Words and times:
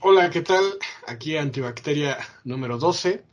Hola, 0.00 0.30
¿qué 0.30 0.42
tal? 0.42 0.62
Aquí 1.08 1.36
Antibacteria 1.36 2.18
número 2.44 2.78
12, 2.78 3.24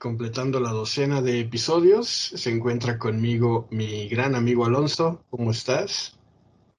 completando 0.00 0.58
la 0.58 0.70
docena 0.70 1.22
de 1.22 1.38
episodios. 1.38 2.08
Se 2.08 2.50
encuentra 2.50 2.98
conmigo 2.98 3.68
mi 3.70 4.08
gran 4.08 4.34
amigo 4.34 4.66
Alonso. 4.66 5.22
¿Cómo 5.30 5.52
estás? 5.52 6.18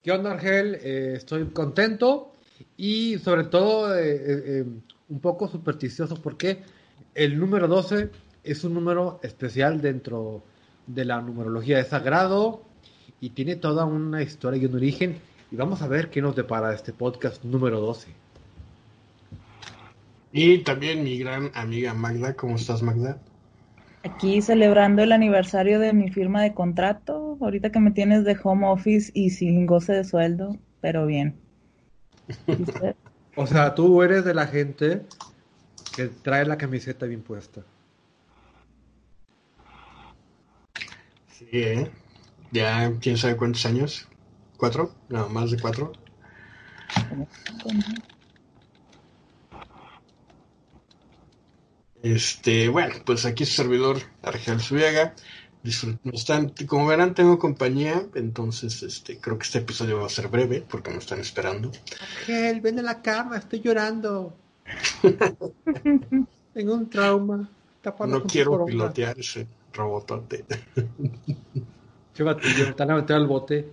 ¿Qué 0.04 0.12
onda, 0.12 0.33
Argel? 0.33 0.75
Eh, 0.83 1.13
estoy 1.15 1.46
contento 1.52 2.33
y 2.75 3.17
sobre 3.20 3.46
todo 3.46 3.97
eh, 3.97 4.20
eh, 4.20 4.65
un 5.07 5.20
poco 5.21 5.47
supersticioso 5.47 6.15
porque 6.15 6.62
el 7.15 7.40
número 7.40 7.69
12 7.69 8.10
es 8.44 8.63
un 8.65 8.74
número 8.74 9.21
especial 9.24 9.79
dentro 9.79 10.44
de 10.85 11.06
la 11.06 11.21
numerología 11.21 11.78
de 11.78 11.85
sagrado 11.85 12.65
y 13.21 13.29
tiene 13.29 13.56
toda 13.56 13.85
una 13.85 14.21
historia 14.21 14.62
y 14.62 14.65
un 14.65 14.76
origen. 14.76 15.21
Y 15.49 15.56
vamos 15.56 15.81
a 15.81 15.87
ver 15.87 16.09
qué 16.09 16.21
nos 16.21 16.35
depara 16.35 16.73
este 16.73 16.91
podcast 16.91 17.45
número 17.45 17.80
12. 17.80 18.28
Y 20.31 20.59
también 20.59 21.03
mi 21.03 21.17
gran 21.17 21.51
amiga 21.55 21.93
Magda. 21.93 22.35
¿Cómo 22.35 22.55
estás, 22.55 22.81
Magda? 22.81 23.20
Aquí 24.03 24.41
celebrando 24.41 25.01
el 25.01 25.11
aniversario 25.11 25.79
de 25.79 25.93
mi 25.93 26.09
firma 26.09 26.41
de 26.41 26.53
contrato. 26.53 27.37
Ahorita 27.41 27.71
que 27.71 27.79
me 27.79 27.91
tienes 27.91 28.23
de 28.23 28.37
home 28.41 28.67
office 28.67 29.11
y 29.13 29.31
sin 29.31 29.65
goce 29.65 29.93
de 29.93 30.03
sueldo, 30.03 30.57
pero 30.81 31.05
bien. 31.05 31.39
o 33.35 33.47
sea, 33.47 33.75
tú 33.75 34.01
eres 34.03 34.23
de 34.23 34.34
la 34.34 34.47
gente 34.47 35.01
que 35.95 36.07
trae 36.07 36.45
la 36.45 36.57
camiseta 36.57 37.05
bien 37.07 37.21
puesta. 37.21 37.61
Sí, 41.31 41.48
¿eh? 41.51 41.91
Ya, 42.51 42.91
quién 43.01 43.17
sabe 43.17 43.35
cuántos 43.35 43.65
años. 43.65 44.07
¿Cuatro? 44.57 44.93
No, 45.09 45.27
más 45.29 45.51
de 45.51 45.59
cuatro. 45.59 45.93
Este, 52.01 52.69
bueno, 52.69 52.95
pues 53.05 53.25
aquí 53.25 53.45
su 53.45 53.55
servidor 53.55 53.97
Argel 54.21 54.59
Subiaga. 54.59 55.15
Están, 56.13 56.53
como 56.67 56.87
verán, 56.87 57.13
tengo 57.13 57.37
compañía, 57.37 58.05
entonces 58.15 58.81
este, 58.81 59.19
creo 59.19 59.37
que 59.37 59.43
este 59.43 59.57
episodio 59.57 59.99
va 59.99 60.05
a 60.05 60.09
ser 60.09 60.29
breve 60.29 60.63
porque 60.67 60.89
me 60.89 60.99
están 60.99 61.20
esperando. 61.20 61.70
Argel, 61.99 62.61
ven 62.61 62.79
a 62.79 62.81
la 62.81 63.01
cama, 63.01 63.37
estoy 63.37 63.59
llorando. 63.59 64.33
tengo 66.53 66.73
un 66.73 66.89
trauma. 66.89 67.50
No 68.08 68.23
quiero 68.23 68.66
pilotear 68.66 69.20
ese 69.20 69.47
robotote. 69.73 70.45
Qué 72.14 72.23
batillo, 72.23 72.75
te 72.75 72.83
van 72.83 72.92
a 72.92 72.95
meter 72.95 73.16
al 73.17 73.27
bote. 73.27 73.70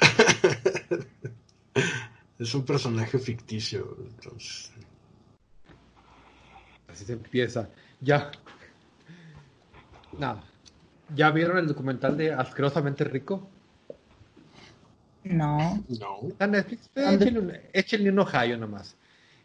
es 2.38 2.54
un 2.54 2.64
personaje 2.64 3.18
ficticio, 3.18 3.96
entonces 4.00 4.72
Así 6.92 7.04
se 7.04 7.14
empieza. 7.14 7.68
Ya. 8.00 8.30
Nada. 10.18 10.44
¿Ya 11.14 11.30
vieron 11.30 11.58
el 11.58 11.66
documental 11.66 12.16
de 12.16 12.32
Asquerosamente 12.32 13.04
Rico? 13.04 13.48
No. 15.24 15.82
No. 15.88 16.28
Está 16.28 16.46
Netflix. 16.46 16.90
Échenle 17.72 18.10
un, 18.10 18.18
Ohio 18.18 18.58
nomás. 18.58 18.96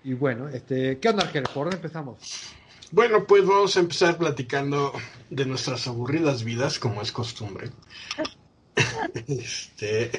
Y 0.03 0.13
bueno, 0.13 0.49
este, 0.49 0.99
¿qué 0.99 1.09
onda, 1.09 1.23
Argel? 1.23 1.43
¿Por 1.53 1.65
dónde 1.65 1.77
empezamos? 1.77 2.53
Bueno, 2.91 3.25
pues 3.25 3.45
vamos 3.45 3.75
a 3.75 3.81
empezar 3.81 4.17
platicando 4.17 4.93
de 5.29 5.45
nuestras 5.45 5.87
aburridas 5.87 6.43
vidas, 6.43 6.79
como 6.79 7.01
es 7.01 7.11
costumbre. 7.11 7.69
este, 9.27 10.11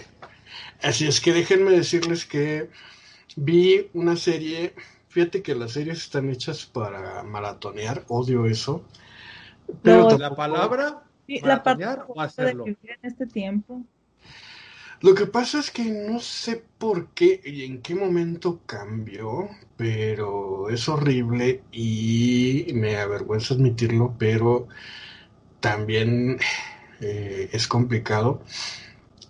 así 0.82 1.06
es 1.06 1.20
que 1.20 1.32
déjenme 1.32 1.72
decirles 1.72 2.26
que 2.26 2.68
vi 3.36 3.88
una 3.94 4.16
serie 4.16 4.74
Fíjate 5.08 5.42
que 5.42 5.54
las 5.54 5.72
series 5.72 5.98
están 5.98 6.28
hechas 6.30 6.66
para 6.66 7.22
maratonear, 7.22 8.04
odio 8.08 8.46
eso. 8.46 8.84
Pero 9.82 10.16
la 10.18 10.34
palabra 10.34 11.02
maratonear 11.42 12.04
o 12.08 12.20
hacerlo. 12.20 12.66
en 12.66 12.76
este 13.02 13.26
tiempo. 13.26 13.82
Lo 15.00 15.14
que 15.14 15.26
pasa 15.26 15.60
es 15.60 15.70
que 15.70 15.84
no 15.84 16.18
sé 16.18 16.64
por 16.76 17.10
qué 17.10 17.40
y 17.44 17.64
en 17.64 17.80
qué 17.82 17.94
momento 17.94 18.60
cambió, 18.66 19.48
pero 19.76 20.70
es 20.70 20.88
horrible 20.88 21.62
y 21.70 22.66
me 22.74 22.96
avergüenza 22.96 23.54
admitirlo, 23.54 24.16
pero 24.18 24.66
también 25.60 26.38
eh, 27.00 27.48
es 27.52 27.68
complicado. 27.68 28.42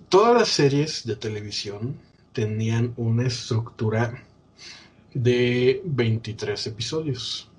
Todas 0.09 0.35
las 0.35 0.49
series 0.49 1.05
de 1.07 1.17
televisión 1.17 1.97
tenían 2.33 2.95
una 2.97 3.27
estructura 3.27 4.25
de 5.23 5.83
23 5.85 6.67
episodios. 6.69 7.51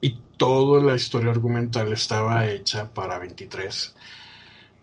Y 0.00 0.18
toda 0.36 0.82
la 0.82 0.94
historia 0.94 1.30
argumental 1.30 1.92
estaba 1.92 2.48
hecha 2.48 2.92
para 2.92 3.18
23. 3.18 3.94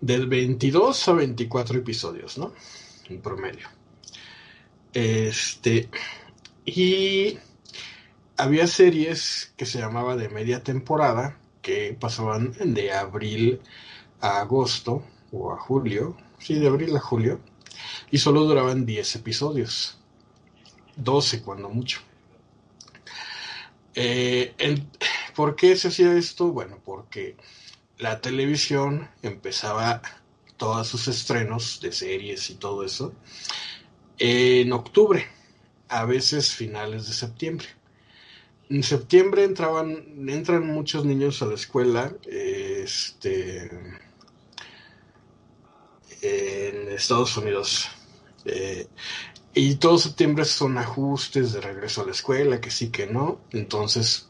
Del 0.01 0.27
22 0.27 1.07
a 1.07 1.13
24 1.13 1.79
episodios, 1.79 2.37
¿no? 2.37 2.53
En 3.09 3.21
promedio. 3.21 3.67
Este. 4.93 5.89
Y 6.65 7.37
había 8.37 8.67
series 8.67 9.53
que 9.55 9.65
se 9.65 9.79
llamaba 9.79 10.15
de 10.17 10.29
media 10.29 10.63
temporada, 10.63 11.37
que 11.61 11.95
pasaban 11.99 12.53
de 12.59 12.91
abril 12.91 13.61
a 14.21 14.41
agosto 14.41 15.03
o 15.31 15.53
a 15.53 15.57
julio, 15.57 16.17
sí, 16.39 16.55
de 16.55 16.67
abril 16.67 16.95
a 16.95 16.99
julio, 16.99 17.39
y 18.11 18.17
solo 18.17 18.43
duraban 18.43 18.85
10 18.85 19.15
episodios. 19.15 19.98
12 21.03 21.41
cuando 21.41 21.69
mucho. 21.69 22.01
Eh, 23.95 24.53
¿Por 25.35 25.55
qué 25.55 25.75
se 25.75 25.89
hacía 25.89 26.13
esto? 26.13 26.51
Bueno, 26.51 26.79
porque 26.83 27.35
la 27.97 28.21
televisión 28.21 29.09
empezaba 29.21 30.01
todos 30.57 30.87
sus 30.87 31.07
estrenos 31.07 31.79
de 31.81 31.91
series 31.91 32.49
y 32.49 32.55
todo 32.55 32.83
eso 32.83 33.13
en 34.19 34.73
octubre, 34.73 35.25
a 35.87 36.05
veces 36.05 36.53
finales 36.53 37.07
de 37.07 37.13
septiembre. 37.13 37.67
En 38.69 38.83
septiembre 38.83 39.45
entraban, 39.45 40.29
entran 40.29 40.67
muchos 40.67 41.05
niños 41.05 41.41
a 41.41 41.45
la 41.47 41.55
escuela, 41.55 42.13
este, 42.27 43.71
en 46.21 46.89
Estados 46.89 47.35
Unidos. 47.37 47.87
Eh, 48.45 48.87
y 49.59 49.75
todo 49.75 49.97
septiembre 49.97 50.45
son 50.45 50.77
ajustes 50.77 51.51
de 51.51 51.59
regreso 51.59 52.01
a 52.01 52.05
la 52.05 52.11
escuela, 52.11 52.61
que 52.61 52.71
sí, 52.71 52.91
que 52.91 53.07
no. 53.07 53.41
Entonces, 53.51 54.29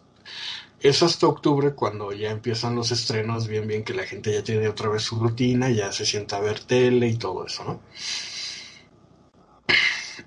es 0.79 1.03
hasta 1.03 1.27
octubre 1.27 1.75
cuando 1.75 2.11
ya 2.11 2.31
empiezan 2.31 2.75
los 2.75 2.89
estrenos, 2.89 3.47
bien, 3.47 3.67
bien, 3.67 3.83
que 3.83 3.93
la 3.93 4.07
gente 4.07 4.33
ya 4.33 4.43
tiene 4.43 4.67
otra 4.67 4.89
vez 4.89 5.03
su 5.03 5.19
rutina, 5.19 5.69
ya 5.69 5.91
se 5.91 6.07
sienta 6.07 6.37
a 6.37 6.39
ver 6.39 6.61
tele 6.61 7.07
y 7.09 7.17
todo 7.17 7.45
eso, 7.45 7.63
¿no? 7.63 7.81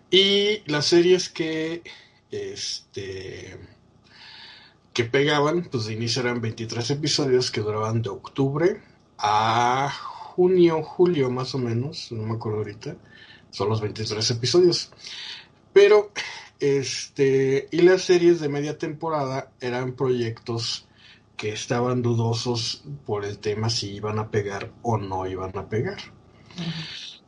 Y 0.08 0.62
las 0.70 0.86
series 0.86 1.28
que, 1.28 1.82
este, 2.30 3.58
que 4.92 5.04
pegaban, 5.04 5.64
pues 5.64 5.86
de 5.86 5.94
inicio 5.94 6.22
eran 6.22 6.40
23 6.40 6.90
episodios 6.90 7.50
que 7.50 7.60
duraban 7.60 8.02
de 8.02 8.10
octubre 8.10 8.80
a 9.18 9.90
junio, 10.36 10.80
julio 10.84 11.28
más 11.28 11.56
o 11.56 11.58
menos, 11.58 12.12
no 12.12 12.22
me 12.22 12.34
acuerdo 12.34 12.58
ahorita 12.58 12.96
son 13.52 13.68
los 13.68 13.80
23 13.80 14.28
episodios. 14.32 14.90
Pero, 15.72 16.10
este, 16.58 17.68
y 17.70 17.82
las 17.82 18.02
series 18.02 18.40
de 18.40 18.48
media 18.48 18.76
temporada 18.76 19.52
eran 19.60 19.92
proyectos 19.92 20.88
que 21.36 21.50
estaban 21.50 22.02
dudosos 22.02 22.84
por 23.06 23.24
el 23.24 23.38
tema 23.38 23.70
si 23.70 23.90
iban 23.94 24.18
a 24.18 24.30
pegar 24.30 24.72
o 24.82 24.98
no 24.98 25.26
iban 25.26 25.56
a 25.56 25.68
pegar. 25.68 25.98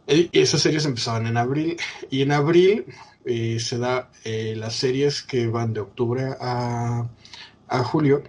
Y 0.06 0.28
esas 0.32 0.60
series 0.60 0.84
empezaban 0.84 1.26
en 1.26 1.36
abril 1.36 1.76
y 2.10 2.22
en 2.22 2.32
abril 2.32 2.86
eh, 3.24 3.58
se 3.58 3.78
da 3.78 4.10
eh, 4.24 4.54
las 4.56 4.74
series 4.74 5.22
que 5.22 5.46
van 5.46 5.72
de 5.72 5.80
octubre 5.80 6.36
a, 6.40 7.08
a 7.68 7.84
julio. 7.84 8.22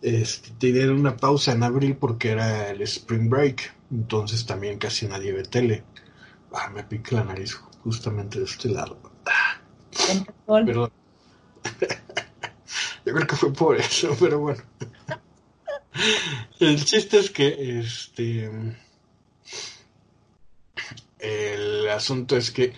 Este, 0.00 0.50
tienen 0.58 0.90
una 0.90 1.16
pausa 1.16 1.52
en 1.52 1.62
abril 1.62 1.96
porque 1.96 2.30
era 2.30 2.70
el 2.70 2.80
spring 2.82 3.28
break, 3.28 3.74
entonces 3.90 4.46
también 4.46 4.78
casi 4.78 5.06
nadie 5.06 5.32
ve 5.32 5.42
tele. 5.42 5.84
Ah, 6.52 6.70
me 6.70 6.82
pica 6.84 7.16
la 7.16 7.24
nariz 7.24 7.54
justamente 7.82 8.38
de 8.38 8.44
este 8.44 8.68
lado. 8.68 8.98
Perdón. 10.46 10.90
Yo 13.04 13.14
creo 13.14 13.26
que 13.26 13.36
fue 13.36 13.52
por 13.52 13.76
eso, 13.76 14.16
pero 14.18 14.40
bueno. 14.40 14.62
El 16.60 16.84
chiste 16.84 17.18
es 17.18 17.30
que 17.30 17.80
este 17.80 18.50
el 21.18 21.88
asunto 21.88 22.36
es 22.36 22.50
que 22.50 22.72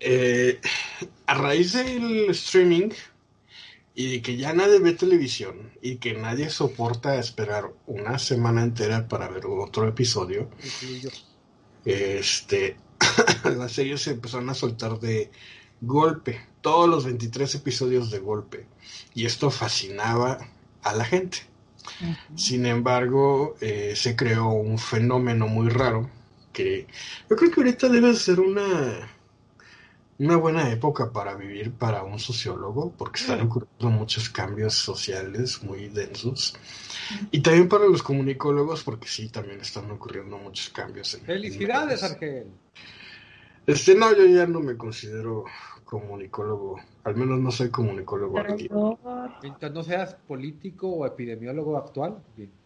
eh, 0.00 0.60
a 1.26 1.34
raíz 1.34 1.74
del 1.74 2.30
streaming 2.30 2.90
y 3.94 4.12
de 4.12 4.22
que 4.22 4.36
ya 4.36 4.52
nadie 4.52 4.78
ve 4.78 4.92
televisión 4.94 5.72
y 5.82 5.96
que 5.96 6.14
nadie 6.14 6.48
soporta 6.48 7.18
esperar 7.18 7.70
una 7.86 8.18
semana 8.18 8.62
entera 8.62 9.08
para 9.08 9.28
ver 9.28 9.44
otro 9.46 9.86
episodio, 9.86 10.48
este, 11.84 12.76
las 13.44 13.72
series 13.72 14.02
se 14.02 14.12
empezaron 14.12 14.50
a 14.50 14.54
soltar 14.54 14.98
de 15.00 15.30
golpe, 15.80 16.40
todos 16.60 16.88
los 16.88 17.04
23 17.04 17.54
episodios 17.54 18.10
de 18.10 18.18
golpe. 18.18 18.66
Y 19.14 19.26
esto 19.26 19.50
fascinaba 19.50 20.38
a 20.82 20.94
la 20.94 21.04
gente. 21.04 21.38
Sin 22.36 22.66
embargo, 22.66 23.56
eh, 23.60 23.94
se 23.96 24.16
creó 24.16 24.48
un 24.50 24.78
fenómeno 24.78 25.48
muy 25.48 25.68
raro 25.68 26.10
que 26.52 26.86
yo 27.28 27.36
creo 27.36 27.50
que 27.50 27.60
ahorita 27.60 27.88
debe 27.88 28.14
ser 28.14 28.40
una, 28.40 29.10
una 30.20 30.36
buena 30.36 30.70
época 30.70 31.12
para 31.12 31.34
vivir 31.34 31.72
para 31.72 32.04
un 32.04 32.18
sociólogo, 32.18 32.92
porque 32.92 33.20
están 33.20 33.40
ocurriendo 33.40 33.88
muchos 33.88 34.28
cambios 34.28 34.74
sociales 34.74 35.62
muy 35.62 35.88
densos. 35.88 36.54
Y 37.30 37.40
también 37.40 37.70
para 37.70 37.86
los 37.86 38.02
comunicólogos, 38.02 38.84
porque 38.84 39.08
sí, 39.08 39.30
también 39.30 39.60
están 39.60 39.90
ocurriendo 39.90 40.36
muchos 40.36 40.68
cambios. 40.68 41.18
Felicidades, 41.24 42.02
Argel. 42.02 42.48
Este, 43.66 43.94
no, 43.94 44.14
yo 44.14 44.26
ya 44.26 44.46
no 44.46 44.60
me 44.60 44.76
considero 44.76 45.46
comunicólogo, 45.86 46.78
al 47.04 47.16
menos 47.16 47.40
no 47.40 47.50
soy 47.50 47.70
comunicólogo 47.70 48.38
Mientras 49.42 49.72
no 49.72 49.82
seas 49.82 50.14
político 50.28 50.88
o 50.88 51.06
epidemiólogo 51.06 51.78
actual, 51.78 52.22
bien. 52.36 52.59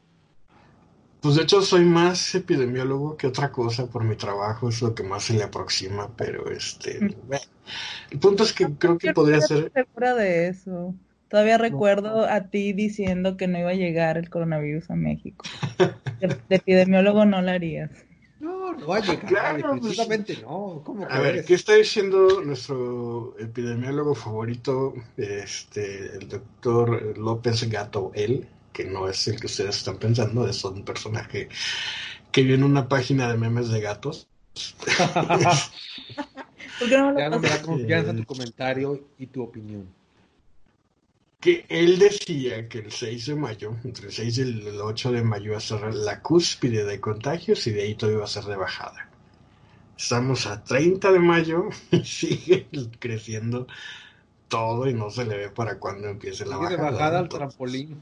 Pues 1.25 1.37
de 1.37 1.45
hecho 1.45 1.63
soy 1.63 1.87
más 1.87 2.35
epidemiólogo 2.35 3.17
que 3.17 3.27
otra 3.27 3.51
cosa 3.51 3.87
por 3.87 4.05
mi 4.05 4.15
trabajo, 4.15 4.69
es 4.69 4.83
lo 4.83 4.95
que 4.95 5.05
más 5.05 5.25
se 5.25 5.33
le 5.33 5.43
aproxima, 5.43 6.15
pero 6.15 6.51
este, 6.51 7.01
mm. 7.01 7.15
el 8.11 8.19
punto 8.19 8.43
es 8.43 8.53
que 8.53 8.67
creo 8.75 8.99
que 8.99 9.15
podría 9.15 9.41
ser... 9.41 9.73
segura 9.73 10.15
de 10.15 10.49
eso. 10.49 10.95
Todavía 11.29 11.57
recuerdo 11.57 12.27
a 12.29 12.51
ti 12.51 12.75
diciendo 12.75 13.39
que 13.39 13.49
no 13.49 13.59
iba 13.59 13.71
a 13.71 13.75
llegar 13.75 14.19
el 14.19 14.29
coronavirus 14.29 14.91
a 14.91 14.97
México. 14.97 15.47
de 16.21 16.57
epidemiólogo 16.57 17.25
no 17.25 17.41
lo 17.41 17.53
harías. 17.53 17.91
No, 18.39 18.75
no 18.75 18.87
va 18.87 18.99
a 18.99 19.01
llegar, 19.01 19.25
claro, 19.25 19.81
pues, 19.81 19.97
no. 20.43 20.83
¿Cómo 20.85 21.07
a 21.09 21.21
ver, 21.21 21.43
¿qué 21.47 21.55
está 21.55 21.73
diciendo 21.73 22.43
nuestro 22.45 23.35
epidemiólogo 23.39 24.15
favorito, 24.15 24.93
este, 25.17 26.19
el 26.19 26.29
doctor 26.29 27.17
López 27.17 27.67
Gato, 27.71 28.13
él, 28.15 28.47
que 28.75 28.85
no 28.85 29.09
es 29.09 29.27
el 29.29 29.41
que 29.41 29.47
ustedes 29.47 29.79
están 29.79 29.97
pensando, 29.97 30.47
es 30.47 30.63
un 30.65 30.85
personaje 30.85 31.49
que 32.31 32.43
viene 32.43 32.65
en 32.65 32.71
una 32.71 32.87
página 32.89 33.31
de 33.31 33.39
memes 33.39 33.71
de 33.71 33.81
gatos. 33.81 34.29
ya 36.91 37.31
no 37.31 37.41
me 37.41 37.49
da 37.49 37.63
confianza 37.63 38.15
tu 38.15 38.25
comentario 38.27 39.09
y 39.19 39.27
tu 39.29 39.43
opinión 39.43 39.89
que 41.45 41.67
él 41.69 41.99
decía 41.99 42.71
que 42.71 42.79
el 42.79 42.91
6 42.91 43.27
de 43.27 43.35
mayo, 43.35 43.77
entre 43.85 44.07
el 44.07 44.13
6 44.15 44.39
y 44.39 44.41
el 44.41 44.81
8 44.81 45.13
de 45.13 45.23
mayo, 45.23 45.49
iba 45.49 45.59
a 45.59 45.61
ser 45.61 45.93
la 45.93 46.23
cúspide 46.23 46.87
de 46.87 46.99
contagios 47.01 47.67
y 47.67 47.71
de 47.73 47.83
ahí 47.83 47.95
todo 47.97 48.11
iba 48.11 48.25
a 48.25 48.27
ser 48.27 48.45
de 48.45 48.57
bajada. 48.57 49.11
Estamos 49.95 50.47
a 50.47 50.65
30 50.65 51.13
de 51.13 51.19
mayo 51.19 51.69
y 51.91 52.03
sigue 52.03 52.67
creciendo 52.99 53.67
todo 54.49 54.89
y 54.89 54.95
no 54.95 55.11
se 55.11 55.27
le 55.27 55.37
ve 55.37 55.51
para 55.51 55.79
cuando 55.79 56.09
empiece 56.09 56.47
la 56.47 56.57
bajada. 56.57 56.77
de 56.77 56.83
bajada 56.83 57.19
al 57.19 57.29
trampolín. 57.29 58.01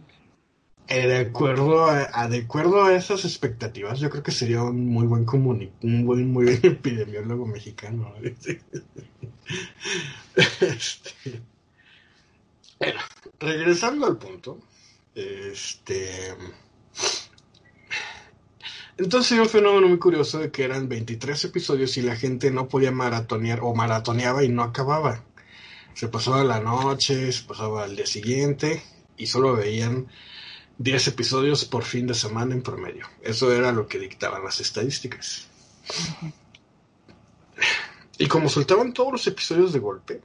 Eh, 0.88 1.06
de 1.06 1.16
acuerdo 1.18 1.86
a, 1.86 2.28
de 2.28 2.38
acuerdo 2.38 2.84
a 2.84 2.94
esas 2.94 3.24
expectativas, 3.24 4.00
yo 4.00 4.10
creo 4.10 4.22
que 4.22 4.32
sería 4.32 4.62
un 4.62 4.86
muy 4.86 5.06
buen 5.06 5.24
un 5.30 6.04
buen, 6.04 6.30
muy 6.32 6.44
buen 6.44 6.60
epidemiólogo 6.62 7.46
mexicano. 7.46 8.14
este, 10.60 11.14
regresando 13.38 14.06
al 14.06 14.18
punto, 14.18 14.58
este... 15.14 16.36
Entonces 18.98 19.38
un 19.38 19.48
fenómeno 19.48 19.88
muy 19.88 19.98
curioso 19.98 20.38
de 20.38 20.50
que 20.50 20.64
eran 20.64 20.88
23 20.88 21.44
episodios 21.46 21.96
y 21.96 22.02
la 22.02 22.14
gente 22.14 22.50
no 22.50 22.68
podía 22.68 22.92
maratonear 22.92 23.60
o 23.62 23.74
maratoneaba 23.74 24.44
y 24.44 24.48
no 24.48 24.62
acababa. 24.62 25.24
Se 25.94 26.08
pasaba 26.08 26.44
la 26.44 26.60
noche, 26.60 27.32
se 27.32 27.42
pasaba 27.44 27.84
al 27.84 27.96
día 27.96 28.06
siguiente 28.06 28.82
y 29.16 29.26
solo 29.26 29.56
veían 29.56 30.08
10 30.78 31.08
episodios 31.08 31.64
por 31.64 31.84
fin 31.84 32.06
de 32.06 32.14
semana 32.14 32.54
en 32.54 32.62
promedio. 32.62 33.06
Eso 33.22 33.52
era 33.52 33.72
lo 33.72 33.86
que 33.86 33.98
dictaban 33.98 34.44
las 34.44 34.60
estadísticas. 34.60 35.46
Y 38.18 38.26
como 38.26 38.48
soltaban 38.48 38.92
todos 38.92 39.12
los 39.12 39.26
episodios 39.26 39.72
de 39.72 39.78
golpe, 39.78 40.20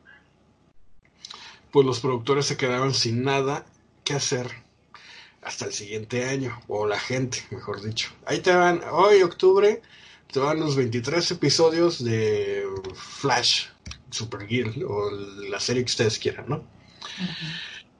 pues 1.72 1.86
los 1.86 2.00
productores 2.00 2.46
se 2.46 2.58
quedaban 2.58 2.94
sin 2.94 3.24
nada 3.24 3.66
que 4.04 4.14
hacer 4.14 4.50
hasta 5.42 5.66
el 5.66 5.74
siguiente 5.74 6.26
año, 6.26 6.62
o 6.68 6.88
la 6.88 7.00
gente, 7.00 7.44
mejor 7.52 7.82
dicho. 7.82 8.10
Ahí 8.26 8.40
te 8.40 8.54
van, 8.54 8.82
hoy 8.92 9.22
octubre, 9.22 9.82
te 10.32 10.40
van 10.40 10.60
los 10.60 10.76
23 10.76 11.32
episodios 11.32 12.04
de 12.04 12.66
Flash, 12.94 13.68
Supergirl, 14.10 14.84
o 14.84 15.10
la 15.50 15.60
serie 15.60 15.84
que 15.84 15.92
ustedes 15.92 16.20
quieran, 16.20 16.46
¿no? 16.50 16.64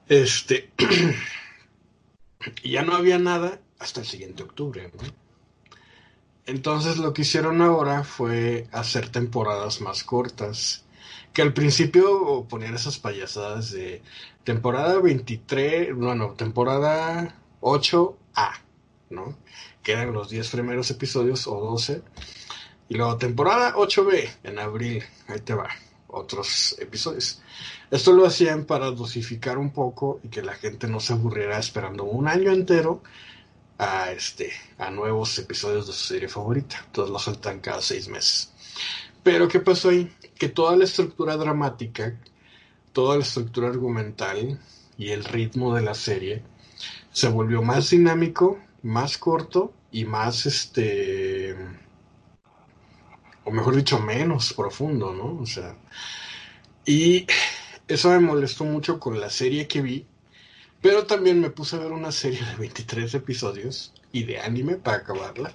Este, 0.08 0.70
y 2.62 2.72
ya 2.72 2.82
no 2.82 2.94
había 2.94 3.18
nada 3.18 3.60
hasta 3.78 4.00
el 4.00 4.06
siguiente 4.06 4.42
octubre, 4.42 4.92
¿no? 4.94 5.08
Entonces 6.46 6.96
lo 6.96 7.12
que 7.12 7.22
hicieron 7.22 7.60
ahora 7.60 8.04
fue 8.04 8.66
hacer 8.72 9.10
temporadas 9.10 9.82
más 9.82 10.02
cortas 10.02 10.86
que 11.32 11.42
al 11.42 11.52
principio 11.52 12.46
ponían 12.48 12.74
esas 12.74 12.98
payasadas 12.98 13.70
de 13.70 14.02
temporada 14.44 14.98
23, 14.98 15.94
bueno, 15.94 16.32
temporada 16.32 17.36
8A, 17.60 18.52
¿no? 19.10 19.36
Que 19.82 19.92
eran 19.92 20.12
los 20.12 20.30
10 20.30 20.48
primeros 20.50 20.90
episodios 20.90 21.46
o 21.46 21.60
12. 21.60 22.02
Y 22.88 22.94
luego 22.94 23.18
temporada 23.18 23.74
8B 23.74 24.28
en 24.44 24.58
abril, 24.58 25.04
ahí 25.26 25.40
te 25.40 25.54
va, 25.54 25.68
otros 26.08 26.76
episodios. 26.78 27.42
Esto 27.90 28.12
lo 28.12 28.26
hacían 28.26 28.64
para 28.64 28.90
dosificar 28.90 29.56
un 29.56 29.70
poco 29.70 30.20
y 30.22 30.28
que 30.28 30.42
la 30.42 30.54
gente 30.54 30.88
no 30.88 31.00
se 31.00 31.14
aburriera 31.14 31.58
esperando 31.58 32.04
un 32.04 32.28
año 32.28 32.52
entero 32.52 33.02
a 33.78 34.10
este 34.12 34.52
a 34.78 34.90
nuevos 34.90 35.38
episodios 35.38 35.86
de 35.86 35.92
su 35.94 36.04
serie 36.04 36.28
favorita. 36.28 36.76
Entonces 36.86 37.12
lo 37.12 37.18
sueltan 37.18 37.60
cada 37.60 37.80
seis 37.80 38.08
meses. 38.08 38.52
Pero 39.22 39.48
¿qué 39.48 39.60
pasó 39.60 39.88
ahí? 39.88 40.12
Que 40.38 40.48
toda 40.48 40.76
la 40.76 40.84
estructura 40.84 41.36
dramática, 41.36 42.18
toda 42.92 43.16
la 43.16 43.22
estructura 43.22 43.68
argumental 43.68 44.60
y 44.98 45.10
el 45.10 45.24
ritmo 45.24 45.74
de 45.74 45.82
la 45.82 45.94
serie 45.94 46.42
se 47.12 47.28
volvió 47.28 47.62
más 47.62 47.90
dinámico, 47.90 48.58
más 48.82 49.16
corto 49.16 49.72
y 49.90 50.04
más 50.04 50.44
este 50.44 51.56
o 53.44 53.50
mejor 53.50 53.76
dicho 53.76 53.98
menos 53.98 54.52
profundo, 54.52 55.14
¿no? 55.14 55.40
O 55.40 55.46
sea, 55.46 55.74
y 56.84 57.26
eso 57.88 58.10
me 58.10 58.20
molestó 58.20 58.64
mucho 58.64 59.00
con 59.00 59.18
la 59.20 59.30
serie 59.30 59.66
que 59.66 59.80
vi, 59.80 60.06
pero 60.80 61.06
también 61.06 61.40
me 61.40 61.50
puse 61.50 61.76
a 61.76 61.80
ver 61.80 61.92
una 61.92 62.12
serie 62.12 62.44
de 62.44 62.54
23 62.56 63.14
episodios 63.14 63.92
y 64.12 64.24
de 64.24 64.40
anime 64.40 64.76
para 64.76 64.98
acabarla 64.98 65.52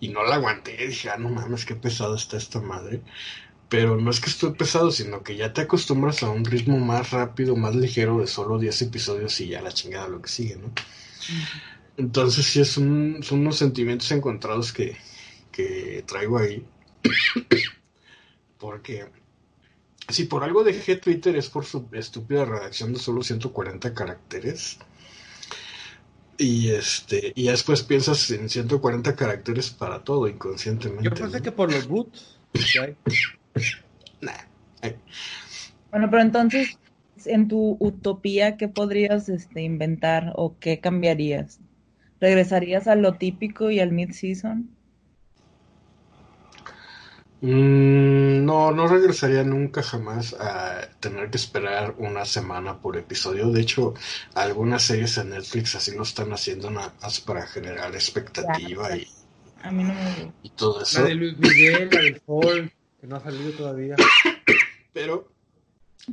y 0.00 0.08
no 0.08 0.24
la 0.24 0.36
aguanté. 0.36 0.86
Dije, 0.86 1.10
ah, 1.10 1.16
no 1.16 1.30
mames, 1.30 1.64
qué 1.64 1.74
pesado 1.74 2.14
está 2.14 2.36
esta 2.36 2.60
madre. 2.60 3.00
Pero 3.68 3.96
no 3.96 4.10
es 4.10 4.20
que 4.20 4.28
esté 4.28 4.50
pesado, 4.50 4.90
sino 4.90 5.22
que 5.22 5.36
ya 5.36 5.52
te 5.52 5.62
acostumbras 5.62 6.22
a 6.22 6.30
un 6.30 6.44
ritmo 6.44 6.78
más 6.78 7.10
rápido, 7.10 7.56
más 7.56 7.74
ligero 7.74 8.18
de 8.18 8.26
solo 8.26 8.58
10 8.58 8.82
episodios 8.82 9.40
y 9.40 9.48
ya 9.48 9.62
la 9.62 9.72
chingada 9.72 10.08
lo 10.08 10.20
que 10.20 10.28
sigue, 10.28 10.56
¿no? 10.56 10.70
Entonces 11.96 12.44
sí 12.46 12.60
es 12.60 12.76
un, 12.76 13.20
son 13.22 13.40
unos 13.40 13.56
sentimientos 13.56 14.10
encontrados 14.12 14.72
que, 14.72 14.96
que 15.50 16.04
traigo 16.06 16.38
ahí. 16.38 16.64
Porque 18.58 19.06
si 20.08 20.24
por 20.24 20.44
algo 20.44 20.64
dejé 20.64 20.96
Twitter 20.96 21.36
es 21.36 21.48
por 21.48 21.64
su 21.64 21.86
estúpida 21.92 22.44
redacción 22.44 22.92
de 22.92 22.98
solo 22.98 23.22
140 23.22 23.94
caracteres. 23.94 24.78
Y 26.38 26.70
este 26.70 27.32
y 27.36 27.48
después 27.48 27.82
piensas 27.82 28.30
en 28.30 28.48
140 28.48 29.14
caracteres 29.14 29.70
para 29.70 30.02
todo 30.02 30.26
inconscientemente. 30.28 31.04
Yo 31.04 31.14
pensé 31.14 31.42
que 31.42 31.52
por 31.52 31.72
los 31.72 31.86
boots. 31.86 32.38
Bueno, 35.92 36.08
pero 36.10 36.22
entonces, 36.22 36.78
en 37.26 37.48
tu 37.48 37.76
utopía, 37.78 38.56
¿qué 38.56 38.66
podrías 38.66 39.28
este, 39.28 39.62
inventar 39.62 40.32
o 40.36 40.56
qué 40.58 40.80
cambiarías? 40.80 41.60
¿Regresarías 42.18 42.88
a 42.88 42.94
lo 42.94 43.14
típico 43.14 43.70
y 43.70 43.78
al 43.78 43.92
mid-season? 43.92 44.70
Mm, 47.42 48.44
no, 48.44 48.70
no 48.70 48.86
regresaría 48.86 49.42
nunca 49.42 49.82
jamás 49.82 50.32
a 50.34 50.88
tener 51.00 51.28
que 51.28 51.38
esperar 51.38 51.96
una 51.98 52.24
semana 52.24 52.78
por 52.80 52.96
episodio. 52.96 53.50
De 53.50 53.60
hecho, 53.60 53.94
algunas 54.34 54.84
series 54.84 55.18
en 55.18 55.30
Netflix 55.30 55.74
así 55.74 55.90
lo 55.90 56.04
están 56.04 56.32
haciendo 56.32 56.70
nada 56.70 56.94
más 57.02 57.20
para 57.20 57.44
generar 57.48 57.92
expectativa 57.96 58.96
y, 58.96 59.08
a 59.60 59.72
mí 59.72 59.82
no 59.82 59.92
me 59.92 60.32
y 60.44 60.50
todo 60.50 60.82
eso. 60.82 61.00
La 61.00 61.08
de 61.08 61.14
Luis 61.16 61.36
Miguel, 61.36 61.88
la 61.90 62.00
de 62.00 62.22
Paul, 62.24 62.72
que 63.00 63.06
no 63.08 63.16
ha 63.16 63.20
salido 63.20 63.50
todavía. 63.50 63.96
Pero, 64.92 65.28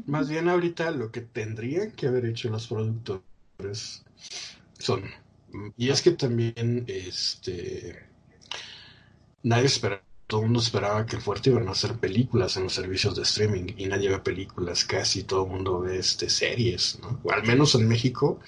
más 0.08 0.30
bien 0.30 0.50
ahorita 0.50 0.90
lo 0.90 1.12
que 1.12 1.22
tendrían 1.22 1.92
que 1.92 2.08
haber 2.08 2.26
hecho 2.26 2.50
los 2.50 2.66
productores 2.66 4.04
son... 4.80 5.04
Y 5.78 5.90
es 5.90 6.02
que 6.02 6.12
también, 6.12 6.86
este... 6.88 8.04
Nadie 9.44 9.66
espera 9.66 10.02
todo 10.30 10.42
el 10.42 10.46
mundo 10.46 10.60
esperaba 10.60 11.08
que 11.08 11.20
fuerte 11.20 11.50
iban 11.50 11.68
a 11.68 11.72
hacer 11.72 11.96
películas 11.96 12.56
en 12.56 12.66
los 12.66 12.74
servicios 12.74 13.16
de 13.16 13.24
streaming 13.24 13.74
y 13.78 13.88
nadie 13.88 14.10
ve 14.10 14.20
películas, 14.20 14.86
casi 14.86 15.24
todo 15.24 15.46
el 15.46 15.50
mundo 15.50 15.80
ve 15.80 15.98
este, 15.98 16.30
series, 16.30 17.00
¿no? 17.02 17.20
O 17.24 17.32
al 17.32 17.44
menos 17.48 17.74
en 17.74 17.88
México 17.88 18.40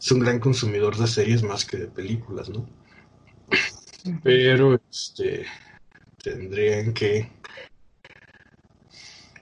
es 0.00 0.10
un 0.10 0.20
gran 0.20 0.40
consumidor 0.40 0.96
de 0.96 1.06
series 1.06 1.42
más 1.42 1.66
que 1.66 1.76
de 1.76 1.88
películas, 1.88 2.48
¿no? 2.48 2.66
Pero 4.22 4.80
este 4.90 5.44
tendrían 6.22 6.94
que 6.94 7.30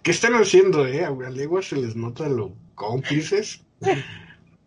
¿Qué 0.03 0.11
están 0.11 0.35
haciendo, 0.35 0.85
eh? 0.89 1.05
A 1.05 1.31
legua 1.31 1.63
se 1.63 1.77
les 1.77 1.95
nota 1.95 2.29
lo 2.29 2.53
cómplices. 2.75 3.65
¿En 3.81 4.03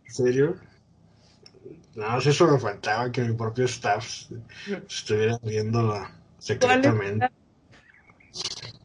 serio? 0.07 0.55
No, 1.95 2.17
eso 2.17 2.47
me 2.47 2.59
faltaba 2.59 3.11
que 3.11 3.23
mi 3.23 3.35
propio 3.35 3.65
staff 3.65 4.07
estuviera 4.87 5.37
viendo 5.43 5.93
secretamente. 6.37 7.29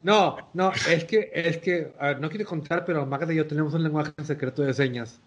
No, 0.02 0.36
no, 0.52 0.72
es 0.88 1.04
que, 1.04 1.30
es 1.32 1.58
que, 1.58 1.92
a 1.98 2.08
ver, 2.08 2.20
no 2.20 2.28
quiero 2.28 2.44
contar, 2.44 2.84
pero 2.84 3.06
Magda 3.06 3.32
y 3.32 3.36
yo 3.36 3.46
tenemos 3.46 3.72
un 3.74 3.84
lenguaje 3.84 4.12
secreto 4.24 4.62
de 4.62 4.74
señas. 4.74 5.20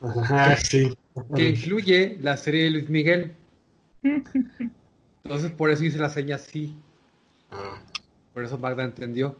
Ajá, 0.00 0.56
sí. 0.56 0.96
Que 1.34 1.50
incluye 1.50 2.16
la 2.20 2.36
serie 2.36 2.64
de 2.64 2.70
Luis 2.70 2.88
Miguel. 2.88 3.34
Entonces, 5.24 5.50
por 5.50 5.70
eso 5.70 5.84
hice 5.84 5.98
la 5.98 6.08
seña 6.08 6.36
así. 6.36 6.74
Ah. 7.50 7.78
Por 8.32 8.44
eso 8.44 8.56
Magda 8.56 8.84
entendió. 8.84 9.36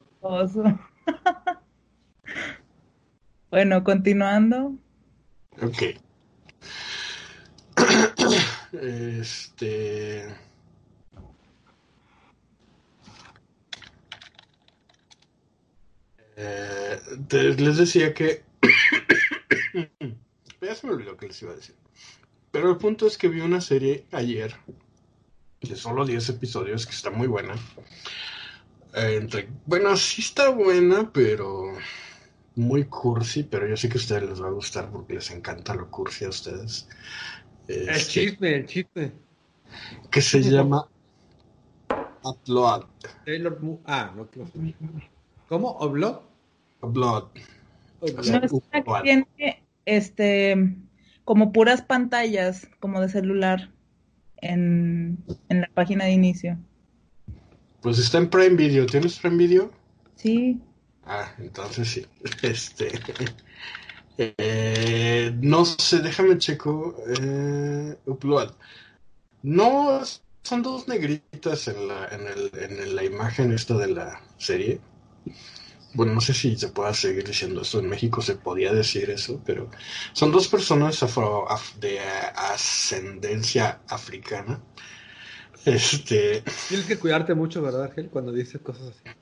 bueno, 3.50 3.84
continuando. 3.84 4.74
Ok. 5.62 5.82
este. 8.72 10.26
Eh, 16.40 17.00
les 17.58 17.76
decía 17.76 18.14
que. 18.14 18.44
ya 20.60 20.74
se 20.74 20.86
me 20.86 20.92
olvidó 20.92 21.16
que 21.16 21.26
les 21.26 21.42
iba 21.42 21.52
a 21.52 21.56
decir. 21.56 21.74
Pero 22.52 22.70
el 22.70 22.76
punto 22.76 23.08
es 23.08 23.18
que 23.18 23.28
vi 23.28 23.40
una 23.40 23.60
serie 23.60 24.04
ayer 24.12 24.54
de 25.60 25.74
solo 25.74 26.06
10 26.06 26.28
episodios 26.28 26.86
que 26.86 26.92
está 26.92 27.10
muy 27.10 27.26
buena. 27.26 27.54
entre, 28.94 29.48
bueno, 29.66 29.96
sí 29.96 30.22
está 30.22 30.50
buena, 30.50 31.10
pero 31.12 31.72
muy 32.54 32.84
cursi, 32.84 33.42
pero 33.42 33.66
yo 33.66 33.76
sé 33.76 33.88
que 33.88 33.98
a 33.98 34.00
ustedes 34.00 34.22
les 34.22 34.40
va 34.40 34.46
a 34.46 34.52
gustar 34.52 34.90
porque 34.90 35.14
les 35.14 35.30
encanta 35.32 35.74
lo 35.74 35.90
cursi 35.90 36.24
a 36.24 36.28
ustedes. 36.28 36.88
el 37.66 37.88
este, 37.88 38.10
chisme, 38.10 38.54
el 38.54 38.66
chisme. 38.66 39.12
Que 40.10 40.22
se 40.22 40.40
llama 40.40 40.88
Upload. 42.22 42.86
Taylor 43.24 43.58
ah, 43.86 44.12
no 44.14 44.28
¿Cómo? 45.48 45.76
¿Upload? 46.80 47.28
Upload. 48.00 48.50
No, 48.50 49.02
tiene 49.02 49.26
este 49.84 50.76
como 51.24 51.52
puras 51.52 51.82
pantallas, 51.82 52.66
como 52.80 53.00
de 53.02 53.08
celular, 53.10 53.70
en, 54.38 55.22
en 55.50 55.60
la 55.60 55.68
página 55.74 56.06
de 56.06 56.12
inicio. 56.12 56.58
Pues 57.82 57.98
está 57.98 58.18
en 58.18 58.30
Prime 58.30 58.56
Video. 58.56 58.86
¿Tienes 58.86 59.18
Prime 59.18 59.36
Video? 59.36 59.70
Sí. 60.16 60.60
Ah, 61.04 61.32
entonces 61.38 61.88
sí. 61.88 62.06
Este. 62.42 62.88
Eh, 64.16 65.32
no 65.40 65.64
sé, 65.64 66.00
déjame 66.00 66.38
checo. 66.38 66.96
Eh, 67.20 67.96
upload. 68.06 68.52
No, 69.42 70.00
son 70.42 70.62
dos 70.62 70.88
negritas 70.88 71.68
en 71.68 71.88
la, 71.88 72.08
en, 72.08 72.26
el, 72.26 72.50
en 72.58 72.96
la 72.96 73.04
imagen 73.04 73.52
esta 73.52 73.74
de 73.76 73.88
la 73.88 74.20
serie. 74.38 74.80
Bueno, 75.94 76.14
no 76.14 76.20
sé 76.20 76.34
si 76.34 76.56
se 76.56 76.68
pueda 76.68 76.92
seguir 76.92 77.24
diciendo 77.24 77.62
esto. 77.62 77.78
En 77.78 77.88
México 77.88 78.20
se 78.20 78.36
podía 78.36 78.72
decir 78.72 79.10
eso, 79.10 79.40
pero 79.44 79.70
son 80.12 80.30
dos 80.30 80.48
personas 80.48 81.02
afro, 81.02 81.46
de 81.80 81.98
ascendencia 82.00 83.80
africana. 83.88 84.60
Este. 85.64 86.42
Tienes 86.68 86.86
que 86.86 86.98
cuidarte 86.98 87.34
mucho, 87.34 87.62
¿verdad, 87.62 87.84
Ángel? 87.84 88.08
Cuando 88.10 88.32
dices 88.32 88.60
cosas 88.60 88.88
así. 88.88 89.16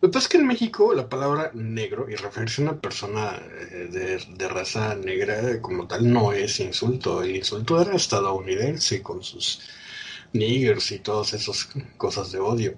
Lo 0.00 0.08
que 0.08 0.12
pasa 0.12 0.26
es 0.26 0.28
que 0.28 0.36
en 0.36 0.46
México 0.46 0.92
la 0.92 1.08
palabra 1.08 1.50
negro 1.54 2.06
y 2.10 2.16
referirse 2.16 2.60
a 2.60 2.64
una 2.66 2.80
persona 2.80 3.40
eh, 3.70 4.20
de, 4.28 4.48
raza 4.48 4.94
negra 4.94 5.60
como 5.62 5.86
tal 5.86 6.12
no 6.12 6.32
es 6.32 6.60
insulto. 6.60 7.22
El 7.22 7.36
insulto 7.36 7.80
era 7.80 7.96
estadounidense 7.96 9.02
con 9.02 9.22
sus 9.22 9.62
niggers 10.34 10.92
y 10.92 10.98
todas 10.98 11.32
esas 11.32 11.70
cosas 11.96 12.30
de 12.30 12.40
odio. 12.40 12.76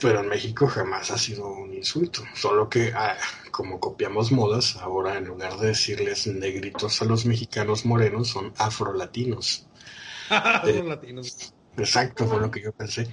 Pero 0.00 0.20
en 0.20 0.28
México 0.28 0.66
jamás 0.66 1.10
ha 1.10 1.18
sido 1.18 1.46
un 1.52 1.74
insulto. 1.74 2.22
Solo 2.34 2.68
que 2.68 2.92
ah, 2.94 3.16
como 3.50 3.78
copiamos 3.78 4.32
modas, 4.32 4.76
ahora 4.76 5.18
en 5.18 5.26
lugar 5.26 5.58
de 5.58 5.68
decirles 5.68 6.26
negritos 6.26 7.02
a 7.02 7.04
los 7.04 7.26
mexicanos 7.26 7.84
morenos, 7.84 8.28
son 8.28 8.52
afrolatinos. 8.56 9.66
afrolatinos. 10.30 11.52
Eh, 11.76 11.82
exacto, 11.82 12.26
fue 12.26 12.40
lo 12.40 12.50
que 12.50 12.62
yo 12.62 12.72
pensé. 12.72 13.06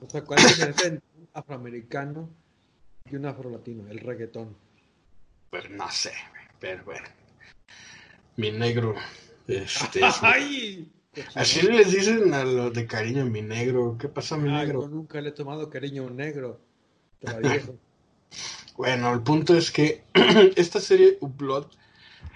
O 0.00 0.10
sea, 0.10 0.22
¿cuál 0.24 0.40
es 0.40 0.84
el 0.84 1.02
afroamericano 1.32 2.30
y 3.10 3.16
un 3.16 3.26
afrolatino, 3.26 3.88
el 3.88 4.00
reggaetón. 4.00 4.56
Pues 5.50 5.70
no 5.70 5.90
sé, 5.90 6.12
pero 6.58 6.84
bueno. 6.84 7.06
Mi 8.36 8.50
negro. 8.50 8.94
Este, 9.46 10.00
¡Ay! 10.22 10.92
Así 11.34 11.62
les 11.62 11.92
dicen 11.92 12.34
a 12.34 12.44
los 12.44 12.72
de 12.72 12.86
cariño, 12.86 13.24
mi 13.24 13.42
negro. 13.42 13.96
¿Qué 13.98 14.08
pasa, 14.08 14.36
mi 14.36 14.50
negro? 14.50 14.82
Yo 14.82 14.88
nunca 14.88 15.20
le 15.20 15.30
he 15.30 15.32
tomado 15.32 15.70
cariño 15.70 16.02
a 16.02 16.06
un 16.06 16.16
negro. 16.16 16.60
bueno, 18.76 19.12
el 19.12 19.22
punto 19.22 19.56
es 19.56 19.70
que 19.70 20.04
esta 20.56 20.80
serie 20.80 21.18
Upload 21.20 21.66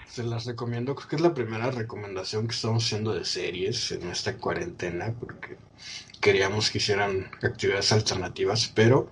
se 0.08 0.24
las 0.24 0.46
recomiendo. 0.46 0.94
Creo 0.94 1.08
que 1.08 1.16
es 1.16 1.22
la 1.22 1.34
primera 1.34 1.70
recomendación 1.70 2.46
que 2.46 2.54
estamos 2.54 2.84
haciendo 2.84 3.14
de 3.14 3.24
series 3.24 3.92
en 3.92 4.08
esta 4.10 4.36
cuarentena, 4.36 5.14
porque 5.18 5.56
queríamos 6.20 6.70
que 6.70 6.78
hicieran 6.78 7.30
actividades 7.42 7.92
alternativas, 7.92 8.72
pero 8.74 9.10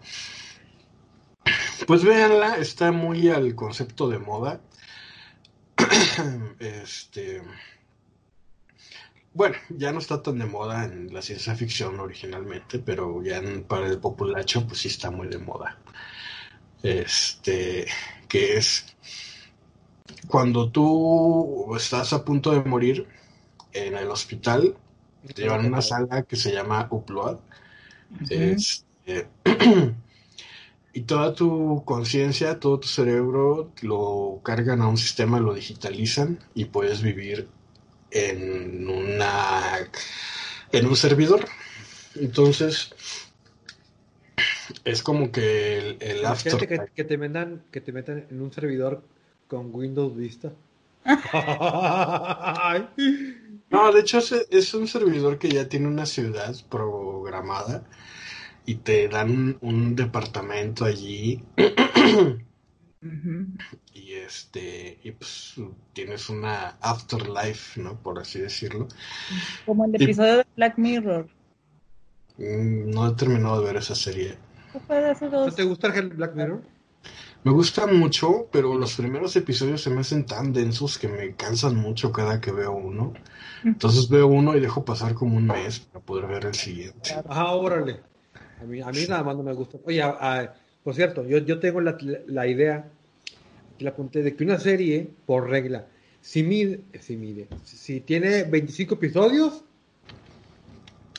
pues 1.86 2.04
véanla, 2.04 2.56
está 2.58 2.92
muy 2.92 3.28
al 3.28 3.54
concepto 3.54 4.08
de 4.08 4.18
moda. 4.18 4.60
este. 6.58 7.42
Bueno, 9.38 9.54
ya 9.68 9.92
no 9.92 10.00
está 10.00 10.20
tan 10.20 10.36
de 10.40 10.46
moda 10.46 10.84
en 10.84 11.14
la 11.14 11.22
ciencia 11.22 11.54
ficción 11.54 12.00
originalmente, 12.00 12.80
pero 12.80 13.22
ya 13.22 13.40
para 13.68 13.86
el 13.86 14.00
populacho, 14.00 14.66
pues 14.66 14.80
sí 14.80 14.88
está 14.88 15.12
muy 15.12 15.28
de 15.28 15.38
moda. 15.38 15.78
Este, 16.82 17.86
que 18.26 18.56
es 18.56 18.96
cuando 20.26 20.72
tú 20.72 21.72
estás 21.76 22.12
a 22.12 22.24
punto 22.24 22.50
de 22.50 22.64
morir 22.64 23.06
en 23.72 23.94
el 23.94 24.10
hospital, 24.10 24.76
te 25.32 25.42
llevan 25.42 25.66
a 25.66 25.68
una 25.68 25.82
sala 25.82 26.24
que 26.24 26.34
se 26.34 26.52
llama 26.52 26.88
Upload. 26.90 27.38
Este, 28.28 29.28
y 30.92 31.02
toda 31.02 31.32
tu 31.32 31.84
conciencia, 31.84 32.58
todo 32.58 32.80
tu 32.80 32.88
cerebro 32.88 33.70
lo 33.82 34.40
cargan 34.42 34.82
a 34.82 34.88
un 34.88 34.96
sistema, 34.96 35.38
lo 35.38 35.54
digitalizan 35.54 36.40
y 36.56 36.64
puedes 36.64 37.02
vivir 37.02 37.48
en 38.10 38.88
una 38.88 39.88
en 40.72 40.86
un 40.86 40.96
servidor. 40.96 41.44
Entonces 42.14 42.94
es 44.84 45.02
como 45.02 45.32
que 45.32 45.78
el, 45.78 45.96
el 46.00 46.24
after... 46.24 46.56
que, 46.66 46.80
que, 46.94 47.04
te 47.04 47.18
metan 47.18 47.62
que 47.70 47.80
te 47.80 47.92
metan 47.92 48.26
en 48.30 48.40
un 48.40 48.52
servidor 48.52 49.02
con 49.46 49.74
Windows 49.74 50.16
Vista. 50.16 50.52
no, 53.70 53.92
de 53.92 54.00
hecho 54.00 54.18
es, 54.18 54.32
es 54.50 54.74
un 54.74 54.86
servidor 54.88 55.38
que 55.38 55.48
ya 55.48 55.68
tiene 55.68 55.86
una 55.86 56.04
ciudad 56.06 56.54
programada 56.68 57.84
y 58.66 58.74
te 58.76 59.08
dan 59.08 59.56
un 59.62 59.96
departamento 59.96 60.84
allí. 60.84 61.42
Y 63.94 64.14
este, 64.14 64.98
y 65.04 65.12
pues 65.12 65.54
tienes 65.92 66.28
una 66.28 66.76
afterlife, 66.80 67.80
¿no? 67.80 67.96
Por 68.00 68.18
así 68.18 68.40
decirlo. 68.40 68.88
Como 69.66 69.84
el 69.84 69.94
episodio 69.94 70.38
de 70.38 70.46
Black 70.56 70.78
Mirror. 70.78 71.28
Mm, 72.38 72.90
no 72.90 73.08
he 73.08 73.14
terminado 73.14 73.60
de 73.60 73.66
ver 73.66 73.76
esa 73.76 73.94
serie. 73.94 74.36
¿No 75.30 75.52
te 75.52 75.64
gusta 75.64 75.88
el 75.88 76.08
Black 76.10 76.34
Mirror? 76.34 76.62
Me 77.44 77.52
gusta 77.52 77.86
mucho, 77.86 78.48
pero 78.50 78.74
los 78.74 78.96
primeros 78.96 79.36
episodios 79.36 79.80
se 79.80 79.90
me 79.90 80.00
hacen 80.00 80.26
tan 80.26 80.52
densos 80.52 80.98
que 80.98 81.08
me 81.08 81.34
cansan 81.34 81.76
mucho 81.76 82.10
cada 82.12 82.40
que 82.40 82.50
veo 82.50 82.72
uno. 82.72 83.12
Entonces 83.64 84.08
veo 84.08 84.26
uno 84.26 84.56
y 84.56 84.60
dejo 84.60 84.84
pasar 84.84 85.14
como 85.14 85.36
un 85.36 85.46
mes 85.46 85.78
para 85.80 86.04
poder 86.04 86.26
ver 86.26 86.46
el 86.46 86.54
siguiente. 86.54 87.14
Ah, 87.28 87.54
órale. 87.54 88.00
A 88.60 88.64
mí, 88.64 88.80
a 88.80 88.90
mí 88.90 89.06
nada 89.08 89.22
más 89.22 89.36
no 89.36 89.44
me 89.44 89.52
gusta. 89.52 89.78
Oye, 89.84 90.02
por 90.88 90.94
cierto, 90.94 91.22
yo, 91.26 91.36
yo 91.36 91.60
tengo 91.60 91.82
la, 91.82 91.98
la 92.28 92.46
idea, 92.46 92.88
que 93.76 93.84
la 93.84 93.90
apunté, 93.90 94.22
de 94.22 94.34
que 94.34 94.42
una 94.42 94.58
serie, 94.58 95.10
por 95.26 95.50
regla, 95.50 95.84
si 96.22 96.42
mide, 96.42 96.80
si 96.98 97.14
mide, 97.14 97.46
si 97.62 98.00
tiene 98.00 98.44
25 98.44 98.94
episodios, 98.94 99.64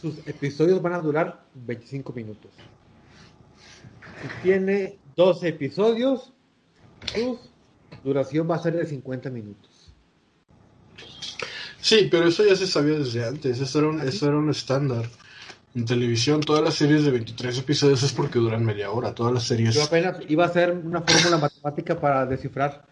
sus 0.01 0.27
episodios 0.27 0.81
van 0.81 0.93
a 0.93 0.99
durar 1.01 1.43
25 1.53 2.13
minutos. 2.13 2.49
Si 4.23 4.41
tiene 4.41 4.97
12 5.15 5.49
episodios, 5.49 6.33
su 7.13 7.39
duración 8.03 8.49
va 8.49 8.55
a 8.55 8.63
ser 8.63 8.75
de 8.75 8.87
50 8.87 9.29
minutos. 9.29 9.93
Sí, 11.79 12.07
pero 12.09 12.27
eso 12.27 12.43
ya 12.43 12.55
se 12.55 12.65
sabía 12.65 12.97
desde 12.97 13.23
antes, 13.23 13.59
eso 13.59 13.77
era 13.77 13.87
un, 13.89 14.01
eso 14.01 14.27
era 14.27 14.37
un 14.37 14.49
estándar. 14.49 15.05
En 15.75 15.85
televisión, 15.85 16.41
todas 16.41 16.63
las 16.63 16.73
series 16.73 17.03
de 17.03 17.11
23 17.11 17.59
episodios 17.59 18.01
es 18.01 18.11
porque 18.11 18.39
duran 18.39 18.65
media 18.65 18.89
hora. 18.89 19.13
Todas 19.13 19.33
las 19.33 19.43
series. 19.43 19.75
Yo 19.75 19.83
apenas 19.83 20.17
iba 20.27 20.43
a 20.43 20.47
hacer 20.47 20.71
una 20.71 21.01
fórmula 21.01 21.37
matemática 21.37 21.99
para 21.99 22.25
descifrar 22.25 22.85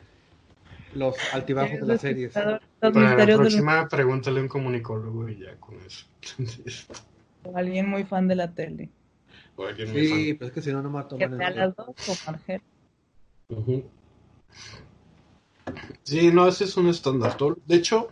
los 0.94 1.16
altibajos 1.34 1.80
de 1.80 1.86
las 1.88 2.02
series. 2.02 2.34
Para 2.34 2.62
la 2.80 3.26
próxima, 3.26 3.88
pregúntale 3.88 4.40
a 4.40 4.44
un 4.44 4.48
comunicólogo 4.48 5.28
y 5.28 5.40
ya 5.40 5.56
con 5.56 5.76
eso. 5.86 6.06
o 7.44 7.58
alguien 7.58 7.90
muy 7.90 8.04
fan 8.04 8.28
de 8.28 8.36
la 8.36 8.54
tele. 8.54 8.90
O 9.56 9.66
alguien 9.66 9.92
muy 9.92 10.08
sí, 10.08 10.34
pero 10.36 10.48
es 10.48 10.54
que 10.54 10.62
si 10.62 10.72
no, 10.72 10.84
no 10.84 10.92
me 10.92 11.04
toman 11.06 11.32
Que 11.32 11.38
sea 11.38 11.50
las 11.50 11.76
dos 11.76 11.88
o 11.88 12.32
Margel. 12.32 12.62
Sí, 16.04 16.32
no, 16.32 16.48
ese 16.48 16.66
es 16.66 16.78
un 16.78 16.90
estándar. 16.90 17.36
De 17.66 17.76
hecho, 17.76 18.10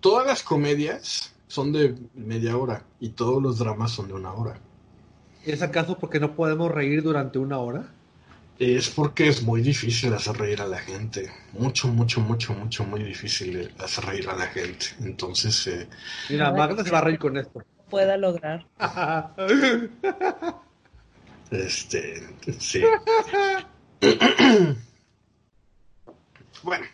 todas 0.00 0.26
las 0.26 0.42
comedias 0.42 1.31
son 1.52 1.70
de 1.70 1.94
media 2.14 2.56
hora 2.56 2.82
y 2.98 3.10
todos 3.10 3.42
los 3.42 3.58
dramas 3.58 3.90
son 3.90 4.08
de 4.08 4.14
una 4.14 4.32
hora. 4.32 4.58
¿Es 5.44 5.60
acaso 5.60 5.98
porque 5.98 6.18
no 6.18 6.34
podemos 6.34 6.72
reír 6.72 7.02
durante 7.02 7.38
una 7.38 7.58
hora? 7.58 7.92
Es 8.58 8.88
porque 8.88 9.28
es 9.28 9.42
muy 9.42 9.60
difícil 9.60 10.14
hacer 10.14 10.38
reír 10.38 10.62
a 10.62 10.66
la 10.66 10.78
gente. 10.78 11.30
Mucho, 11.52 11.88
mucho, 11.88 12.22
mucho, 12.22 12.54
mucho, 12.54 12.84
muy 12.84 13.02
difícil 13.02 13.70
hacer 13.78 14.06
reír 14.06 14.30
a 14.30 14.36
la 14.36 14.46
gente. 14.46 14.86
Entonces. 15.00 15.66
Eh... 15.66 15.86
Mira, 16.30 16.52
Magda 16.52 16.84
se 16.84 16.90
va 16.90 16.98
a 16.98 17.02
reír 17.02 17.18
con 17.18 17.36
esto. 17.36 17.62
Pueda 17.90 18.16
lograr. 18.16 18.66
este. 21.50 22.22
Sí. 22.58 22.82
bueno, 26.62 26.86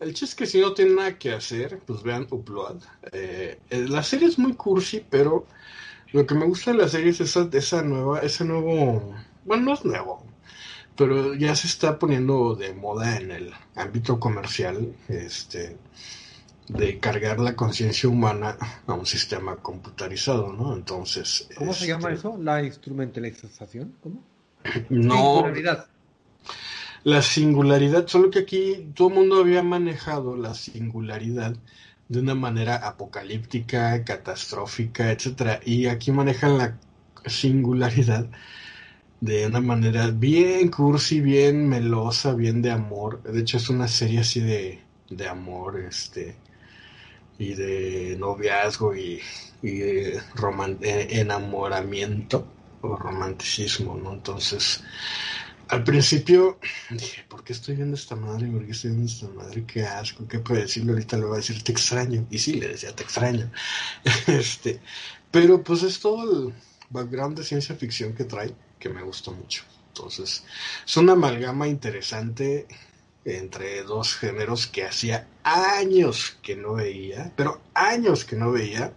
el 0.00 0.14
chiste 0.14 0.24
es 0.26 0.34
que 0.34 0.46
si 0.46 0.60
no 0.60 0.74
tienen 0.74 0.96
nada 0.96 1.18
que 1.18 1.32
hacer, 1.32 1.80
pues 1.86 2.02
vean 2.02 2.26
Upload. 2.30 2.82
Eh, 3.12 3.58
eh, 3.70 3.86
la 3.88 4.02
serie 4.02 4.28
es 4.28 4.38
muy 4.38 4.54
cursi, 4.54 5.04
pero 5.08 5.46
lo 6.12 6.26
que 6.26 6.34
me 6.34 6.46
gusta 6.46 6.72
de 6.72 6.78
la 6.78 6.88
serie 6.88 7.10
es 7.10 7.20
esa, 7.20 7.48
esa 7.52 7.82
nueva, 7.82 8.20
ese 8.20 8.44
nuevo, 8.44 9.14
bueno, 9.44 9.64
no 9.64 9.74
es 9.74 9.84
nuevo, 9.84 10.24
pero 10.96 11.34
ya 11.34 11.54
se 11.54 11.66
está 11.66 11.98
poniendo 11.98 12.54
de 12.54 12.74
moda 12.74 13.16
en 13.16 13.30
el 13.30 13.52
ámbito 13.74 14.20
comercial, 14.20 14.94
este, 15.08 15.76
de 16.68 16.98
cargar 16.98 17.40
la 17.40 17.56
conciencia 17.56 18.08
humana 18.08 18.56
a 18.86 18.92
un 18.92 19.06
sistema 19.06 19.56
computarizado, 19.56 20.52
¿no? 20.52 20.74
Entonces. 20.74 21.48
¿Cómo 21.56 21.72
se 21.72 21.86
llama 21.86 22.10
este, 22.10 22.28
eso? 22.28 22.38
¿La 22.40 22.62
instrumentalización? 22.62 23.94
¿Cómo? 24.02 24.22
No 24.90 25.44
la 27.04 27.22
singularidad, 27.22 28.06
solo 28.06 28.30
que 28.30 28.40
aquí 28.40 28.92
todo 28.94 29.08
el 29.08 29.14
mundo 29.14 29.40
había 29.40 29.62
manejado 29.62 30.36
la 30.36 30.54
singularidad 30.54 31.56
de 32.08 32.20
una 32.20 32.34
manera 32.34 32.76
apocalíptica, 32.76 34.04
catastrófica, 34.04 35.10
etcétera, 35.12 35.60
y 35.64 35.86
aquí 35.86 36.12
manejan 36.12 36.58
la 36.58 36.78
singularidad 37.26 38.30
de 39.20 39.46
una 39.46 39.60
manera 39.60 40.10
bien 40.10 40.70
cursi, 40.70 41.20
bien 41.20 41.68
melosa, 41.68 42.34
bien 42.34 42.62
de 42.62 42.70
amor. 42.72 43.22
De 43.22 43.40
hecho 43.40 43.56
es 43.58 43.68
una 43.70 43.88
serie 43.88 44.20
así 44.20 44.40
de, 44.40 44.80
de 45.10 45.28
amor, 45.28 45.80
este, 45.80 46.36
y 47.38 47.54
de 47.54 48.16
noviazgo 48.18 48.94
y, 48.96 49.20
y 49.62 49.78
de 49.78 50.20
enamoramiento 51.20 52.46
o 52.80 52.96
romanticismo, 52.96 53.96
¿no? 53.96 54.12
Entonces, 54.14 54.82
al 55.68 55.84
principio 55.84 56.58
dije, 56.90 57.24
¿por 57.28 57.44
qué 57.44 57.52
estoy 57.52 57.76
viendo 57.76 57.94
esta 57.94 58.16
madre? 58.16 58.48
¿Por 58.48 58.64
qué 58.64 58.72
estoy 58.72 58.90
viendo 58.90 59.10
esta 59.10 59.28
madre? 59.28 59.64
Qué 59.66 59.84
asco, 59.84 60.26
¿qué 60.26 60.38
puede 60.38 60.62
decirle? 60.62 60.92
Ahorita 60.92 61.16
le 61.18 61.24
va 61.24 61.34
a 61.34 61.36
decir, 61.38 61.62
te 61.62 61.72
extraño. 61.72 62.26
Y 62.30 62.38
sí, 62.38 62.54
le 62.54 62.68
decía, 62.68 62.94
te 62.94 63.02
extraño. 63.02 63.50
este, 64.26 64.80
pero 65.30 65.62
pues 65.62 65.82
es 65.82 66.00
todo 66.00 66.48
el 66.48 66.54
background 66.90 67.38
de 67.38 67.44
ciencia 67.44 67.74
ficción 67.74 68.14
que 68.14 68.24
trae, 68.24 68.54
que 68.78 68.88
me 68.88 69.02
gustó 69.02 69.32
mucho. 69.32 69.64
Entonces, 69.88 70.44
es 70.86 70.96
una 70.96 71.12
amalgama 71.12 71.68
interesante 71.68 72.66
entre 73.24 73.82
dos 73.82 74.16
géneros 74.16 74.66
que 74.66 74.84
hacía 74.84 75.28
años 75.42 76.38
que 76.42 76.56
no 76.56 76.74
veía, 76.74 77.32
pero 77.36 77.60
años 77.74 78.24
que 78.24 78.36
no 78.36 78.52
veía. 78.52 78.92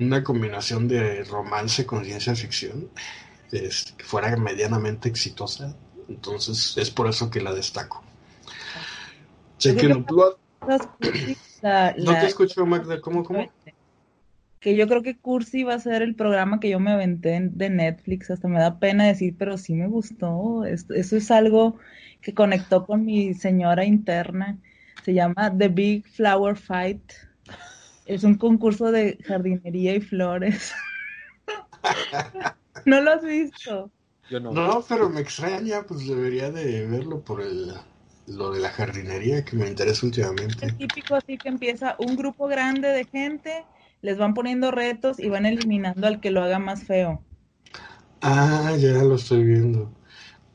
Una 0.00 0.24
combinación 0.24 0.88
de 0.88 1.22
romance 1.22 1.86
con 1.86 2.04
ciencia 2.04 2.34
ficción 2.34 2.90
que 3.60 4.04
fuera 4.04 4.34
medianamente 4.36 5.08
exitosa. 5.08 5.74
Entonces 6.08 6.76
es 6.76 6.90
por 6.90 7.08
eso 7.08 7.30
que 7.30 7.40
la 7.40 7.52
destaco. 7.52 8.02
Chequen 9.58 10.04
no 11.98 12.12
te 12.20 12.26
escucho, 12.26 12.66
Magda. 12.66 13.00
¿Cómo, 13.00 13.24
cómo? 13.24 13.50
Que 14.60 14.76
yo 14.76 14.88
creo 14.88 15.02
que 15.02 15.16
Cursi 15.16 15.62
va 15.62 15.74
a 15.74 15.78
ser 15.78 16.02
el 16.02 16.14
programa 16.14 16.58
que 16.58 16.70
yo 16.70 16.80
me 16.80 16.92
aventé 16.92 17.38
de 17.40 17.70
Netflix. 17.70 18.30
Hasta 18.30 18.48
me 18.48 18.58
da 18.58 18.78
pena 18.78 19.06
decir, 19.06 19.34
pero 19.38 19.58
sí 19.58 19.74
me 19.74 19.86
gustó. 19.86 20.64
Eso 20.64 21.16
es 21.16 21.30
algo 21.30 21.78
que 22.20 22.34
conectó 22.34 22.86
con 22.86 23.04
mi 23.04 23.34
señora 23.34 23.84
interna. 23.84 24.58
Se 25.04 25.12
llama 25.12 25.52
The 25.56 25.68
Big 25.68 26.06
Flower 26.08 26.56
Fight. 26.56 27.12
Es 28.06 28.24
un 28.24 28.36
concurso 28.36 28.90
de 28.90 29.18
jardinería 29.24 29.94
y 29.94 30.00
flores. 30.00 30.72
¿No 32.84 33.00
lo 33.00 33.12
has 33.12 33.22
visto? 33.22 33.90
Yo 34.28 34.40
no. 34.40 34.52
No, 34.52 34.84
pero 34.88 35.08
me 35.08 35.20
extraña, 35.20 35.84
pues 35.86 36.06
debería 36.06 36.50
de 36.50 36.86
verlo 36.86 37.20
por 37.20 37.40
el 37.40 37.74
lo 38.26 38.50
de 38.52 38.60
la 38.60 38.70
jardinería 38.70 39.44
que 39.44 39.56
me 39.56 39.68
interesa 39.68 40.06
últimamente. 40.06 40.66
Es 40.66 40.76
típico 40.76 41.14
así 41.14 41.36
que 41.36 41.48
empieza 41.48 41.96
un 41.98 42.16
grupo 42.16 42.46
grande 42.46 42.88
de 42.88 43.04
gente, 43.04 43.64
les 44.02 44.18
van 44.18 44.34
poniendo 44.34 44.70
retos 44.70 45.18
y 45.18 45.28
van 45.28 45.46
eliminando 45.46 46.06
al 46.06 46.20
que 46.20 46.30
lo 46.30 46.42
haga 46.42 46.58
más 46.58 46.84
feo. 46.84 47.22
Ah, 48.22 48.74
ya 48.78 49.02
lo 49.02 49.16
estoy 49.16 49.44
viendo. 49.44 49.92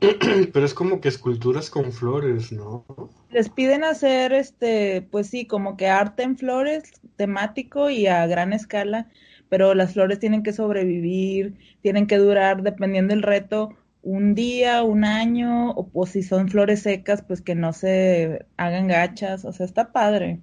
Pero 0.00 0.66
es 0.66 0.74
como 0.74 1.00
que 1.00 1.08
esculturas 1.08 1.70
con 1.70 1.92
flores, 1.92 2.50
¿no? 2.52 2.84
Les 3.30 3.48
piden 3.48 3.84
hacer, 3.84 4.32
este, 4.32 5.02
pues 5.02 5.28
sí, 5.28 5.46
como 5.46 5.76
que 5.76 5.88
arte 5.88 6.24
en 6.24 6.36
flores, 6.36 6.90
temático 7.16 7.90
y 7.90 8.06
a 8.06 8.26
gran 8.26 8.52
escala 8.52 9.08
pero 9.50 9.74
las 9.74 9.92
flores 9.92 10.20
tienen 10.20 10.42
que 10.42 10.54
sobrevivir, 10.54 11.56
tienen 11.82 12.06
que 12.06 12.16
durar, 12.16 12.62
dependiendo 12.62 13.12
del 13.12 13.22
reto, 13.22 13.76
un 14.00 14.34
día, 14.34 14.82
un 14.84 15.04
año, 15.04 15.72
o, 15.72 16.06
si 16.06 16.22
son 16.22 16.48
flores 16.48 16.82
secas, 16.82 17.22
pues 17.22 17.42
que 17.42 17.54
no 17.56 17.72
se 17.74 18.46
hagan 18.56 18.86
gachas, 18.86 19.44
o 19.44 19.52
sea, 19.52 19.66
está 19.66 19.92
padre, 19.92 20.40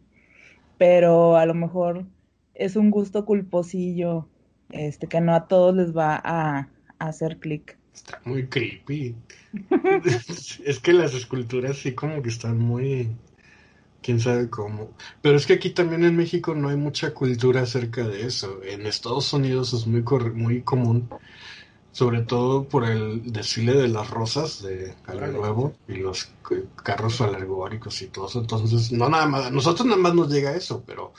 pero 0.78 1.38
a 1.38 1.46
lo 1.46 1.56
mejor 1.56 2.06
es 2.54 2.76
un 2.76 2.92
gusto 2.92 3.26
culposillo, 3.26 4.28
este, 4.72 5.08
que 5.08 5.22
no 5.22 5.34
a 5.34 5.48
todos 5.48 5.74
les 5.74 5.96
va 5.96 6.22
a, 6.24 6.70
a 7.00 7.08
hacer 7.08 7.38
clic. 7.38 7.78
Está 7.94 8.22
muy 8.26 8.48
creepy. 8.48 9.16
es 10.66 10.80
que 10.80 10.92
las 10.92 11.14
esculturas 11.14 11.78
sí 11.78 11.94
como 11.94 12.22
que 12.22 12.30
están 12.30 12.60
muy 12.60 13.10
quién 14.08 14.22
sabe 14.22 14.50
cómo. 14.50 14.92
Pero 15.22 15.36
es 15.36 15.46
que 15.46 15.52
aquí 15.52 15.72
también 15.72 16.06
en 16.06 16.16
México 16.16 16.56
no 16.56 16.70
hay 16.70 16.78
mucha 16.78 17.14
cultura 17.14 17.64
acerca 17.64 18.08
de 18.08 18.26
eso. 18.26 18.62
En 18.64 18.86
Estados 18.86 19.34
Unidos 19.34 19.74
es 19.74 19.86
muy, 19.86 20.02
muy 20.34 20.62
común, 20.62 21.10
sobre 21.92 22.22
todo 22.22 22.64
por 22.64 22.86
el 22.86 23.34
desfile 23.34 23.74
de 23.74 23.90
las 23.90 24.10
rosas 24.10 24.64
de 24.64 24.96
Año 25.08 25.28
Nuevo 25.28 25.76
y 25.90 25.96
los 25.96 26.30
carros 26.82 27.20
alegóricos 27.20 28.02
y 28.02 28.08
todo 28.08 28.28
eso. 28.28 28.40
Entonces, 28.40 28.94
no 28.94 29.10
nada 29.10 29.26
más, 29.26 29.48
a 29.48 29.52
nosotros 29.52 29.86
nada 29.86 30.00
más 30.00 30.16
nos 30.16 30.32
llega 30.32 30.56
eso, 30.56 30.82
pero 30.88 31.12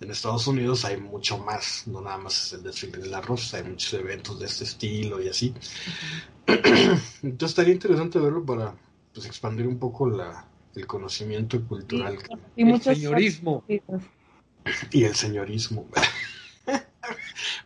en 0.00 0.10
Estados 0.10 0.48
Unidos 0.48 0.84
hay 0.84 0.96
mucho 0.96 1.38
más, 1.38 1.86
no 1.86 2.00
nada 2.00 2.18
más 2.18 2.46
es 2.46 2.52
el 2.54 2.64
desfile 2.64 2.98
de 2.98 3.10
las 3.10 3.24
rosas, 3.24 3.54
hay 3.54 3.70
muchos 3.70 3.94
eventos 3.94 4.40
de 4.40 4.46
este 4.46 4.64
estilo 4.64 5.22
y 5.22 5.28
así. 5.28 5.54
Entonces 6.48 7.50
estaría 7.50 7.74
interesante 7.74 8.18
verlo 8.18 8.44
para 8.44 8.74
pues, 9.12 9.24
expandir 9.24 9.68
un 9.68 9.78
poco 9.78 10.10
la, 10.10 10.48
el 10.74 10.86
conocimiento 10.86 11.62
cultural. 11.66 12.18
Y, 12.56 12.70
el 12.70 12.80
señorismo. 12.80 13.64
Y 14.90 15.04
el 15.04 15.14
señorismo. 15.14 15.86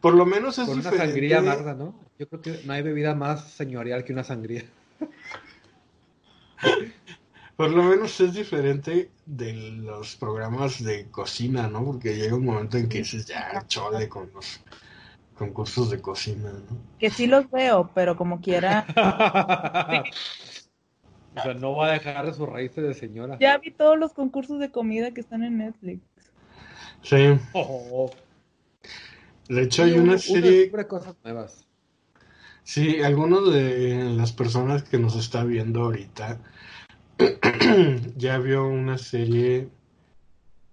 Por 0.00 0.14
lo 0.14 0.26
menos 0.26 0.58
es 0.58 0.66
Con 0.66 0.80
una 0.80 0.90
sangría 0.90 1.38
amarga, 1.38 1.74
¿no? 1.74 1.94
Yo 2.18 2.28
creo 2.28 2.40
que 2.40 2.60
no 2.64 2.72
hay 2.72 2.82
bebida 2.82 3.14
más 3.14 3.52
señorial 3.52 4.04
que 4.04 4.12
una 4.12 4.24
sangría. 4.24 4.64
Por 7.56 7.70
lo 7.70 7.82
menos 7.82 8.20
es 8.20 8.34
diferente 8.34 9.10
de 9.26 9.52
los 9.52 10.14
programas 10.14 10.82
de 10.82 11.10
cocina, 11.10 11.66
¿no? 11.66 11.84
Porque 11.84 12.16
llega 12.16 12.36
un 12.36 12.44
momento 12.44 12.78
en 12.78 12.88
que 12.88 12.98
dices, 12.98 13.26
ya, 13.26 13.64
chole 13.66 14.08
con 14.08 14.30
los 14.32 14.60
concursos 15.34 15.90
de 15.90 16.00
cocina, 16.00 16.52
¿no? 16.52 16.78
Que 17.00 17.10
sí 17.10 17.26
los 17.26 17.50
veo, 17.50 17.90
pero 17.94 18.16
como 18.16 18.40
quiera. 18.40 18.86
O 21.38 21.42
sea, 21.42 21.54
no 21.54 21.76
va 21.76 21.88
a 21.88 21.92
dejar 21.92 22.32
sus 22.34 22.48
raíces 22.48 22.84
de 22.84 22.94
señora. 22.94 23.38
Ya 23.40 23.58
vi 23.58 23.70
todos 23.70 23.98
los 23.98 24.12
concursos 24.12 24.58
de 24.58 24.70
comida 24.70 25.12
que 25.12 25.20
están 25.20 25.42
en 25.42 25.58
Netflix. 25.58 26.02
Sí. 27.02 27.38
Oh. 27.52 28.10
De 29.48 29.62
hecho, 29.62 29.84
hay 29.84 29.92
una 29.92 30.18
serie. 30.18 30.70
cosas 30.86 31.14
nuevas. 31.24 31.66
Sí, 32.64 33.00
algunos 33.00 33.52
de 33.52 34.10
las 34.14 34.32
personas 34.32 34.82
que 34.82 34.98
nos 34.98 35.16
está 35.16 35.42
viendo 35.42 35.84
ahorita 35.84 36.38
ya 38.16 38.38
vio 38.38 38.68
una 38.68 38.98
serie 38.98 39.70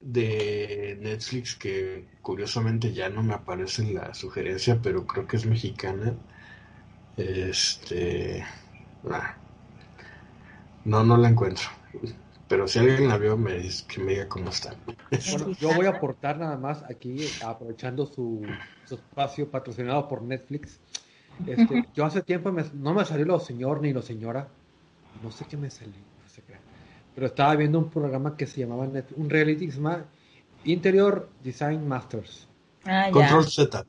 de 0.02 0.98
Netflix 1.02 1.56
que 1.56 2.06
curiosamente 2.22 2.92
ya 2.92 3.10
no 3.10 3.24
me 3.24 3.34
aparece 3.34 3.82
en 3.82 3.96
la 3.96 4.14
sugerencia, 4.14 4.80
pero 4.82 5.08
creo 5.08 5.26
que 5.26 5.38
es 5.38 5.46
mexicana. 5.46 6.16
Este. 7.16 8.44
No, 10.86 11.04
no 11.04 11.18
la 11.18 11.30
encuentro. 11.30 11.68
Pero 12.48 12.68
si 12.68 12.78
alguien 12.78 13.08
la 13.08 13.18
vio, 13.18 13.36
me 13.38 13.58
dice 13.58 13.86
que 13.88 14.02
me 14.02 14.12
diga 14.12 14.30
cómo 14.30 14.50
está. 14.50 14.76
Bueno, 15.32 15.52
yo 15.54 15.74
voy 15.74 15.88
a 15.88 15.90
aportar 15.90 16.38
nada 16.38 16.58
más 16.58 16.84
aquí, 16.84 17.28
aprovechando 17.44 18.06
su, 18.06 18.44
espacio 18.90 19.50
patrocinado 19.50 20.08
por 20.08 20.22
Netflix. 20.22 20.80
Este, 21.48 21.86
yo 21.94 22.06
hace 22.06 22.22
tiempo 22.22 22.54
no 22.74 22.94
me 22.94 23.04
salió 23.04 23.26
lo 23.26 23.40
señor 23.40 23.82
ni 23.82 23.92
lo 23.92 24.02
señora. 24.02 24.48
No 25.24 25.32
sé 25.32 25.46
qué 25.50 25.58
me 25.58 25.70
salió, 25.70 25.96
no 25.96 26.30
sé 26.30 26.44
qué. 26.46 26.54
Pero 27.16 27.28
estaba 27.28 27.56
viendo 27.56 27.80
un 27.80 27.90
programa 27.90 28.38
que 28.38 28.46
se 28.46 28.62
llamaba 28.62 28.88
un 29.16 29.30
reality 29.30 29.66
que 29.66 29.72
se 29.72 29.78
llama 29.78 30.06
Interior 30.66 31.30
Design 31.44 31.88
Masters. 31.88 32.48
Ah, 32.86 33.10
Control 33.12 33.46
Z. 33.46 33.86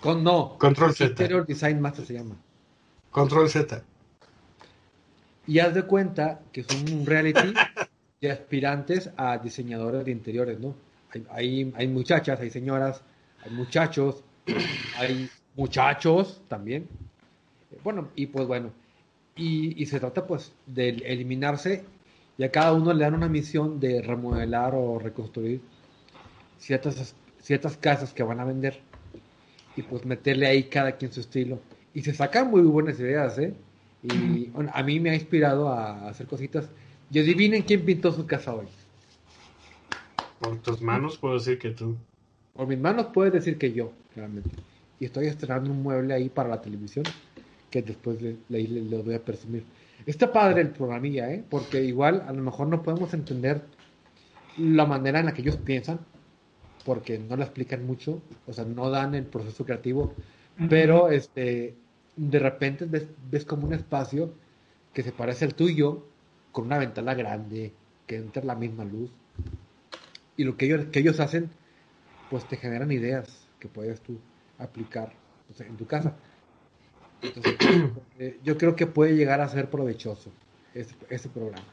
Con, 0.00 0.24
no. 0.24 0.56
Control 0.58 0.94
Z. 0.94 1.10
Interior 1.10 1.46
Design 1.46 1.80
Masters 1.80 2.08
se 2.08 2.14
llama. 2.14 2.36
Control 3.10 3.48
Z. 3.50 3.84
Y 5.46 5.58
haz 5.58 5.74
de 5.74 5.82
cuenta 5.82 6.40
que 6.52 6.62
son 6.62 6.90
un 6.92 7.06
reality 7.06 7.52
de 8.20 8.30
aspirantes 8.30 9.10
a 9.16 9.38
diseñadores 9.38 10.04
de 10.04 10.10
interiores, 10.10 10.58
¿no? 10.58 10.74
Hay, 11.30 11.72
hay, 11.76 11.88
muchachas, 11.88 12.40
hay 12.40 12.50
señoras, 12.50 13.02
hay 13.44 13.52
muchachos, 13.52 14.24
hay 14.98 15.28
muchachos 15.54 16.42
también. 16.48 16.88
Bueno, 17.82 18.08
y 18.16 18.26
pues 18.26 18.46
bueno, 18.46 18.72
y, 19.36 19.80
y, 19.80 19.86
se 19.86 20.00
trata 20.00 20.26
pues 20.26 20.52
de 20.66 20.88
eliminarse 20.88 21.84
y 22.38 22.44
a 22.44 22.50
cada 22.50 22.72
uno 22.72 22.92
le 22.92 23.04
dan 23.04 23.14
una 23.14 23.28
misión 23.28 23.78
de 23.78 24.00
remodelar 24.02 24.74
o 24.74 24.98
reconstruir 24.98 25.60
ciertas, 26.58 27.14
ciertas 27.40 27.76
casas 27.76 28.12
que 28.12 28.22
van 28.22 28.40
a 28.40 28.44
vender 28.44 28.80
y 29.76 29.82
pues 29.82 30.04
meterle 30.04 30.46
ahí 30.46 30.64
cada 30.64 30.92
quien 30.92 31.12
su 31.12 31.20
estilo. 31.20 31.60
Y 31.92 32.02
se 32.02 32.14
sacan 32.14 32.50
muy 32.50 32.62
buenas 32.62 32.98
ideas, 32.98 33.38
¿eh? 33.38 33.54
Y 34.04 34.50
a 34.72 34.82
mí 34.82 35.00
me 35.00 35.10
ha 35.10 35.14
inspirado 35.14 35.68
a 35.68 36.08
hacer 36.08 36.26
cositas. 36.26 36.68
Y 37.10 37.18
adivinen 37.18 37.62
quién 37.62 37.84
pintó 37.84 38.12
su 38.12 38.26
casa 38.26 38.54
hoy. 38.54 38.66
Por 40.38 40.58
tus 40.58 40.82
manos 40.82 41.16
puedo 41.16 41.34
decir 41.34 41.58
que 41.58 41.70
tú. 41.70 41.96
Por 42.54 42.66
mis 42.66 42.78
manos 42.78 43.06
puedes 43.14 43.32
decir 43.32 43.56
que 43.56 43.72
yo, 43.72 43.92
realmente. 44.14 44.50
Y 45.00 45.06
estoy 45.06 45.26
estrenando 45.26 45.70
un 45.70 45.82
mueble 45.82 46.14
ahí 46.14 46.28
para 46.28 46.50
la 46.50 46.60
televisión 46.60 47.04
que 47.70 47.82
después 47.82 48.20
le, 48.22 48.36
le, 48.48 49.02
voy 49.02 49.14
a 49.14 49.24
presumir. 49.24 49.64
Está 50.06 50.32
padre 50.32 50.60
el 50.60 50.70
programilla, 50.70 51.32
¿eh? 51.32 51.42
Porque 51.48 51.82
igual 51.82 52.22
a 52.28 52.32
lo 52.32 52.42
mejor 52.42 52.68
no 52.68 52.82
podemos 52.82 53.12
entender 53.14 53.62
la 54.58 54.86
manera 54.86 55.18
en 55.18 55.26
la 55.26 55.34
que 55.34 55.42
ellos 55.42 55.56
piensan, 55.56 55.98
porque 56.84 57.18
no 57.18 57.36
la 57.36 57.44
explican 57.44 57.84
mucho, 57.84 58.22
o 58.46 58.52
sea, 58.52 58.64
no 58.64 58.90
dan 58.90 59.14
el 59.14 59.24
proceso 59.24 59.64
creativo, 59.64 60.14
pero 60.68 61.08
este 61.08 61.74
de 62.16 62.38
repente 62.38 62.86
ves, 62.86 63.44
como 63.44 63.66
un 63.66 63.74
espacio 63.74 64.32
que 64.92 65.02
se 65.02 65.12
parece 65.12 65.44
al 65.44 65.54
tuyo, 65.54 66.06
con 66.52 66.66
una 66.66 66.78
ventana 66.78 67.14
grande, 67.14 67.72
que 68.06 68.16
entra 68.16 68.44
la 68.44 68.54
misma 68.54 68.84
luz. 68.84 69.10
Y 70.36 70.44
lo 70.44 70.56
que 70.56 70.66
ellos, 70.66 70.86
que 70.86 71.00
ellos 71.00 71.20
hacen, 71.20 71.50
pues 72.30 72.46
te 72.46 72.56
generan 72.56 72.92
ideas 72.92 73.48
que 73.58 73.68
puedes 73.68 74.00
tú 74.00 74.18
aplicar 74.58 75.12
en 75.58 75.76
tu 75.76 75.86
casa. 75.86 76.16
Eh, 78.16 78.38
yo 78.44 78.56
creo 78.56 78.76
que 78.76 78.86
puede 78.86 79.16
llegar 79.16 79.40
a 79.40 79.48
ser 79.48 79.68
provechoso 79.68 80.30
ese, 80.72 81.28
programa. 81.28 81.66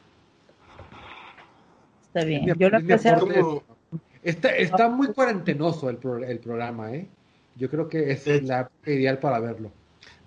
Está 2.02 2.24
bien. 2.24 2.46
yo 2.56 2.68
lo 2.68 2.78
empecé 2.78 3.14
está, 4.24 4.56
está 4.56 4.88
muy 4.88 5.12
cuarentenoso 5.12 5.88
el, 5.88 5.98
el 6.24 6.38
programa, 6.40 6.92
¿eh? 6.92 7.06
Yo 7.54 7.70
creo 7.70 7.88
que 7.88 8.10
es 8.10 8.26
la 8.42 8.70
ideal 8.86 9.18
para 9.18 9.38
verlo. 9.38 9.70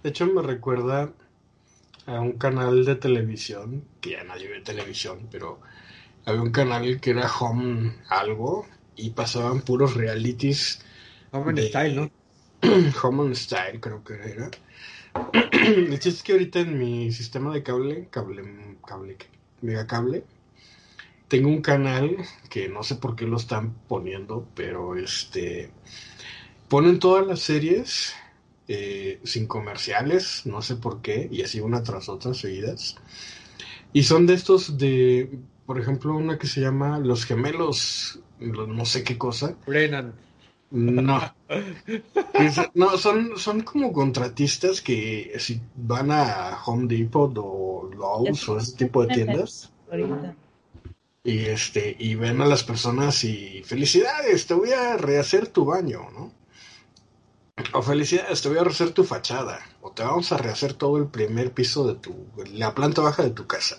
De 0.05 0.09
hecho, 0.09 0.27
me 0.27 0.43
recuerda 0.43 1.11
a 2.05 2.19
un 2.19 2.33
canal 2.33 2.85
de 2.85 2.95
televisión, 2.95 3.83
que 4.01 4.11
ya 4.11 4.23
nadie 4.23 4.47
ve 4.47 4.61
televisión, 4.61 5.27
pero 5.31 5.59
había 6.27 6.43
un 6.43 6.51
canal 6.51 7.01
que 7.01 7.09
era 7.09 7.27
Home 7.27 7.91
algo 8.09 8.67
y 8.95 9.09
pasaban 9.09 9.61
puros 9.61 9.95
realities. 9.95 10.79
Home 11.31 11.59
Style, 11.59 11.95
¿no? 11.95 12.11
Home 13.01 13.33
Style, 13.33 13.79
creo 13.79 14.03
que 14.03 14.13
era. 14.13 14.51
El 15.51 15.93
chiste 15.93 16.09
es 16.09 16.21
que 16.21 16.33
ahorita 16.33 16.59
en 16.59 16.77
mi 16.77 17.11
sistema 17.11 17.51
de 17.51 17.63
cable, 17.63 18.07
cable, 18.11 18.43
cable, 18.85 19.17
mega 19.61 19.87
cable, 19.87 20.23
tengo 21.29 21.49
un 21.49 21.63
canal 21.63 22.15
que 22.51 22.69
no 22.69 22.83
sé 22.83 22.93
por 22.93 23.15
qué 23.15 23.25
lo 23.25 23.37
están 23.37 23.73
poniendo, 23.87 24.47
pero 24.53 24.95
este 24.95 25.71
ponen 26.69 26.99
todas 26.99 27.25
las 27.25 27.39
series 27.39 28.13
eh, 28.67 29.19
sin 29.23 29.47
comerciales, 29.47 30.41
no 30.45 30.61
sé 30.61 30.75
por 30.75 31.01
qué, 31.01 31.27
y 31.31 31.43
así 31.43 31.59
una 31.59 31.83
tras 31.83 32.09
otra 32.09 32.33
seguidas. 32.33 32.95
Y 33.93 34.03
son 34.03 34.25
de 34.25 34.33
estos 34.33 34.77
de, 34.77 35.39
por 35.65 35.79
ejemplo, 35.79 36.15
una 36.15 36.37
que 36.37 36.47
se 36.47 36.61
llama 36.61 36.99
Los 36.99 37.25
Gemelos, 37.25 38.19
no 38.39 38.85
sé 38.85 39.03
qué 39.03 39.17
cosa. 39.17 39.55
Brennan. 39.65 40.13
No. 40.71 41.33
no, 42.73 42.97
son, 42.97 43.37
son 43.37 43.61
como 43.61 43.93
contratistas 43.93 44.81
que 44.81 45.33
si 45.37 45.61
van 45.75 46.11
a 46.11 46.57
Home 46.65 46.87
Depot 46.87 47.33
o 47.37 47.89
Lowe's 47.95 48.49
o 48.49 48.57
ese 48.57 48.75
tipo 48.75 49.05
de 49.05 49.13
tiendas. 49.13 49.71
Y 51.23 51.39
este, 51.45 51.95
y 51.97 52.15
ven 52.15 52.41
a 52.41 52.45
las 52.45 52.63
personas 52.63 53.23
y 53.23 53.63
felicidades, 53.63 54.45
te 54.45 54.53
voy 54.53 54.71
a 54.71 54.97
rehacer 54.97 55.47
tu 55.47 55.65
baño, 55.65 56.09
¿no? 56.13 56.31
O 57.71 57.81
felicidades, 57.81 58.41
te 58.41 58.49
voy 58.49 58.57
a 58.57 58.65
rehacer 58.65 58.91
tu 58.91 59.05
fachada. 59.05 59.59
O 59.81 59.91
te 59.91 60.03
vamos 60.03 60.29
a 60.33 60.37
rehacer 60.37 60.73
todo 60.73 60.97
el 60.97 61.07
primer 61.07 61.53
piso 61.53 61.87
de 61.87 61.95
tu. 61.95 62.27
la 62.51 62.75
planta 62.75 63.01
baja 63.01 63.23
de 63.23 63.29
tu 63.29 63.47
casa. 63.47 63.77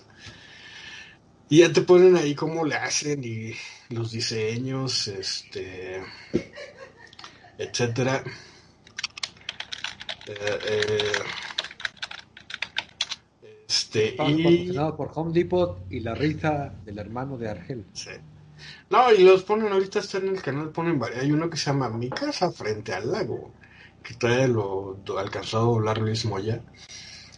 Y 1.47 1.59
ya 1.59 1.71
te 1.71 1.81
ponen 1.81 2.17
ahí 2.17 2.33
cómo 2.33 2.65
le 2.65 2.75
hacen 2.75 3.23
y 3.23 3.53
los 3.89 4.11
diseños, 4.11 5.07
este. 5.07 6.01
etcétera. 7.59 8.23
Eh, 10.25 10.59
eh, 10.69 11.11
este, 13.67 14.15
y... 14.27 14.73
por 14.97 15.11
Home 15.13 15.33
Depot 15.33 15.85
y 15.91 15.99
la 15.99 16.15
risa 16.15 16.73
del 16.83 16.97
hermano 16.97 17.37
de 17.37 17.49
Argel. 17.49 17.85
Sí. 17.93 18.11
No, 18.89 19.13
y 19.13 19.23
los 19.23 19.43
ponen 19.43 19.71
ahorita, 19.71 19.99
está 19.99 20.17
en 20.17 20.29
el 20.29 20.41
canal, 20.41 20.69
ponen 20.69 20.97
varios. 20.97 21.21
Hay 21.21 21.31
uno 21.31 21.47
que 21.47 21.57
se 21.57 21.65
llama 21.65 21.89
Mi 21.89 22.09
casa 22.09 22.51
frente 22.51 22.91
al 22.93 23.11
lago 23.11 23.53
que 24.07 24.13
todavía 24.13 24.47
lo, 24.47 24.97
alcanzó 25.17 25.57
a 25.57 25.61
doblar 25.61 25.97
Luis 25.97 26.23
Moya. 26.23 26.61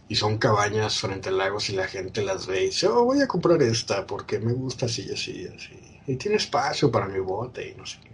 Y 0.08 0.16
son 0.16 0.38
cabañas 0.38 1.00
frente 1.00 1.30
al 1.30 1.38
lago 1.38 1.60
si 1.60 1.74
la 1.74 1.88
gente 1.88 2.22
las 2.22 2.46
ve 2.46 2.64
y 2.64 2.66
dice, 2.68 2.88
oh, 2.88 3.06
voy 3.06 3.22
a 3.22 3.28
comprar 3.28 3.62
esta 3.62 4.06
porque 4.06 4.40
me 4.40 4.54
gusta 4.54 4.86
así, 4.86 5.10
así, 5.12 5.48
así. 5.48 5.80
Y 6.06 6.16
tiene 6.16 6.38
espacio 6.38 6.92
para 6.92 7.08
mi 7.08 7.20
bote 7.20 7.70
y 7.70 7.76
no 7.76 7.86
sé 7.86 8.00
qué. 8.04 8.10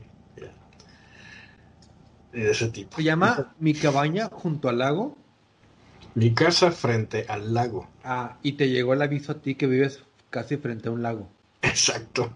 Y 2.34 2.41
de 2.41 2.52
ese 2.52 2.70
tipo. 2.70 2.98
¿Se 2.98 3.04
llama 3.04 3.54
Mi 3.60 3.74
cabaña 3.74 4.28
junto 4.28 4.68
al 4.68 4.80
lago? 4.80 5.18
Mi 6.15 6.34
casa 6.34 6.72
frente 6.72 7.26
al 7.30 7.54
lago. 7.54 7.89
Ah, 8.04 8.38
y 8.41 8.54
te 8.54 8.70
llegó 8.70 8.94
el 8.94 9.02
aviso 9.02 9.32
a 9.32 9.36
ti 9.36 9.56
que 9.56 9.68
vives 9.68 10.02
casi 10.30 10.58
frente 10.58 10.89
a 10.89 10.91
un 10.91 11.02
lago. 11.02 11.30
Exacto. 11.62 12.32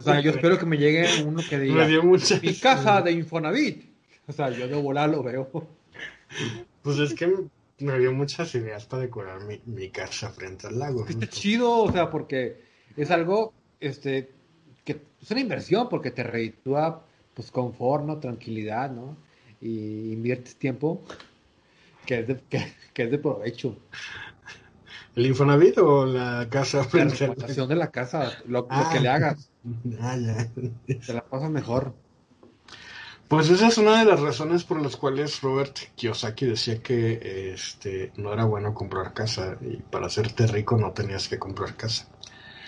O 0.00 0.02
sea, 0.02 0.20
yo 0.20 0.30
espero 0.30 0.58
que 0.58 0.66
me 0.66 0.78
llegue 0.78 1.22
uno 1.22 1.42
que 1.46 1.58
diga 1.60 1.86
Mi 2.42 2.54
casa 2.54 3.02
de 3.02 3.12
Infonavit. 3.12 3.91
O 4.32 4.34
sea, 4.34 4.48
yo 4.48 4.66
de 4.66 4.80
volar 4.80 5.10
lo 5.10 5.22
veo. 5.22 5.50
Pues 6.80 6.98
es 6.98 7.12
que 7.12 7.30
me 7.80 7.98
dio 7.98 8.12
muchas 8.12 8.54
ideas 8.54 8.86
para 8.86 9.02
decorar 9.02 9.40
mi, 9.66 9.90
casa 9.90 10.30
frente 10.30 10.66
al 10.66 10.78
lago. 10.78 11.06
Está 11.06 11.26
chido, 11.28 11.82
o 11.82 11.92
sea, 11.92 12.08
porque 12.08 12.62
es 12.96 13.10
algo, 13.10 13.52
este, 13.78 14.30
que 14.84 15.02
es 15.20 15.30
una 15.30 15.40
inversión 15.40 15.90
porque 15.90 16.10
te 16.10 16.22
reditúa, 16.22 17.04
pues, 17.34 17.50
confort, 17.50 18.06
¿no? 18.06 18.18
Tranquilidad, 18.20 18.90
¿no? 18.90 19.18
Y 19.60 20.12
inviertes 20.14 20.56
tiempo 20.56 21.04
que 22.06 22.20
es 22.20 22.26
de, 22.26 22.40
que, 22.48 23.02
es 23.02 23.10
de 23.10 23.18
provecho. 23.18 23.76
¿El 25.14 25.26
Infonavit 25.26 25.76
o 25.76 26.06
la 26.06 26.48
casa 26.48 26.84
frente 26.84 27.26
la 27.26 27.34
al 27.34 27.38
lago? 27.38 27.66
de 27.66 27.76
la 27.76 27.90
casa, 27.90 28.32
lo, 28.46 28.60
lo 28.60 28.90
que 28.90 29.00
le 29.00 29.08
ah. 29.10 29.14
hagas. 29.14 29.50
Ah, 30.00 30.16
ya. 30.16 30.50
Te 31.06 31.12
la 31.12 31.22
pasas 31.22 31.50
mejor. 31.50 31.94
Pues 33.32 33.48
esa 33.48 33.68
es 33.68 33.78
una 33.78 33.98
de 33.98 34.04
las 34.04 34.20
razones 34.20 34.62
por 34.62 34.78
las 34.82 34.94
cuales 34.94 35.40
Robert 35.40 35.74
Kiyosaki 35.94 36.44
decía 36.44 36.82
que 36.82 37.54
este 37.54 38.12
no 38.18 38.30
era 38.30 38.44
bueno 38.44 38.74
comprar 38.74 39.14
casa 39.14 39.56
y 39.62 39.78
para 39.78 40.04
hacerte 40.04 40.46
rico 40.46 40.76
no 40.76 40.92
tenías 40.92 41.28
que 41.28 41.38
comprar 41.38 41.74
casa. 41.74 42.06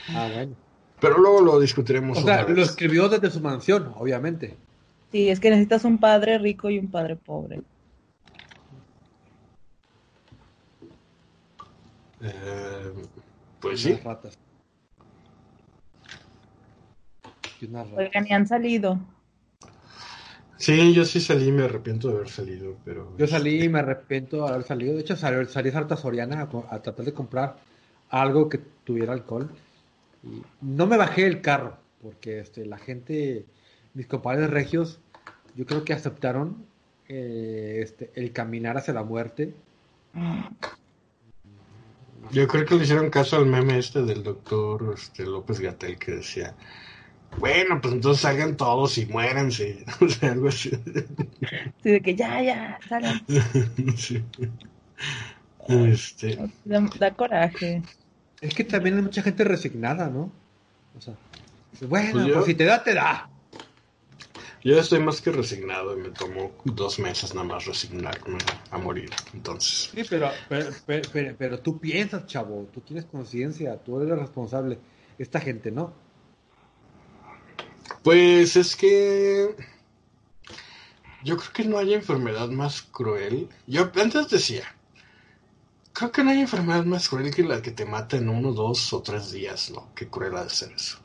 Ah, 0.08 0.26
bueno. 0.32 0.56
Pero 1.02 1.18
luego 1.18 1.42
lo 1.42 1.60
discutiremos. 1.60 2.16
O 2.16 2.22
sea, 2.22 2.48
lo 2.48 2.62
escribió 2.62 3.10
desde 3.10 3.30
su 3.30 3.42
mansión, 3.42 3.92
obviamente. 3.98 4.56
Sí, 5.12 5.28
es 5.28 5.38
que 5.38 5.50
necesitas 5.50 5.84
un 5.84 5.98
padre 5.98 6.38
rico 6.38 6.70
y 6.70 6.78
un 6.78 6.90
padre 6.90 7.16
pobre. 7.16 7.60
Eh, 12.22 12.92
pues 13.60 13.82
sí. 13.82 14.00
Ratas. 14.02 14.38
Oigan, 17.98 18.26
y 18.26 18.32
han 18.32 18.46
salido. 18.46 18.98
Sí, 20.56 20.94
yo 20.94 21.04
sí 21.04 21.20
salí, 21.20 21.50
me 21.50 21.64
arrepiento 21.64 22.08
de 22.08 22.14
haber 22.14 22.28
salido, 22.28 22.76
pero... 22.84 23.12
Yo 23.18 23.26
salí 23.26 23.64
y 23.64 23.68
me 23.68 23.80
arrepiento 23.80 24.44
de 24.44 24.48
haber 24.52 24.62
salido. 24.64 24.94
De 24.94 25.00
hecho, 25.00 25.16
salí, 25.16 25.46
salí 25.46 25.68
a 25.70 25.72
Sarta 25.72 25.96
Soriana 25.96 26.42
a, 26.42 26.74
a 26.74 26.82
tratar 26.82 27.04
de 27.04 27.12
comprar 27.12 27.56
algo 28.08 28.48
que 28.48 28.58
tuviera 28.84 29.12
alcohol. 29.12 29.50
Y 30.22 30.42
no 30.60 30.86
me 30.86 30.96
bajé 30.96 31.24
del 31.24 31.40
carro, 31.40 31.76
porque 32.00 32.38
este, 32.38 32.64
la 32.64 32.78
gente, 32.78 33.44
mis 33.94 34.06
compadres 34.06 34.50
regios, 34.50 35.00
yo 35.56 35.66
creo 35.66 35.84
que 35.84 35.92
aceptaron 35.92 36.64
eh, 37.08 37.80
este, 37.82 38.10
el 38.14 38.32
caminar 38.32 38.76
hacia 38.76 38.94
la 38.94 39.02
muerte. 39.02 39.52
Yo 42.30 42.48
creo 42.48 42.64
que 42.64 42.74
le 42.76 42.84
hicieron 42.84 43.10
caso 43.10 43.36
al 43.36 43.46
meme 43.46 43.78
este 43.78 44.02
del 44.02 44.22
doctor 44.22 44.94
este, 44.96 45.24
López 45.24 45.60
Gatel 45.60 45.98
que 45.98 46.12
decía, 46.12 46.54
bueno, 47.38 47.80
pues 47.80 47.94
entonces 47.94 48.22
salgan 48.22 48.56
todos 48.56 48.96
y 48.98 49.06
muéranse, 49.06 49.84
o 50.00 50.08
sea, 50.08 50.32
algo 50.32 50.48
así. 50.48 50.70
Sí, 51.82 51.90
de 51.90 52.00
que 52.00 52.14
ya, 52.14 52.42
ya, 52.42 52.78
salgan. 52.88 53.20
Sí. 53.96 54.22
Este, 55.68 56.38
Da, 56.64 56.80
da 56.98 57.10
coraje. 57.14 57.82
Es 58.40 58.54
que 58.54 58.64
también 58.64 58.96
hay 58.96 59.02
mucha 59.02 59.22
gente 59.22 59.44
resignada, 59.44 60.08
¿no? 60.08 60.30
O 60.96 61.00
sea, 61.00 61.14
bueno, 61.88 62.12
Pues 62.12 62.26
yo- 62.26 62.34
pues 62.34 62.46
si 62.46 62.54
te 62.54 62.64
da, 62.64 62.82
te 62.84 62.94
da. 62.94 63.28
yo 64.62 64.78
estoy 64.78 65.00
más 65.00 65.20
que 65.20 65.30
resignado 65.32 65.98
y 65.98 66.02
me 66.02 66.10
tomó 66.10 66.52
dos 66.64 66.98
meses 66.98 67.34
nada 67.34 67.46
más 67.46 67.64
resignarme 67.64 68.38
a 68.70 68.78
morir, 68.78 69.10
entonces. 69.32 69.90
Sí, 69.94 70.02
pero, 70.08 70.30
pero, 70.48 70.70
pero, 70.86 71.08
pero- 71.12 71.36
pero 71.38 71.58
tú 71.60 71.78
piensas, 71.78 72.26
chavo, 72.26 72.68
tú 72.72 72.80
tienes 72.80 73.06
conciencia, 73.06 73.76
tú 73.82 73.98
eres 74.00 74.12
el 74.12 74.20
responsable. 74.20 74.78
Esta 75.18 75.40
gente 75.40 75.70
no. 75.70 75.92
Pues 78.04 78.54
es 78.56 78.76
que 78.76 79.56
yo 81.24 81.36
creo 81.36 81.52
que 81.52 81.64
no 81.64 81.78
hay 81.78 81.94
enfermedad 81.94 82.48
más 82.50 82.82
cruel. 82.82 83.48
Yo 83.66 83.90
antes 84.00 84.28
decía, 84.28 84.64
creo 85.92 86.12
que 86.12 86.22
no 86.24 86.30
hay 86.30 86.40
enfermedad 86.40 86.84
más 86.84 87.08
cruel 87.08 87.34
que 87.34 87.42
la 87.42 87.62
que 87.62 87.70
te 87.70 87.86
mata 87.86 88.16
en 88.16 88.28
uno, 88.28 88.52
dos 88.52 88.92
o 88.92 89.02
tres 89.02 89.32
días, 89.32 89.70
¿no? 89.70 89.88
Qué 89.94 90.08
cruel 90.08 90.36
ha 90.36 90.44
de 90.44 90.50
ser 90.50 90.72
eso. 90.72 90.98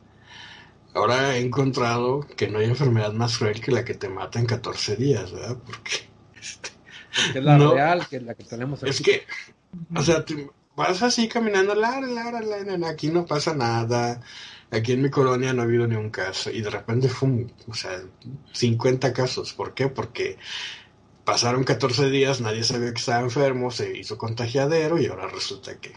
Ahora 0.93 1.35
he 1.37 1.41
encontrado 1.41 2.21
que 2.35 2.47
no 2.49 2.59
hay 2.59 2.65
enfermedad 2.65 3.13
más 3.13 3.37
cruel 3.37 3.61
que 3.61 3.71
la 3.71 3.85
que 3.85 3.93
te 3.93 4.09
mata 4.09 4.39
en 4.39 4.45
14 4.47 4.95
días, 4.95 5.31
¿verdad? 5.31 5.57
Porque 5.65 6.09
este, 6.39 6.69
Que 7.31 7.39
es 7.39 7.45
la 7.45 7.57
No. 7.57 7.73
real, 7.75 8.07
que 8.07 8.17
es 8.17 8.23
la 8.23 8.33
que 8.33 8.43
tenemos 8.43 8.81
aquí. 8.83 8.89
es 8.89 9.01
que, 9.01 9.23
o 9.95 10.01
sea, 10.01 10.25
te- 10.25 10.49
vas 10.75 11.03
así 11.03 11.27
caminando, 11.29 11.75
Lara, 11.75 12.07
Lara, 12.07 12.41
Lara, 12.41 12.89
aquí 12.89 13.09
no 13.09 13.25
pasa 13.25 13.53
nada. 13.53 14.21
Aquí 14.71 14.91
en 14.91 15.01
mi 15.01 15.09
colonia 15.09 15.51
no 15.53 15.61
ha 15.61 15.65
habido 15.65 15.87
ni 15.87 15.95
un 15.95 16.09
caso. 16.09 16.51
Y 16.51 16.61
de 16.61 16.69
repente 16.69 17.09
fue, 17.09 17.47
o 17.67 17.73
sea, 17.73 18.01
50 18.53 19.13
casos. 19.13 19.53
¿Por 19.53 19.73
qué? 19.73 19.87
Porque 19.87 20.37
pasaron 21.25 21.63
14 21.63 22.09
días, 22.09 22.41
nadie 22.41 22.63
sabía 22.63 22.91
que 22.91 22.99
estaba 22.99 23.21
enfermo, 23.21 23.71
se 23.71 23.97
hizo 23.97 24.17
contagiadero 24.17 24.99
y 24.99 25.07
ahora 25.07 25.27
resulta 25.27 25.77
que 25.79 25.93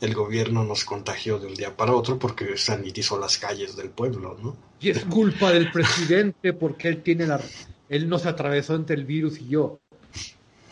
el 0.00 0.14
gobierno 0.14 0.64
nos 0.64 0.84
contagió 0.84 1.38
de 1.38 1.46
un 1.46 1.54
día 1.54 1.76
para 1.76 1.92
otro 1.94 2.18
porque 2.18 2.56
sanitizó 2.56 3.18
las 3.18 3.38
calles 3.38 3.76
del 3.76 3.90
pueblo, 3.90 4.36
¿no? 4.42 4.56
Y 4.80 4.90
es 4.90 5.04
culpa 5.04 5.52
del 5.52 5.70
presidente 5.70 6.52
porque 6.52 6.88
él 6.88 7.02
tiene 7.02 7.26
la... 7.26 7.40
Él 7.88 8.08
nos 8.08 8.26
atravesó 8.26 8.74
entre 8.74 8.96
el 8.96 9.04
virus 9.04 9.40
y 9.40 9.48
yo. 9.48 9.80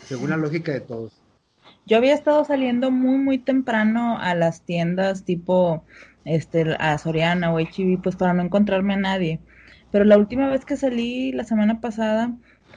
Según 0.07 0.31
la 0.31 0.37
lógica 0.37 0.73
de 0.73 0.81
todos. 0.81 1.13
Yo 1.87 1.97
había 1.97 2.15
estado 2.15 2.45
saliendo 2.45 2.91
muy, 2.91 3.19
muy 3.19 3.39
temprano 3.39 4.19
a 4.19 4.35
las 4.35 4.63
tiendas 4.63 5.25
tipo 5.25 5.85
este, 6.25 6.77
a 6.79 6.97
Soriana 6.99 7.53
o 7.53 7.59
HB, 7.59 8.03
pues 8.03 8.17
para 8.17 8.33
no 8.35 8.43
encontrarme 8.43 8.95
a 8.95 8.99
nadie. 8.99 9.41
Pero 9.91 10.05
la 10.05 10.19
última 10.19 10.49
vez 10.49 10.65
que 10.65 10.77
salí, 10.77 11.33
la 11.33 11.45
semana 11.45 11.81
pasada, 11.81 12.35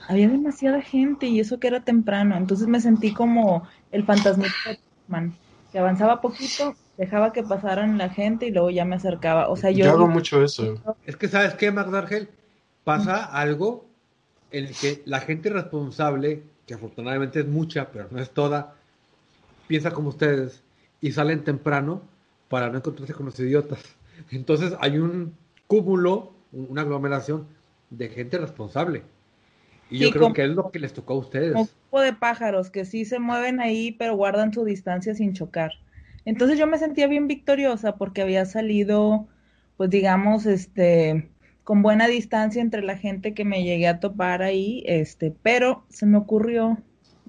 había 0.07 0.29
demasiada 0.29 0.81
gente 0.81 1.25
y 1.27 1.39
eso 1.39 1.59
que 1.59 1.67
era 1.67 1.83
temprano. 1.83 2.37
Entonces 2.37 2.67
me 2.67 2.79
sentí 2.79 3.13
como 3.13 3.67
el 3.91 4.03
fantasmita 4.03 4.53
de 4.67 4.79
Batman, 5.07 5.35
que 5.71 5.79
avanzaba 5.79 6.21
poquito, 6.21 6.75
dejaba 6.97 7.33
que 7.33 7.43
pasaran 7.43 7.97
la 7.97 8.09
gente 8.09 8.47
y 8.47 8.51
luego 8.51 8.69
ya 8.69 8.85
me 8.85 8.95
acercaba. 8.95 9.49
O 9.49 9.55
sea, 9.55 9.71
yo... 9.71 9.85
Yo 9.85 9.91
hago 9.91 10.07
mucho 10.07 10.43
eso. 10.43 10.81
Es 11.05 11.15
que, 11.15 11.27
¿sabes 11.27 11.55
qué, 11.55 11.71
Magdargel? 11.71 12.29
Pasa 12.83 13.25
algo 13.25 13.85
en 14.51 14.65
el 14.65 14.75
que 14.75 15.01
la 15.05 15.19
gente 15.19 15.49
responsable, 15.49 16.43
que 16.65 16.75
afortunadamente 16.75 17.39
es 17.39 17.47
mucha, 17.47 17.89
pero 17.91 18.07
no 18.11 18.21
es 18.21 18.29
toda, 18.29 18.75
piensa 19.67 19.91
como 19.91 20.09
ustedes 20.09 20.63
y 21.01 21.11
salen 21.11 21.43
temprano 21.43 22.01
para 22.49 22.69
no 22.69 22.77
encontrarse 22.77 23.13
con 23.13 23.25
los 23.27 23.39
idiotas. 23.39 23.79
Entonces 24.31 24.73
hay 24.79 24.97
un 24.99 25.35
cúmulo, 25.67 26.33
un- 26.51 26.67
una 26.71 26.81
aglomeración 26.81 27.47
de 27.89 28.09
gente 28.09 28.37
responsable. 28.37 29.03
Y 29.89 29.99
yo 29.99 30.11
creo 30.11 30.33
que 30.33 30.43
es 30.45 30.49
lo 30.49 30.71
que 30.71 30.79
les 30.79 30.93
tocó 30.93 31.13
a 31.13 31.17
ustedes. 31.17 31.53
como 31.53 31.65
grupo 31.65 32.01
de 32.01 32.13
pájaros 32.13 32.69
que 32.71 32.85
sí 32.85 33.05
se 33.05 33.19
mueven 33.19 33.59
ahí, 33.61 33.91
pero 33.93 34.15
guardan 34.15 34.53
su 34.53 34.65
distancia 34.65 35.15
sin 35.15 35.33
chocar. 35.33 35.71
Entonces 36.25 36.57
yo 36.59 36.67
me 36.67 36.77
sentía 36.77 37.07
bien 37.07 37.27
victoriosa 37.27 37.97
porque 37.97 38.21
había 38.21 38.45
salido, 38.45 39.27
pues 39.77 39.89
digamos, 39.89 40.45
este, 40.45 41.31
con 41.63 41.81
buena 41.81 42.07
distancia 42.07 42.61
entre 42.61 42.81
la 42.83 42.97
gente 42.97 43.33
que 43.33 43.45
me 43.45 43.63
llegué 43.63 43.87
a 43.87 43.99
topar 43.99 44.41
ahí, 44.41 44.83
este, 44.87 45.31
pero 45.31 45.85
se 45.89 46.05
me 46.05 46.17
ocurrió, 46.17 46.77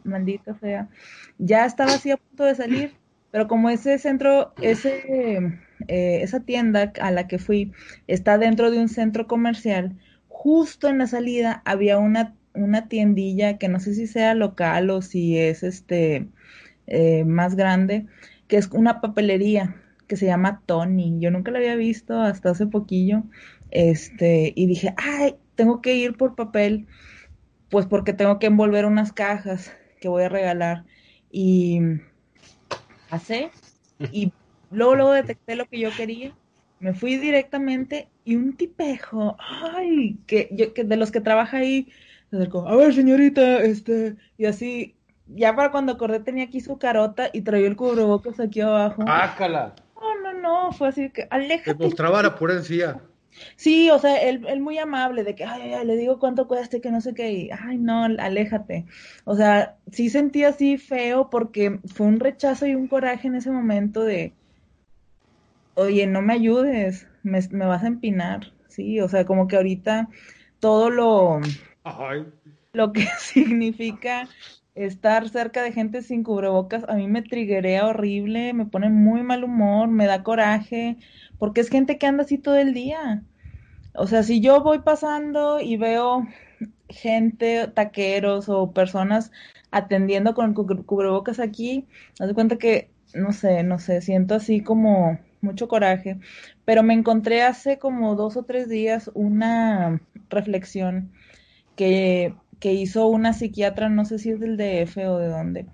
maldita 0.05 0.59
sea, 0.59 0.91
ya 1.39 1.65
estaba 1.67 1.95
así 1.95 2.11
a 2.11 2.17
punto 2.17 2.45
de 2.45 2.55
salir, 2.55 2.98
pero 3.31 3.49
como 3.49 3.71
ese 3.71 3.99
centro, 3.99 4.53
ese, 4.61 5.61
eh, 5.89 6.21
esa 6.23 6.41
tienda 6.41 6.93
a 7.01 7.11
la 7.11 7.27
que 7.27 7.39
fui 7.39 7.73
está 8.07 8.39
dentro 8.39 8.71
de 8.71 8.79
un 8.79 8.89
centro 8.89 9.27
comercial, 9.27 9.97
justo 10.29 10.89
en 10.89 10.99
la 10.99 11.07
salida 11.07 11.63
había 11.65 11.99
una, 11.99 12.35
una 12.55 12.89
tiendilla 12.89 13.59
que 13.59 13.69
no 13.69 13.81
sé 13.81 13.95
si 13.95 14.07
sea 14.07 14.35
local 14.35 14.91
o 14.91 15.03
si 15.03 15.39
es 15.39 15.63
este 15.63 16.29
eh, 16.87 17.25
más 17.25 17.55
grande, 17.55 18.07
que 18.47 18.57
es 18.57 18.69
una 18.73 19.01
papelería 19.01 19.77
que 20.07 20.17
se 20.17 20.27
llama 20.27 20.63
Tony. 20.67 21.19
Yo 21.21 21.31
nunca 21.31 21.51
la 21.51 21.59
había 21.59 21.77
visto 21.77 22.21
hasta 22.21 22.51
hace 22.51 22.67
poquillo. 22.67 23.25
Este, 23.71 24.53
y 24.57 24.67
dije, 24.67 24.95
ay, 24.97 25.37
tengo 25.55 25.83
que 25.83 25.95
ir 25.97 26.17
por 26.17 26.35
papel, 26.35 26.87
pues 27.69 27.87
porque 27.87 28.15
tengo 28.15 28.39
que 28.39 28.47
envolver 28.47 28.87
unas 28.87 29.13
cajas 29.13 29.73
que 30.01 30.09
voy 30.09 30.25
a 30.25 30.29
regalar. 30.31 30.85
Y 31.31 31.81
pasé 33.09 33.51
y 34.13 34.33
luego, 34.71 34.95
luego 34.95 35.13
detecté 35.13 35.57
lo 35.57 35.67
que 35.67 35.81
yo 35.81 35.91
quería. 35.97 36.33
Me 36.81 36.95
fui 36.95 37.17
directamente 37.17 38.09
y 38.25 38.37
un 38.37 38.57
tipejo, 38.57 39.37
ay, 39.41 40.17
que, 40.27 40.49
yo, 40.53 40.73
que 40.75 40.85
de 40.85 40.97
los 40.97 41.11
que 41.11 41.21
trabaja 41.21 41.59
ahí, 41.59 41.91
se 42.31 42.37
acercó, 42.37 42.69
a 42.69 42.77
ver 42.77 42.95
señorita, 42.95 43.63
este, 43.63 44.17
y 44.37 44.45
así, 44.47 44.95
ya 45.27 45.57
para 45.57 45.73
cuando 45.73 45.93
acordé 45.93 46.21
tenía 46.21 46.45
aquí 46.45 46.61
su 46.61 46.79
carota 46.79 47.31
y 47.33 47.43
traía 47.43 47.67
el 47.67 47.75
cubrebocas 47.75 48.39
aquí 48.39 48.61
abajo. 48.61 49.03
¡Ácala! 49.09 49.75
No, 49.97 50.21
no, 50.23 50.41
no, 50.41 50.73
fue 50.73 50.89
así 50.89 51.11
que, 51.11 51.23
Te 51.23 51.29
aléjate. 51.31 51.75
mostraba 51.85 52.23
la 52.23 52.37
pura 52.37 52.55
encía. 52.55 53.01
Sí, 53.57 53.91
o 53.91 53.99
sea, 53.99 54.17
él, 54.23 54.45
él 54.49 54.61
muy 54.61 54.79
amable, 54.79 55.25
de 55.25 55.35
que, 55.35 55.45
ay, 55.45 55.73
ay, 55.73 55.87
le 55.87 55.97
digo 55.97 56.19
cuánto 56.19 56.49
cuesta 56.49 56.77
y 56.77 56.81
que 56.81 56.91
no 56.91 57.01
sé 57.01 57.15
qué, 57.15 57.33
y, 57.33 57.51
ay, 57.51 57.79
no, 57.79 58.05
aléjate. 58.05 58.87
O 59.25 59.37
sea, 59.37 59.77
sí 59.93 60.11
sentí 60.11 60.45
así 60.45 60.79
feo 60.79 61.31
porque 61.31 61.81
fue 61.87 62.07
un 62.07 62.21
rechazo 62.21 62.67
y 62.67 62.75
un 62.75 62.89
coraje 62.89 63.29
en 63.29 63.37
ese 63.37 63.51
momento 63.51 64.03
de, 64.05 64.33
oye, 65.75 66.07
no 66.07 66.23
me 66.23 66.35
ayudes, 66.35 67.07
me, 67.23 67.41
me 67.51 67.67
vas 67.67 67.85
a 67.85 67.89
empinar, 67.89 68.53
sí, 68.69 69.01
o 69.01 69.09
sea, 69.09 69.25
como 69.25 69.49
que 69.49 69.57
ahorita 69.57 70.09
todo 70.61 70.91
lo, 70.91 71.41
Ay, 71.85 72.27
lo 72.73 72.93
que 72.93 73.07
significa 73.19 74.29
estar 74.87 75.29
cerca 75.29 75.63
de 75.63 75.73
gente 75.73 76.03
sin 76.03 76.23
cubrebocas, 76.23 76.85
a 76.89 76.95
mí 76.95 77.09
me 77.09 77.23
triguea 77.23 77.87
horrible, 77.87 78.53
me 78.55 78.67
pone 78.67 78.91
muy 78.91 79.23
mal 79.23 79.45
humor, 79.45 79.89
me 79.89 80.07
da 80.07 80.23
coraje, 80.23 80.97
porque 81.39 81.61
es 81.61 81.69
gente 81.69 81.99
que 81.99 82.07
anda 82.07 82.25
así 82.25 82.39
todo 82.39 82.57
el 82.57 82.75
día. 82.75 83.23
O 83.95 84.07
sea, 84.07 84.23
si 84.23 84.41
yo 84.41 84.63
voy 84.63 84.81
pasando 84.81 85.61
y 85.61 85.77
veo 85.77 86.27
gente, 86.89 87.69
taqueros 87.69 88.49
o 88.49 88.73
personas 88.73 89.33
atendiendo 89.71 90.35
con 90.35 90.55
cubrebocas 90.55 91.41
aquí, 91.41 91.87
haz 92.21 92.29
de 92.29 92.35
cuenta 92.35 92.57
que, 92.57 92.91
no 93.15 93.33
sé, 93.33 93.63
no 93.65 93.79
sé, 93.79 94.01
siento 94.01 94.35
así 94.35 94.63
como 94.63 95.19
mucho 95.41 95.69
coraje. 95.69 96.19
Pero 96.65 96.83
me 96.83 96.95
encontré 96.95 97.43
hace 97.43 97.79
como 97.79 98.15
dos 98.15 98.37
o 98.37 98.45
tres 98.45 98.69
días 98.69 99.11
una 99.15 100.01
reflexión 100.31 101.13
que, 101.77 102.35
que 102.61 102.73
hizo 102.73 103.07
una 103.09 103.33
psiquiatra, 103.33 103.89
no 103.89 104.05
sé 104.05 104.19
si 104.19 104.31
es 104.31 104.41
del 104.41 104.57
DF 104.57 104.97
o 105.09 105.19
de 105.19 105.29
dónde, 105.29 105.67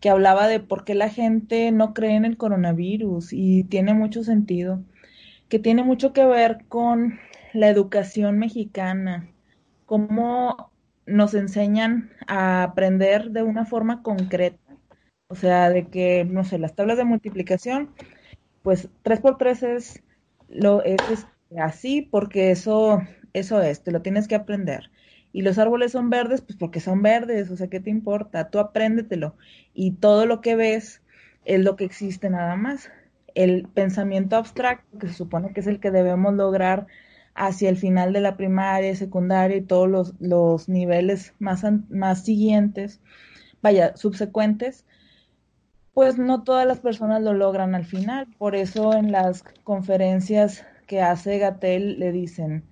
que 0.00 0.10
hablaba 0.10 0.48
de 0.48 0.60
por 0.60 0.84
qué 0.84 0.94
la 0.94 1.08
gente 1.10 1.72
no 1.72 1.94
cree 1.94 2.14
en 2.14 2.24
el 2.24 2.36
coronavirus 2.36 3.32
y 3.32 3.64
tiene 3.64 3.94
mucho 3.94 4.24
sentido, 4.24 4.82
que 5.48 5.58
tiene 5.58 5.82
mucho 5.84 6.12
que 6.12 6.24
ver 6.24 6.64
con 6.68 7.18
la 7.52 7.68
educación 7.68 8.38
mexicana, 8.38 9.28
cómo 9.86 10.70
nos 11.06 11.34
enseñan 11.34 12.10
a 12.26 12.62
aprender 12.62 13.30
de 13.30 13.42
una 13.42 13.64
forma 13.64 14.02
concreta. 14.02 14.58
O 15.28 15.34
sea, 15.34 15.70
de 15.70 15.88
que, 15.88 16.24
no 16.24 16.44
sé, 16.44 16.58
las 16.58 16.74
tablas 16.74 16.96
de 16.96 17.04
multiplicación, 17.04 17.90
pues 18.62 18.88
3 19.02 19.20
por 19.20 19.38
3 19.38 19.62
es, 19.62 20.02
lo, 20.48 20.82
es 20.84 20.98
este, 21.10 21.60
así 21.60 22.02
porque 22.02 22.50
eso, 22.50 23.02
eso 23.32 23.60
es, 23.62 23.82
te 23.82 23.92
lo 23.92 24.02
tienes 24.02 24.28
que 24.28 24.34
aprender. 24.36 24.90
Y 25.38 25.42
los 25.42 25.56
árboles 25.56 25.92
son 25.92 26.10
verdes, 26.10 26.40
pues 26.40 26.58
porque 26.58 26.80
son 26.80 27.00
verdes, 27.00 27.48
o 27.52 27.56
sea, 27.56 27.68
¿qué 27.68 27.78
te 27.78 27.90
importa? 27.90 28.50
Tú 28.50 28.58
apréndetelo. 28.58 29.36
Y 29.72 29.92
todo 29.92 30.26
lo 30.26 30.40
que 30.40 30.56
ves 30.56 31.00
es 31.44 31.60
lo 31.60 31.76
que 31.76 31.84
existe 31.84 32.28
nada 32.28 32.56
más. 32.56 32.90
El 33.36 33.68
pensamiento 33.68 34.34
abstracto, 34.34 34.98
que 34.98 35.06
se 35.06 35.14
supone 35.14 35.52
que 35.52 35.60
es 35.60 35.68
el 35.68 35.78
que 35.78 35.92
debemos 35.92 36.34
lograr 36.34 36.88
hacia 37.36 37.68
el 37.68 37.76
final 37.76 38.12
de 38.12 38.20
la 38.20 38.36
primaria, 38.36 38.96
secundaria 38.96 39.58
y 39.58 39.62
todos 39.62 39.88
los, 39.88 40.14
los 40.18 40.68
niveles 40.68 41.32
más, 41.38 41.64
más 41.88 42.24
siguientes, 42.24 43.00
vaya, 43.62 43.96
subsecuentes, 43.96 44.86
pues 45.94 46.18
no 46.18 46.42
todas 46.42 46.66
las 46.66 46.80
personas 46.80 47.22
lo 47.22 47.32
logran 47.32 47.76
al 47.76 47.84
final. 47.84 48.26
Por 48.38 48.56
eso 48.56 48.92
en 48.92 49.12
las 49.12 49.44
conferencias 49.62 50.66
que 50.88 51.00
hace 51.00 51.38
Gatel 51.38 52.00
le 52.00 52.10
dicen, 52.10 52.64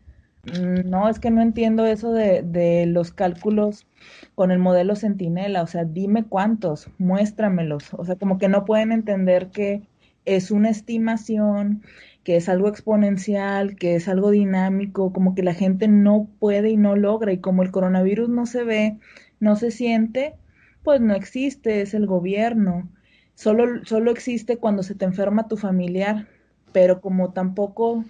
no, 0.85 1.09
es 1.09 1.19
que 1.19 1.31
no 1.31 1.43
entiendo 1.43 1.87
eso 1.87 2.13
de, 2.13 2.43
de 2.43 2.87
los 2.87 3.13
cálculos 3.13 3.87
con 4.35 4.51
el 4.51 4.59
modelo 4.59 4.97
Centinela, 4.97 5.63
o 5.63 5.67
sea, 5.67 5.85
dime 5.85 6.25
cuántos, 6.25 6.89
muéstramelos, 6.99 7.93
o 7.95 8.05
sea, 8.05 8.17
como 8.17 8.39
que 8.39 8.49
no 8.49 8.65
pueden 8.65 8.93
entender 8.93 9.49
que 9.51 9.83
es 10.25 10.51
una 10.51 10.71
estimación, 10.71 11.83
que 12.25 12.37
es 12.37 12.49
algo 12.49 12.69
exponencial, 12.69 13.77
que 13.77 13.95
es 13.95 14.09
algo 14.09 14.31
dinámico, 14.31 15.13
como 15.13 15.35
que 15.35 15.43
la 15.43 15.55
gente 15.55 15.89
no 15.89 16.29
puede 16.41 16.71
y 16.71 16.77
no 16.77 16.97
logra, 16.97 17.33
y 17.33 17.39
como 17.39 17.63
el 17.63 17.71
coronavirus 17.71 18.29
no 18.29 18.47
se 18.47 18.65
ve, 18.65 18.99
no 19.41 19.57
se 19.57 19.71
siente, 19.71 20.35
pues 20.83 21.01
no 21.01 21.15
existe, 21.15 21.83
es 21.83 21.95
el 21.95 22.07
gobierno. 22.07 22.89
Solo, 23.35 23.85
solo 23.85 24.11
existe 24.11 24.57
cuando 24.57 24.83
se 24.83 24.95
te 24.95 25.05
enferma 25.05 25.49
tu 25.49 25.57
familiar, 25.57 26.27
pero 26.73 27.01
como 27.01 27.33
tampoco 27.33 28.05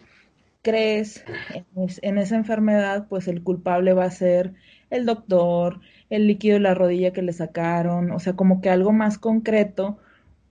crees 0.67 1.25
en, 2.03 2.19
esa 2.19 2.35
enfermedad, 2.35 3.07
pues 3.09 3.29
el 3.29 3.45
culpable 3.45 3.93
va 3.93 4.03
a 4.07 4.11
ser 4.11 4.55
el 4.91 5.07
doctor, 5.07 5.81
el 6.11 6.27
líquido 6.27 6.55
de 6.55 6.61
la 6.61 6.75
rodilla 6.75 7.13
que 7.13 7.23
le 7.23 7.33
sacaron, 7.33 8.11
o 8.11 8.19
sea, 8.19 8.33
como 8.33 8.61
que 8.61 8.69
algo 8.69 8.93
más 8.93 9.17
concreto, 9.17 9.99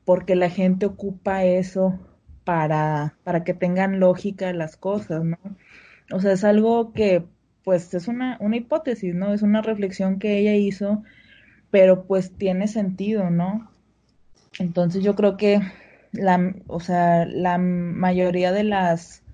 porque 0.05 0.37
la 0.37 0.49
gente 0.49 0.85
ocupa 0.85 1.43
eso 1.43 1.99
para, 2.45 3.17
para 3.25 3.43
que 3.43 3.53
tengan 3.53 3.99
lógica 3.99 4.53
las 4.53 4.77
cosas, 4.77 5.25
¿no? 5.25 5.37
O 6.13 6.21
sea, 6.21 6.31
es 6.31 6.45
algo 6.45 6.93
que, 6.93 7.25
pues, 7.65 7.93
es 7.93 8.07
una, 8.07 8.37
una 8.39 8.55
hipótesis, 8.55 9.13
¿no? 9.13 9.33
Es 9.33 9.41
una 9.41 9.61
reflexión 9.61 10.17
que 10.17 10.37
ella 10.37 10.53
hizo, 10.53 11.03
pero 11.71 12.05
pues 12.05 12.31
tiene 12.37 12.69
sentido, 12.69 13.29
¿no? 13.31 13.69
Entonces 14.59 15.03
yo 15.03 15.13
creo 15.15 15.35
que 15.35 15.59
la, 16.13 16.55
o 16.67 16.79
sea, 16.79 17.25
la 17.25 17.57
mayoría 17.57 18.53
de 18.53 18.63
las 18.63 19.24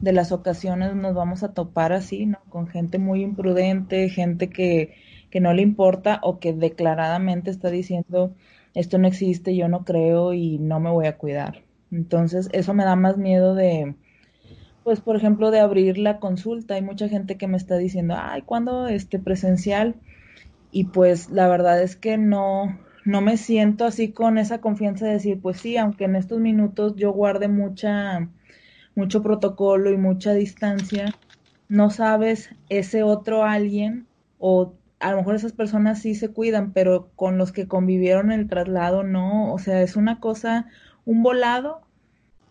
de 0.00 0.12
las 0.12 0.32
ocasiones 0.32 0.94
nos 0.96 1.14
vamos 1.14 1.42
a 1.42 1.52
topar 1.52 1.92
así, 1.92 2.26
¿no? 2.26 2.38
Con 2.48 2.66
gente 2.66 2.98
muy 2.98 3.22
imprudente, 3.22 4.08
gente 4.08 4.50
que, 4.50 4.94
que 5.30 5.40
no 5.40 5.52
le 5.52 5.62
importa 5.62 6.20
o 6.22 6.38
que 6.38 6.52
declaradamente 6.52 7.50
está 7.50 7.70
diciendo 7.70 8.34
esto 8.74 8.98
no 8.98 9.08
existe, 9.08 9.56
yo 9.56 9.68
no 9.68 9.84
creo 9.84 10.32
y 10.32 10.58
no 10.58 10.80
me 10.80 10.90
voy 10.90 11.06
a 11.06 11.18
cuidar. 11.18 11.62
Entonces, 11.90 12.48
eso 12.52 12.72
me 12.74 12.84
da 12.84 12.94
más 12.96 13.16
miedo 13.16 13.54
de, 13.54 13.96
pues, 14.84 15.00
por 15.00 15.16
ejemplo, 15.16 15.50
de 15.50 15.60
abrir 15.60 15.98
la 15.98 16.18
consulta. 16.20 16.74
Hay 16.74 16.82
mucha 16.82 17.08
gente 17.08 17.36
que 17.36 17.48
me 17.48 17.56
está 17.56 17.76
diciendo, 17.76 18.14
ay, 18.16 18.42
¿cuándo 18.42 18.86
este 18.86 19.18
presencial? 19.18 19.96
Y 20.72 20.84
pues 20.84 21.30
la 21.30 21.48
verdad 21.48 21.82
es 21.82 21.96
que 21.96 22.16
no, 22.16 22.78
no 23.04 23.20
me 23.20 23.36
siento 23.36 23.84
así 23.84 24.12
con 24.12 24.38
esa 24.38 24.60
confianza 24.60 25.06
de 25.06 25.14
decir, 25.14 25.40
pues 25.40 25.58
sí, 25.60 25.76
aunque 25.76 26.04
en 26.04 26.14
estos 26.14 26.38
minutos 26.38 26.94
yo 26.96 27.12
guarde 27.12 27.48
mucha, 27.48 28.28
mucho 28.94 29.22
protocolo 29.22 29.90
y 29.90 29.96
mucha 29.96 30.32
distancia, 30.32 31.14
no 31.68 31.90
sabes 31.90 32.50
ese 32.68 33.02
otro 33.02 33.44
alguien 33.44 34.06
o 34.38 34.74
a 34.98 35.12
lo 35.12 35.18
mejor 35.18 35.34
esas 35.34 35.52
personas 35.52 36.02
sí 36.02 36.14
se 36.14 36.28
cuidan, 36.28 36.72
pero 36.72 37.10
con 37.16 37.38
los 37.38 37.52
que 37.52 37.66
convivieron 37.66 38.32
el 38.32 38.48
traslado 38.48 39.02
no, 39.02 39.52
o 39.52 39.58
sea, 39.58 39.82
es 39.82 39.96
una 39.96 40.20
cosa 40.20 40.66
un 41.06 41.22
volado 41.22 41.80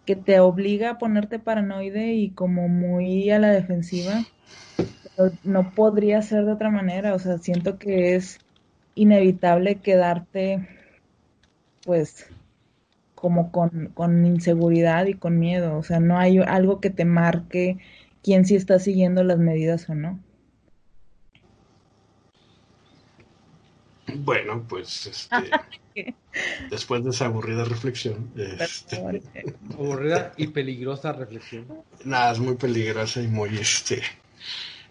que 0.06 0.16
te 0.16 0.40
obliga 0.40 0.92
a 0.92 0.98
ponerte 0.98 1.38
paranoide 1.38 2.14
y 2.14 2.32
como 2.32 2.68
muy 2.68 3.30
a 3.30 3.38
la 3.38 3.50
defensiva. 3.50 4.26
Pero 5.16 5.32
no 5.44 5.72
podría 5.76 6.22
ser 6.24 6.46
de 6.46 6.54
otra 6.54 6.72
manera, 6.72 7.14
o 7.14 7.20
sea, 7.20 7.38
siento 7.38 7.78
que 7.78 8.16
es 8.16 8.40
inevitable 8.96 9.76
quedarte 9.76 10.68
pues 11.86 12.26
como 13.20 13.52
con, 13.52 13.92
con 13.94 14.26
inseguridad 14.26 15.06
y 15.08 15.14
con 15.14 15.40
miedo, 15.40 15.78
o 15.78 15.84
sea, 15.84 16.00
no 16.00 16.18
hay 16.18 16.38
algo 16.38 16.80
que 16.80 16.90
te 16.90 17.04
marque 17.04 17.78
quién 18.24 18.46
sí 18.46 18.56
está 18.56 18.80
siguiendo 18.80 19.24
las 19.24 19.40
medidas 19.40 19.90
o 19.90 19.96
no. 19.96 20.20
Bueno, 24.16 24.66
pues 24.68 25.06
este, 25.06 25.52
después 26.72 27.04
de 27.04 27.10
esa 27.10 27.26
aburrida 27.26 27.66
reflexión. 27.66 28.32
Este, 28.38 29.04
aburrida 29.74 30.32
y 30.38 30.48
peligrosa 30.48 31.12
reflexión. 31.12 31.68
Nada, 32.06 32.32
es 32.32 32.40
muy 32.40 32.56
peligrosa 32.56 33.22
y 33.22 33.28
muy 33.28 33.58
este. 33.58 34.02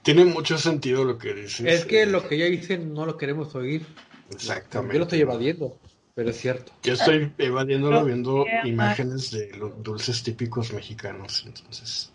Tiene 0.02 0.26
mucho 0.26 0.58
sentido 0.58 1.04
lo 1.04 1.16
que 1.16 1.32
dices. 1.32 1.66
Es 1.66 1.84
que 1.86 2.04
lo 2.04 2.28
que 2.28 2.34
ella 2.36 2.46
dice 2.46 2.76
no 2.76 3.06
lo 3.06 3.16
queremos 3.16 3.54
oír. 3.54 3.86
Exactamente. 4.30 4.94
Yo 4.94 4.98
lo 4.98 5.04
estoy 5.04 5.20
evadiendo, 5.20 5.78
pero 6.18 6.31
es 6.31 6.40
cierto. 6.40 6.72
Yo 6.83 6.94
estoy 6.94 7.33
evadiéndolo 7.38 8.04
viendo 8.04 8.44
imágenes 8.64 9.31
de 9.31 9.57
los 9.57 9.81
dulces 9.85 10.20
típicos 10.24 10.72
mexicanos, 10.72 11.44
entonces. 11.46 12.12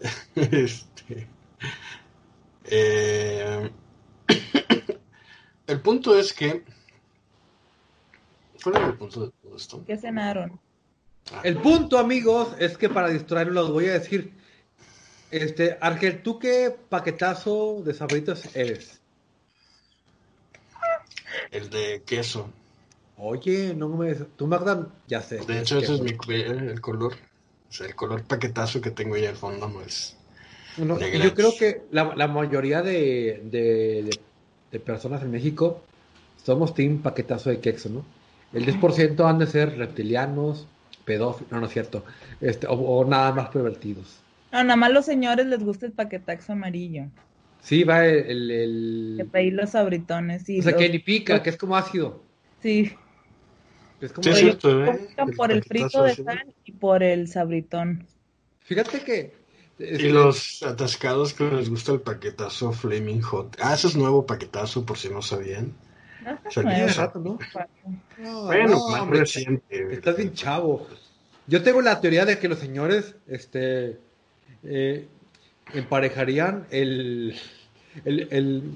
este. 0.34 1.26
Eh, 2.66 3.70
el 5.66 5.80
punto 5.80 6.18
es 6.18 6.34
que. 6.34 6.62
¿Cuál 8.62 8.76
es 8.76 8.82
el 8.82 8.94
punto 8.98 9.24
de 9.24 9.32
todo 9.42 9.56
esto? 9.56 9.82
¿Qué 9.86 9.96
cenaron? 9.96 10.60
Ah. 11.32 11.40
El 11.42 11.56
punto, 11.56 11.96
amigos, 11.96 12.54
es 12.58 12.76
que 12.76 12.90
para 12.90 13.08
distraerlos 13.08 13.64
los 13.64 13.72
voy 13.72 13.86
a 13.86 13.94
decir. 13.94 14.30
Este, 15.30 15.78
Argel, 15.80 16.22
¿tú 16.22 16.38
qué 16.38 16.76
paquetazo 16.90 17.80
de 17.82 17.94
sabritas 17.94 18.54
eres? 18.54 19.00
El 21.50 21.70
de 21.70 22.02
queso. 22.04 22.52
Oye, 23.22 23.74
no 23.74 23.88
me. 23.88 24.14
Tú, 24.14 24.46
Magda, 24.46 24.88
ya 25.06 25.20
sé. 25.20 25.38
De 25.44 25.60
hecho, 25.60 25.78
ese 25.78 25.94
es 25.94 26.00
mi, 26.00 26.12
el 26.34 26.80
color. 26.80 27.14
O 27.68 27.72
sea, 27.72 27.86
el 27.86 27.94
color 27.94 28.24
paquetazo 28.24 28.80
que 28.80 28.90
tengo 28.90 29.14
ahí 29.14 29.26
al 29.26 29.36
fondo 29.36 29.68
no 29.68 29.82
es. 29.82 30.16
No, 30.78 30.98
yo 30.98 31.34
creo 31.34 31.52
que 31.58 31.82
la, 31.90 32.14
la 32.16 32.28
mayoría 32.28 32.80
de, 32.80 33.42
de, 33.44 34.04
de 34.04 34.20
de 34.70 34.80
personas 34.80 35.22
en 35.22 35.30
México 35.30 35.82
somos 36.42 36.74
team 36.74 36.98
paquetazo 37.02 37.50
de 37.50 37.60
quexo, 37.60 37.88
¿no? 37.88 38.04
El 38.52 38.66
10% 38.66 39.28
han 39.28 39.38
de 39.38 39.46
ser 39.46 39.76
reptilianos, 39.76 40.66
pedófilos, 41.04 41.52
no, 41.52 41.60
no 41.60 41.66
es 41.66 41.72
cierto, 41.72 42.04
este, 42.40 42.66
o, 42.68 43.04
nada 43.04 43.32
más 43.32 43.48
pervertidos. 43.50 44.20
No, 44.52 44.64
nada 44.64 44.76
más 44.76 44.90
los 44.90 45.04
señores 45.04 45.46
les 45.46 45.62
gusta 45.62 45.86
el 45.86 45.92
paquetazo 45.92 46.52
amarillo. 46.52 47.04
Sí, 47.60 47.84
va 47.84 48.06
el... 48.06 48.50
el, 48.50 49.14
Que 49.18 49.24
pedí 49.24 49.50
los 49.50 49.70
sabritones, 49.70 50.42
sí. 50.42 50.60
O 50.60 50.62
sea, 50.62 50.72
que 50.74 50.88
ni 50.88 50.98
pica, 50.98 51.42
que 51.42 51.50
es 51.50 51.56
como 51.56 51.76
ácido. 51.76 52.22
Sí. 52.60 52.92
Es 54.00 54.12
como 54.12 54.32
sí, 54.32 54.40
cierto, 54.40 54.84
¿eh? 54.84 55.08
por 55.36 55.52
el 55.52 55.62
frito 55.62 56.02
de 56.04 56.14
sal 56.14 56.54
y 56.64 56.72
por 56.72 57.02
el 57.02 57.28
sabritón. 57.28 58.06
Fíjate 58.60 59.00
que 59.00 59.40
y 59.80 60.08
los 60.10 60.62
atascados 60.62 61.32
que 61.32 61.44
les 61.44 61.70
gusta 61.70 61.92
el 61.92 62.00
paquetazo 62.00 62.72
Flaming 62.72 63.22
Hot. 63.22 63.56
Ah, 63.60 63.74
eso 63.74 63.88
es 63.88 63.96
nuevo 63.96 64.26
paquetazo, 64.26 64.84
por 64.84 64.98
si 64.98 65.08
no 65.08 65.22
sabían. 65.22 65.72
Salió 66.50 66.86
rato, 66.88 67.18
¿no? 67.18 67.38
bueno, 68.44 68.88
más 68.90 69.08
reciente. 69.08 69.94
Estás 69.94 70.18
bien 70.18 70.34
chavo. 70.34 70.86
Yo 71.46 71.62
tengo 71.62 71.80
la 71.80 71.98
teoría 72.00 72.26
de 72.26 72.38
que 72.38 72.48
los 72.48 72.58
señores 72.58 73.14
este, 73.26 73.98
eh, 74.64 75.08
emparejarían 75.72 76.66
el, 76.70 77.34
el, 78.04 78.28
el, 78.30 78.74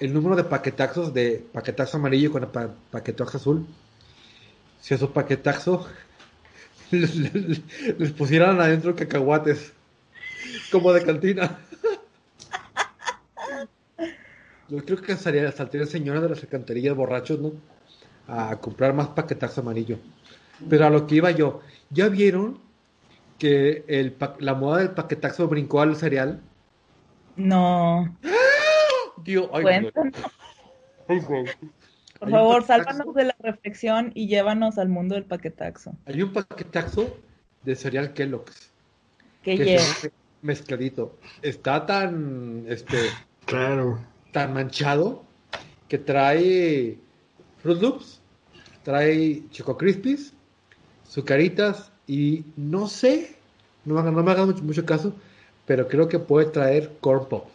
el, 0.00 0.12
número 0.12 0.34
de 0.34 0.44
paquetazos 0.44 1.14
de 1.14 1.44
paquetazo 1.52 1.98
amarillo 1.98 2.32
con 2.32 2.42
el 2.42 2.48
paquetazo 2.90 3.36
azul. 3.36 3.66
Si 4.84 4.92
a 4.92 4.98
esos 4.98 5.12
paquetazos 5.12 5.86
les, 6.90 7.16
les, 7.16 7.62
les 7.98 8.12
pusieran 8.12 8.60
adentro 8.60 8.94
cacahuates. 8.94 9.72
Como 10.70 10.92
de 10.92 11.02
cantina. 11.02 11.58
Yo 14.68 14.84
creo 14.84 15.00
que 15.00 15.16
salía, 15.16 15.44
el 15.44 15.86
señora 15.86 16.20
de 16.20 16.28
las 16.28 16.42
alcantarillas 16.42 16.94
borrachos, 16.94 17.40
¿no? 17.40 17.52
A 18.28 18.56
comprar 18.56 18.92
más 18.92 19.08
paquetazo 19.08 19.62
amarillo. 19.62 19.96
Pero 20.68 20.84
a 20.84 20.90
lo 20.90 21.06
que 21.06 21.14
iba 21.14 21.30
yo, 21.30 21.62
¿ya 21.88 22.08
vieron 22.08 22.58
que 23.38 23.86
el, 23.88 24.14
la 24.38 24.52
moda 24.52 24.80
del 24.80 24.90
paquetazo 24.90 25.48
brincó 25.48 25.80
al 25.80 25.96
cereal? 25.96 26.42
No. 27.36 28.18
Tío, 29.24 29.48
ay, 29.54 29.62
Cuéntanos. 29.62 30.12
Ay, 31.08 31.20
güey. 31.20 31.46
Por 32.24 32.32
favor, 32.32 32.64
sálvanos 32.64 33.14
de 33.14 33.24
la 33.24 33.36
reflexión 33.38 34.12
y 34.14 34.26
llévanos 34.28 34.78
al 34.78 34.88
mundo 34.88 35.14
del 35.14 35.24
paquetaxo. 35.24 35.94
Hay 36.06 36.22
un 36.22 36.32
paquetaxo 36.32 37.16
de 37.62 37.76
cereal 37.76 38.12
Kellogg's. 38.14 38.70
Que 39.42 39.56
que 39.56 39.78
mezcladito. 40.42 41.16
Está 41.42 41.86
tan, 41.86 42.64
este, 42.68 42.96
Claro. 43.46 43.98
tan 44.32 44.54
manchado 44.54 45.24
que 45.88 45.98
trae 45.98 46.98
Fruit 47.62 47.80
Loops, 47.80 48.20
trae 48.82 49.42
Choco 49.50 49.76
Crispies, 49.76 50.32
Zucaritas 51.08 51.92
y 52.06 52.44
no 52.56 52.86
sé, 52.86 53.36
no 53.84 53.94
me 53.94 54.00
hagan, 54.00 54.14
no 54.14 54.22
me 54.22 54.30
hagan 54.32 54.46
mucho, 54.46 54.62
mucho 54.62 54.84
caso, 54.84 55.14
pero 55.66 55.88
creo 55.88 56.08
que 56.08 56.18
puede 56.18 56.46
traer 56.50 56.92
Corn 57.00 57.28
Pop. 57.28 57.46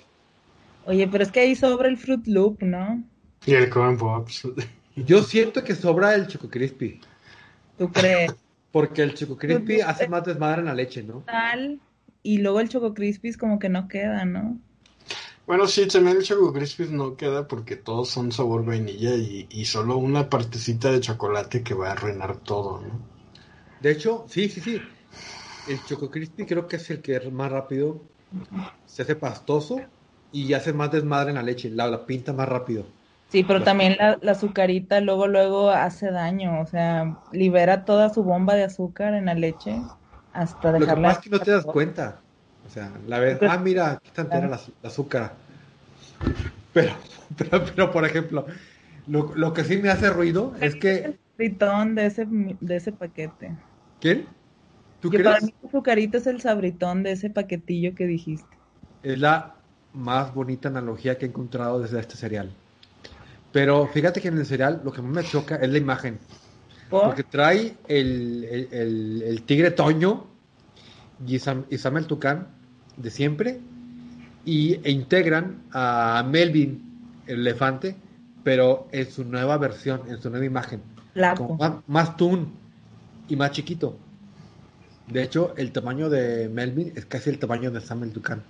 Oye, 0.85 1.07
pero 1.07 1.23
es 1.23 1.31
que 1.31 1.41
ahí 1.41 1.55
sobra 1.55 1.87
el 1.87 1.97
Fruit 1.97 2.25
Loop, 2.27 2.61
¿no? 2.63 3.03
Y 3.45 3.53
el 3.53 3.69
Corn 3.69 3.97
Pops. 3.97 4.47
Yo 4.95 5.23
siento 5.23 5.63
que 5.63 5.75
sobra 5.75 6.13
el 6.15 6.27
Choco 6.27 6.49
Crispy, 6.49 7.01
¿Tú 7.77 7.91
crees? 7.91 8.35
porque 8.71 9.01
el 9.03 9.13
Choco 9.13 9.37
Crispy 9.37 9.65
Pues, 9.77 9.87
hace 9.87 10.07
más 10.07 10.23
desmadre 10.25 10.61
en 10.61 10.65
la 10.67 10.73
leche, 10.75 11.03
¿no? 11.03 11.23
Tal. 11.25 11.81
Y 12.23 12.39
luego 12.39 12.59
el 12.59 12.67
Choco 12.69 12.93
Crispies 12.93 13.37
como 13.37 13.57
que 13.59 13.69
no 13.69 13.87
queda, 13.87 14.25
¿no? 14.25 14.59
Bueno, 15.45 15.67
sí, 15.67 15.87
también 15.87 16.17
el 16.17 16.23
Choco 16.23 16.53
Crispies 16.53 16.91
no 16.91 17.15
queda 17.17 17.47
porque 17.47 17.75
todos 17.75 18.09
son 18.09 18.31
sabor 18.31 18.63
vainilla 18.65 19.15
y, 19.15 19.47
y 19.49 19.65
solo 19.65 19.97
una 19.97 20.29
partecita 20.29 20.91
de 20.91 21.01
chocolate 21.01 21.63
que 21.63 21.73
va 21.73 21.89
a 21.89 21.91
arruinar 21.93 22.37
todo, 22.43 22.81
¿no? 22.81 23.09
De 23.79 23.91
hecho, 23.91 24.25
sí, 24.29 24.49
sí, 24.49 24.61
sí. 24.61 24.93
El 25.65 25.83
Choco 25.85 26.11
Crispy 26.11 26.45
creo 26.45 26.67
que 26.67 26.77
es 26.77 26.89
el 26.91 27.01
que 27.01 27.19
más 27.31 27.51
rápido 27.51 28.11
se 28.85 29.03
hace 29.03 29.15
pastoso 29.17 29.91
y 30.31 30.53
hace 30.53 30.73
más 30.73 30.91
desmadre 30.91 31.31
en 31.31 31.35
la 31.37 31.43
leche, 31.43 31.69
la, 31.71 31.87
la 31.87 32.05
pinta 32.07 32.33
más 32.33 32.49
rápido. 32.49 32.98
Sí, 33.29 33.43
pero 33.43 33.63
también 33.63 33.95
la, 33.97 34.17
la 34.21 34.31
azucarita 34.31 34.99
luego, 35.01 35.27
luego 35.27 35.69
hace 35.69 36.11
daño, 36.11 36.61
o 36.61 36.65
sea, 36.65 37.17
libera 37.31 37.85
toda 37.85 38.09
su 38.09 38.23
bomba 38.23 38.55
de 38.55 38.63
azúcar 38.63 39.13
en 39.13 39.25
la 39.25 39.35
leche 39.35 39.87
hasta 40.33 40.71
Lo 40.77 40.87
que 40.87 40.95
dejarla. 40.95 41.09
pasa 41.09 41.19
es 41.19 41.23
que 41.23 41.29
no 41.29 41.39
te 41.39 41.51
das 41.51 41.65
cuenta. 41.65 42.21
O 42.65 42.69
sea, 42.69 42.91
la 43.07 43.19
ves, 43.19 43.39
ah, 43.43 43.57
mira, 43.57 43.91
aquí 43.91 44.07
está 44.07 44.23
entera 44.23 44.47
la, 44.47 44.59
la 44.81 44.89
azúcar. 44.89 45.33
Pero, 46.73 46.93
pero, 47.37 47.65
pero, 47.65 47.91
por 47.91 48.05
ejemplo, 48.05 48.45
lo, 49.07 49.33
lo 49.35 49.53
que 49.53 49.63
sí 49.63 49.77
me 49.77 49.89
hace 49.89 50.09
ruido 50.09 50.53
es 50.59 50.75
que. 50.75 50.97
El 51.05 51.19
sabritón 51.31 51.95
de 51.95 52.05
ese, 52.07 52.27
de 52.29 52.75
ese 52.75 52.91
paquete. 52.91 53.55
¿Quién? 53.99 54.27
¿Tú 55.01 55.11
para 55.11 55.39
mí 55.39 55.53
azucarita 55.65 56.17
es 56.17 56.27
el 56.27 56.41
sabritón 56.41 57.03
de 57.03 57.13
ese 57.13 57.29
paquetillo 57.29 57.95
que 57.95 58.05
dijiste. 58.05 58.57
Es 59.01 59.17
la 59.17 59.55
más 59.93 60.33
bonita 60.33 60.67
analogía 60.67 61.17
que 61.17 61.25
he 61.25 61.29
encontrado 61.29 61.79
desde 61.79 61.99
este 61.99 62.17
cereal. 62.17 62.51
Pero 63.51 63.87
fíjate 63.87 64.21
que 64.21 64.27
en 64.27 64.37
el 64.37 64.45
cereal 64.45 64.81
lo 64.83 64.91
que 64.91 65.01
más 65.01 65.11
me 65.11 65.29
choca 65.29 65.55
es 65.55 65.69
la 65.69 65.77
imagen. 65.77 66.19
¿Por? 66.89 67.03
Porque 67.05 67.23
trae 67.23 67.75
el, 67.87 68.43
el- 68.43 68.67
el- 68.71 69.21
el 69.23 69.41
tigre 69.43 69.71
Toño 69.71 70.25
y 71.25 71.39
Sam, 71.39 71.65
y 71.69 71.77
Sam 71.77 71.97
el 71.97 72.07
Tucán 72.07 72.47
de 72.97 73.09
siempre 73.09 73.59
y, 74.45 74.75
e 74.83 74.91
integran 74.91 75.63
a 75.71 76.23
Melvin 76.27 77.23
el 77.27 77.41
elefante, 77.41 77.95
pero 78.43 78.87
en 78.91 79.09
su 79.11 79.23
nueva 79.25 79.57
versión, 79.57 80.01
en 80.09 80.21
su 80.21 80.29
nueva 80.29 80.45
imagen, 80.45 80.81
como 81.33 81.55
más, 81.57 81.73
más 81.87 82.17
toon 82.17 82.51
y 83.27 83.35
más 83.35 83.51
chiquito. 83.51 83.97
De 85.07 85.23
hecho, 85.23 85.53
el 85.57 85.73
tamaño 85.73 86.09
de 86.09 86.47
Melvin 86.47 86.93
es 86.95 87.05
casi 87.05 87.29
el 87.29 87.37
tamaño 87.39 87.69
de 87.69 87.81
Sam 87.81 88.03
el 88.03 88.13
Tucán. 88.13 88.43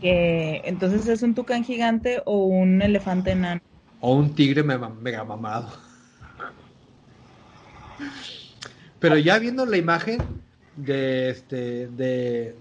Entonces 0.00 1.06
es 1.06 1.22
un 1.22 1.34
tucán 1.34 1.64
gigante 1.64 2.22
o 2.26 2.44
un 2.46 2.82
elefante 2.82 3.32
enano. 3.32 3.60
O 4.04 4.16
un 4.16 4.34
tigre 4.34 4.64
mega, 4.64 5.22
mamado. 5.22 5.70
Pero 8.98 9.16
ya 9.16 9.38
viendo 9.38 9.64
la 9.64 9.76
imagen 9.76 10.18
de 10.74 11.30
este 11.30 11.86
de 11.86 12.56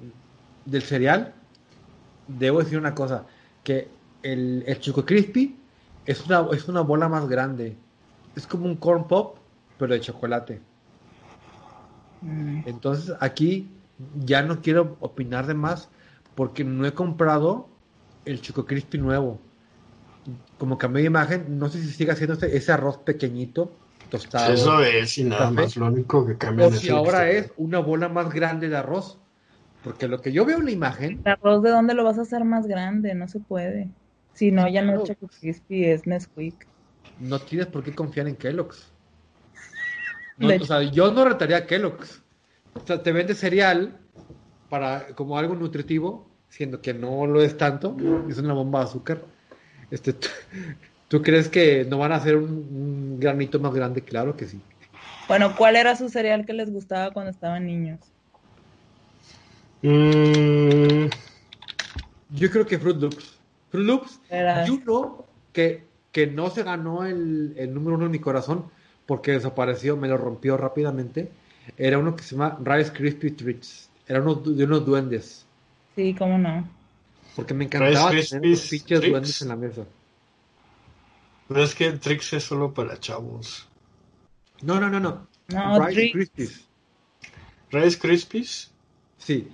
del 0.66 0.84
cereal, 0.84 1.34
debo 2.28 2.60
decir 2.60 2.78
una 2.78 2.94
cosa, 2.94 3.26
que 3.64 3.90
el, 4.22 4.64
el 4.68 4.80
Choco 4.80 5.04
Crispy 5.04 5.58
es 6.06 6.24
una, 6.28 6.46
es 6.54 6.68
una 6.68 6.82
bola 6.82 7.10
más 7.10 7.28
grande. 7.28 7.76
Es 8.36 8.46
como 8.46 8.68
un 8.68 8.76
corn 8.76 9.08
pop, 9.08 9.40
pero 9.80 9.96
de 9.96 10.00
chocolate. 10.00 10.62
Mm. 12.22 12.62
Entonces 12.68 13.16
aquí 13.20 13.68
ya 14.24 14.44
no 14.44 14.62
quiero 14.62 14.96
opinar 15.00 15.48
de 15.48 15.56
más 15.56 15.90
porque 16.36 16.64
no 16.64 16.86
he 16.86 16.94
comprado 16.94 17.68
el 18.26 18.42
Choco 18.42 18.68
Crispy 18.68 19.00
nuevo. 19.00 19.40
Como 20.58 20.78
cambié 20.78 21.02
de 21.04 21.08
imagen, 21.08 21.58
no 21.60 21.70
sé 21.70 21.82
si 21.82 21.90
sigue 21.90 22.12
haciendo 22.12 22.34
ese, 22.36 22.56
ese 22.56 22.72
arroz 22.72 22.98
pequeñito, 23.00 23.72
tostado. 24.10 24.54
Eso 24.54 24.82
es 24.84 25.18
y 25.18 25.24
nada 25.24 25.50
Café. 25.50 25.54
más. 25.54 25.76
Lo 25.78 25.88
único 25.88 26.26
que 26.26 26.38
cambia 26.38 26.68
o 26.68 26.72
si 26.72 26.90
ahora 26.90 27.30
es 27.30 27.52
una 27.58 27.80
bola 27.80 28.10
más 28.10 28.32
grande 28.32 28.70
de 28.70 28.78
arroz. 28.78 29.18
Porque 29.84 30.08
lo 30.08 30.22
que 30.22 30.32
yo 30.32 30.46
veo 30.46 30.60
en 30.60 30.66
la 30.66 30.72
imagen, 30.72 31.22
¿El 31.26 31.32
arroz 31.32 31.64
de 31.64 31.72
dónde 31.72 31.96
lo 31.96 32.04
vas 32.04 32.20
a 32.20 32.22
hacer 32.22 32.44
más 32.46 32.68
grande? 32.68 33.16
No 33.16 33.28
se 33.28 33.40
puede. 33.40 33.90
Si 34.34 34.52
no, 34.52 34.68
ya 34.70 34.84
no 34.84 34.94
es 34.94 35.04
Choco 35.04 35.28
Crispy, 35.28 35.86
es 35.86 36.06
Nesquik. 36.06 36.68
no 37.20 37.40
tienes 37.40 37.68
por 37.68 37.84
qué 37.84 37.94
confiar 37.94 38.28
en 38.28 38.36
Kellogg's. 38.36 38.92
No, 40.38 40.48
o 40.56 40.66
sea, 40.66 40.82
yo 40.84 41.12
no 41.12 41.26
retaría 41.26 41.58
a 41.58 41.66
Kellogg's. 41.68 42.22
O 42.74 42.80
sea, 42.86 43.04
te 43.04 43.12
vende 43.12 43.36
cereal 43.36 44.00
para 44.70 45.08
como 45.16 45.38
algo 45.38 45.54
nutritivo, 45.56 46.28
siendo 46.50 46.82
que 46.82 46.94
no 46.94 47.28
lo 47.28 47.42
es 47.44 47.58
tanto, 47.58 47.96
es 48.30 48.38
una 48.40 48.54
bomba 48.54 48.80
de 48.80 48.86
azúcar. 48.86 49.22
Este, 49.92 50.14
¿tú, 50.14 50.28
tú 51.10 51.22
crees 51.22 51.50
que 51.50 51.86
no 51.86 51.98
van 52.00 52.12
a 52.14 52.16
hacer 52.16 52.36
un, 52.38 52.50
un 52.50 53.20
granito 53.20 53.60
más 53.60 53.74
grande? 53.74 54.02
Claro 54.02 54.36
que 54.36 54.48
sí. 54.48 54.60
Bueno, 55.28 55.56
¿cuál 55.56 55.76
era 55.76 55.96
su 55.96 56.10
cereal 56.10 56.46
que 56.46 56.54
les 56.54 56.72
gustaba 56.72 57.12
cuando 57.14 57.32
estaban 57.32 57.66
niños? 57.66 58.00
Mm, 59.84 61.08
Yo 62.36 62.50
creo 62.50 62.66
que 62.66 62.80
Fruit 62.80 62.98
Loops. 62.98 63.40
Fruit 63.70 63.86
Loops, 63.88 64.20
Era- 64.30 64.66
y 64.66 64.70
uno 64.72 65.26
que, 65.54 65.84
que 66.12 66.28
no 66.28 66.50
se 66.50 66.64
ganó 66.64 67.06
el, 67.06 67.54
el 67.58 67.74
número 67.74 67.96
uno 67.96 68.06
en 68.06 68.12
mi 68.12 68.20
corazón 68.20 68.66
porque 69.06 69.32
desapareció, 69.32 69.98
me 69.98 70.08
lo 70.08 70.18
rompió 70.18 70.58
rápidamente. 70.58 71.30
Era 71.78 71.98
uno 71.98 72.16
que 72.16 72.24
se 72.24 72.36
llama 72.36 72.58
Rice 72.64 72.92
Krispie 72.94 73.32
Treats. 73.32 73.90
Era 74.08 74.22
uno 74.22 74.36
de 74.36 74.64
unos 74.64 74.86
duendes. 74.86 75.46
Sí, 75.96 76.14
cómo 76.18 76.38
no. 76.38 76.68
Porque 77.36 77.54
me 77.54 77.66
encantaba 77.66 78.10
tener 78.12 78.24
unos 78.24 78.30
Krispies 78.62 78.70
pinches 78.70 79.02
duendes 79.10 79.42
en 79.42 79.48
la 79.48 79.56
mesa. 79.56 79.86
pero 81.48 81.64
es 81.64 81.76
que 81.76 81.86
el 81.88 82.00
Trix 82.00 82.34
es 82.34 82.44
solo 82.44 82.74
para 82.74 83.00
chavos. 83.00 83.68
No, 84.62 84.80
no, 84.80 84.90
no, 84.90 85.00
no. 85.00 85.28
No, 85.48 85.86
Rice. 85.86 86.12
Krispies. 86.12 86.62
Rice 87.72 88.00
Krispies. 88.00 88.72
Sí. 89.18 89.48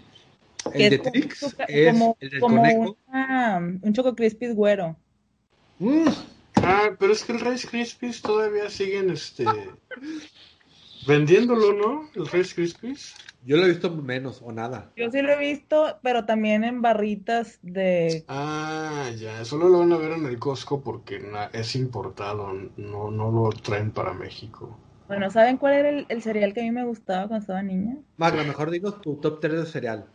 El 0.74 0.90
de 0.90 0.96
es 0.98 1.02
Trix 1.04 1.40
como- 1.40 1.54
es 1.68 1.92
como, 1.94 2.18
el 2.20 2.30
del 2.30 2.40
como 2.40 2.58
conejo. 2.58 2.98
una- 3.08 3.58
un 3.82 3.94
Choco 3.94 4.16
Crispy 4.16 4.48
güero. 4.54 4.96
Mm, 5.80 6.08
Ah, 6.56 6.90
pero 7.00 7.14
es 7.14 7.24
que 7.24 7.32
el 7.34 7.40
Rice 7.40 7.68
Krispies 7.68 8.22
todavía 8.22 8.70
siguen 8.70 9.12
este 9.12 9.46
vendiéndolo, 11.08 11.74
¿no? 11.74 12.10
El 12.16 12.28
Rice 12.28 12.56
Krispies. 12.56 13.16
yo 13.46 13.58
lo 13.58 13.66
he 13.66 13.70
visto 13.70 13.90
menos 13.90 14.42
o 14.44 14.52
nada. 14.52 14.92
Yo 14.96 15.10
sí 15.10 15.22
lo 15.22 15.32
he 15.32 15.38
visto, 15.38 16.00
pero 16.04 16.26
también 16.26 16.64
en 16.64 16.82
barritas 16.82 17.60
de... 17.62 18.26
Ah, 18.28 19.10
ya, 19.18 19.46
solo 19.46 19.70
lo 19.70 19.80
van 19.80 19.94
a 19.94 19.98
ver 19.98 20.12
en 20.14 20.26
el 20.26 20.38
Costco 20.40 20.82
porque 20.82 21.22
es 21.54 21.76
importado, 21.76 22.54
no, 22.78 23.12
no 23.12 23.32
lo 23.32 23.50
traen 23.52 23.92
para 23.92 24.14
México. 24.14 24.78
Bueno, 25.08 25.30
¿saben 25.32 25.58
cuál 25.58 25.74
era 25.74 25.90
el, 25.90 26.06
el 26.10 26.22
cereal 26.22 26.54
que 26.54 26.60
a 26.60 26.64
mí 26.64 26.72
me 26.72 26.84
gustaba 26.84 27.28
cuando 27.28 27.42
estaba 27.42 27.64
niña? 27.64 27.98
Magla, 28.18 28.44
mejor 28.44 28.70
digo 28.70 28.94
tu 28.94 29.16
top 29.16 29.40
3 29.40 29.54
de 29.62 29.66
cereal. 29.66 30.06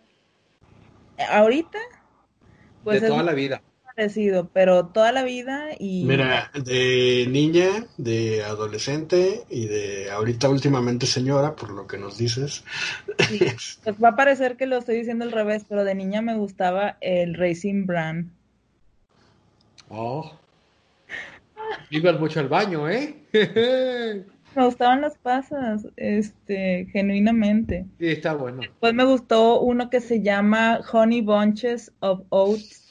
Eh, 1.17 1.25
Ahorita, 1.31 1.79
pues 2.85 3.01
de 3.01 3.07
es 3.07 3.13
toda 3.13 3.23
la 3.23 3.33
vida. 3.33 3.63
Parecido, 3.95 4.49
pero 4.53 4.87
toda 4.87 5.13
la 5.13 5.23
vida 5.23 5.71
y... 5.79 6.05
Mira, 6.05 6.51
de 6.55 7.27
niña, 7.29 7.87
de 7.97 8.43
adolescente 8.45 9.45
y 9.51 9.67
de 9.67 10.11
ahorita 10.11 10.49
últimamente 10.49 11.07
señora, 11.07 11.57
por 11.57 11.71
lo 11.71 11.87
que 11.87 11.99
nos 11.99 12.19
dices. 12.19 12.65
sí, 13.29 13.41
pues 13.85 13.97
va 14.03 14.11
a 14.11 14.17
parecer 14.17 14.57
que 14.57 14.67
lo 14.67 14.79
estoy 14.79 14.97
diciendo 14.97 15.25
al 15.25 15.33
revés, 15.33 15.65
pero 15.69 15.85
de 15.85 15.95
niña 15.95 16.23
me 16.23 16.37
gustaba 16.37 16.97
el 17.01 17.35
Racing 17.35 17.87
Brand. 17.87 18.31
Oh. 19.89 20.33
Ibas 21.91 22.19
mucho 22.19 22.41
al 22.41 22.49
baño, 22.49 22.89
¿eh? 22.89 23.17
Me 24.55 24.67
gustaban 24.67 25.01
las 25.01 25.17
pasas, 25.17 25.87
este, 25.97 26.87
genuinamente. 26.93 27.87
sí, 27.99 28.09
está 28.09 28.35
bueno. 28.35 28.61
Después 28.61 28.93
me 28.93 29.05
gustó 29.05 29.61
uno 29.61 29.89
que 29.89 30.01
se 30.01 30.21
llama 30.21 30.81
Honey 30.93 31.23
Bunches 31.23 31.91
of 32.01 32.21
Oats. 32.29 32.82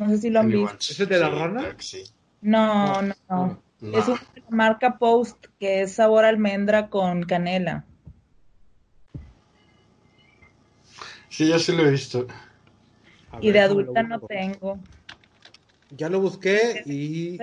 No 0.00 0.08
sé 0.08 0.16
si 0.16 0.30
lo 0.30 0.40
han 0.40 0.48
visto. 0.48 0.78
¿Ese 0.80 1.04
de 1.04 1.18
la 1.18 1.28
Sí, 1.28 1.36
rana? 1.36 1.76
sí. 1.78 2.04
No, 2.40 3.02
no, 3.02 3.14
no. 3.28 3.62
No. 3.80 3.98
Es 3.98 4.08
una 4.08 4.20
marca 4.48 4.96
Post 4.96 5.44
que 5.58 5.82
es 5.82 5.92
sabor 5.92 6.24
almendra 6.24 6.88
con 6.88 7.24
canela. 7.24 7.84
Sí, 11.28 11.48
ya 11.48 11.58
sí 11.58 11.72
lo 11.72 11.86
he 11.86 11.90
visto. 11.90 12.26
A 13.30 13.40
Y 13.40 13.46
ver, 13.48 13.52
de 13.52 13.60
adulta 13.60 14.02
no 14.02 14.20
tengo. 14.20 14.78
Ya 15.90 16.08
lo 16.08 16.20
busqué 16.20 16.82
y. 16.86 17.38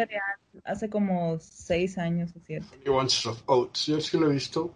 Hace 0.64 0.90
como 0.90 1.38
seis 1.40 2.00
años 2.00 2.32
o 2.36 2.40
siete. 2.44 2.66
Once 2.90 3.30
of 3.30 3.44
Oats, 3.46 3.86
yo 3.86 4.02
sí 4.02 4.18
lo 4.18 4.32
he 4.32 4.34
visto, 4.34 4.74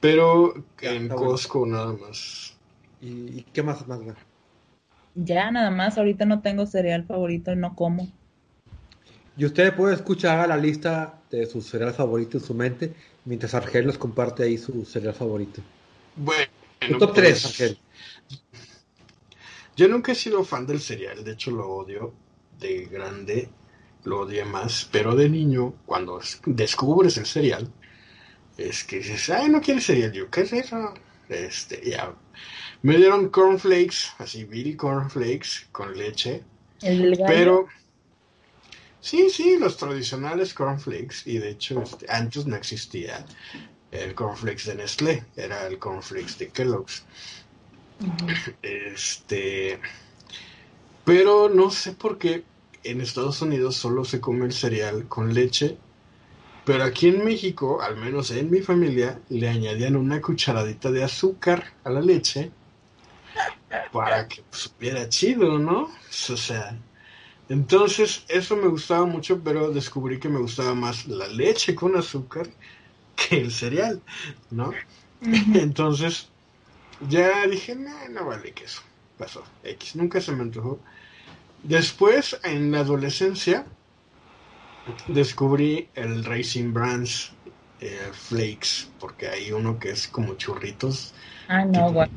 pero 0.00 0.54
en 0.80 1.08
Costco 1.08 1.66
nada 1.66 1.92
más. 1.92 2.56
¿Y, 3.00 3.42
qué 3.42 3.64
más, 3.64 3.84
Magda? 3.88 4.14
Ya, 5.16 5.50
nada 5.50 5.70
más. 5.70 5.98
Ahorita 5.98 6.26
no 6.26 6.40
tengo 6.40 6.66
cereal 6.66 7.04
favorito 7.04 7.50
y 7.52 7.56
no 7.56 7.74
como. 7.74 8.08
Y 9.36 9.44
usted 9.44 9.74
puede 9.74 9.94
escuchar 9.94 10.48
la 10.48 10.56
lista 10.56 11.20
de 11.30 11.46
su 11.46 11.60
cereal 11.60 11.92
favorito 11.92 12.38
en 12.38 12.44
su 12.44 12.54
mente, 12.54 12.94
mientras 13.24 13.54
Argel 13.54 13.86
nos 13.86 13.98
comparte 13.98 14.44
ahí 14.44 14.56
su 14.56 14.84
cereal 14.84 15.14
favorito. 15.14 15.62
Bueno. 16.16 16.46
top 16.98 17.14
3, 17.14 17.42
pues, 17.42 17.44
Argel. 17.46 17.78
Yo 19.76 19.88
nunca 19.88 20.12
he 20.12 20.14
sido 20.14 20.42
fan 20.44 20.66
del 20.66 20.80
cereal, 20.80 21.22
de 21.22 21.32
hecho 21.32 21.50
lo 21.50 21.68
odio 21.68 22.14
de 22.58 22.86
grande, 22.86 23.50
lo 24.04 24.20
odié 24.20 24.44
más, 24.46 24.88
pero 24.90 25.14
de 25.14 25.28
niño, 25.28 25.74
cuando 25.84 26.18
descubres 26.46 27.18
el 27.18 27.26
cereal, 27.26 27.70
es 28.56 28.84
que 28.84 28.98
dices, 28.98 29.28
ay, 29.28 29.50
no 29.50 29.60
quieres 29.60 29.84
cereal, 29.84 30.12
yo, 30.12 30.30
¿qué 30.30 30.42
es 30.42 30.52
eso? 30.54 30.94
Este, 31.28 31.90
ya. 31.90 32.14
Me 32.86 32.98
dieron 32.98 33.30
cornflakes, 33.30 34.12
así, 34.18 34.44
Billy 34.44 34.76
cornflakes 34.76 35.66
con 35.72 35.98
leche. 35.98 36.44
pero, 37.26 37.66
sí, 39.00 39.28
sí, 39.28 39.58
los 39.58 39.76
tradicionales 39.76 40.54
cornflakes, 40.54 41.26
y 41.26 41.38
de 41.38 41.50
hecho, 41.50 41.82
este, 41.82 42.06
antes 42.08 42.46
no 42.46 42.54
existía 42.54 43.26
el 43.90 44.14
cornflakes 44.14 44.66
de 44.66 44.76
Nestlé, 44.76 45.24
era 45.34 45.66
el 45.66 45.80
cornflakes 45.80 46.38
de 46.38 46.50
Kellogg's. 46.50 47.04
Este, 48.62 49.80
pero 51.04 51.48
no 51.48 51.72
sé 51.72 51.90
por 51.90 52.18
qué 52.18 52.44
en 52.84 53.00
Estados 53.00 53.42
Unidos 53.42 53.74
solo 53.74 54.04
se 54.04 54.20
come 54.20 54.46
el 54.46 54.52
cereal 54.52 55.08
con 55.08 55.34
leche, 55.34 55.76
pero 56.64 56.84
aquí 56.84 57.08
en 57.08 57.24
México, 57.24 57.82
al 57.82 57.96
menos 57.96 58.30
en 58.30 58.48
mi 58.48 58.60
familia, 58.60 59.20
le 59.28 59.48
añadían 59.48 59.96
una 59.96 60.20
cucharadita 60.20 60.92
de 60.92 61.02
azúcar 61.02 61.72
a 61.82 61.90
la 61.90 62.00
leche 62.00 62.52
para 63.92 64.28
que 64.28 64.42
supiera 64.50 65.08
chido, 65.08 65.58
¿no? 65.58 65.84
O 65.84 66.36
sea, 66.36 66.78
entonces 67.48 68.24
eso 68.28 68.56
me 68.56 68.68
gustaba 68.68 69.06
mucho, 69.06 69.40
pero 69.42 69.70
descubrí 69.70 70.18
que 70.18 70.28
me 70.28 70.40
gustaba 70.40 70.74
más 70.74 71.06
la 71.06 71.28
leche 71.28 71.74
con 71.74 71.96
azúcar 71.96 72.48
que 73.14 73.40
el 73.40 73.52
cereal, 73.52 74.02
¿no? 74.50 74.72
Entonces 75.20 76.28
ya 77.08 77.46
dije, 77.46 77.74
no, 77.74 78.08
no 78.10 78.26
vale 78.26 78.52
que 78.52 78.64
eso. 78.64 78.82
Pasó. 79.18 79.42
X. 79.64 79.96
Nunca 79.96 80.20
se 80.20 80.32
me 80.32 80.42
antojó. 80.42 80.78
Después, 81.62 82.38
en 82.44 82.70
la 82.70 82.80
adolescencia, 82.80 83.66
descubrí 85.08 85.88
el 85.94 86.24
Racing 86.24 86.72
Brands 86.72 87.32
eh, 87.80 88.10
Flakes, 88.12 88.88
porque 89.00 89.28
hay 89.28 89.52
uno 89.52 89.78
que 89.78 89.90
es 89.90 90.06
como 90.06 90.34
churritos. 90.34 91.14
Ah, 91.48 91.64
no, 91.64 91.92
bueno. 91.92 92.12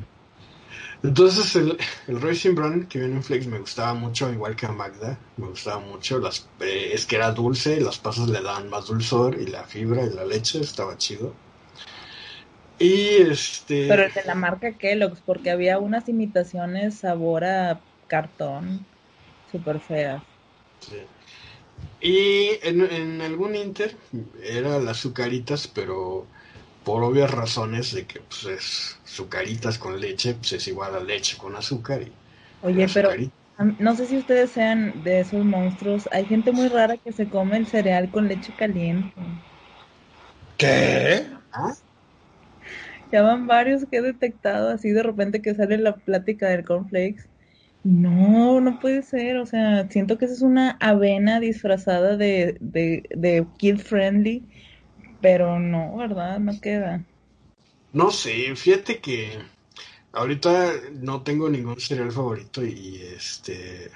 Entonces 1.02 1.56
el, 1.56 1.78
el, 2.08 2.20
Racing 2.20 2.54
Brand 2.54 2.88
que 2.88 2.98
viene 2.98 3.16
en 3.16 3.22
Flakes 3.22 3.46
me 3.46 3.58
gustaba 3.58 3.94
mucho, 3.94 4.30
igual 4.30 4.54
que 4.54 4.66
a 4.66 4.72
Magda, 4.72 5.18
me 5.38 5.46
gustaba 5.46 5.80
mucho. 5.80 6.18
Las, 6.18 6.48
eh, 6.60 6.90
es 6.92 7.06
que 7.06 7.16
era 7.16 7.32
dulce, 7.32 7.80
las 7.80 7.98
pasas 7.98 8.28
le 8.28 8.42
daban 8.42 8.68
más 8.68 8.86
dulzor 8.86 9.40
y 9.40 9.46
la 9.46 9.64
fibra 9.64 10.04
y 10.04 10.10
la 10.10 10.26
leche 10.26 10.60
estaba 10.60 10.98
chido. 10.98 11.34
Y 12.78 13.16
este. 13.30 13.88
Pero 13.88 14.04
el 14.04 14.12
de 14.12 14.24
la 14.24 14.34
marca 14.34 14.72
Kellogg's, 14.72 15.20
porque 15.24 15.50
había 15.50 15.78
unas 15.78 16.08
imitaciones 16.08 16.98
sabor 16.98 17.44
a 17.44 17.80
cartón 18.06 18.84
súper 19.50 19.80
feas. 19.80 20.22
Sí. 20.80 20.96
Y 22.00 22.58
en, 22.62 23.20
algún 23.20 23.54
Inter 23.54 23.94
era 24.42 24.78
las 24.78 24.98
azucaritas, 24.98 25.68
pero 25.68 26.26
por 26.82 27.02
obvias 27.04 27.30
razones 27.30 27.92
de 27.94 28.06
que 28.06 28.20
pues 28.22 28.44
es 28.44 29.00
azucaritas 29.04 29.78
con 29.78 30.00
leche, 30.00 30.34
pues 30.34 30.52
es 30.54 30.68
igual 30.68 30.94
a 30.96 31.00
leche 31.00 31.36
con 31.38 31.56
azúcar. 31.56 32.02
Y 32.02 32.18
Oye, 32.60 32.88
pero 32.88 33.10
no 33.78 33.94
sé 33.96 34.06
si 34.06 34.16
ustedes 34.16 34.52
sean 34.52 35.02
de 35.02 35.20
esos 35.20 35.44
monstruos. 35.44 36.08
Hay 36.12 36.26
gente 36.26 36.52
muy 36.52 36.68
rara 36.68 36.96
que 36.98 37.12
se 37.12 37.28
come 37.28 37.56
el 37.58 37.66
cereal 37.66 38.10
con 38.10 38.28
leche 38.28 38.54
caliente. 38.54 39.14
¿Qué? 40.56 41.26
¿Ah? 41.52 41.74
Ya 43.10 43.22
van 43.22 43.46
varios 43.46 43.86
que 43.86 43.98
he 43.98 44.02
detectado 44.02 44.68
así 44.70 44.90
de 44.90 45.02
repente 45.02 45.42
que 45.42 45.54
sale 45.54 45.78
la 45.78 45.96
plática 45.96 46.48
del 46.48 46.64
cornflakes. 46.64 47.28
No, 47.82 48.60
no 48.60 48.78
puede 48.78 49.02
ser. 49.02 49.38
O 49.38 49.46
sea, 49.46 49.88
siento 49.90 50.18
que 50.18 50.26
esa 50.26 50.34
es 50.34 50.42
una 50.42 50.72
avena 50.80 51.40
disfrazada 51.40 52.16
de, 52.16 52.56
de, 52.60 53.04
de 53.16 53.46
kid 53.58 53.78
friendly, 53.78 54.48
pero 55.20 55.58
no, 55.58 55.96
¿verdad? 55.96 56.38
No 56.38 56.60
queda. 56.60 57.04
No 57.92 58.10
sé, 58.10 58.54
fíjate 58.54 59.00
que 59.00 59.38
ahorita 60.12 60.72
no 60.92 61.22
tengo 61.22 61.48
ningún 61.48 61.80
cereal 61.80 62.12
favorito 62.12 62.64
y 62.64 63.02
este. 63.02 63.90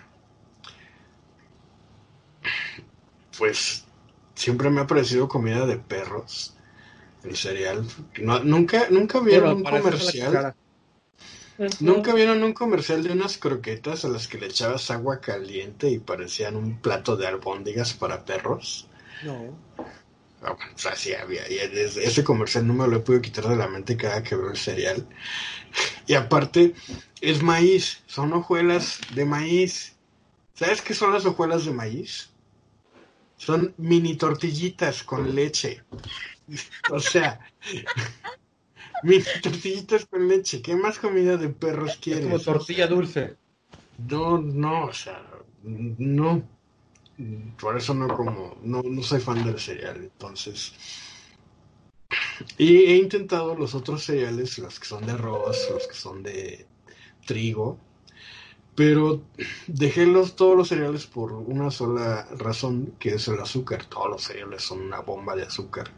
Pues 3.39 3.85
siempre 4.35 4.70
me 4.70 4.81
ha 4.81 4.87
parecido 4.87 5.29
comida 5.29 5.66
de 5.66 5.79
perros 5.79 6.55
el 7.25 7.37
cereal. 7.37 7.85
nunca, 8.45 8.89
nunca 8.91 9.20
vieron 9.20 9.57
un 9.57 9.64
comercial. 9.64 10.55
Pues 11.57 11.81
nunca 11.81 12.12
vieron 12.12 12.43
un 12.43 12.53
comercial 12.53 13.03
de 13.03 13.12
unas 13.12 13.39
croquetas 13.39 14.05
a 14.05 14.09
las 14.09 14.27
que 14.27 14.39
le 14.39 14.47
echabas 14.47 14.91
agua 14.91 15.20
caliente 15.20 15.89
y 15.89 16.01
parecían 16.01 16.57
un 16.57 16.81
plato 16.81 17.16
de 17.16 17.27
albóndigas 17.29 17.95
para 17.95 18.25
perros. 18.25 18.89
No. 19.22 19.57
Ah, 20.45 20.53
o 20.53 20.78
sea, 20.78 20.95
sí 20.95 21.14
había. 21.14 21.49
Y 21.51 21.57
ese 21.57 22.22
comercial 22.22 22.66
no 22.66 22.74
me 22.74 22.86
lo 22.86 22.97
he 22.97 23.01
podido 23.01 23.22
quitar 23.22 23.49
de 23.49 23.57
la 23.57 23.66
mente 23.66 23.97
cada 23.97 24.22
que 24.22 24.36
veo 24.36 24.51
el 24.51 24.57
cereal. 24.57 25.07
Y 26.07 26.14
aparte, 26.14 26.74
es 27.20 27.42
maíz. 27.42 28.03
Son 28.07 28.32
hojuelas 28.32 29.01
de 29.14 29.24
maíz. 29.24 29.97
¿Sabes 30.55 30.82
qué 30.82 30.95
son 30.95 31.12
las 31.12 31.24
hojuelas 31.24 31.64
de 31.64 31.72
maíz? 31.72 32.30
Son 33.36 33.74
mini 33.78 34.16
tortillitas 34.16 35.03
con 35.03 35.34
leche. 35.34 35.82
o 36.90 37.01
sea, 37.01 37.40
mis 39.03 39.26
tortillitas 39.40 40.07
con 40.07 40.28
leche. 40.28 40.62
¿Qué 40.62 40.76
más 40.76 40.99
comida 40.99 41.36
de 41.38 41.49
perros 41.49 41.97
quieres? 41.97 42.24
como 42.24 42.38
tortilla 42.38 42.86
dulce. 42.86 43.36
No, 43.99 44.38
no, 44.38 44.84
o 44.84 44.92
sea, 44.92 45.22
no. 45.62 46.53
Por 47.60 47.76
eso 47.76 47.94
no 47.94 48.08
como, 48.08 48.56
no, 48.62 48.82
no 48.82 49.02
soy 49.02 49.20
fan 49.20 49.44
del 49.44 49.58
cereal, 49.58 49.96
entonces. 49.96 50.72
Y 52.58 52.78
he 52.78 52.96
intentado 52.96 53.54
los 53.54 53.74
otros 53.74 54.04
cereales, 54.04 54.58
los 54.58 54.80
que 54.80 54.86
son 54.86 55.06
de 55.06 55.12
arroz, 55.12 55.68
los 55.72 55.86
que 55.86 55.94
son 55.94 56.22
de 56.22 56.66
trigo, 57.26 57.78
pero 58.74 59.22
dejé 59.66 60.06
los, 60.06 60.34
todos 60.36 60.56
los 60.56 60.68
cereales 60.68 61.06
por 61.06 61.32
una 61.32 61.70
sola 61.70 62.26
razón, 62.38 62.94
que 62.98 63.14
es 63.14 63.28
el 63.28 63.40
azúcar. 63.40 63.84
Todos 63.86 64.10
los 64.10 64.22
cereales 64.22 64.62
son 64.62 64.80
una 64.80 65.00
bomba 65.00 65.36
de 65.36 65.44
azúcar 65.44 65.90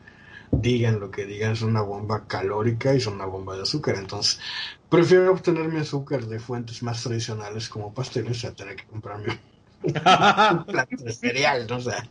digan 0.50 1.00
lo 1.00 1.10
que 1.10 1.26
digan, 1.26 1.52
es 1.52 1.62
una 1.62 1.82
bomba 1.82 2.26
calórica 2.26 2.94
y 2.94 3.00
son 3.00 3.14
una 3.14 3.26
bomba 3.26 3.56
de 3.56 3.62
azúcar. 3.62 3.96
Entonces, 3.96 4.40
prefiero 4.88 5.32
obtener 5.32 5.68
mi 5.68 5.80
azúcar 5.80 6.26
de 6.26 6.40
fuentes 6.40 6.82
más 6.82 7.02
tradicionales 7.02 7.68
como 7.68 7.94
pasteles 7.94 8.44
a 8.44 8.54
tener 8.54 8.76
que 8.76 8.86
comprarme 8.86 9.38
un 9.86 10.64
plato 10.64 10.96
de 10.96 11.12
cereal, 11.12 11.66
¿no? 11.68 11.76
O 11.76 11.80
sea, 11.80 12.08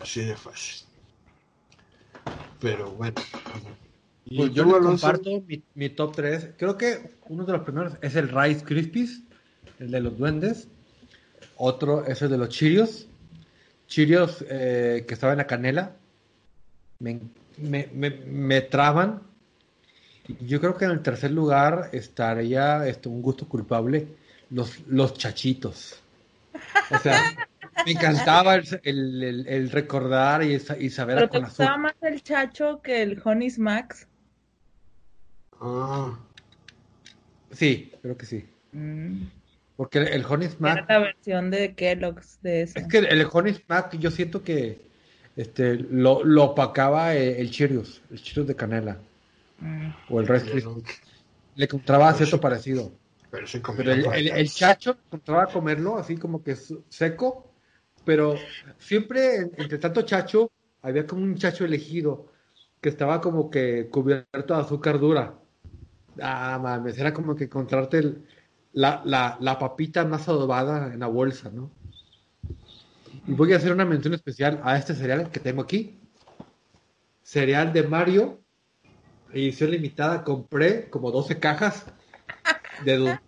así 0.00 0.24
de 0.24 0.36
fácil. 0.36 0.86
Pero 2.60 2.90
bueno. 2.92 3.14
Pues 4.36 4.52
yo 4.54 4.66
comparto 4.80 5.42
mi, 5.46 5.62
mi, 5.74 5.90
top 5.90 6.16
3. 6.16 6.50
Creo 6.56 6.78
que 6.78 7.16
uno 7.28 7.44
de 7.44 7.52
los 7.52 7.62
primeros 7.62 7.92
es 8.00 8.16
el 8.16 8.28
Rice 8.30 8.64
Krispies, 8.64 9.22
el 9.78 9.90
de 9.90 10.00
los 10.00 10.16
duendes. 10.16 10.68
Otro 11.56 12.06
es 12.06 12.22
el 12.22 12.30
de 12.30 12.38
los 12.38 12.48
Cheerios 12.48 13.08
chirios 13.86 14.44
eh, 14.48 15.04
que 15.06 15.14
estaba 15.14 15.34
en 15.34 15.38
la 15.38 15.46
canela 15.46 15.94
me, 16.98 17.20
me, 17.58 18.10
me, 18.10 18.60
traban. 18.62 19.22
Yo 20.40 20.60
creo 20.60 20.76
que 20.76 20.86
en 20.86 20.92
el 20.92 21.02
tercer 21.02 21.30
lugar 21.30 21.90
estaría 21.92 22.86
este, 22.86 23.08
un 23.08 23.20
gusto 23.20 23.46
culpable, 23.46 24.06
los, 24.50 24.80
los 24.86 25.14
chachitos. 25.14 26.00
O 26.90 26.98
sea, 26.98 27.20
me 27.84 27.92
encantaba 27.92 28.56
el, 28.56 29.46
el, 29.46 29.70
recordar 29.70 30.42
y, 30.42 30.54
y 30.54 30.90
saber 30.90 31.16
¿Pero 31.16 31.30
te 31.30 31.40
gustaba 31.40 31.76
más 31.76 31.94
el 32.02 32.22
chacho 32.22 32.80
que 32.82 33.02
el 33.02 33.20
Honey 33.24 33.52
Max? 33.58 34.06
Ah. 35.60 36.18
Sí, 37.52 37.92
creo 38.02 38.16
que 38.16 38.26
sí. 38.26 38.44
Mm. 38.72 39.24
Porque 39.76 39.98
el, 39.98 40.24
Honey 40.24 40.48
Smack. 40.48 40.88
la 40.88 40.98
versión 40.98 41.50
de 41.50 41.74
Kellogg's 41.74 42.38
de 42.42 42.62
eso. 42.62 42.78
Es 42.78 42.86
que 42.86 42.98
el 42.98 43.26
Honey 43.30 43.54
Smack, 43.54 43.98
yo 43.98 44.10
siento 44.10 44.44
que 44.44 44.80
este 45.36 45.74
lo, 45.74 46.22
lo 46.22 46.44
opacaba 46.44 47.14
el, 47.14 47.34
el 47.36 47.50
Cheerios, 47.50 48.00
el 48.10 48.22
Cheerios 48.22 48.46
de 48.46 48.54
canela. 48.54 48.98
Mm. 49.58 49.88
O 50.10 50.20
el 50.20 50.26
resto. 50.26 50.82
Le 51.56 51.64
encontraba 51.64 52.12
cierto 52.14 52.40
parecido. 52.40 52.92
Pero 53.34 53.46
comía 53.62 53.84
Pero 53.84 54.12
el, 54.12 54.28
el- 54.28 54.48
chacho 54.50 54.96
encontraba 55.06 55.46
comerlo 55.46 55.96
así 55.98 56.16
como 56.16 56.42
que 56.42 56.56
seco, 56.88 57.52
pero 58.04 58.36
siempre 58.78 59.36
en- 59.36 59.52
entre 59.56 59.78
tanto 59.78 60.02
chacho 60.02 60.50
había 60.82 61.06
como 61.06 61.22
un 61.22 61.34
chacho 61.36 61.64
elegido 61.64 62.32
que 62.80 62.90
estaba 62.90 63.20
como 63.20 63.50
que 63.50 63.88
cubierto 63.90 64.54
de 64.54 64.60
azúcar 64.60 65.00
dura. 65.00 65.34
Ah, 66.20 66.60
mames, 66.62 66.96
era 66.98 67.12
como 67.12 67.34
que 67.34 67.44
encontrarte 67.44 67.98
el- 67.98 68.24
la, 68.72 69.02
la, 69.04 69.36
la 69.40 69.58
papita 69.58 70.04
más 70.04 70.28
adobada 70.28 70.92
en 70.92 71.00
la 71.00 71.06
bolsa, 71.08 71.50
¿no? 71.50 71.70
Y 73.26 73.32
voy 73.32 73.52
a 73.52 73.56
hacer 73.56 73.72
una 73.72 73.84
mención 73.84 74.14
especial 74.14 74.60
a 74.64 74.76
este 74.76 74.94
cereal 74.94 75.30
que 75.30 75.40
tengo 75.40 75.62
aquí. 75.62 75.98
Cereal 77.22 77.72
de 77.72 77.82
Mario, 77.84 78.40
edición 79.32 79.70
limitada. 79.70 80.22
Compré 80.24 80.90
como 80.90 81.10
12 81.10 81.38
cajas 81.38 81.86
de 82.84 82.96
dos. 82.96 83.18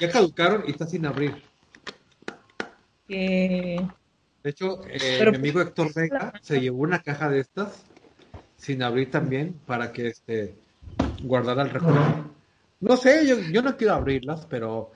Ya 0.00 0.10
caducaron 0.10 0.64
y 0.66 0.70
está 0.72 0.86
sin 0.86 1.06
abrir. 1.06 1.42
Que... 3.08 3.86
De 4.42 4.50
hecho, 4.50 4.80
eh, 4.88 5.16
Pero- 5.18 5.32
mi 5.32 5.38
amigo 5.38 5.60
Héctor 5.60 5.92
Vega 5.94 6.32
se 6.42 6.60
llevó 6.60 6.78
una 6.82 7.02
caja 7.02 7.28
de 7.28 7.40
estas 7.40 7.82
sin 8.56 8.82
abrir 8.82 9.10
también 9.10 9.54
para 9.66 9.92
que 9.92 10.08
este 10.08 10.54
guardara 11.22 11.62
el 11.62 11.70
recuerdo. 11.70 12.30
No 12.80 12.96
sé, 12.96 13.26
yo, 13.26 13.38
yo 13.38 13.62
no 13.62 13.76
quiero 13.76 13.94
abrirlas, 13.94 14.46
pero 14.46 14.92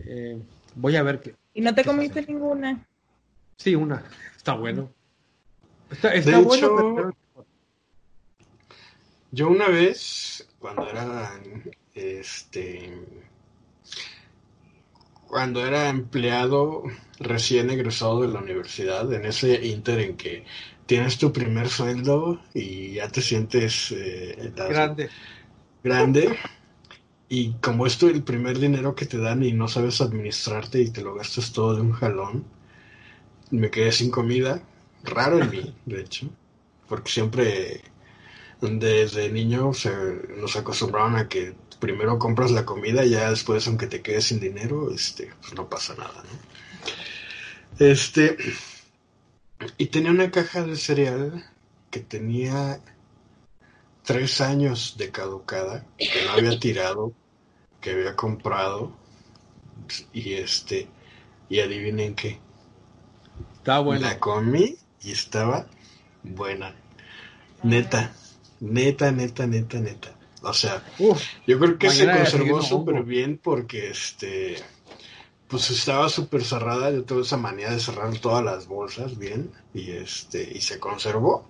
eh, 0.00 0.40
voy 0.74 0.96
a 0.96 1.02
ver 1.02 1.20
qué. 1.20 1.34
Y 1.54 1.60
no 1.60 1.74
te 1.74 1.82
¿Qué 1.82 1.88
comiste 1.88 2.20
pasa? 2.20 2.32
ninguna. 2.32 2.86
Sí, 3.56 3.74
una. 3.74 4.02
Está 4.36 4.54
bueno. 4.54 4.90
Está, 5.90 6.12
está 6.14 6.30
De 6.38 6.42
bueno, 6.44 6.66
hecho- 6.66 6.94
pero- 6.94 7.46
Yo 9.32 9.48
una 9.48 9.68
vez, 9.68 10.46
cuando 10.58 10.88
era, 10.88 11.30
este, 11.94 12.92
cuando 15.30 15.64
era 15.64 15.88
empleado 15.88 16.82
recién 17.20 17.70
egresado 17.70 18.22
de 18.22 18.28
la 18.28 18.40
universidad, 18.40 19.12
en 19.12 19.24
ese 19.24 19.64
inter 19.64 20.00
en 20.00 20.16
que 20.16 20.44
tienes 20.86 21.18
tu 21.18 21.32
primer 21.32 21.68
sueldo 21.68 22.40
y 22.52 22.94
ya 22.94 23.08
te 23.08 23.22
sientes 23.22 23.92
eh, 23.92 24.52
grande. 24.56 25.08
grande, 25.84 26.36
y 27.28 27.52
como 27.62 27.86
esto 27.86 28.08
es 28.08 28.14
el 28.16 28.24
primer 28.24 28.58
dinero 28.58 28.96
que 28.96 29.06
te 29.06 29.18
dan 29.18 29.44
y 29.44 29.52
no 29.52 29.68
sabes 29.68 30.00
administrarte 30.00 30.80
y 30.80 30.90
te 30.90 31.02
lo 31.02 31.14
gastas 31.14 31.52
todo 31.52 31.76
de 31.76 31.82
un 31.82 31.92
jalón, 31.92 32.44
me 33.52 33.70
quedé 33.70 33.92
sin 33.92 34.10
comida, 34.10 34.60
raro 35.04 35.40
en 35.40 35.50
mí, 35.50 35.74
de 35.86 36.00
hecho, 36.00 36.28
porque 36.88 37.10
siempre 37.10 37.82
desde 38.60 39.30
niño 39.30 39.72
se, 39.74 39.90
nos 40.36 40.56
acostumbraban 40.56 41.14
a 41.14 41.28
que 41.28 41.54
primero 41.80 42.18
compras 42.18 42.50
la 42.52 42.64
comida 42.64 43.04
y 43.04 43.10
ya 43.10 43.30
después, 43.30 43.66
aunque 43.66 43.86
te 43.88 44.02
quedes 44.02 44.26
sin 44.26 44.40
dinero, 44.40 44.92
este, 44.92 45.32
pues 45.40 45.54
no 45.54 45.68
pasa 45.68 45.94
nada, 45.96 46.22
¿no? 46.22 47.86
Este, 47.86 48.36
y 49.78 49.86
tenía 49.86 50.10
una 50.10 50.30
caja 50.30 50.62
de 50.64 50.76
cereal 50.76 51.44
que 51.90 52.00
tenía 52.00 52.80
tres 54.04 54.40
años 54.40 54.96
de 54.98 55.10
caducada, 55.10 55.86
que 55.98 56.24
no 56.26 56.32
había 56.32 56.58
tirado, 56.60 57.12
que 57.80 57.92
había 57.92 58.16
comprado, 58.16 58.92
y 60.12 60.34
este, 60.34 60.88
y 61.48 61.60
adivinen 61.60 62.14
qué, 62.14 62.38
Está 63.58 63.80
bueno. 63.80 64.06
la 64.06 64.18
comí 64.18 64.76
y 65.02 65.12
estaba 65.12 65.66
buena. 66.22 66.74
Neta, 67.62 68.12
neta, 68.60 69.12
neta, 69.12 69.46
neta, 69.46 69.80
neta. 69.80 70.19
O 70.42 70.52
sea, 70.52 70.82
Uf, 70.98 71.22
yo 71.46 71.58
creo 71.58 71.78
que 71.78 71.90
se 71.90 72.06
conservó 72.06 72.62
súper 72.62 73.02
bien 73.02 73.38
porque 73.42 73.90
este 73.90 74.56
pues 75.48 75.68
estaba 75.70 76.08
súper 76.08 76.44
cerrada, 76.44 76.92
yo 76.92 77.02
tuve 77.02 77.22
esa 77.22 77.36
manía 77.36 77.70
de 77.70 77.80
cerrar 77.80 78.16
todas 78.18 78.44
las 78.44 78.68
bolsas 78.68 79.18
bien 79.18 79.50
y 79.74 79.90
este 79.90 80.48
y 80.54 80.60
se 80.60 80.78
conservó. 80.78 81.44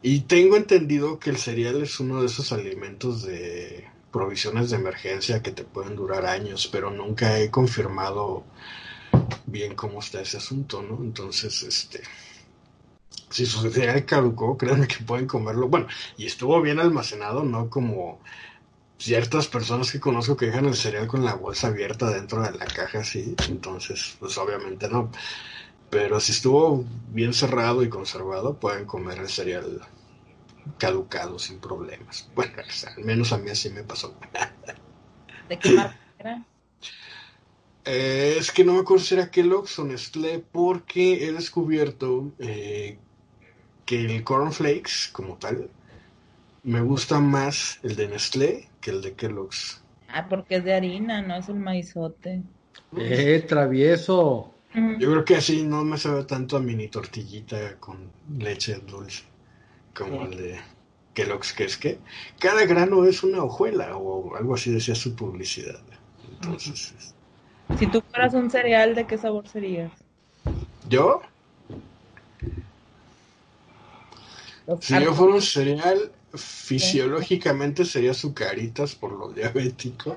Y 0.00 0.20
tengo 0.20 0.56
entendido 0.56 1.18
que 1.18 1.30
el 1.30 1.36
cereal 1.36 1.82
es 1.82 2.00
uno 2.00 2.20
de 2.20 2.26
esos 2.26 2.52
alimentos 2.52 3.22
de 3.22 3.88
provisiones 4.10 4.70
de 4.70 4.76
emergencia 4.76 5.42
que 5.42 5.50
te 5.50 5.64
pueden 5.64 5.96
durar 5.96 6.24
años, 6.24 6.68
pero 6.70 6.90
nunca 6.90 7.38
he 7.40 7.50
confirmado 7.50 8.44
bien 9.46 9.74
cómo 9.74 10.00
está 10.00 10.20
ese 10.20 10.38
asunto, 10.38 10.82
¿no? 10.82 10.98
Entonces, 11.02 11.62
este 11.62 12.02
si 13.30 13.46
su 13.46 13.70
cereal 13.70 14.04
caducó, 14.04 14.56
créanme 14.56 14.86
que 14.86 15.04
pueden 15.04 15.26
comerlo. 15.26 15.68
Bueno, 15.68 15.86
y 16.16 16.26
estuvo 16.26 16.60
bien 16.62 16.78
almacenado, 16.78 17.42
no 17.42 17.68
como 17.68 18.20
ciertas 18.98 19.48
personas 19.48 19.90
que 19.90 20.00
conozco 20.00 20.36
que 20.36 20.46
dejan 20.46 20.66
el 20.66 20.76
cereal 20.76 21.06
con 21.06 21.24
la 21.24 21.34
bolsa 21.34 21.68
abierta 21.68 22.10
dentro 22.10 22.42
de 22.42 22.52
la 22.52 22.66
caja, 22.66 23.04
sí. 23.04 23.34
Entonces, 23.48 24.16
pues 24.20 24.38
obviamente 24.38 24.88
no. 24.88 25.10
Pero 25.90 26.20
si 26.20 26.32
estuvo 26.32 26.84
bien 27.08 27.34
cerrado 27.34 27.82
y 27.82 27.88
conservado, 27.88 28.54
pueden 28.54 28.84
comer 28.84 29.18
el 29.18 29.28
cereal 29.28 29.80
caducado 30.78 31.38
sin 31.38 31.58
problemas. 31.58 32.28
Bueno, 32.34 32.54
o 32.66 32.70
sea, 32.70 32.92
al 32.96 33.04
menos 33.04 33.32
a 33.32 33.38
mí 33.38 33.50
así 33.50 33.70
me 33.70 33.82
pasó. 33.82 34.14
¿De 35.48 35.58
qué 35.58 35.72
marca 35.72 35.98
era? 36.18 36.44
Eh, 37.84 38.36
es 38.38 38.50
que 38.50 38.64
no 38.64 38.72
me 38.72 38.80
acuerdo 38.80 39.04
si 39.04 39.14
era 39.14 39.30
Kellogg's 39.30 39.78
o 39.78 39.84
Nestlé 39.84 40.38
porque 40.38 41.26
he 41.26 41.32
descubierto 41.32 42.32
eh, 42.38 42.98
que 43.86 44.04
el 44.04 44.24
cornflakes 44.24 45.10
como 45.12 45.36
tal 45.38 45.70
me 46.64 46.80
gusta 46.82 47.20
más 47.20 47.80
el 47.82 47.96
de 47.96 48.08
Nestlé 48.08 48.68
que 48.80 48.90
el 48.92 49.02
de 49.02 49.14
Kellogg's. 49.14 49.82
Ah, 50.08 50.28
porque 50.30 50.56
es 50.56 50.64
de 50.64 50.72
harina, 50.74 51.20
no 51.20 51.34
es 51.36 51.48
el 51.50 51.56
maizote. 51.56 52.42
eh, 52.96 53.44
travieso. 53.48 54.50
Yo 54.98 55.10
creo 55.10 55.24
que 55.24 55.36
así 55.36 55.62
no 55.64 55.84
me 55.84 55.98
sabe 55.98 56.24
tanto 56.24 56.56
a 56.56 56.60
mini 56.60 56.88
tortillita 56.88 57.78
con 57.78 58.10
leche 58.38 58.74
dulce 58.76 59.24
como 59.94 60.24
el 60.26 60.36
de 60.36 60.60
Kellogg's, 61.14 61.52
que 61.52 61.64
es 61.64 61.76
que 61.78 62.00
cada 62.38 62.66
grano 62.66 63.04
es 63.06 63.22
una 63.24 63.44
hojuela 63.44 63.96
o 63.96 64.36
algo 64.36 64.54
así 64.54 64.72
decía 64.72 64.94
su 64.94 65.14
publicidad. 65.16 65.82
Entonces, 66.34 67.14
Si 67.78 67.88
tú 67.90 68.00
fueras 68.10 68.32
un 68.34 68.50
cereal, 68.50 68.94
¿de 68.94 69.06
qué 69.06 69.18
sabor 69.18 69.46
serías? 69.48 69.92
yo, 70.88 71.22
Los 74.66 74.84
si 74.84 74.94
yo 75.00 75.12
fuera 75.14 75.34
un 75.34 75.42
cereal, 75.42 76.12
fisiológicamente 76.34 77.84
sería 77.84 78.14
Zucaritas 78.14 78.94
por 78.94 79.12
lo 79.12 79.32
diabético. 79.32 80.16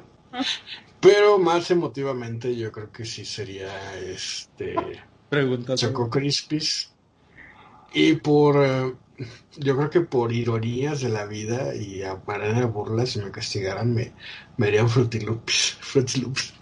Pero 1.00 1.38
más 1.38 1.70
emotivamente 1.72 2.56
yo 2.56 2.72
creo 2.72 2.92
que 2.92 3.06
sí 3.06 3.26
sería 3.26 3.98
este 4.00 4.76
Pregunta. 5.30 5.76
Choco 5.76 6.10
Crispies. 6.10 6.92
Y 7.94 8.14
por, 8.14 8.64
eh, 8.64 8.94
yo 9.58 9.78
creo 9.78 9.90
que 9.90 10.02
por 10.02 10.32
ironías 10.32 11.02
de 11.02 11.10
la 11.10 11.26
vida 11.26 11.76
y 11.76 12.04
a 12.04 12.22
manera 12.26 12.60
de 12.60 12.66
burla, 12.66 13.06
si 13.06 13.20
me 13.20 13.32
castigaran, 13.32 13.94
me, 13.94 14.14
me 14.58 14.68
harían 14.68 14.90
frutilupis. 14.90 15.78
Frutilupis. 15.82 16.54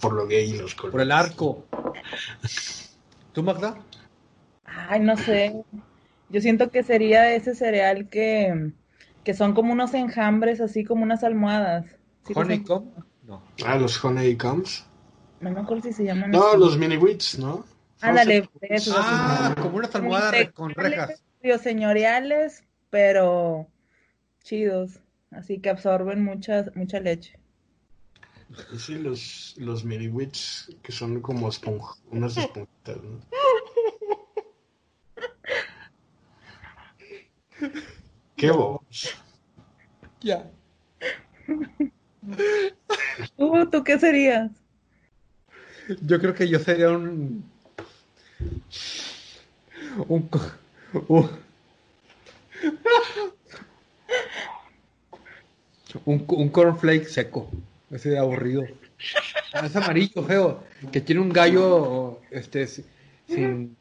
Por 0.00 0.14
lo 0.14 0.26
gay 0.26 0.50
y 0.50 0.58
los 0.58 0.74
colores. 0.74 0.92
Por 0.92 1.00
el 1.00 1.12
arco. 1.12 1.66
¿Tú, 3.32 3.42
Magda? 3.42 3.76
Ay, 4.64 5.00
no 5.00 5.16
sé. 5.16 5.64
Yo 6.32 6.40
siento 6.40 6.70
que 6.70 6.82
sería 6.82 7.34
ese 7.34 7.54
cereal 7.54 8.08
que, 8.08 8.72
que 9.22 9.34
son 9.34 9.52
como 9.54 9.72
unos 9.72 9.92
enjambres, 9.92 10.62
así 10.62 10.82
como 10.82 11.02
unas 11.02 11.22
almohadas. 11.24 11.84
¿Sí 12.26 12.32
¿Honeycomb? 12.34 13.04
No. 13.24 13.42
Ah, 13.66 13.76
los 13.76 14.02
Honeycombs. 14.02 14.86
No 15.40 15.50
me 15.50 15.60
acuerdo 15.60 15.82
si 15.84 15.92
se 15.92 16.04
llaman 16.04 16.30
No, 16.30 16.48
así. 16.48 16.58
los 16.58 16.78
mini 16.78 16.96
wheats, 16.96 17.38
¿no? 17.38 17.64
Ándale, 18.00 18.48
así. 18.70 18.90
Ah, 18.96 19.54
como 19.60 19.76
unas 19.76 19.94
almohadas 19.94 20.32
re- 20.32 20.52
con 20.52 20.70
rejas. 20.70 21.22
medio 21.42 21.58
señoriales, 21.58 22.64
pero 22.90 23.68
chidos. 24.42 25.00
Así 25.30 25.58
que 25.60 25.68
absorben 25.70 26.24
mucha, 26.24 26.64
mucha 26.74 26.98
leche. 27.00 27.38
Sí, 28.78 28.94
los, 28.96 29.54
los 29.58 29.84
mini 29.84 30.10
que 30.82 30.92
son 30.92 31.20
como 31.20 31.48
esponj 31.48 31.96
unas 32.10 32.36
esponjitas, 32.36 32.96
¿no? 33.02 33.20
Qué 38.36 38.50
bobos. 38.50 39.14
Ya. 40.20 40.50
¿Tú, 43.36 43.68
tú 43.70 43.84
qué 43.84 43.98
serías? 43.98 44.50
Yo 46.02 46.20
creo 46.20 46.34
que 46.34 46.48
yo 46.48 46.58
sería 46.58 46.90
un. 46.90 47.44
Un. 50.08 50.28
Un, 51.08 51.30
un, 56.04 56.24
un 56.28 56.48
cornflake 56.48 57.06
seco. 57.06 57.50
Ese 57.90 58.10
de 58.10 58.18
aburrido. 58.18 58.64
Es 59.62 59.76
amarillo, 59.76 60.22
feo. 60.22 60.64
Que 60.90 61.00
tiene 61.00 61.20
un 61.20 61.30
gallo 61.30 62.20
este, 62.30 62.66
si- 62.66 62.84
sin, 63.28 63.76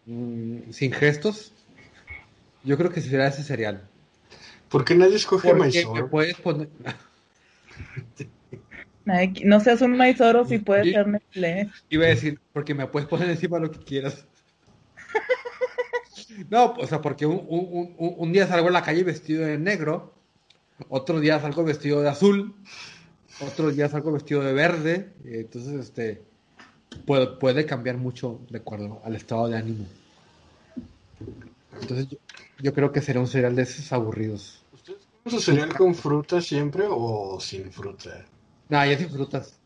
sin 0.72 0.92
gestos. 0.92 1.54
Yo 2.64 2.78
creo 2.78 2.92
que 2.92 3.02
será 3.02 3.28
ese 3.28 3.44
cereal. 3.44 3.82
¿Por 4.70 4.86
qué 4.86 4.96
nadie 4.96 5.16
escoge 5.16 5.50
Porque 5.50 5.64
me 5.64 5.86
maizor? 5.86 6.10
puedes 6.10 6.36
poner. 6.38 6.70
No 9.44 9.60
seas 9.60 9.82
un 9.82 9.98
maizoro 9.98 10.46
si 10.46 10.60
puedes 10.60 10.92
ser 10.94 11.08
Nestlé. 11.08 11.70
Iba 11.90 12.06
a 12.06 12.10
decir, 12.10 12.40
porque 12.54 12.74
me 12.76 12.86
puedes 12.88 13.10
poner 13.10 13.30
encima 13.30 13.60
lo 13.60 13.72
que 13.72 13.80
quieras. 13.80 14.26
No, 16.50 16.74
o 16.74 16.88
sea, 16.88 17.02
porque 17.02 17.26
un, 17.26 17.46
un- 17.48 17.94
un- 17.98 18.16
un 18.18 18.32
día 18.32 18.48
salgo 18.48 18.70
a 18.70 18.72
la 18.72 18.84
calle 18.84 19.04
vestido 19.04 19.46
de 19.46 19.58
negro, 19.58 20.14
otro 20.90 21.20
día 21.20 21.40
salgo 21.40 21.64
vestido 21.64 22.02
de 22.02 22.10
azul, 22.10 22.56
otro 23.42 23.70
día 23.72 23.90
salgo 23.90 24.12
vestido 24.14 24.42
de 24.42 24.54
verde, 24.54 25.12
entonces 25.26 25.74
este 25.74 26.22
puede, 27.06 27.28
puede 27.28 27.66
cambiar 27.66 27.98
mucho 27.98 28.40
de 28.50 28.60
acuerdo 28.60 29.02
al 29.04 29.16
estado 29.16 29.48
de 29.50 29.58
ánimo. 29.58 29.86
Entonces 31.82 32.08
yo, 32.10 32.18
yo 32.62 32.74
creo 32.74 32.92
que 32.92 33.02
será 33.02 33.20
un 33.20 33.28
cereal 33.28 33.56
de 33.56 33.64
esos 33.64 33.92
aburridos. 33.92 34.64
¿Ustedes 34.74 35.00
comen 35.24 35.40
su 35.40 35.40
cereal 35.46 35.74
con 35.76 35.96
fruta 35.96 36.42
siempre 36.42 36.86
o 36.90 37.40
sin 37.40 37.72
fruta? 37.72 38.26
Nada, 38.70 38.88
ya 38.88 38.98
sin 38.98 39.10
frutas. 39.10 39.60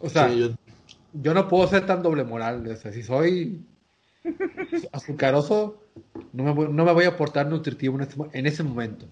O 0.00 0.08
sea, 0.08 0.28
Sí, 0.28 0.38
yo- 0.38 0.50
yo 1.14 1.34
no 1.34 1.48
puedo 1.48 1.66
ser 1.68 1.86
tan 1.86 2.02
doble 2.02 2.24
moral. 2.24 2.66
O 2.66 2.76
sea, 2.76 2.92
si 2.92 3.02
soy 3.02 3.64
azucaroso, 4.92 5.82
no 6.32 6.44
me 6.44 6.52
voy, 6.52 6.68
no 6.70 6.84
me 6.84 6.92
voy 6.92 7.04
a 7.04 7.08
aportar 7.08 7.46
nutritivo 7.46 7.96
en, 7.96 8.02
este 8.02 8.16
en 8.32 8.46
ese 8.46 8.62
momento. 8.62 9.06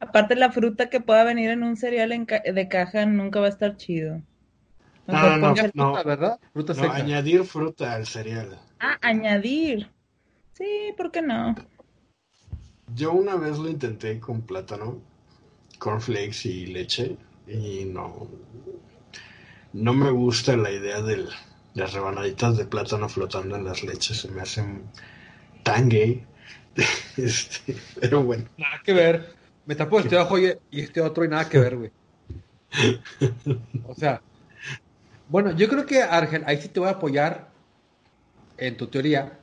Aparte, 0.00 0.36
la 0.36 0.52
fruta 0.52 0.88
que 0.90 1.00
pueda 1.00 1.24
venir 1.24 1.50
en 1.50 1.62
un 1.64 1.76
cereal 1.76 2.12
en 2.12 2.24
ca- 2.24 2.40
de 2.42 2.68
caja 2.68 3.04
nunca 3.04 3.40
va 3.40 3.46
a 3.46 3.50
estar 3.50 3.76
chido. 3.76 4.22
No, 5.06 5.36
no, 5.38 5.54
Fruta, 5.56 6.02
¿verdad? 6.04 6.40
Fruta 6.52 6.74
no, 6.74 6.82
seca. 6.82 6.94
añadir 6.94 7.44
fruta 7.44 7.94
al 7.94 8.06
cereal. 8.06 8.58
Ah, 8.78 8.98
añadir. 9.00 9.90
Sí, 10.58 10.92
¿por 10.96 11.12
qué 11.12 11.22
no? 11.22 11.54
Yo 12.96 13.12
una 13.12 13.36
vez 13.36 13.58
lo 13.58 13.68
intenté 13.68 14.18
con 14.18 14.42
plátano, 14.42 15.00
cornflakes 15.78 16.48
y 16.48 16.66
leche 16.66 17.16
y 17.46 17.84
no, 17.84 18.26
no 19.72 19.92
me 19.92 20.10
gusta 20.10 20.56
la 20.56 20.72
idea 20.72 21.00
de 21.00 21.26
las 21.74 21.92
rebanaditas 21.92 22.56
de 22.56 22.64
plátano 22.64 23.08
flotando 23.08 23.54
en 23.54 23.64
las 23.66 23.84
leches, 23.84 24.20
se 24.20 24.28
me 24.32 24.40
hacen 24.40 24.82
tan 25.62 25.88
gay. 25.88 26.24
Este, 27.16 27.76
pero 28.00 28.22
bueno, 28.22 28.44
Nada 28.56 28.80
que 28.84 28.92
ver. 28.92 29.34
Me 29.66 29.74
tapo 29.74 29.98
este 30.00 30.16
ojo 30.16 30.38
y, 30.38 30.54
y 30.70 30.80
este 30.80 31.00
otro 31.00 31.24
y 31.24 31.28
nada 31.28 31.48
que 31.48 31.58
ver, 31.58 31.76
güey. 31.76 31.90
O 33.88 33.94
sea, 33.94 34.20
bueno, 35.28 35.50
yo 35.52 35.68
creo 35.68 35.86
que 35.86 36.02
Argel, 36.02 36.42
ahí 36.46 36.60
sí 36.60 36.68
te 36.68 36.80
voy 36.80 36.88
a 36.88 36.92
apoyar 36.92 37.48
en 38.56 38.76
tu 38.76 38.86
teoría, 38.86 39.38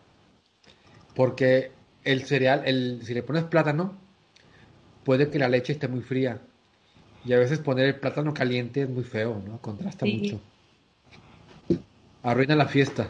porque 1.16 1.72
el 2.04 2.24
cereal, 2.26 2.64
el, 2.66 3.02
si 3.04 3.14
le 3.14 3.24
pones 3.24 3.46
plátano, 3.46 3.96
puede 5.04 5.30
que 5.30 5.40
la 5.40 5.50
leche 5.50 5.74
esté 5.74 5.88
muy 5.88 6.02
fría. 6.02 6.40
Y 7.24 7.34
a 7.34 7.40
veces 7.40 7.60
poner 7.60 7.86
el 7.88 7.96
plátano 7.96 8.34
caliente 8.34 8.84
es 8.84 8.90
muy 8.90 9.04
feo, 9.04 9.42
¿no? 9.48 9.58
Contrasta 9.60 10.06
Sí. 10.06 10.22
mucho. 10.22 10.40
Arruina 12.24 12.56
la 12.56 12.68
fiesta. 12.68 13.10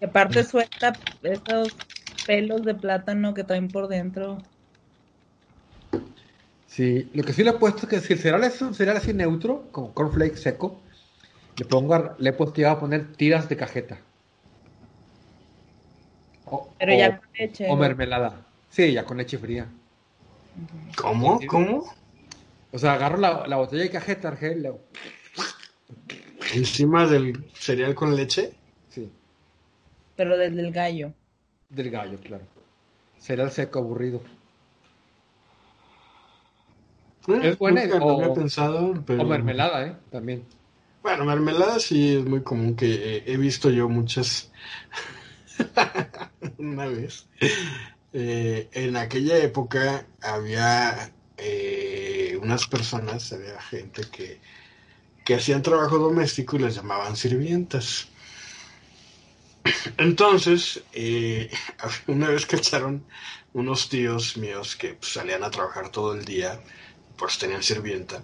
Y 0.00 0.04
aparte 0.04 0.44
suelta 0.44 0.98
esos 1.22 1.72
pelos 2.26 2.64
de 2.64 2.74
plátano 2.74 3.34
que 3.34 3.44
traen 3.44 3.68
por 3.68 3.88
dentro. 3.88 4.38
Sí, 6.66 7.10
lo 7.14 7.22
que 7.22 7.32
sí 7.32 7.44
le 7.44 7.50
he 7.50 7.54
puesto 7.54 7.82
es 7.82 7.88
que 7.88 8.00
si 8.00 8.14
el 8.14 8.18
cereal 8.18 8.44
es 8.44 8.60
un 8.60 8.74
cereal 8.74 8.96
así 8.96 9.12
neutro, 9.14 9.70
como 9.70 9.94
cornflake 9.94 10.36
seco, 10.36 10.82
le 11.56 11.64
pongo, 11.64 12.16
le 12.18 12.30
he 12.30 12.32
puesto 12.32 12.68
a 12.68 12.80
poner 12.80 13.12
tiras 13.12 13.48
de 13.48 13.56
cajeta. 13.56 13.98
O, 16.46 16.68
Pero 16.78 16.92
o- 16.94 16.98
ya 16.98 17.18
con 17.18 17.28
leche. 17.38 17.66
o 17.70 17.76
mermelada. 17.76 18.46
Sí, 18.70 18.92
ya 18.92 19.04
con 19.04 19.16
leche 19.16 19.38
fría. 19.38 19.66
¿cómo? 20.96 21.40
¿Cómo? 21.48 21.92
O 22.72 22.78
sea, 22.78 22.94
agarro 22.94 23.18
la, 23.18 23.46
la 23.46 23.56
botella 23.56 23.82
de 23.84 23.90
cajeta, 23.90 24.28
Argel, 24.28 24.62
le- 24.62 24.72
¿Encima 26.54 27.06
del 27.06 27.44
cereal 27.54 27.94
con 27.94 28.14
leche? 28.14 28.52
sí, 28.90 29.10
Pero 30.16 30.36
desde 30.36 30.60
el 30.60 30.72
gallo. 30.72 31.12
del 31.70 31.90
gallo, 31.90 32.18
claro. 32.20 32.44
Cereal 33.18 33.50
seco, 33.50 33.78
aburrido. 33.80 34.20
Eh, 37.28 37.40
Es 37.42 37.58
buena, 37.58 37.82
o- 38.00 38.20
había 38.22 38.34
pensado, 38.34 39.02
pero... 39.06 39.22
O 39.22 39.24
mermelada, 39.26 39.86
¿eh? 39.86 39.96
También. 40.10 40.44
Bueno, 41.02 41.24
mermelada 41.24 41.78
sí 41.80 42.16
es 42.16 42.24
muy 42.24 42.42
común 42.42 42.76
que 42.76 43.22
he 43.26 43.36
visto 43.36 43.70
yo 43.70 43.88
muchas 43.88 44.50
una 46.58 46.86
vez. 46.86 47.26
eh, 48.12 48.68
en 48.72 48.96
aquella 48.96 49.38
época 49.38 50.06
había 50.22 51.12
eh, 51.36 52.38
unas 52.40 52.66
personas, 52.66 53.32
había 53.32 53.60
gente 53.60 54.02
que, 54.10 54.40
que 55.24 55.34
hacían 55.34 55.62
trabajo 55.62 55.98
doméstico 55.98 56.56
y 56.56 56.60
les 56.60 56.76
llamaban 56.76 57.16
sirvientas. 57.16 58.08
Entonces, 59.98 60.82
eh, 60.92 61.50
una 62.06 62.28
vez 62.28 62.46
cacharon 62.46 63.04
unos 63.52 63.88
tíos 63.88 64.36
míos 64.36 64.76
que 64.76 64.94
pues, 64.94 65.12
salían 65.12 65.44
a 65.44 65.50
trabajar 65.50 65.90
todo 65.90 66.14
el 66.14 66.24
día, 66.24 66.60
pues 67.16 67.38
tenían 67.38 67.62
sirvienta. 67.62 68.22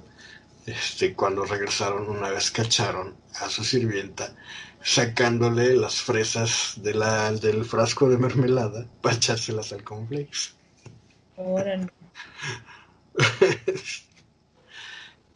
Este, 0.67 1.15
cuando 1.15 1.45
regresaron, 1.45 2.09
una 2.09 2.31
vez 2.31 2.51
cacharon 2.51 3.17
a 3.41 3.49
su 3.49 3.65
sirvienta 3.65 4.35
sacándole 4.83 5.75
las 5.77 6.03
fresas 6.03 6.75
de 6.77 6.95
la, 6.95 7.33
del 7.33 7.65
frasco 7.65 8.09
de 8.09 8.19
mermelada 8.19 8.87
para 9.03 9.17
echárselas 9.17 9.73
al 9.73 9.85
cornflakes. 9.85 10.55
Órale. 11.37 11.89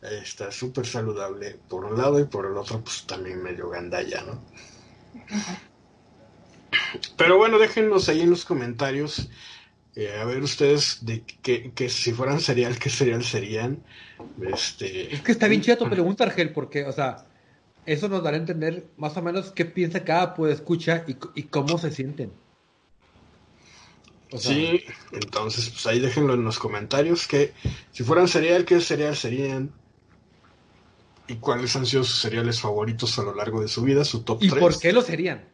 Está 0.02 0.52
súper 0.52 0.86
saludable 0.86 1.58
por 1.68 1.84
un 1.86 1.96
lado 1.96 2.20
y 2.20 2.24
por 2.24 2.44
el 2.46 2.56
otro, 2.58 2.82
pues 2.82 3.06
también 3.06 3.42
medio 3.42 3.70
gandalla, 3.70 4.22
¿no? 4.22 4.44
Pero 7.16 7.38
bueno, 7.38 7.58
déjenos 7.58 8.08
ahí 8.08 8.20
en 8.20 8.30
los 8.30 8.44
comentarios. 8.44 9.30
eh, 9.94 10.18
a 10.20 10.24
ver 10.24 10.42
ustedes 10.42 11.04
de 11.04 11.24
qué, 11.42 11.72
que 11.72 11.88
si 11.88 12.12
fueran 12.12 12.40
cereal, 12.40 12.78
qué 12.78 12.90
cereal 12.90 13.24
serían. 13.24 13.82
Este, 14.42 15.14
Es 15.14 15.22
que 15.22 15.32
está 15.32 15.48
bien 15.48 15.62
chida 15.62 15.76
tu 15.76 15.88
pregunta, 15.88 16.24
Argel, 16.24 16.52
porque, 16.52 16.84
o 16.84 16.92
sea, 16.92 17.26
eso 17.86 18.08
nos 18.08 18.22
dará 18.22 18.36
a 18.36 18.40
entender 18.40 18.92
más 18.96 19.16
o 19.16 19.22
menos 19.22 19.52
qué 19.52 19.64
piensa 19.64 20.04
cada 20.04 20.34
pues 20.34 20.54
escucha 20.54 21.04
y, 21.08 21.16
y 21.34 21.48
cómo 21.48 21.78
se 21.78 21.90
sienten. 21.90 22.40
O 24.30 24.38
sea, 24.38 24.54
Sí, 24.54 24.84
entonces 25.12 25.70
pues 25.70 25.86
ahí 25.86 26.00
déjenlo 26.00 26.34
en 26.34 26.44
los 26.44 26.58
comentarios 26.58 27.26
que 27.28 27.54
si 27.92 28.02
fueran 28.04 28.28
cereal, 28.28 28.64
¿qué 28.64 28.80
cereal 28.80 29.16
serían? 29.16 29.80
¿Y 31.26 31.38
cuáles 31.38 31.74
han 31.76 31.86
sido 31.86 32.04
sus 32.04 32.20
cereales 32.20 32.60
favoritos 32.60 33.18
a 33.18 33.22
lo 33.22 33.34
largo 33.34 33.60
de 33.60 33.68
su 33.68 33.82
vida? 33.82 34.04
Su 34.04 34.24
top 34.24 34.42
¿Y 34.42 34.48
3. 34.48 34.60
por 34.60 34.78
qué 34.78 34.92
lo 34.92 35.02
serían? 35.02 35.44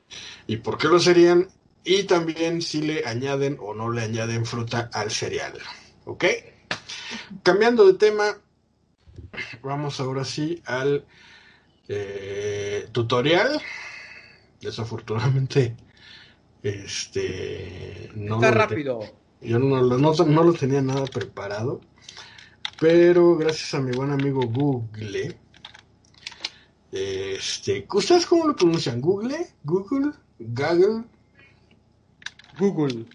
¿Y 0.47 0.59
por 0.59 0.79
qué 0.79 0.89
lo 0.89 0.99
serían? 0.99 1.49
Y 1.85 2.05
también 2.05 2.61
si 2.63 2.83
le 2.83 3.07
añaden 3.07 3.57
o 3.61 3.75
no 3.75 3.91
le 3.91 4.03
añaden 4.03 4.45
fruta 4.47 4.91
al 4.93 5.11
cereal. 5.11 5.59
¿Ok? 6.05 6.25
Cambiando 7.43 7.87
de 7.87 7.95
tema, 7.95 8.37
vamos 9.63 10.01
ahora 10.01 10.25
sí 10.25 10.63
al 10.65 11.07
eh, 11.93 12.87
tutorial. 12.93 13.61
Desafortunadamente, 14.61 15.75
este 16.63 18.11
no 18.15 18.37
Está 18.37 18.51
rápido. 18.53 19.01
yo 19.41 19.59
no, 19.59 19.81
lo- 19.83 19.99
no, 19.99 20.13
no 20.13 20.45
lo 20.45 20.53
tenía 20.53 20.83
nada 20.83 21.05
preparado, 21.07 21.81
pero 22.79 23.37
gracias 23.37 23.75
a 23.75 23.81
mi 23.81 23.91
buen 23.93 24.11
amigo 24.11 24.43
Google, 24.43 25.37
este, 26.93 27.87
¿ustedes 27.93 28.27
cómo 28.27 28.47
lo 28.49 28.55
pronuncian? 28.57 29.01
¿Google? 29.01 29.47
¿Google? 29.65 30.13
¿Google? 30.39 31.05
Google. 32.59 33.07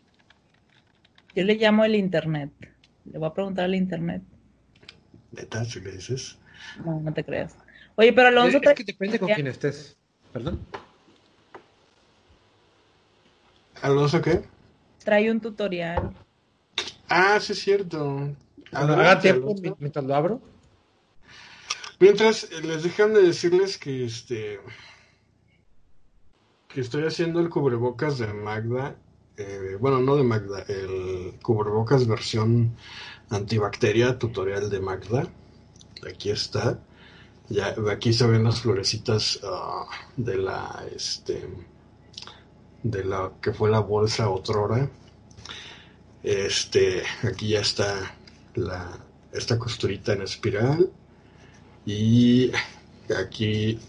Yo 1.36 1.44
le 1.44 1.56
llamo 1.56 1.86
el 1.86 1.96
internet. 1.96 2.52
Le 3.06 3.20
voy 3.20 3.28
a 3.28 3.34
preguntar 3.34 3.66
al 3.66 3.76
internet. 3.76 4.24
Neta, 5.32 5.64
si 5.66 5.80
le 5.82 5.92
dices. 5.92 6.38
No, 6.84 7.00
no 7.00 7.14
te 7.14 7.24
creas. 7.24 7.56
Oye, 7.96 8.12
pero 8.14 8.28
Alonso 8.28 8.58
Es 8.58 8.64
trae- 8.64 8.76
que 8.76 8.84
depende 8.84 9.20
con 9.20 9.30
quién 9.30 9.48
estés. 9.48 9.96
¿Perdón? 10.34 10.60
¿Alonso 13.82 14.22
qué? 14.22 14.44
trae 15.04 15.30
un 15.30 15.40
tutorial. 15.40 16.12
Ah, 17.08 17.40
sí 17.40 17.54
es 17.54 17.60
cierto. 17.60 18.32
Haga 18.72 19.20
tiempo 19.20 19.52
Alonso. 19.52 19.78
mientras 19.80 20.04
lo 20.06 20.16
abro. 20.16 20.42
Mientras 22.00 22.46
eh, 22.46 22.62
les 22.64 22.84
dejan 22.84 23.14
de 23.14 23.22
decirles 23.22 23.78
que 23.78 24.06
este 24.06 24.60
que 26.68 26.82
estoy 26.82 27.06
haciendo 27.06 27.40
el 27.40 27.50
cubrebocas 27.50 28.18
de 28.18 28.34
Magda, 28.34 28.96
eh, 29.38 29.78
bueno 29.80 30.00
no 30.00 30.16
de 30.18 30.24
Magda, 30.24 30.66
el 30.68 31.36
cubrebocas 31.42 32.06
versión 32.08 32.76
antibacteria 33.30 34.18
tutorial 34.18 34.70
de 34.70 34.80
Magda. 34.82 35.28
Aquí 36.10 36.32
está. 36.32 36.80
Ya 37.50 37.76
aquí 37.92 38.12
se 38.12 38.26
ven 38.26 38.44
las 38.44 38.62
florecitas 38.62 39.40
ah, 39.44 39.86
de 40.18 40.38
la 40.38 40.84
este 40.96 41.48
de 42.84 43.04
la 43.04 43.34
que 43.42 43.52
fue 43.52 43.70
la 43.70 43.80
bolsa 43.80 44.30
otrora. 44.30 44.90
Este, 46.24 47.04
aquí 47.24 47.50
ya 47.50 47.62
está 47.62 48.16
la 48.56 49.00
esta 49.32 49.60
costurita 49.60 50.14
en 50.14 50.22
espiral. 50.22 50.92
Y 51.86 52.52
aquí, 53.16 53.80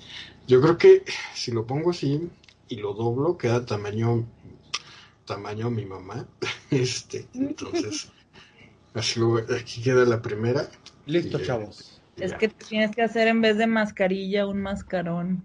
yo 0.46 0.60
creo 0.60 0.76
que 0.76 1.04
si 1.34 1.52
lo 1.52 1.66
pongo 1.66 1.90
así 1.90 2.28
y 2.68 2.76
lo 2.76 2.92
doblo, 2.92 3.38
queda 3.38 3.64
tamaño, 3.64 4.26
tamaño 5.24 5.70
mi 5.70 5.84
mamá. 5.84 6.26
Este, 6.68 7.28
entonces, 7.32 8.08
así 8.92 9.20
lo, 9.20 9.36
aquí 9.36 9.80
queda 9.80 10.04
la 10.04 10.20
primera. 10.20 10.68
Listo, 11.06 11.38
chavos. 11.38 11.95
Es 12.18 12.32
que 12.34 12.48
tienes 12.48 12.96
que 12.96 13.02
hacer 13.02 13.28
en 13.28 13.42
vez 13.42 13.58
de 13.58 13.66
mascarilla 13.66 14.46
un 14.46 14.62
mascarón. 14.62 15.44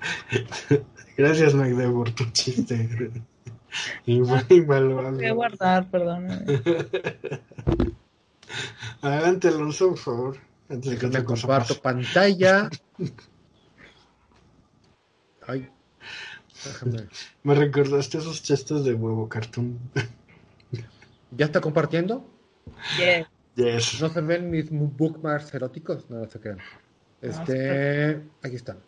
Gracias, 1.16 1.54
Magda, 1.54 1.90
por 1.90 2.10
tu 2.12 2.24
chiste. 2.30 3.10
Invaluable. 4.06 5.16
Voy 5.16 5.26
a 5.26 5.32
guardar, 5.32 5.90
perdón. 5.90 6.28
Adelante, 9.02 9.48
Alonso, 9.48 9.90
por 9.90 9.98
favor. 9.98 10.38
Antes 10.68 10.92
de 10.92 10.98
que 10.98 11.08
te 11.08 11.24
comparto 11.24 11.80
pantalla. 11.80 12.68
Ay. 15.46 15.68
Déjame. 16.64 17.08
Me 17.44 17.54
recordaste 17.54 18.18
esos 18.18 18.42
chistes 18.42 18.82
de 18.82 18.94
huevo 18.94 19.28
cartoon. 19.28 19.78
¿Ya 21.30 21.46
está 21.46 21.60
compartiendo? 21.60 22.28
Yes. 22.98 23.26
Yes. 23.56 24.00
¿No 24.00 24.08
se 24.08 24.20
ven 24.20 24.50
mis 24.50 24.70
bookmarks 24.70 25.52
eróticos? 25.54 26.08
No, 26.08 26.24
se 26.28 26.38
crean. 26.38 26.58
Este, 27.20 28.22
aquí 28.42 28.56
están. 28.56 28.78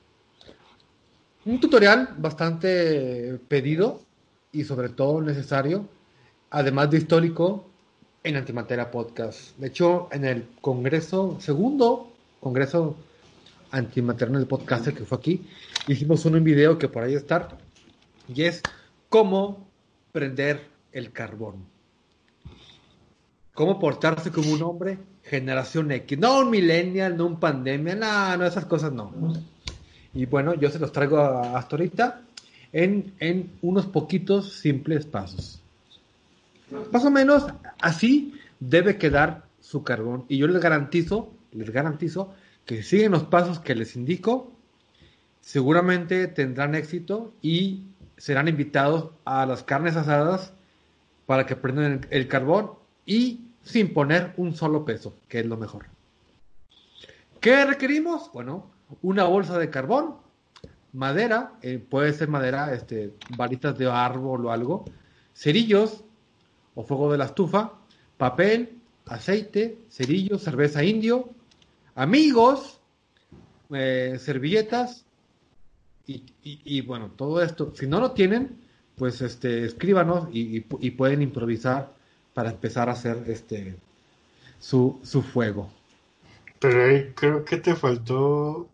Un 1.45 1.61
tutorial 1.61 2.15
bastante 2.19 3.39
pedido 3.49 4.03
y 4.53 4.65
sobre 4.65 4.91
todo 4.91 5.21
necesario, 5.21 5.89
además 6.51 6.91
de 6.91 6.99
histórico, 6.99 7.69
en 8.23 8.37
Antimateria 8.37 8.91
Podcast. 8.91 9.57
De 9.57 9.69
hecho, 9.69 10.09
en 10.13 10.25
el 10.25 10.47
congreso, 10.61 11.39
segundo 11.41 12.13
congreso 12.41 12.97
Antimateria 13.71 14.39
del 14.39 14.47
podcast 14.47 14.89
que 14.89 15.05
fue 15.05 15.19
aquí, 15.19 15.47
hicimos 15.87 16.25
un 16.25 16.43
video 16.43 16.79
que 16.79 16.89
por 16.89 17.03
ahí 17.03 17.15
está, 17.15 17.49
y 18.27 18.43
es 18.45 18.63
cómo 19.09 19.67
prender 20.13 20.67
el 20.93 21.13
carbón. 21.13 21.67
Cómo 23.59 23.81
portarse 23.81 24.31
como 24.31 24.53
un 24.53 24.63
hombre 24.63 24.99
generación 25.25 25.91
X. 25.91 26.17
No 26.17 26.39
un 26.39 26.51
millennial, 26.51 27.17
no 27.17 27.27
un 27.27 27.41
pandemia, 27.41 27.97
no, 27.97 28.37
no, 28.37 28.47
esas 28.47 28.67
cosas 28.67 28.93
no. 28.93 29.13
Y 30.15 30.27
bueno, 30.27 30.55
yo 30.55 30.71
se 30.71 30.79
los 30.79 30.93
traigo 30.93 31.19
hasta 31.19 31.75
ahorita 31.75 32.21
en, 32.73 33.15
en 33.19 33.51
unos 33.63 33.87
poquitos 33.87 34.53
simples 34.53 35.07
pasos. 35.07 35.61
Más 36.93 37.05
o 37.05 37.11
menos 37.11 37.47
así 37.81 38.33
debe 38.61 38.97
quedar 38.97 39.47
su 39.61 39.83
carbón. 39.83 40.25
Y 40.29 40.39
yo 40.39 40.47
les 40.47 40.63
garantizo, 40.63 41.33
les 41.51 41.71
garantizo 41.71 42.33
que 42.65 42.85
si 42.85 42.91
siguen 42.91 43.11
los 43.11 43.25
pasos 43.25 43.59
que 43.59 43.75
les 43.75 43.97
indico, 43.97 44.53
seguramente 45.41 46.29
tendrán 46.29 46.77
éxito 46.77 47.33
y 47.43 47.83
serán 48.19 48.47
invitados 48.47 49.11
a 49.25 49.47
las 49.47 49.65
carnes 49.65 49.97
asadas 49.97 50.53
para 51.27 51.45
que 51.45 51.57
prendan 51.57 52.07
el 52.11 52.29
carbón 52.29 52.79
y 53.05 53.48
sin 53.69 53.93
poner 53.93 54.33
un 54.39 54.55
solo 54.55 54.85
peso, 54.85 55.15
que 55.29 55.41
es 55.41 55.47
lo 55.47 55.57
mejor. 55.57 55.87
¿Qué 57.41 57.65
requerimos? 57.67 58.31
Bueno, 58.33 58.71
una 59.03 59.25
bolsa 59.25 59.59
de 59.59 59.69
carbón, 59.69 60.17
madera, 60.93 61.53
eh, 61.63 61.79
puede 61.79 62.15
ser 62.15 62.29
madera, 62.29 62.73
este, 62.73 63.13
varitas 63.37 63.77
de 63.77 63.87
árbol 63.91 64.47
o 64.47 64.53
algo, 64.53 64.87
cerillos 65.35 66.03
o 66.75 66.83
fuego 66.83 67.13
de 67.13 67.19
la 67.19 67.27
estufa, 67.27 67.75
papel, 68.17 68.81
aceite, 69.07 69.79
cerillos, 69.91 70.43
cerveza 70.43 70.83
indio, 70.83 71.29
amigos, 71.95 72.81
eh, 73.71 74.17
servilletas 74.19 75.05
y, 76.07 76.81
bueno, 76.81 77.11
todo 77.15 77.43
esto. 77.43 77.75
Si 77.77 77.87
no 77.87 78.01
lo 78.01 78.13
tienen, 78.13 78.57
pues 78.97 79.21
este, 79.21 79.67
escríbanos 79.67 80.29
y, 80.33 80.61
pueden 80.61 81.21
improvisar 81.21 81.98
para 82.39 82.51
empezar 82.51 82.89
a 82.89 82.93
hacer 82.93 83.25
este 83.27 83.75
su, 84.61 85.01
su 85.03 85.23
fuego. 85.23 85.69
Pero 86.61 86.85
ahí 86.85 87.11
creo 87.17 87.45
que 87.45 87.57
te 87.57 87.75
faltó 87.75 88.69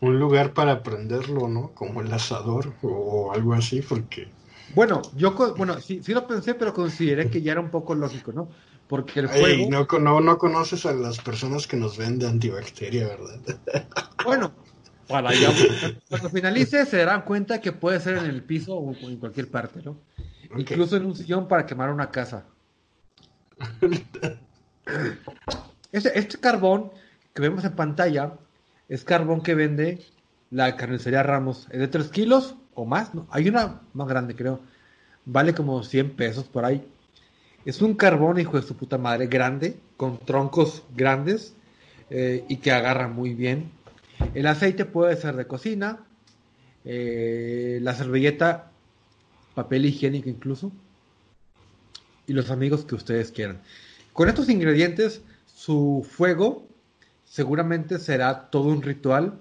un 0.00 0.18
lugar 0.18 0.54
para 0.54 0.72
aprenderlo, 0.72 1.46
¿no? 1.46 1.70
Como 1.70 2.00
el 2.00 2.12
asador 2.12 2.72
o 2.82 3.30
algo 3.32 3.54
así, 3.54 3.80
porque... 3.80 4.26
Bueno, 4.74 5.02
yo 5.14 5.36
bueno, 5.56 5.80
sí, 5.80 6.00
sí 6.02 6.12
lo 6.12 6.26
pensé, 6.26 6.54
pero 6.54 6.74
consideré 6.74 7.30
que 7.30 7.42
ya 7.42 7.52
era 7.52 7.60
un 7.60 7.70
poco 7.70 7.94
lógico, 7.94 8.32
¿no? 8.32 8.48
Porque 8.88 9.20
el 9.20 9.28
fuego... 9.28 9.70
no, 9.70 9.86
no, 10.00 10.20
no 10.20 10.38
conoces 10.38 10.84
a 10.84 10.92
las 10.92 11.20
personas 11.20 11.68
que 11.68 11.76
nos 11.76 11.96
venden 11.96 12.28
antibacteria, 12.28 13.06
¿verdad? 13.06 13.38
Bueno, 14.24 14.52
para 15.06 15.32
ya, 15.32 15.52
cuando 16.08 16.28
finalice 16.28 16.84
se 16.86 16.96
darán 16.96 17.22
cuenta 17.22 17.60
que 17.60 17.70
puede 17.70 18.00
ser 18.00 18.18
en 18.18 18.26
el 18.26 18.42
piso 18.42 18.74
o 18.74 18.92
en 19.08 19.18
cualquier 19.18 19.48
parte, 19.48 19.80
¿no? 19.80 19.96
Incluso 20.56 20.96
en 20.96 21.06
un 21.06 21.14
sillón 21.14 21.46
para 21.46 21.64
quemar 21.64 21.90
una 21.90 22.10
casa. 22.10 22.46
Este, 25.92 26.16
este 26.18 26.38
carbón 26.38 26.92
que 27.34 27.42
vemos 27.42 27.64
en 27.64 27.74
pantalla 27.74 28.34
es 28.88 29.04
carbón 29.04 29.40
que 29.40 29.56
vende 29.56 30.00
la 30.50 30.76
carnicería 30.76 31.22
Ramos. 31.22 31.66
Es 31.70 31.80
de 31.80 31.88
3 31.88 32.08
kilos 32.10 32.56
o 32.74 32.84
más. 32.84 33.14
¿no? 33.14 33.26
Hay 33.30 33.48
una 33.48 33.80
más 33.92 34.08
grande, 34.08 34.34
creo. 34.34 34.60
Vale 35.24 35.54
como 35.54 35.82
100 35.82 36.12
pesos 36.12 36.44
por 36.44 36.64
ahí. 36.64 36.86
Es 37.64 37.82
un 37.82 37.94
carbón, 37.94 38.40
hijo 38.40 38.60
de 38.60 38.66
su 38.66 38.76
puta 38.76 38.98
madre, 38.98 39.26
grande, 39.26 39.78
con 39.96 40.18
troncos 40.18 40.82
grandes 40.96 41.54
eh, 42.08 42.44
y 42.48 42.56
que 42.56 42.72
agarra 42.72 43.06
muy 43.08 43.34
bien. 43.34 43.70
El 44.34 44.46
aceite 44.46 44.84
puede 44.84 45.16
ser 45.16 45.36
de 45.36 45.46
cocina, 45.46 46.00
eh, 46.84 47.78
la 47.82 47.94
servilleta, 47.94 48.70
papel 49.54 49.84
higiénico 49.84 50.28
incluso, 50.28 50.72
y 52.26 52.32
los 52.32 52.50
amigos 52.50 52.84
que 52.84 52.94
ustedes 52.94 53.32
quieran. 53.32 53.60
Con 54.12 54.28
estos 54.28 54.48
ingredientes, 54.48 55.22
su 55.46 56.06
fuego 56.08 56.66
seguramente 57.24 57.98
será 57.98 58.50
todo 58.50 58.68
un 58.68 58.82
ritual 58.82 59.40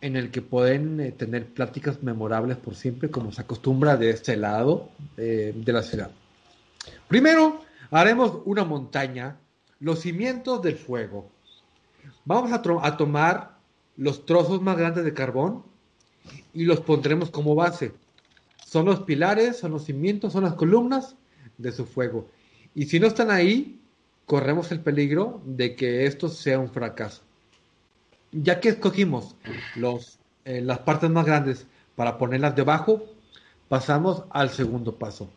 en 0.00 0.16
el 0.16 0.30
que 0.30 0.42
pueden 0.42 1.00
eh, 1.00 1.12
tener 1.12 1.46
pláticas 1.46 2.02
memorables 2.02 2.56
por 2.56 2.74
siempre, 2.74 3.10
como 3.10 3.32
se 3.32 3.42
acostumbra 3.42 3.96
de 3.96 4.10
este 4.10 4.36
lado 4.36 4.90
eh, 5.16 5.52
de 5.56 5.72
la 5.72 5.82
ciudad. 5.82 6.10
Primero, 7.08 7.62
haremos 7.90 8.40
una 8.44 8.64
montaña, 8.64 9.36
los 9.80 10.00
cimientos 10.00 10.62
del 10.62 10.76
fuego. 10.76 11.30
Vamos 12.24 12.52
a, 12.52 12.62
a 12.86 12.96
tomar 12.96 13.56
los 13.96 14.26
trozos 14.26 14.60
más 14.60 14.76
grandes 14.76 15.04
de 15.04 15.14
carbón 15.14 15.62
y 16.52 16.64
los 16.64 16.80
pondremos 16.80 17.30
como 17.30 17.54
base. 17.54 17.92
Son 18.64 18.84
los 18.84 19.00
pilares, 19.00 19.58
son 19.58 19.70
los 19.72 19.84
cimientos, 19.84 20.32
son 20.32 20.44
las 20.44 20.54
columnas 20.54 21.16
de 21.58 21.72
su 21.72 21.86
fuego. 21.86 22.28
Y 22.74 22.86
si 22.86 23.00
no 23.00 23.06
están 23.06 23.30
ahí, 23.30 23.80
corremos 24.26 24.70
el 24.72 24.80
peligro 24.80 25.40
de 25.44 25.76
que 25.76 26.06
esto 26.06 26.28
sea 26.28 26.58
un 26.58 26.70
fracaso. 26.70 27.22
Ya 28.32 28.60
que 28.60 28.70
escogimos 28.70 29.34
los, 29.76 30.18
eh, 30.44 30.60
las 30.60 30.80
partes 30.80 31.08
más 31.10 31.24
grandes 31.24 31.66
para 31.94 32.18
ponerlas 32.18 32.54
debajo, 32.54 33.04
pasamos 33.68 34.24
al 34.30 34.50
segundo 34.50 34.96
paso, 34.96 35.30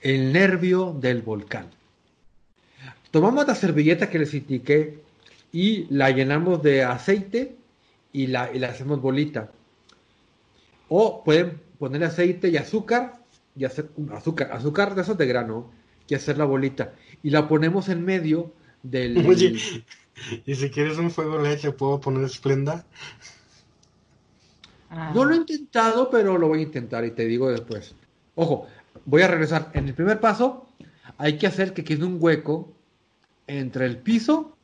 el 0.00 0.32
nervio 0.32 0.92
del 0.92 1.22
volcán. 1.22 1.70
Tomamos 3.10 3.46
la 3.46 3.54
servilleta 3.54 4.10
que 4.10 4.18
les 4.18 4.34
indiqué 4.34 4.98
y 5.52 5.86
la 5.94 6.10
llenamos 6.10 6.62
de 6.62 6.82
aceite 6.82 7.56
y 8.12 8.26
la, 8.26 8.50
y 8.52 8.58
la 8.58 8.68
hacemos 8.68 9.00
bolita. 9.00 9.50
O 10.88 11.22
pueden 11.24 11.60
poner 11.78 12.04
aceite 12.04 12.48
y 12.48 12.56
azúcar 12.56 13.21
y 13.56 13.64
hacer 13.64 13.90
azúcar, 14.12 14.50
azúcar 14.52 14.94
de 14.94 15.02
esos 15.02 15.18
de 15.18 15.26
grano 15.26 15.70
y 16.08 16.14
hacer 16.14 16.36
la 16.36 16.44
bolita 16.44 16.92
y 17.22 17.30
la 17.30 17.48
ponemos 17.48 17.88
en 17.88 18.04
medio 18.04 18.52
del... 18.82 19.26
Oye, 19.26 19.56
y 20.44 20.54
si 20.54 20.70
quieres 20.70 20.98
un 20.98 21.10
fuego 21.10 21.38
leche, 21.38 21.72
¿puedo 21.72 22.00
poner 22.00 22.24
esplenda? 22.24 22.84
Ah. 24.90 25.12
No 25.14 25.24
lo 25.24 25.32
he 25.32 25.38
intentado, 25.38 26.10
pero 26.10 26.36
lo 26.36 26.48
voy 26.48 26.60
a 26.60 26.62
intentar 26.62 27.04
y 27.04 27.12
te 27.12 27.24
digo 27.24 27.50
después. 27.50 27.94
Ojo, 28.34 28.66
voy 29.06 29.22
a 29.22 29.28
regresar. 29.28 29.70
En 29.72 29.88
el 29.88 29.94
primer 29.94 30.20
paso 30.20 30.66
hay 31.16 31.38
que 31.38 31.46
hacer 31.46 31.72
que 31.72 31.82
quede 31.82 32.04
un 32.04 32.18
hueco 32.20 32.72
entre 33.46 33.86
el 33.86 33.96
piso 33.98 34.56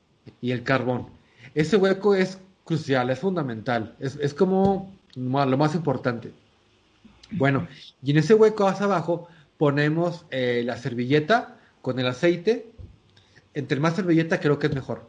y 0.42 0.50
el 0.50 0.64
carbón. 0.64 1.06
Ese 1.54 1.76
hueco 1.76 2.14
es 2.14 2.38
crucial, 2.64 3.08
es 3.08 3.20
fundamental, 3.20 3.96
es, 3.98 4.16
es 4.16 4.34
como 4.34 4.94
lo 5.14 5.56
más 5.56 5.74
importante. 5.74 6.32
Bueno, 7.30 7.68
y 8.02 8.10
en 8.10 8.18
ese 8.18 8.34
hueco 8.34 8.66
hacia 8.66 8.86
abajo 8.86 9.28
ponemos 9.56 10.26
eh, 10.30 10.62
la 10.64 10.76
servilleta 10.76 11.58
con 11.82 11.98
el 11.98 12.06
aceite. 12.06 12.72
Entre 13.54 13.80
más 13.80 13.96
servilleta 13.96 14.40
creo 14.40 14.58
que 14.58 14.68
es 14.68 14.74
mejor. 14.74 15.08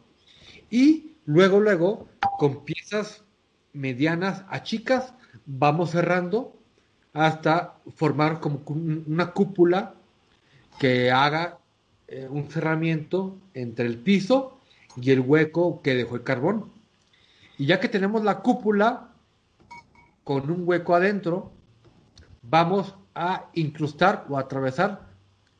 Y 0.70 1.12
luego, 1.24 1.60
luego, 1.60 2.08
con 2.38 2.64
piezas 2.64 3.24
medianas 3.72 4.44
a 4.48 4.62
chicas, 4.62 5.14
vamos 5.46 5.90
cerrando 5.90 6.56
hasta 7.12 7.74
formar 7.96 8.40
como 8.40 8.62
una 8.66 9.32
cúpula 9.32 9.94
que 10.78 11.10
haga 11.10 11.58
eh, 12.08 12.26
un 12.28 12.48
cerramiento 12.50 13.36
entre 13.54 13.86
el 13.86 13.98
piso 13.98 14.60
y 14.96 15.10
el 15.10 15.20
hueco 15.20 15.82
que 15.82 15.94
dejó 15.94 16.16
el 16.16 16.22
carbón. 16.22 16.70
Y 17.58 17.66
ya 17.66 17.80
que 17.80 17.88
tenemos 17.88 18.24
la 18.24 18.38
cúpula 18.38 19.08
con 20.24 20.50
un 20.50 20.62
hueco 20.66 20.94
adentro, 20.94 21.52
vamos 22.42 22.94
a 23.14 23.46
incrustar 23.54 24.26
o 24.28 24.38
atravesar 24.38 25.00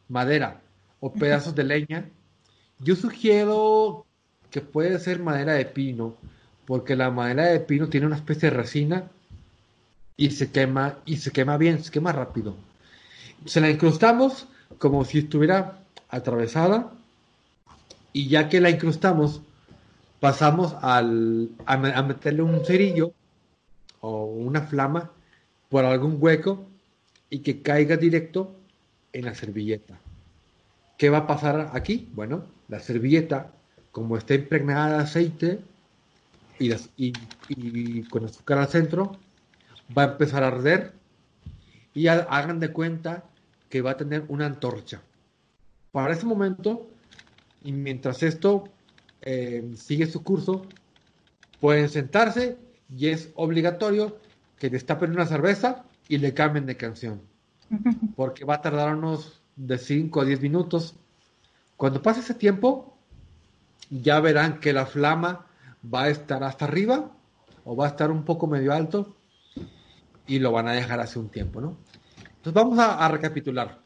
madera 0.08 0.60
o 1.00 1.12
pedazos 1.12 1.54
de 1.54 1.64
leña. 1.64 2.08
Yo 2.78 2.96
sugiero 2.96 4.06
que 4.50 4.60
puede 4.60 4.98
ser 4.98 5.20
madera 5.20 5.54
de 5.54 5.66
pino, 5.66 6.16
porque 6.66 6.96
la 6.96 7.10
madera 7.10 7.46
de 7.46 7.60
pino 7.60 7.88
tiene 7.88 8.06
una 8.06 8.16
especie 8.16 8.50
de 8.50 8.56
resina 8.56 9.10
y 10.16 10.30
se 10.30 10.50
quema 10.50 10.98
y 11.04 11.16
se 11.16 11.30
quema 11.30 11.56
bien, 11.56 11.82
se 11.82 11.90
quema 11.90 12.12
rápido. 12.12 12.54
Se 13.46 13.60
la 13.60 13.70
incrustamos 13.70 14.48
como 14.78 15.04
si 15.04 15.18
estuviera 15.18 15.78
atravesada 16.08 16.92
y 18.12 18.28
ya 18.28 18.48
que 18.48 18.60
la 18.60 18.70
incrustamos 18.70 19.40
pasamos 20.18 20.74
al, 20.82 21.50
a, 21.64 21.74
a 21.74 22.02
meterle 22.02 22.42
un 22.42 22.64
cerillo 22.64 23.12
o 24.00 24.24
una 24.24 24.62
flama 24.62 25.10
por 25.70 25.84
algún 25.84 26.18
hueco 26.20 26.69
y 27.30 27.38
que 27.38 27.62
caiga 27.62 27.96
directo 27.96 28.56
en 29.12 29.24
la 29.24 29.34
servilleta. 29.34 29.98
¿Qué 30.98 31.08
va 31.08 31.18
a 31.18 31.26
pasar 31.26 31.70
aquí? 31.72 32.08
Bueno, 32.12 32.44
la 32.68 32.80
servilleta, 32.80 33.52
como 33.92 34.16
está 34.16 34.34
impregnada 34.34 34.96
de 34.98 35.02
aceite 35.02 35.60
y, 36.58 36.72
y, 37.48 38.02
con 38.02 38.26
azúcar 38.26 38.58
al 38.58 38.68
centro, 38.68 39.16
va 39.96 40.02
a 40.02 40.12
empezar 40.12 40.42
a 40.42 40.48
arder 40.48 40.92
y 41.94 42.08
hagan 42.08 42.60
de 42.60 42.72
cuenta 42.72 43.24
que 43.68 43.80
va 43.80 43.92
a 43.92 43.96
tener 43.96 44.24
una 44.28 44.46
antorcha. 44.46 45.00
Para 45.92 46.12
ese 46.12 46.26
momento, 46.26 46.90
y 47.64 47.72
mientras 47.72 48.22
esto 48.22 48.64
eh, 49.22 49.72
sigue 49.76 50.06
su 50.06 50.22
curso, 50.22 50.66
pueden 51.60 51.88
sentarse 51.88 52.58
y 52.94 53.08
es 53.08 53.30
obligatorio 53.34 54.18
que 54.58 54.70
destapen 54.70 55.12
una 55.12 55.26
cerveza 55.26 55.84
y 56.09 56.18
le 56.18 56.34
cambien 56.34 56.66
de 56.66 56.76
canción. 56.76 57.22
Porque 58.16 58.44
va 58.44 58.55
a 58.55 58.62
tardar 58.62 58.94
unos 58.94 59.40
de 59.57 59.78
5 59.78 60.20
a 60.20 60.24
10 60.24 60.40
minutos. 60.40 60.96
Cuando 61.76 62.03
pase 62.03 62.20
ese 62.20 62.34
tiempo, 62.34 62.96
ya 63.90 64.20
verán 64.20 64.61
que 64.61 64.72
la 64.72 64.86
flama 64.86 65.46
va 65.82 66.05
a 66.05 66.09
estar 66.09 66.42
hasta 66.44 66.64
arriba 66.64 67.11
o 67.64 67.76
va 67.76 67.86
a 67.86 67.88
estar 67.88 68.11
un 68.11 68.24
poco 68.24 68.46
medio 68.46 68.72
alto 68.72 69.16
y 70.26 70.38
lo 70.38 70.53
van 70.53 70.68
a 70.68 70.72
dejar 70.72 71.01
hace 71.01 71.18
un 71.18 71.28
tiempo, 71.28 71.61
¿no? 71.61 71.76
Entonces 72.36 72.53
vamos 72.53 72.78
a, 72.78 73.05
a 73.05 73.09
recapitular. 73.09 73.80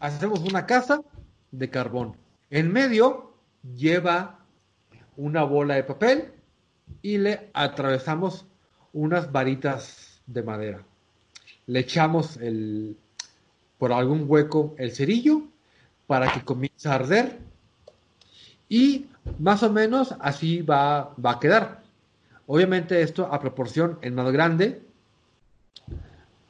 Hacemos 0.00 0.40
una 0.40 0.66
casa 0.66 1.00
de 1.50 1.70
carbón. 1.70 2.16
En 2.50 2.72
medio 2.72 3.34
lleva 3.76 4.38
una 5.16 5.42
bola 5.44 5.74
de 5.74 5.84
papel 5.84 6.32
y 7.02 7.18
le 7.18 7.50
atravesamos 7.54 8.46
unas 8.92 9.30
varitas 9.32 10.22
de 10.26 10.42
madera. 10.42 10.84
Le 11.66 11.80
echamos 11.80 12.36
el, 12.36 12.96
por 13.78 13.92
algún 13.92 14.24
hueco 14.26 14.74
el 14.78 14.92
cerillo 14.92 15.42
para 16.06 16.32
que 16.32 16.44
comience 16.44 16.88
a 16.88 16.94
arder 16.94 17.38
y 18.68 19.06
más 19.38 19.62
o 19.62 19.70
menos 19.70 20.14
así 20.20 20.62
va, 20.62 21.14
va 21.24 21.32
a 21.32 21.40
quedar. 21.40 21.82
Obviamente 22.46 23.00
esto 23.02 23.32
a 23.32 23.40
proporción 23.40 23.98
es 24.02 24.12
más 24.12 24.30
grande 24.32 24.82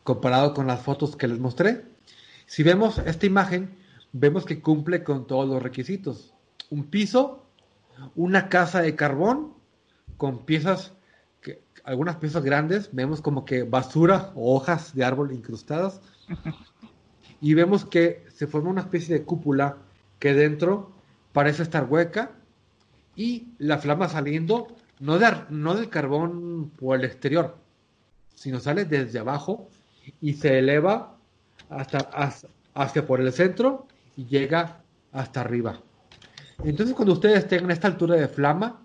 comparado 0.02 0.54
con 0.54 0.66
las 0.66 0.82
fotos 0.82 1.16
que 1.16 1.28
les 1.28 1.38
mostré. 1.38 1.84
Si 2.46 2.62
vemos 2.62 2.98
esta 2.98 3.26
imagen, 3.26 3.74
vemos 4.12 4.44
que 4.44 4.60
cumple 4.60 5.02
con 5.02 5.26
todos 5.26 5.48
los 5.48 5.62
requisitos. 5.62 6.32
Un 6.70 6.84
piso, 6.84 7.42
una 8.14 8.48
casa 8.48 8.82
de 8.82 8.94
carbón 8.94 9.54
con 10.16 10.44
piezas, 10.44 10.92
algunas 11.84 12.16
piezas 12.16 12.42
grandes, 12.42 12.88
vemos 12.92 13.20
como 13.20 13.44
que 13.44 13.62
basura 13.62 14.32
o 14.34 14.56
hojas 14.56 14.94
de 14.94 15.04
árbol 15.04 15.32
incrustadas. 15.32 16.00
Y 17.40 17.54
vemos 17.54 17.84
que 17.84 18.24
se 18.32 18.46
forma 18.46 18.70
una 18.70 18.80
especie 18.80 19.18
de 19.18 19.24
cúpula 19.24 19.76
que 20.18 20.32
dentro 20.32 20.92
parece 21.32 21.62
estar 21.62 21.84
hueca 21.84 22.32
y 23.16 23.48
la 23.58 23.78
flama 23.78 24.08
saliendo 24.08 24.68
no, 25.00 25.18
de, 25.18 25.30
no 25.50 25.74
del 25.74 25.90
carbón 25.90 26.70
por 26.78 26.98
el 26.98 27.04
exterior, 27.04 27.56
sino 28.34 28.60
sale 28.60 28.86
desde 28.86 29.18
abajo 29.18 29.68
y 30.20 30.34
se 30.34 30.58
eleva 30.58 31.18
hasta, 31.68 31.98
hacia 32.74 33.06
por 33.06 33.20
el 33.20 33.32
centro 33.32 33.86
y 34.16 34.24
llega 34.24 34.80
hasta 35.12 35.42
arriba. 35.42 35.80
Entonces 36.64 36.94
cuando 36.94 37.12
ustedes 37.12 37.46
tengan 37.46 37.70
esta 37.72 37.88
altura 37.88 38.16
de 38.16 38.28
flama, 38.28 38.80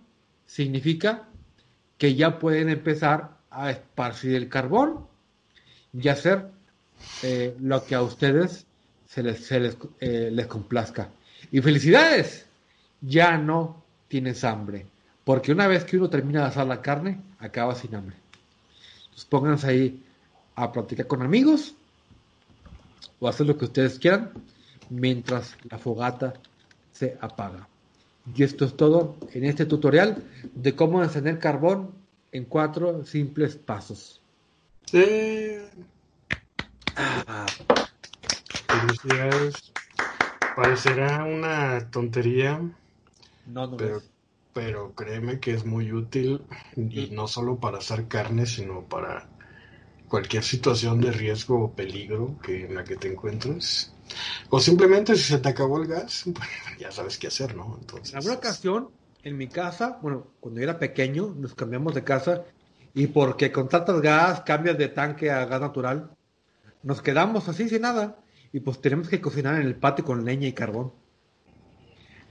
significa 0.45 1.28
que 1.99 2.15
ya 2.15 2.39
pueden 2.39 2.69
empezar 2.69 3.37
a 3.51 3.69
esparcir 3.69 4.33
el 4.33 4.49
carbón 4.49 5.05
y 5.93 6.07
hacer 6.07 6.49
eh, 7.21 7.55
lo 7.59 7.85
que 7.85 7.93
a 7.93 8.01
ustedes 8.01 8.65
se 9.05 9.21
les, 9.21 9.51
les, 9.51 9.77
eh, 9.99 10.29
les 10.31 10.47
complazca. 10.47 11.09
Y 11.51 11.61
felicidades, 11.61 12.47
ya 13.01 13.37
no 13.37 13.83
tienes 14.07 14.43
hambre, 14.43 14.85
porque 15.23 15.51
una 15.51 15.67
vez 15.67 15.83
que 15.83 15.97
uno 15.97 16.09
termina 16.09 16.41
de 16.41 16.47
asar 16.47 16.67
la 16.67 16.81
carne, 16.81 17.21
acaba 17.39 17.75
sin 17.75 17.93
hambre. 17.93 18.15
Entonces 19.03 19.25
pónganse 19.25 19.67
ahí 19.67 20.03
a 20.55 20.71
platicar 20.71 21.07
con 21.07 21.21
amigos 21.21 21.75
o 23.19 23.27
hacer 23.27 23.45
lo 23.45 23.57
que 23.57 23.65
ustedes 23.65 23.99
quieran 23.99 24.31
mientras 24.89 25.55
la 25.69 25.77
fogata 25.77 26.33
se 26.91 27.17
apaga. 27.21 27.68
Y 28.35 28.43
esto 28.43 28.65
es 28.65 28.75
todo 28.75 29.17
en 29.33 29.45
este 29.45 29.65
tutorial 29.65 30.23
de 30.53 30.75
cómo 30.75 31.03
encender 31.03 31.39
carbón 31.39 31.91
en 32.31 32.45
cuatro 32.45 33.05
simples 33.05 33.55
pasos. 33.55 34.21
Sí. 34.85 35.57
Ah. 36.95 37.45
Felicidades. 38.67 39.71
Parecerá 40.55 41.23
una 41.23 41.89
tontería. 41.89 42.59
No, 43.47 43.67
no 43.67 43.77
pero, 43.77 44.01
pero 44.53 44.93
créeme 44.93 45.39
que 45.39 45.53
es 45.53 45.65
muy 45.65 45.91
útil 45.91 46.41
y 46.75 47.09
no 47.11 47.27
solo 47.27 47.57
para 47.57 47.77
hacer 47.79 48.07
carne, 48.07 48.45
sino 48.45 48.81
para 48.81 49.27
cualquier 50.07 50.43
situación 50.43 50.99
de 50.99 51.11
riesgo 51.11 51.63
o 51.63 51.71
peligro 51.71 52.35
que, 52.43 52.65
en 52.65 52.75
la 52.75 52.83
que 52.83 52.95
te 52.95 53.11
encuentres. 53.11 53.93
O 54.49 54.59
simplemente 54.59 55.15
si 55.15 55.23
se 55.23 55.39
te 55.39 55.49
acabó 55.49 55.81
el 55.81 55.87
gas, 55.87 56.25
ya 56.79 56.91
sabes 56.91 57.17
qué 57.17 57.27
hacer, 57.27 57.55
¿no? 57.55 57.77
Entonces... 57.79 58.11
En 58.11 58.17
alguna 58.17 58.35
ocasión, 58.35 58.89
en 59.23 59.37
mi 59.37 59.47
casa, 59.47 59.99
bueno, 60.01 60.27
cuando 60.39 60.59
yo 60.59 60.63
era 60.63 60.79
pequeño, 60.79 61.35
nos 61.37 61.55
cambiamos 61.55 61.93
de 61.95 62.03
casa 62.03 62.43
y 62.93 63.07
porque 63.07 63.51
con 63.51 63.69
tantas 63.69 64.01
gas 64.01 64.41
cambias 64.41 64.77
de 64.77 64.89
tanque 64.89 65.31
a 65.31 65.45
gas 65.45 65.61
natural, 65.61 66.11
nos 66.83 67.01
quedamos 67.01 67.47
así 67.47 67.69
sin 67.69 67.81
nada 67.81 68.17
y 68.51 68.61
pues 68.61 68.81
tenemos 68.81 69.09
que 69.09 69.21
cocinar 69.21 69.55
en 69.59 69.67
el 69.67 69.75
patio 69.75 70.05
con 70.05 70.25
leña 70.25 70.47
y 70.47 70.53
carbón. 70.53 70.93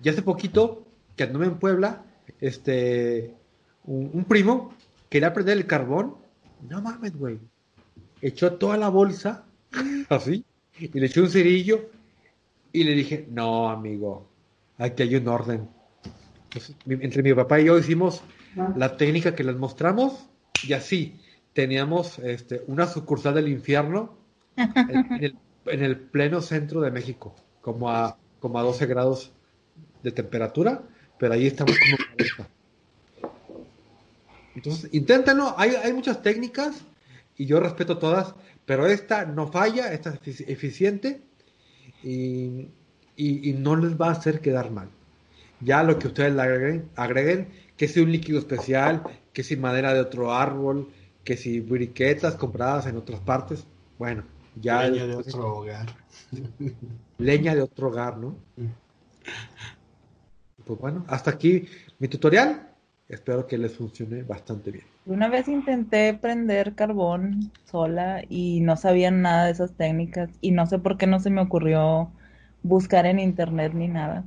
Y 0.02 0.08
hace 0.08 0.22
poquito, 0.22 0.86
que 1.16 1.24
anduve 1.24 1.46
en 1.46 1.58
Puebla, 1.58 2.04
este, 2.40 3.34
un, 3.84 4.10
un 4.12 4.24
primo 4.24 4.74
quería 5.08 5.32
prender 5.32 5.56
el 5.56 5.66
carbón. 5.66 6.16
No 6.68 6.80
mames, 6.80 7.16
güey 7.16 7.40
echó 8.20 8.54
toda 8.54 8.76
la 8.76 8.88
bolsa, 8.88 9.44
así, 10.08 10.44
y 10.78 11.00
le 11.00 11.06
echó 11.06 11.22
un 11.22 11.30
cerillo, 11.30 11.90
y 12.72 12.84
le 12.84 12.92
dije, 12.92 13.26
no, 13.30 13.68
amigo, 13.68 14.28
aquí 14.76 15.02
hay 15.02 15.16
un 15.16 15.28
orden. 15.28 15.68
entre 16.86 17.22
mi 17.22 17.34
papá 17.34 17.60
y 17.60 17.66
yo 17.66 17.78
hicimos 17.78 18.22
la 18.76 18.96
técnica 18.96 19.34
que 19.34 19.44
les 19.44 19.56
mostramos, 19.56 20.28
y 20.62 20.72
así, 20.72 21.20
teníamos 21.52 22.18
este, 22.20 22.62
una 22.66 22.86
sucursal 22.86 23.34
del 23.34 23.48
infierno 23.48 24.16
en 24.56 25.32
el, 25.64 25.96
pleno 25.96 26.40
centro 26.40 26.80
de 26.80 26.90
México, 26.90 27.34
como 27.60 27.90
a, 27.90 28.16
como 28.40 28.58
a 28.58 28.62
12 28.62 28.86
grados 28.86 29.32
de 30.02 30.12
temperatura, 30.12 30.82
pero 31.18 31.34
ahí 31.34 31.46
estamos 31.46 31.76
como... 31.78 32.48
Entonces, 34.54 34.92
inténtenlo, 34.92 35.54
hay, 35.56 35.70
hay 35.70 35.92
muchas 35.92 36.22
técnicas, 36.22 36.84
y 37.36 37.46
yo 37.46 37.60
respeto 37.60 37.98
todas, 37.98 38.34
pero 38.68 38.86
esta 38.86 39.24
no 39.24 39.50
falla, 39.50 39.94
esta 39.94 40.20
es 40.26 40.42
eficiente 40.42 41.22
y, 42.04 42.68
no 43.56 43.76
les 43.76 43.98
va 43.98 44.08
a 44.08 44.12
hacer 44.12 44.42
quedar 44.42 44.70
mal. 44.70 44.90
Ya 45.60 45.82
lo 45.82 45.98
que 45.98 46.08
ustedes 46.08 46.34
le 46.34 46.42
agreguen, 46.42 46.90
agreguen 46.94 47.48
que 47.78 47.88
si 47.88 48.00
un 48.00 48.12
líquido 48.12 48.38
especial, 48.38 49.04
que 49.32 49.42
si 49.42 49.56
madera 49.56 49.94
de 49.94 50.00
otro 50.00 50.34
árbol, 50.34 50.90
que 51.24 51.38
si 51.38 51.60
briquetas 51.60 52.34
compradas 52.34 52.84
en 52.86 52.98
otras 52.98 53.20
partes, 53.20 53.66
bueno, 53.98 54.24
ya... 54.54 54.86
Leña 54.86 55.06
de 55.06 55.16
otro 55.16 55.56
hogar. 55.56 55.86
Leña 57.16 57.54
de 57.54 57.62
otro 57.62 57.88
hogar, 57.88 58.18
¿no? 58.18 58.36
Pues 60.66 60.78
bueno, 60.78 61.06
hasta 61.08 61.30
aquí 61.30 61.66
mi 61.98 62.08
tutorial. 62.08 62.67
Espero 63.08 63.46
que 63.46 63.56
les 63.56 63.74
funcione 63.74 64.22
bastante 64.22 64.70
bien. 64.70 64.84
Una 65.06 65.28
vez 65.28 65.48
intenté 65.48 66.12
prender 66.12 66.74
carbón 66.74 67.50
sola 67.64 68.22
y 68.28 68.60
no 68.60 68.76
sabía 68.76 69.10
nada 69.10 69.46
de 69.46 69.52
esas 69.52 69.74
técnicas 69.74 70.28
y 70.42 70.50
no 70.50 70.66
sé 70.66 70.78
por 70.78 70.98
qué 70.98 71.06
no 71.06 71.18
se 71.18 71.30
me 71.30 71.40
ocurrió 71.40 72.12
buscar 72.62 73.06
en 73.06 73.18
internet 73.18 73.72
ni 73.74 73.88
nada. 73.88 74.24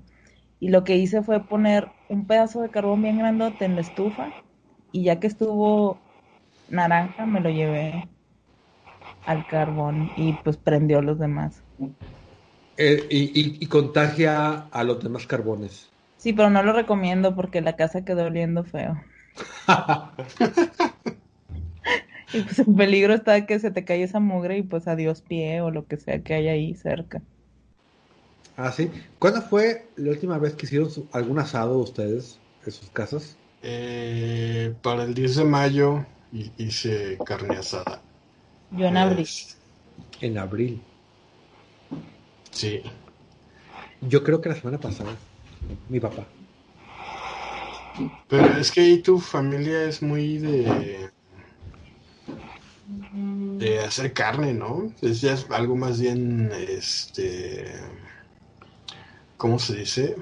Y 0.59 0.69
lo 0.69 0.83
que 0.83 0.97
hice 0.97 1.21
fue 1.21 1.43
poner 1.43 1.89
un 2.09 2.25
pedazo 2.25 2.61
de 2.61 2.71
carbón 2.71 3.03
bien 3.03 3.19
grandote 3.19 3.65
en 3.65 3.75
la 3.75 3.81
estufa 3.81 4.31
y 4.91 5.03
ya 5.03 5.19
que 5.19 5.27
estuvo 5.27 5.99
naranja 6.67 7.27
me 7.27 7.39
lo 7.39 7.51
llevé 7.51 8.09
al 9.27 9.45
carbón 9.47 10.09
y 10.17 10.33
pues 10.33 10.57
prendió 10.57 11.03
los 11.03 11.19
demás. 11.19 11.63
Eh, 12.77 13.07
y, 13.11 13.65
contagia 13.67 14.67
a 14.71 14.83
los 14.83 15.03
demás 15.03 15.27
carbones. 15.27 15.90
Sí, 16.21 16.33
pero 16.33 16.51
no 16.51 16.61
lo 16.61 16.71
recomiendo 16.71 17.35
porque 17.35 17.61
la 17.61 17.75
casa 17.75 18.05
quedó 18.05 18.25
oliendo 18.25 18.63
feo. 18.63 18.95
y 22.31 22.41
pues 22.41 22.59
el 22.59 22.75
peligro 22.75 23.15
está 23.15 23.47
que 23.47 23.57
se 23.57 23.71
te 23.71 23.83
cae 23.83 24.03
esa 24.03 24.19
mugre 24.19 24.59
y 24.59 24.61
pues 24.61 24.87
adiós 24.87 25.21
pie 25.21 25.61
o 25.61 25.71
lo 25.71 25.87
que 25.87 25.97
sea 25.97 26.21
que 26.21 26.35
hay 26.35 26.47
ahí 26.47 26.75
cerca. 26.75 27.23
Ah, 28.55 28.71
sí. 28.71 28.91
¿Cuándo 29.17 29.41
fue 29.41 29.87
la 29.95 30.11
última 30.11 30.37
vez 30.37 30.53
que 30.53 30.67
hicieron 30.67 30.91
algún 31.11 31.39
asado 31.39 31.79
ustedes 31.79 32.39
en 32.67 32.71
sus 32.71 32.91
casas? 32.91 33.35
Eh, 33.63 34.75
para 34.83 35.05
el 35.05 35.15
10 35.15 35.37
de 35.37 35.43
mayo 35.43 36.05
hice 36.31 37.17
carne 37.25 37.55
asada. 37.55 37.99
Yo 38.69 38.85
en 38.85 38.97
abril. 38.97 39.27
En 40.21 40.37
abril. 40.37 40.79
Sí. 42.51 42.83
Yo 44.01 44.23
creo 44.23 44.39
que 44.39 44.49
la 44.49 44.55
semana 44.55 44.77
pasada. 44.77 45.15
Mi 45.89 45.99
papá. 45.99 46.25
Pero 48.27 48.57
es 48.57 48.71
que 48.71 48.81
ahí 48.81 49.01
tu 49.01 49.19
familia 49.19 49.83
es 49.83 50.01
muy 50.01 50.37
de. 50.37 51.09
de 53.57 53.79
hacer 53.79 54.13
carne, 54.13 54.53
¿no? 54.53 54.91
Es 55.01 55.21
ya 55.21 55.37
algo 55.49 55.75
más 55.75 55.99
bien. 55.99 56.51
Este. 56.51 57.73
¿Cómo 59.37 59.59
se 59.59 59.77
dice? 59.77 60.15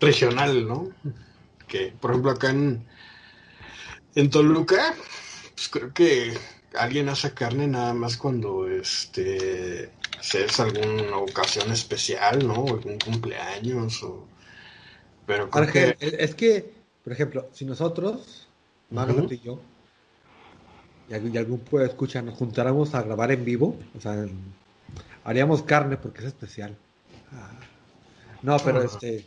Regional, 0.00 0.66
¿no? 0.66 0.88
Que, 1.68 1.94
por 2.00 2.12
ejemplo, 2.12 2.30
acá 2.32 2.50
en. 2.50 2.86
En 4.14 4.28
Toluca, 4.28 4.94
pues 5.54 5.68
creo 5.70 5.94
que 5.94 6.36
alguien 6.74 7.08
hace 7.08 7.32
carne 7.32 7.66
nada 7.66 7.94
más 7.94 8.18
cuando 8.18 8.68
este 8.68 9.90
es 10.34 10.60
alguna 10.60 11.16
ocasión 11.18 11.70
especial, 11.72 12.46
¿no? 12.46 12.66
Algún 12.66 12.98
cumpleaños 12.98 14.02
o... 14.02 14.26
Pero 15.26 15.50
que... 15.50 15.96
Es 16.00 16.34
que, 16.34 16.72
por 17.04 17.12
ejemplo, 17.12 17.48
si 17.52 17.64
nosotros, 17.64 18.48
Margot 18.90 19.30
y 19.30 19.40
yo, 19.40 19.60
y 21.08 21.36
algún, 21.36 21.58
puede 21.60 21.86
escuchar, 21.86 22.24
nos 22.24 22.34
juntáramos 22.34 22.94
a 22.94 23.02
grabar 23.02 23.32
en 23.32 23.44
vivo, 23.44 23.76
o 23.96 24.00
sea, 24.00 24.26
haríamos 25.24 25.62
carne 25.62 25.96
porque 25.96 26.20
es 26.20 26.26
especial. 26.26 26.76
Ah. 27.32 27.58
No, 28.42 28.56
pero 28.58 28.82
este... 28.82 29.26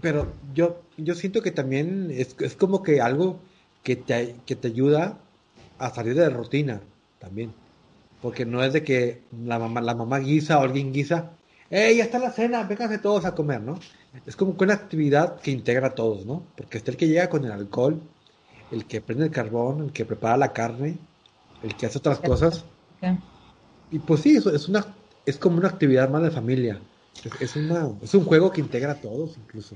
Pero 0.00 0.32
yo, 0.54 0.82
yo 0.96 1.14
siento 1.14 1.42
que 1.42 1.50
también 1.50 2.10
es, 2.10 2.34
es 2.40 2.56
como 2.56 2.82
que 2.82 3.00
algo 3.00 3.40
que 3.82 3.96
te, 3.96 4.36
que 4.46 4.56
te 4.56 4.68
ayuda 4.68 5.18
a 5.78 5.90
salir 5.90 6.14
de 6.14 6.22
la 6.22 6.36
rutina 6.36 6.80
también. 7.18 7.52
Porque 8.22 8.46
no 8.46 8.62
es 8.62 8.72
de 8.72 8.82
que 8.84 9.22
la 9.44 9.58
mamá, 9.58 9.80
la 9.80 9.94
mamá 9.94 10.20
guisa 10.20 10.58
o 10.58 10.62
alguien 10.62 10.92
guisa, 10.92 11.32
¡Ey, 11.72 11.96
ya 11.96 12.04
está 12.04 12.18
la 12.18 12.30
cena! 12.30 12.64
Vénganse 12.64 12.98
todos 12.98 13.24
a 13.24 13.34
comer, 13.34 13.62
¿no? 13.62 13.80
Es 14.26 14.36
como 14.36 14.54
que 14.54 14.64
una 14.64 14.74
actividad 14.74 15.40
que 15.40 15.50
integra 15.50 15.86
a 15.86 15.94
todos, 15.94 16.26
¿no? 16.26 16.44
Porque 16.54 16.76
está 16.76 16.90
el 16.90 16.98
que 16.98 17.08
llega 17.08 17.30
con 17.30 17.46
el 17.46 17.50
alcohol, 17.50 17.98
el 18.70 18.84
que 18.84 19.00
prende 19.00 19.24
el 19.24 19.30
carbón, 19.30 19.84
el 19.84 19.90
que 19.90 20.04
prepara 20.04 20.36
la 20.36 20.52
carne, 20.52 20.98
el 21.62 21.74
que 21.74 21.86
hace 21.86 21.96
otras 21.96 22.18
cosas. 22.18 22.66
Y 23.90 23.98
pues 24.00 24.20
sí, 24.20 24.36
es, 24.36 24.44
es, 24.44 24.68
una, 24.68 24.84
es 25.24 25.38
como 25.38 25.56
una 25.56 25.68
actividad 25.68 26.10
más 26.10 26.22
de 26.22 26.30
familia. 26.30 26.78
Es, 27.40 27.56
una, 27.56 27.88
es 28.02 28.12
un 28.12 28.24
juego 28.26 28.52
que 28.52 28.60
integra 28.60 28.92
a 28.92 29.00
todos, 29.00 29.38
incluso. 29.38 29.74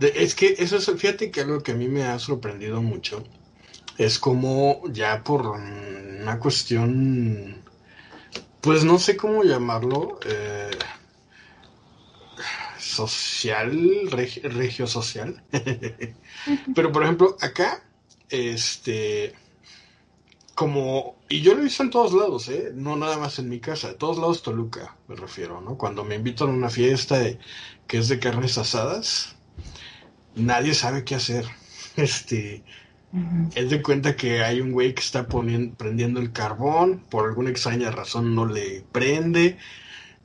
es 0.00 0.34
que 0.34 0.56
eso 0.58 0.78
es, 0.78 0.90
fíjate 0.96 1.30
que 1.30 1.42
algo 1.42 1.60
que 1.60 1.70
a 1.70 1.76
mí 1.76 1.86
me 1.86 2.02
ha 2.02 2.18
sorprendido 2.18 2.82
mucho 2.82 3.22
es 3.98 4.18
como 4.18 4.82
ya 4.90 5.22
por 5.22 5.46
una 5.46 6.38
cuestión, 6.38 7.62
pues 8.60 8.84
no 8.84 8.98
sé 8.98 9.16
cómo 9.16 9.44
llamarlo, 9.44 10.18
eh, 10.26 10.70
social, 12.78 14.08
regio 14.10 14.86
social. 14.86 15.42
Pero 16.74 16.92
por 16.92 17.02
ejemplo, 17.02 17.36
acá, 17.40 17.84
este, 18.28 19.34
como, 20.54 21.16
y 21.28 21.40
yo 21.40 21.54
lo 21.54 21.60
he 21.60 21.64
visto 21.64 21.82
en 21.82 21.90
todos 21.90 22.12
lados, 22.12 22.48
¿eh? 22.48 22.72
no 22.74 22.96
nada 22.96 23.18
más 23.18 23.38
en 23.38 23.48
mi 23.48 23.60
casa, 23.60 23.88
de 23.88 23.94
todos 23.94 24.18
lados 24.18 24.42
Toluca, 24.42 24.96
me 25.08 25.16
refiero, 25.16 25.60
¿no? 25.60 25.76
Cuando 25.76 26.04
me 26.04 26.14
invitan 26.14 26.48
a 26.48 26.52
una 26.52 26.70
fiesta 26.70 27.20
que 27.86 27.98
es 27.98 28.08
de 28.08 28.18
carnes 28.18 28.58
asadas, 28.58 29.36
nadie 30.34 30.74
sabe 30.74 31.04
qué 31.04 31.14
hacer. 31.16 31.46
Este, 31.96 32.64
es 33.54 33.70
de 33.70 33.82
cuenta 33.82 34.16
que 34.16 34.42
hay 34.42 34.60
un 34.60 34.72
güey 34.72 34.94
que 34.94 35.00
está 35.00 35.26
poniendo, 35.26 35.76
prendiendo 35.76 36.20
el 36.20 36.32
carbón, 36.32 37.04
por 37.10 37.28
alguna 37.28 37.50
extraña 37.50 37.90
razón 37.90 38.34
no 38.34 38.46
le 38.46 38.84
prende. 38.90 39.56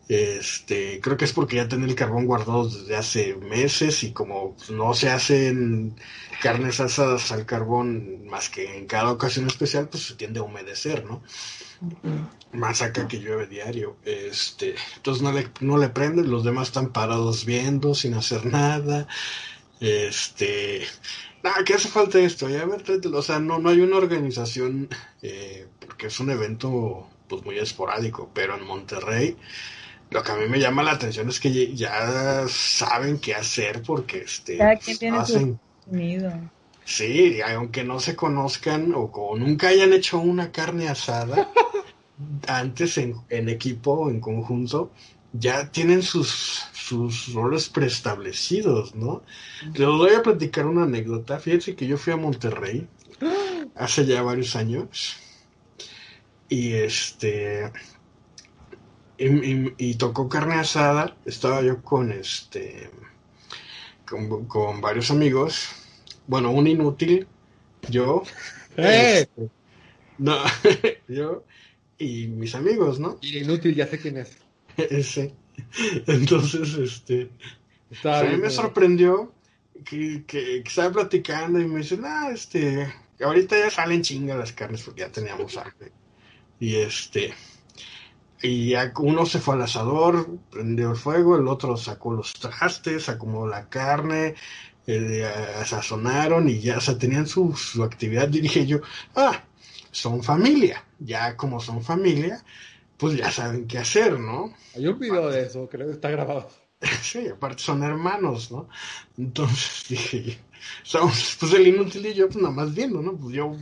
Este, 0.08 1.00
creo 1.02 1.18
que 1.18 1.26
es 1.26 1.34
porque 1.34 1.58
ya 1.58 1.68
tiene 1.68 1.86
el 1.86 1.94
carbón 1.94 2.26
guardado 2.26 2.68
desde 2.68 2.96
hace 2.96 3.36
meses 3.36 4.04
y 4.04 4.12
como 4.12 4.56
no 4.72 4.96
se 4.96 5.12
hacen 5.12 5.96
carnes 6.42 6.80
asadas 6.80 7.32
al 7.32 7.46
carbón 7.46 8.26
más 8.26 8.50
que 8.50 8.76
en 8.80 8.88
cada 8.88 9.12
ocasión 9.12 9.46
especial, 9.46 9.88
pues 9.88 10.08
se 10.08 10.16
tiende 10.16 10.40
a 10.40 10.44
humedecer, 10.44 11.06
¿no? 11.06 11.22
Más 12.52 12.82
acá 12.82 13.08
que 13.08 13.20
llueve 13.20 13.46
diario. 13.46 13.98
Este, 14.04 14.74
entonces 14.96 15.22
no 15.22 15.32
le, 15.32 15.48
no 15.60 15.78
le 15.78 15.90
prende, 15.90 16.24
los 16.24 16.44
demás 16.44 16.70
están 16.70 16.92
parados 16.92 17.46
viendo, 17.46 17.94
sin 17.94 18.16
hacer 18.16 18.48
nada. 18.48 19.08
Este, 19.80 20.86
Ah, 21.44 21.64
¿qué 21.66 21.74
hace 21.74 21.88
falta 21.88 22.20
esto? 22.20 22.50
Ya 22.50 22.66
ver, 22.66 22.84
o 23.14 23.22
sea, 23.22 23.40
no, 23.40 23.60
no 23.60 23.70
hay 23.70 23.80
una 23.80 23.98
organización, 23.98 24.90
eh, 25.22 25.68
porque 25.80 26.08
es 26.08 26.20
un 26.20 26.32
evento 26.32 27.08
pues 27.28 27.46
muy 27.46 27.58
esporádico, 27.58 28.30
pero 28.34 28.58
en 28.58 28.66
Monterrey 28.66 29.38
lo 30.10 30.24
que 30.24 30.32
a 30.32 30.36
mí 30.36 30.48
me 30.48 30.60
llama 30.60 30.84
la 30.84 30.94
atención 30.94 31.30
es 31.30 31.40
que 31.40 31.76
ya 31.76 32.46
saben 32.48 33.20
qué 33.20 33.36
hacer 33.36 33.84
porque 33.84 34.20
este 34.20 34.58
hacen... 35.14 35.60
Sí, 36.84 37.40
aunque 37.42 37.84
no 37.84 38.00
se 38.00 38.16
conozcan 38.16 38.94
o, 38.96 39.36
nunca 39.38 39.68
hayan 39.68 39.94
hecho 39.94 40.18
una 40.18 40.52
carne 40.52 40.90
asada 40.90 41.48
antes 42.48 42.98
en, 42.98 43.16
en 43.30 43.48
equipo, 43.48 44.10
en 44.10 44.20
conjunto, 44.20 44.92
ya 45.32 45.72
tienen 45.72 46.01
sus, 46.01 46.66
sus 46.89 47.33
roles 47.33 47.70
preestablecidos, 47.70 48.95
¿no? 48.95 49.21
Les 49.74 49.87
voy 49.87 50.13
a 50.13 50.24
platicar 50.24 50.66
una 50.66 50.83
anécdota. 50.83 51.39
Fíjense 51.39 51.75
que 51.75 51.86
yo 51.86 51.97
fui 51.97 52.13
a 52.13 52.17
Monterrey 52.17 52.87
hace 53.75 54.05
ya 54.05 54.24
varios 54.24 54.55
años 54.55 55.17
y 56.49 56.74
este 56.74 57.71
y, 59.17 59.95
tocó 59.95 60.28
carne 60.29 60.55
asada. 60.55 61.16
Estaba 61.25 61.61
yo 61.61 61.83
con 61.83 62.11
este 62.11 62.89
con, 64.07 64.45
con 64.47 64.82
varios 64.82 65.11
amigos. 65.11 65.70
Bueno, 66.25 66.51
un 66.51 66.66
inútil, 66.66 67.28
yo. 67.87 68.24
¡Eh! 68.78 69.28
Este, 69.28 69.49
no, 70.17 70.37
yo 71.07 71.43
y 71.99 72.28
mis 72.28 72.55
amigos, 72.55 72.99
¿no? 72.99 73.20
Inútil, 73.21 73.75
ya 73.75 73.86
sé 73.86 73.99
quién 73.99 74.17
es. 74.17 74.37
Ese. 74.78 75.36
Entonces, 76.08 76.74
este. 76.76 77.30
a 78.04 78.24
mí 78.24 78.38
me 78.38 78.50
sorprendió 78.50 79.34
que, 79.86 80.24
que, 80.26 80.58
estaba 80.58 80.92
platicando 80.92 81.60
y 81.60 81.66
me 81.66 81.80
dice, 81.80 82.00
ah, 82.04 82.30
este. 82.34 82.94
Ahorita 83.22 83.58
ya 83.58 83.70
salen 83.70 84.02
chingas 84.02 84.38
las 84.38 84.54
carnes 84.54 84.84
porque 84.84 85.02
ya 85.02 85.12
teníamos 85.12 85.58
hambre. 85.58 85.92
Y 86.60 86.76
este. 86.76 87.34
Y 88.42 88.70
ya 88.70 88.94
uno 88.98 89.26
se 89.26 89.40
fue 89.40 89.56
al 89.56 89.64
asador, 89.64 90.40
prendió 90.50 90.92
el 90.92 90.96
fuego, 90.96 91.36
el 91.36 91.48
otro 91.48 91.76
sacó 91.76 92.14
los 92.14 92.34
trastes, 92.34 93.10
acomodó 93.10 93.48
la 93.48 93.68
carne, 93.68 94.36
eh, 94.88 95.30
sazonaron 95.66 96.48
y 96.48 96.60
ya, 96.60 96.78
o 96.78 96.98
tenían 96.98 97.28
su, 97.28 97.54
su 97.56 97.84
actividad. 97.84 98.32
Y 98.32 98.40
dije 98.40 98.66
yo, 98.66 98.80
ah, 99.16 99.44
son 99.92 100.24
familia. 100.24 100.86
Ya 101.00 101.36
como 101.36 101.60
son 101.60 101.84
familia, 101.84 102.44
pues 103.00 103.16
ya 103.16 103.32
saben 103.32 103.66
qué 103.66 103.78
hacer, 103.78 104.20
¿no? 104.20 104.54
Hay 104.76 104.86
un 104.86 105.00
video 105.00 105.30
de 105.30 105.43
eso, 105.43 105.70
creo 105.70 105.88
que 105.88 105.93
está 105.93 106.12
grabado. 106.12 106.47
Sí, 107.01 107.28
aparte 107.28 107.62
son 107.63 107.84
hermanos, 107.84 108.51
¿no? 108.51 108.70
Entonces 109.17 109.86
dije, 109.89 110.38
pues 111.39 111.54
el 111.54 111.67
inútil 111.67 112.05
y 112.05 112.13
yo, 112.13 112.28
pues 112.28 112.38
nada 112.38 112.54
más 112.54 112.74
viendo, 112.74 113.01
¿no? 113.01 113.17
Pues 113.17 113.34
yo, 113.34 113.55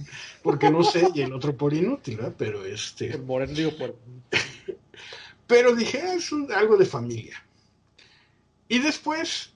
porque 0.44 0.70
no 0.70 0.84
sé, 0.84 1.08
y 1.14 1.22
el 1.22 1.34
otro 1.34 1.56
por 1.56 1.74
inútil, 1.74 2.18
¿verdad? 2.18 2.36
Pero 2.38 2.66
este. 2.66 3.12
El 3.12 3.24
moreno 3.24 3.54
digo 3.54 3.72
por. 3.78 3.96
Pero 5.48 5.76
dije, 5.76 6.02
ah, 6.02 6.16
es 6.16 6.32
algo 6.54 6.76
de 6.76 6.86
familia. 6.86 7.42
Y 8.68 8.80
después 8.80 9.52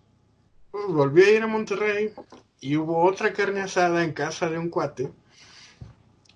pues, 0.72 0.88
volví 0.88 1.24
a 1.24 1.32
ir 1.32 1.44
a 1.44 1.48
Monterrey 1.48 2.14
y 2.62 2.78
hubo 2.78 3.04
otra 3.04 3.34
carne 3.34 3.62
asada 3.62 4.04
en 4.04 4.14
casa 4.14 4.50
de 4.50 4.58
un 4.58 4.70
cuate. 4.70 5.12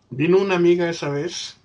Vino 0.09 0.39
una 0.39 0.55
amiga 0.55 0.89
esa 0.89 1.09
vez 1.09 1.57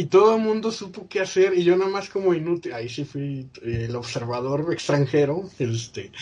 y 0.00 0.06
todo 0.06 0.36
el 0.36 0.42
mundo 0.42 0.70
supo 0.70 1.08
qué 1.08 1.20
hacer 1.20 1.54
y 1.54 1.64
yo 1.64 1.76
nada 1.76 1.90
más 1.90 2.08
como 2.08 2.34
inútil, 2.34 2.72
ahí 2.72 2.88
sí 2.88 3.04
fui 3.04 3.50
eh, 3.62 3.86
el 3.88 3.96
observador 3.96 4.72
extranjero, 4.72 5.48
este, 5.58 6.12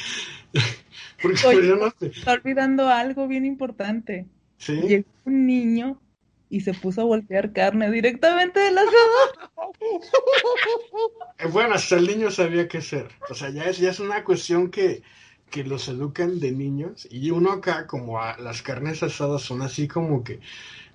porque 1.23 1.47
Oye, 1.47 1.69
yo 1.69 1.77
no 1.77 1.93
sé. 1.99 2.07
Está 2.07 2.33
olvidando 2.33 2.89
algo 2.89 3.29
bien 3.29 3.45
importante. 3.45 4.27
¿Sí? 4.59 4.73
Llegó 4.81 5.07
un 5.25 5.47
niño 5.47 6.01
y 6.49 6.61
se 6.61 6.73
puso 6.75 7.03
a 7.03 7.05
voltear 7.05 7.53
carne 7.53 7.91
directamente 7.91 8.61
del 8.61 8.79
asador. 8.79 9.51
Eh, 11.39 11.47
Bueno, 11.49 11.75
hasta 11.75 11.97
el 11.97 12.07
niño 12.07 12.31
sabía 12.31 12.69
qué 12.69 12.79
hacer. 12.79 13.09
O 13.31 13.35
sea, 13.35 13.51
ya 13.51 13.65
es, 13.65 13.79
ya 13.79 13.91
es 13.91 14.01
una 14.01 14.25
cuestión 14.25 14.71
que, 14.71 15.03
que 15.51 15.65
los 15.65 15.89
educan 15.89 16.41
de 16.41 16.53
niños. 16.53 17.07
Y 17.11 17.31
uno 17.31 17.53
acá, 17.53 17.87
como 17.87 18.21
a- 18.21 18.39
las 18.39 18.63
carnes 18.63 19.03
asadas 19.03 19.43
son 19.43 19.63
así 19.63 19.89
como 19.89 20.25
que 20.25 20.41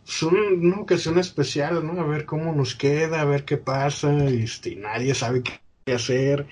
son 0.03 0.35
una 0.35 0.79
ocasión 0.79 1.17
especial, 1.19 1.85
¿no? 1.85 1.99
A 2.01 2.05
ver 2.05 2.25
cómo 2.25 2.53
nos 2.53 2.75
queda, 2.75 3.21
a 3.21 3.25
ver 3.25 3.45
qué 3.45 3.57
pasa. 3.57 4.25
Este, 4.25 4.71
y 4.71 4.75
nadie 4.75 5.13
sabe 5.15 5.43
qué, 5.43 5.93
hacer. 5.93 6.47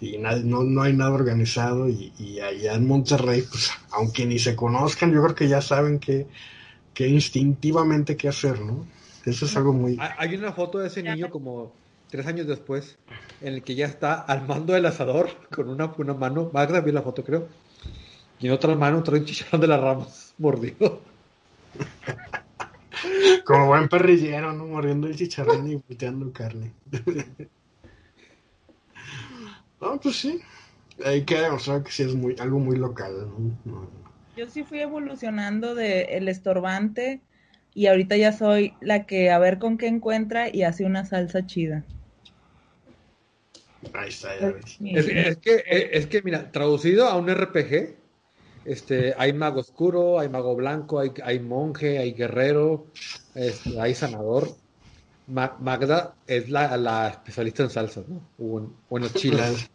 Y 0.00 0.18
nadie- 0.18 0.44
no, 0.44 0.62
no 0.64 0.82
hay 0.82 0.92
nada 0.94 1.12
organizado. 1.12 1.88
Y, 1.88 2.12
y 2.18 2.40
allá 2.40 2.74
en 2.74 2.86
Monterrey, 2.86 3.42
pues, 3.42 3.70
aunque 3.90 4.26
ni 4.26 4.38
se 4.38 4.56
conozcan, 4.56 5.12
yo 5.12 5.22
creo 5.22 5.34
que 5.34 5.48
ya 5.48 5.60
saben 5.62 5.98
que, 5.98 6.26
que 6.94 7.08
instintivamente 7.08 8.16
qué 8.16 8.28
hacer, 8.28 8.60
¿no? 8.60 8.86
Eso 9.24 9.46
es 9.46 9.56
algo 9.56 9.72
muy... 9.72 9.98
Hay 10.18 10.34
una 10.36 10.52
foto 10.52 10.78
de 10.78 10.88
ese 10.88 11.02
niño 11.02 11.30
como 11.30 11.72
tres 12.10 12.26
años 12.26 12.46
después, 12.46 12.98
en 13.40 13.54
el 13.54 13.62
que 13.62 13.74
ya 13.74 13.86
está 13.86 14.14
al 14.14 14.46
mando 14.46 14.72
del 14.72 14.86
asador 14.86 15.30
con 15.50 15.68
una, 15.68 15.92
una 15.98 16.14
mano, 16.14 16.50
Magda 16.52 16.80
vio 16.80 16.92
la 16.94 17.02
foto 17.02 17.22
creo, 17.24 17.48
y 18.40 18.46
en 18.46 18.52
otra 18.52 18.74
mano 18.74 19.02
trae 19.02 19.20
un 19.20 19.26
chicharrón 19.26 19.60
de 19.60 19.66
las 19.66 19.80
ramas 19.80 20.34
mordido. 20.38 21.00
Como 23.44 23.66
buen 23.66 23.88
perrillero, 23.88 24.52
¿no? 24.52 24.66
Mordiendo 24.66 25.06
el 25.06 25.16
chicharrón 25.16 25.70
y 25.70 25.76
volteando 25.76 26.32
carne. 26.32 26.72
no, 29.80 30.00
pues 30.00 30.16
sí. 30.16 30.40
Hay 31.04 31.24
que 31.24 31.40
demostrar 31.40 31.82
que 31.82 31.92
sí 31.92 32.02
es 32.02 32.14
muy, 32.14 32.36
algo 32.38 32.58
muy 32.58 32.76
local, 32.76 33.28
¿no? 33.28 33.58
No. 33.64 33.90
Yo 34.36 34.48
sí 34.48 34.64
fui 34.64 34.80
evolucionando 34.80 35.74
de 35.74 36.02
el 36.16 36.28
estorbante 36.28 37.20
y 37.74 37.86
ahorita 37.86 38.16
ya 38.16 38.32
soy 38.32 38.74
la 38.80 39.06
que 39.06 39.30
a 39.30 39.38
ver 39.38 39.58
con 39.58 39.78
qué 39.78 39.86
encuentra 39.86 40.48
y 40.52 40.62
hace 40.62 40.84
una 40.84 41.04
salsa 41.04 41.46
chida. 41.46 41.84
Ahí 43.94 44.08
está, 44.08 44.38
ya 44.40 44.50
ves. 44.50 44.78
Es, 44.80 45.08
es 45.08 45.36
que, 45.38 45.62
es 45.92 46.06
que, 46.06 46.22
mira, 46.22 46.50
traducido 46.50 47.06
a 47.06 47.16
un 47.16 47.28
RPG, 47.28 47.97
este, 48.68 49.14
hay 49.16 49.32
mago 49.32 49.60
oscuro, 49.60 50.18
hay 50.20 50.28
mago 50.28 50.54
blanco, 50.54 51.00
hay, 51.00 51.12
hay 51.24 51.40
monje, 51.40 51.98
hay 51.98 52.12
guerrero, 52.12 52.86
este, 53.34 53.80
hay 53.80 53.94
sanador. 53.94 54.48
Ma- 55.26 55.56
Magda 55.60 56.14
es 56.26 56.48
la, 56.48 56.76
la 56.76 57.08
especialista 57.08 57.62
en 57.62 57.70
salsas, 57.70 58.08
¿no? 58.08 58.20
O 58.38 58.58
en, 58.60 58.72
o 58.88 58.96
en 58.96 59.02
los 59.02 59.14
chiles. 59.14 59.68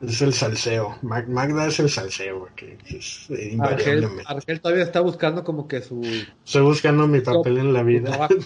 Es 0.00 0.22
el 0.22 0.32
salseo. 0.32 0.98
Mag- 1.02 1.28
Magda 1.28 1.66
es 1.66 1.78
el 1.78 1.90
salseo, 1.90 2.48
que 2.56 2.78
es 2.86 3.26
eh, 3.30 3.32
Argel, 3.32 3.52
invariablemente. 3.52 4.24
Argel 4.26 4.60
todavía 4.60 4.84
está 4.84 5.00
buscando 5.00 5.44
como 5.44 5.68
que 5.68 5.82
su... 5.82 6.02
Estoy 6.44 6.62
buscando 6.62 7.06
mi 7.06 7.20
papel 7.20 7.58
en 7.58 7.72
la 7.72 7.82
vida. 7.82 8.28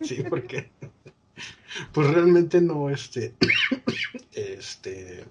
Sí, 0.00 0.22
porque 0.30 0.70
pues 1.92 2.06
realmente 2.08 2.60
no, 2.60 2.88
este, 2.88 3.34
este, 4.32 5.24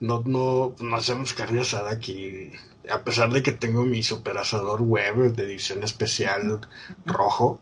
no, 0.00 0.22
no, 0.26 0.74
no 0.78 0.96
hacemos 0.96 1.32
carne 1.32 1.60
asada 1.62 1.90
aquí, 1.90 2.50
a 2.90 3.02
pesar 3.04 3.30
de 3.32 3.42
que 3.42 3.52
tengo 3.52 3.84
mi 3.84 4.02
super 4.02 4.36
asador 4.38 4.82
web 4.82 5.32
de 5.34 5.44
edición 5.44 5.82
especial 5.82 6.60
rojo, 7.06 7.60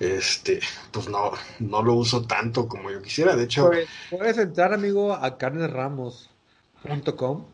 este, 0.00 0.60
pues 0.92 1.08
no, 1.08 1.32
no 1.60 1.82
lo 1.82 1.94
uso 1.94 2.26
tanto 2.26 2.68
como 2.68 2.90
yo 2.90 3.02
quisiera, 3.02 3.36
de 3.36 3.44
hecho, 3.44 3.68
Pues, 3.68 3.88
puedes 4.08 4.38
entrar, 4.38 4.72
amigo, 4.72 5.12
a 5.14 5.36
carnesramos.com 5.38 7.52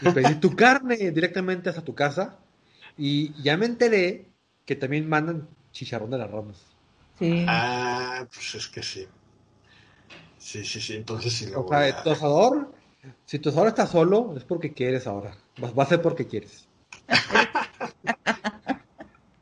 y 0.00 0.10
pedir 0.10 0.40
tu 0.40 0.54
carne 0.62 0.96
directamente 1.12 1.68
hasta 1.70 1.84
tu 1.84 1.94
casa. 1.94 2.38
Y 2.96 3.40
ya 3.42 3.56
me 3.56 3.66
enteré 3.66 4.32
que 4.64 4.76
también 4.76 5.08
mandan 5.08 5.48
chicharrón 5.72 6.10
de 6.10 6.18
las 6.18 6.30
ramas. 6.30 6.76
Sí. 7.14 7.46
ah, 7.46 8.26
pues 8.32 8.54
es 8.56 8.68
que 8.68 8.82
sí, 8.82 9.08
sí, 10.36 10.64
sí, 10.64 10.80
sí, 10.80 10.94
entonces 10.96 11.32
sí 11.32 11.46
lo 11.46 11.60
O 11.60 11.62
voy 11.62 11.68
sea, 11.68 11.88
a- 11.88 12.02
tu 12.02 12.10
asador, 12.10 12.74
si 13.24 13.38
tu 13.38 13.48
asador 13.48 13.68
está 13.68 13.86
solo, 13.86 14.34
es 14.36 14.44
porque 14.44 14.72
quieres 14.72 15.06
ahora. 15.06 15.36
Va, 15.62 15.70
va 15.70 15.82
a 15.84 15.86
ser 15.86 16.02
porque 16.02 16.26
quieres. 16.26 16.68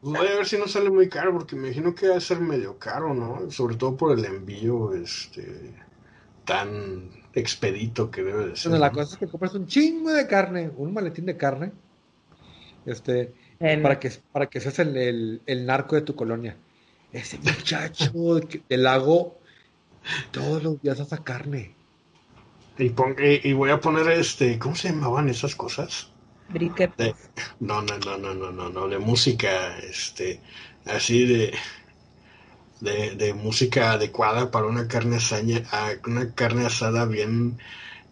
Pues 0.01 0.15
voy 0.19 0.27
a 0.29 0.37
ver 0.37 0.47
si 0.47 0.57
no 0.57 0.67
sale 0.67 0.91
muy 0.91 1.09
caro, 1.09 1.33
porque 1.33 1.57
me 1.57 1.69
imagino 1.69 1.95
que 1.95 2.09
va 2.09 2.17
a 2.17 2.21
ser 2.21 2.41
medio 2.41 2.79
caro, 2.79 3.13
¿no? 3.13 3.51
Sobre 3.51 3.77
todo 3.77 3.97
por 3.97 4.19
el 4.19 4.25
envío, 4.25 4.95
este, 4.95 5.75
tan 6.47 7.11
expedito 7.35 8.11
que 8.11 8.23
debe 8.23 8.47
de 8.49 8.57
ser. 8.57 8.71
Bueno, 8.71 8.85
la 8.85 8.91
¿no? 8.91 8.95
cosa 8.97 9.15
es 9.15 9.19
que 9.19 9.29
compras 9.29 9.55
un 9.55 9.67
chingo 9.67 10.11
de 10.13 10.27
carne, 10.27 10.71
un 10.77 10.95
maletín 10.95 11.27
de 11.27 11.37
carne, 11.37 11.73
este, 12.87 13.35
El- 13.59 13.83
para 13.83 14.01
que, 14.01 14.11
para 14.33 14.47
que 14.47 14.61
seas 14.61 14.79
el, 14.79 14.97
el- 14.97 15.41
el 15.47 15.67
narco 15.67 15.97
de 15.97 16.03
tu 16.03 16.15
colonia. 16.15 16.57
Ese 17.13 17.39
muchacho 17.39 18.11
del 18.69 18.83
lago 18.83 19.37
todos 20.33 20.63
los 20.63 20.81
días 20.81 20.99
hace 21.01 21.19
carne. 21.23 21.75
Y, 22.81 22.89
pon- 22.91 23.17
y, 23.19 23.49
y 23.49 23.53
voy 23.53 23.71
a 23.71 23.81
poner, 23.81 24.09
este, 24.11 24.59
¿cómo 24.59 24.75
se 24.75 24.89
llamaban 24.89 25.29
esas 25.29 25.55
cosas? 25.55 26.11
briquet. 26.49 26.93
De, 26.99 27.15
no, 27.61 27.83
no, 27.83 27.99
no, 27.99 28.19
no, 28.19 28.35
no, 28.35 28.53
no, 28.53 28.71
no, 28.71 28.89
de 28.89 28.99
música, 28.99 29.79
este, 29.79 30.41
así 30.87 31.27
de, 31.27 31.55
de, 32.81 33.15
de 33.17 33.35
música 33.35 33.93
adecuada 33.93 34.51
para 34.51 34.67
una 34.67 34.89
carne 34.89 35.17
asaña, 35.17 35.63
a- 35.71 35.93
una 36.07 36.35
carne 36.35 36.67
asada 36.67 37.05
bien, 37.07 37.59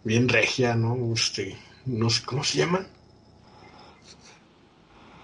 bien 0.03 0.29
regia, 0.29 0.75
¿no? 0.75 1.13
Este, 1.13 1.57
no 1.85 2.09
sé, 2.09 2.23
¿cómo 2.25 2.43
se 2.43 2.59
llaman? 2.59 2.87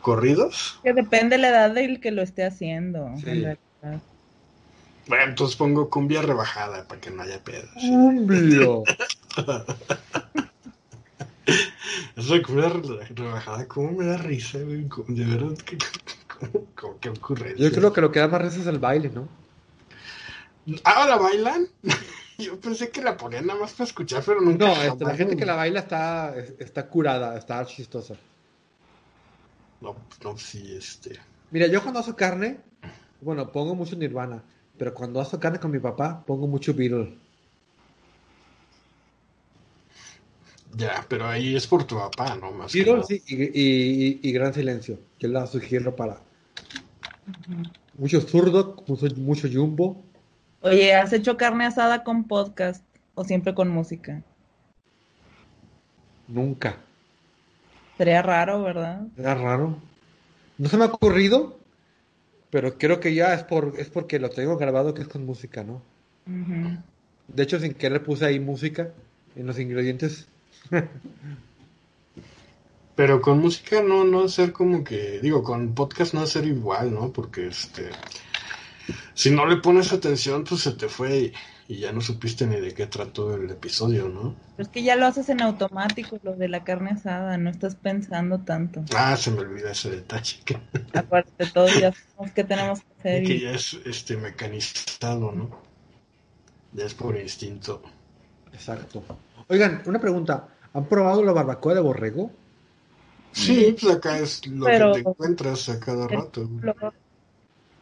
¿Corridos? 0.01 0.79
Que 0.83 0.93
depende 0.93 1.35
de 1.35 1.41
la 1.41 1.49
edad 1.49 1.71
del 1.73 1.99
que 1.99 2.11
lo 2.11 2.21
esté 2.21 2.45
haciendo. 2.45 3.07
Sí. 3.15 3.29
en 3.29 3.41
realidad. 3.43 4.01
Bueno, 5.07 5.23
entonces 5.25 5.55
pongo 5.55 5.89
cumbia 5.89 6.21
rebajada 6.21 6.87
para 6.87 6.99
que 6.99 7.11
no 7.11 7.21
haya 7.23 7.43
pedo. 7.43 7.67
¿sí? 7.79 7.89
¡Cumbio! 7.89 8.83
Eso 12.15 12.33
de 12.33 12.41
cumbia 12.41 12.69
re- 12.69 13.05
rebajada, 13.13 13.67
¿cómo 13.67 13.91
me 13.91 14.05
da 14.05 14.17
risa, 14.17 14.59
güey? 14.59 14.87
¿Cómo- 14.87 15.05
De 15.09 15.25
verdad, 15.25 15.57
que, 15.57 15.77
¿cómo, 16.79 16.99
qué 16.99 17.09
ocurrencia? 17.09 17.69
Yo 17.69 17.75
creo 17.75 17.93
que 17.93 18.01
lo 18.01 18.11
que 18.11 18.19
da 18.19 18.27
más 18.27 18.41
risa 18.41 18.61
es 18.61 18.67
el 18.67 18.79
baile, 18.79 19.09
¿no? 19.13 19.27
¿Ah, 20.83 21.05
la 21.07 21.17
bailan? 21.17 21.67
Yo 22.37 22.59
pensé 22.59 22.89
que 22.89 23.01
la 23.01 23.15
ponían 23.15 23.45
nada 23.45 23.59
más 23.61 23.73
para 23.73 23.85
escuchar, 23.85 24.21
pero 24.25 24.41
nunca. 24.41 24.65
No, 24.65 24.81
este, 24.81 25.05
la 25.05 25.15
gente 25.15 25.37
que 25.37 25.45
la 25.45 25.55
baila 25.55 25.79
está, 25.79 26.35
está 26.59 26.87
curada, 26.87 27.37
está 27.37 27.65
chistosa. 27.65 28.15
No, 29.79 29.95
no, 30.21 30.37
sí, 30.37 30.75
este. 30.75 31.17
Mira, 31.51 31.67
yo 31.67 31.81
cuando 31.81 31.99
hago 32.01 32.13
carne, 32.15 32.57
bueno, 33.21 33.49
pongo 33.53 33.73
mucho 33.73 33.95
Nirvana, 33.95 34.43
pero 34.77 34.93
cuando 34.93 35.19
hago 35.21 35.39
carne 35.39 35.59
con 35.59 35.71
mi 35.71 35.79
papá, 35.79 36.23
pongo 36.25 36.47
mucho 36.47 36.73
Beatle. 36.73 37.17
Ya, 40.77 41.05
pero 41.09 41.25
ahí 41.27 41.55
es 41.55 41.65
por 41.67 41.85
tu 41.85 41.95
papá, 41.95 42.35
¿no? 42.35 42.51
Más 42.51 42.75
que 42.75 42.85
Beatle, 42.85 42.85
nada. 42.85 43.03
sí, 43.03 43.23
y, 43.27 43.35
y- 43.43 44.19
y 44.21 44.31
Gran 44.31 44.53
Silencio. 44.53 44.99
Yo 45.19 45.27
la 45.29 45.47
sugiero 45.47 45.95
para 45.95 46.19
mucho 47.97 48.21
zurdo, 48.21 48.75
mucho, 48.87 49.07
mucho 49.17 49.47
jumbo. 49.51 50.03
Oye, 50.59 50.93
¿has 50.93 51.13
hecho 51.13 51.37
carne 51.37 51.65
asada 51.65 52.03
con 52.03 52.27
podcast 52.27 52.83
o 53.13 53.23
siempre 53.23 53.53
con 53.55 53.69
música? 53.69 54.21
Nunca. 56.27 56.77
Sería 57.97 58.21
raro, 58.21 58.61
¿verdad? 58.63 59.07
Era 59.17 59.35
raro. 59.35 59.77
No 60.57 60.69
se 60.69 60.77
me 60.77 60.85
ha 60.85 60.87
ocurrido, 60.87 61.59
pero 62.49 62.77
creo 62.77 62.99
que 62.99 63.13
ya 63.13 63.33
es 63.33 63.43
por 63.43 63.73
es 63.77 63.89
porque 63.89 64.19
lo 64.19 64.29
tengo 64.29 64.57
grabado 64.57 64.93
que 64.93 65.01
es 65.01 65.07
con 65.07 65.25
música, 65.25 65.63
¿no? 65.63 65.81
De 67.27 67.43
hecho, 67.43 67.59
sin 67.59 67.73
querer 67.73 68.03
puse 68.03 68.25
ahí 68.25 68.39
música 68.39 68.91
en 69.35 69.47
los 69.47 69.59
ingredientes. 69.59 70.27
Pero 72.95 73.21
con 73.21 73.39
música 73.39 73.83
no, 73.83 74.05
no 74.05 74.29
ser 74.29 74.53
como 74.53 74.83
que. 74.83 75.19
Digo, 75.19 75.43
con 75.43 75.75
podcast 75.75 76.13
no 76.13 76.25
ser 76.25 76.45
igual, 76.45 76.93
¿no? 76.93 77.11
Porque 77.11 77.47
este. 77.47 77.89
Si 79.13 79.31
no 79.31 79.45
le 79.45 79.57
pones 79.57 79.91
atención, 79.91 80.45
pues 80.45 80.61
se 80.61 80.71
te 80.71 80.87
fue 80.87 81.33
y, 81.67 81.79
ya 81.79 81.91
no 81.91 82.01
supiste 82.01 82.45
ni 82.47 82.59
de 82.59 82.73
qué 82.73 82.85
trató 82.87 83.33
el 83.35 83.49
episodio, 83.49 84.07
¿no? 84.09 84.35
Pero 84.55 84.67
es 84.67 84.69
que 84.69 84.83
ya 84.83 84.95
lo 84.95 85.05
haces 85.07 85.29
en 85.29 85.41
automático, 85.41 86.19
lo 86.23 86.35
de 86.35 86.47
la 86.47 86.63
carne 86.63 86.91
asada, 86.91 87.37
no 87.37 87.49
estás 87.49 87.75
pensando 87.75 88.39
tanto. 88.39 88.83
Ah, 88.95 89.17
se 89.17 89.31
me 89.31 89.39
olvida 89.39 89.71
ese 89.71 89.89
detalle. 89.89 90.37
Que, 90.45 90.57
Aparte, 90.93 91.45
todos 91.53 91.73
ya 91.79 91.91
sabemos 91.91 92.31
qué 92.35 92.43
tenemos 92.43 92.79
que 92.81 92.87
hacer. 92.99 93.23
que 93.23 93.33
y- 93.33 93.39
ya 93.41 93.51
es 93.51 93.73
este 93.85 94.15
mecanizado, 94.17 95.31
¿no? 95.31 95.49
Ya 96.73 96.85
es 96.85 96.93
por 96.93 97.17
instinto. 97.17 97.81
Exacto. 98.53 99.03
Oigan, 99.47 99.81
una 99.85 99.99
pregunta. 99.99 100.47
¿Han 100.73 100.85
probado 100.85 101.23
la 101.23 101.31
barbacoa 101.31 101.73
de 101.73 101.79
borrego? 101.81 102.31
Sí, 103.31 103.75
pues 103.81 103.95
acá 103.95 104.19
es 104.19 104.45
lo 104.47 104.65
Pero- 104.65 104.93
que 104.93 105.03
te 105.03 105.09
encuentras 105.09 105.67
a 105.69 105.79
cada 105.79 106.07
rato. 106.07 106.49
Lo- 106.61 106.75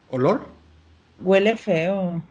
¿Olor? 0.09 0.47
Huele 1.21 1.57
feo. 1.57 2.21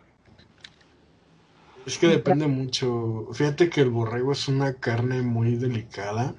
Es 1.87 1.99
que 1.99 2.07
depende 2.07 2.47
mucho. 2.47 3.29
Fíjate 3.33 3.69
que 3.69 3.81
el 3.81 3.91
borrego 3.91 4.33
es 4.33 4.49
una 4.49 4.75
carne 4.75 5.23
muy 5.23 5.57
delicada 5.57 6.35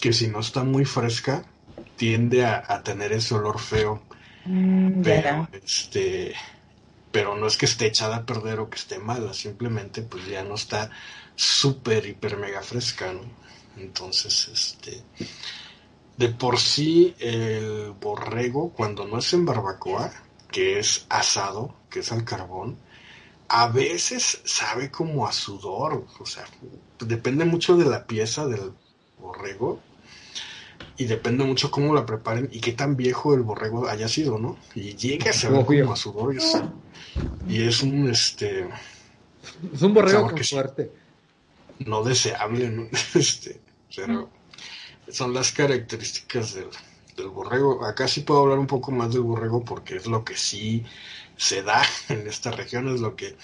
que 0.00 0.12
si 0.12 0.28
no 0.28 0.40
está 0.40 0.64
muy 0.64 0.84
fresca 0.84 1.44
tiende 1.96 2.44
a, 2.44 2.82
tener 2.82 3.12
ese 3.12 3.34
olor 3.34 3.58
feo. 3.58 4.02
Mm, 4.44 5.02
pero 5.02 5.48
este 5.52 6.34
pero 7.10 7.36
no 7.36 7.46
es 7.46 7.56
que 7.56 7.66
esté 7.66 7.86
echada 7.86 8.16
a 8.16 8.26
perder 8.26 8.60
o 8.60 8.70
que 8.70 8.76
esté 8.76 8.98
mala, 8.98 9.32
simplemente 9.32 10.02
pues 10.02 10.26
ya 10.26 10.44
no 10.44 10.54
está 10.54 10.90
súper 11.34 12.06
hiper 12.06 12.36
mega 12.36 12.62
fresca, 12.62 13.12
¿no? 13.12 13.22
Entonces, 13.76 14.48
este 14.52 15.02
de 16.16 16.28
por 16.28 16.58
sí 16.58 17.14
el 17.18 17.92
borrego 18.00 18.70
cuando 18.70 19.06
no 19.06 19.18
es 19.18 19.32
en 19.32 19.46
barbacoa, 19.46 20.12
que 20.50 20.78
es 20.78 21.06
asado, 21.08 21.74
que 21.90 22.00
es 22.00 22.12
al 22.12 22.24
carbón, 22.24 22.76
a 23.48 23.68
veces 23.68 24.42
sabe 24.44 24.90
como 24.90 25.26
a 25.26 25.32
sudor, 25.32 26.06
o 26.18 26.26
sea, 26.26 26.44
depende 27.00 27.44
mucho 27.44 27.76
de 27.76 27.86
la 27.86 28.06
pieza 28.06 28.46
del 28.46 28.72
borrego 29.18 29.80
y 30.98 31.04
depende 31.04 31.44
mucho 31.44 31.70
cómo 31.70 31.94
la 31.94 32.04
preparen 32.04 32.48
y 32.52 32.60
qué 32.60 32.72
tan 32.72 32.96
viejo 32.96 33.34
el 33.34 33.42
borrego 33.42 33.88
haya 33.88 34.08
sido, 34.08 34.38
¿no? 34.38 34.58
Y 34.74 34.96
llega 34.96 35.30
a 35.30 35.32
saber 35.32 35.64
como 35.64 35.92
a 35.92 35.96
sudor 35.96 36.34
y 37.48 37.62
es, 37.62 37.82
un 37.82 38.10
este 38.10 38.68
es 39.72 39.82
un 39.82 39.94
borrego 39.94 40.28
con 40.28 40.44
suerte. 40.44 40.92
No 41.78 42.02
deseable, 42.02 42.68
¿no? 42.68 42.88
Este, 43.14 43.60
pero 43.94 44.28
son 45.10 45.32
las 45.32 45.52
características 45.52 46.54
del, 46.54 46.68
del 47.16 47.28
borrego. 47.28 47.84
Acá 47.86 48.08
sí 48.08 48.20
puedo 48.20 48.40
hablar 48.40 48.58
un 48.58 48.66
poco 48.66 48.90
más 48.90 49.12
del 49.12 49.22
borrego 49.22 49.64
porque 49.64 49.96
es 49.96 50.06
lo 50.06 50.24
que 50.24 50.36
sí 50.36 50.84
se 51.38 51.62
da 51.62 51.82
en 52.10 52.26
esta 52.26 52.50
región, 52.50 52.92
es 52.94 53.00
lo 53.00 53.16
que 53.16 53.36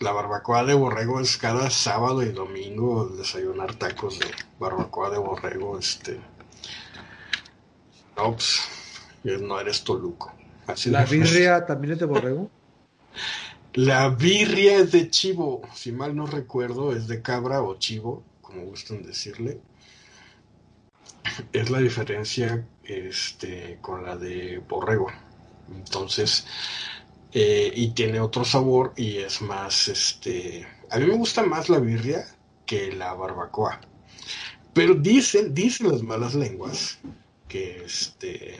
la 0.00 0.12
barbacoa 0.12 0.64
de 0.64 0.72
borrego 0.72 1.20
es 1.20 1.36
cada 1.36 1.68
sábado 1.68 2.22
y 2.22 2.30
domingo 2.30 3.06
desayunar 3.06 3.74
tacos 3.74 4.18
de 4.18 4.26
barbacoa 4.58 5.10
de 5.10 5.18
borrego, 5.18 5.78
este 5.78 6.18
no, 8.16 8.32
pues, 8.32 8.60
no 9.24 9.60
eres 9.60 9.82
Toluco. 9.84 10.32
¿La 10.86 11.04
birria 11.10 11.66
también 11.66 11.94
es 11.94 11.98
de 11.98 12.06
borrego? 12.06 12.50
La 13.74 14.08
birria 14.08 14.78
es 14.78 14.92
de 14.92 15.10
chivo, 15.10 15.62
si 15.74 15.92
mal 15.92 16.16
no 16.16 16.26
recuerdo, 16.26 16.92
es 16.92 17.06
de 17.06 17.22
cabra 17.22 17.62
o 17.62 17.78
chivo, 17.78 18.24
como 18.40 18.62
gustan 18.62 19.02
decirle. 19.02 19.60
Es 21.52 21.70
la 21.70 21.78
diferencia 21.78 22.66
este, 22.84 23.78
con 23.80 24.04
la 24.04 24.16
de 24.16 24.58
borrego. 24.58 25.06
Entonces, 25.72 26.46
eh, 27.32 27.72
y 27.74 27.90
tiene 27.90 28.20
otro 28.20 28.44
sabor 28.44 28.92
y 28.96 29.18
es 29.18 29.40
más, 29.42 29.88
este, 29.88 30.66
a 30.90 30.98
mí 30.98 31.06
me 31.06 31.16
gusta 31.16 31.42
más 31.44 31.68
la 31.68 31.78
birria 31.78 32.26
que 32.66 32.92
la 32.92 33.14
barbacoa. 33.14 33.80
Pero 34.72 34.94
dicen, 34.94 35.54
dicen 35.54 35.90
las 35.90 36.02
malas 36.02 36.34
lenguas 36.34 36.98
que 37.48 37.84
este 37.84 38.58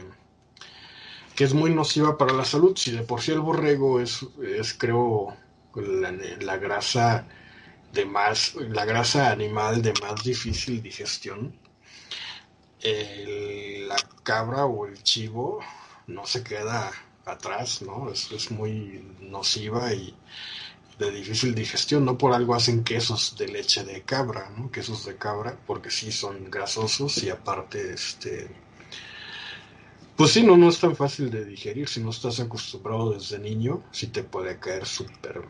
que 1.35 1.45
es 1.45 1.55
muy 1.55 1.75
nociva 1.75 2.19
para 2.19 2.35
la 2.35 2.45
salud. 2.45 2.77
Si 2.77 2.91
de 2.91 3.03
por 3.03 3.23
sí 3.23 3.33
el 3.33 3.41
borrego 3.41 4.01
es, 4.01 4.27
es 4.43 4.75
creo, 4.75 5.35
la, 5.75 6.57
grasa 6.59 7.27
de 7.95 8.05
más, 8.05 8.55
la 8.57 8.85
grasa 8.85 9.31
animal 9.31 9.81
de 9.81 9.95
más 10.03 10.23
difícil 10.23 10.83
digestión, 10.83 11.59
la 12.83 13.97
cabra 14.23 14.67
o 14.67 14.87
el 14.87 15.03
chivo 15.03 15.61
no 16.07 16.27
se 16.27 16.43
queda 16.43 16.91
atrás, 17.33 17.83
¿no? 17.83 18.11
Es, 18.11 18.31
es 18.33 18.51
muy 18.51 19.05
nociva 19.21 19.93
y 19.93 20.15
de 20.99 21.11
difícil 21.11 21.55
digestión, 21.55 22.05
no 22.05 22.19
por 22.19 22.35
algo 22.35 22.55
hacen 22.55 22.85
quesos 22.85 23.35
de 23.39 23.49
leche 23.49 23.85
de 23.85 24.03
cabra, 24.03 24.51
¿no? 24.57 24.71
Quesos 24.71 25.07
de 25.07 25.17
cabra, 25.17 25.59
porque 25.67 25.91
sí 25.91 26.13
son 26.13 26.51
grasosos 26.51 27.23
y 27.23 27.31
aparte, 27.31 27.95
este, 27.95 28.51
pues 30.21 30.33
sí, 30.33 30.43
no, 30.43 30.59
no 30.59 30.69
es 30.69 30.79
tan 30.79 30.95
fácil 30.95 31.31
de 31.31 31.47
digerir. 31.47 31.89
Si 31.89 31.99
no 32.01 32.11
estás 32.11 32.41
acostumbrado 32.41 33.15
desde 33.15 33.39
niño, 33.39 33.83
sí 33.91 34.09
te 34.09 34.23
puede 34.23 34.59
caer 34.59 34.85
súper 34.85 35.41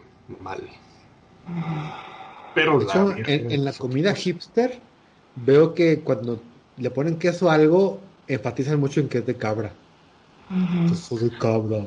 mal. 0.41 0.63
Pero 2.55 2.81
en, 3.27 3.65
la 3.65 3.73
comida 3.73 4.15
hipster 4.15 4.79
veo 5.35 5.75
que 5.75 6.01
cuando 6.01 6.41
le 6.77 6.91
ponen 6.91 7.19
queso 7.19 7.51
a 7.51 7.55
algo, 7.55 8.01
enfatizan 8.29 8.79
mucho 8.79 9.01
en 9.01 9.09
que 9.09 9.19
es 9.19 9.27
de 9.27 9.37
cabra. 9.37 9.73
Queso 10.89 11.17
de 11.17 11.31
cabra. 11.39 11.87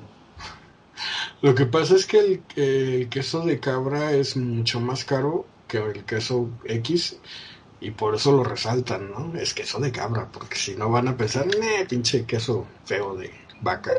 Lo 1.41 1.53
que 1.53 1.65
pasa 1.65 1.95
es 1.95 2.06
que 2.06 2.41
el, 2.56 3.10
queso 3.10 3.41
de 3.41 3.60
cabra 3.60 4.14
es 4.14 4.38
mucho 4.38 4.80
más 4.80 5.03
caro 5.03 5.45
que 5.68 5.80
el 5.80 6.06
queso 6.06 6.49
X 6.64 7.18
y 7.81 7.91
por 7.91 8.15
eso 8.15 8.31
lo 8.31 8.45
resaltan, 8.45 9.11
¿no? 9.11 9.38
Es 9.38 9.53
queso 9.53 9.81
de 9.81 9.91
cabra, 9.91 10.30
porque 10.31 10.56
si 10.56 10.76
no 10.76 10.90
van 10.90 11.10
a 11.10 11.18
pensar, 11.18 11.45
eh, 11.48 11.85
pinche 11.90 12.26
queso 12.26 12.65
feo 12.85 13.18
de 13.18 13.31
vaca. 13.60 13.91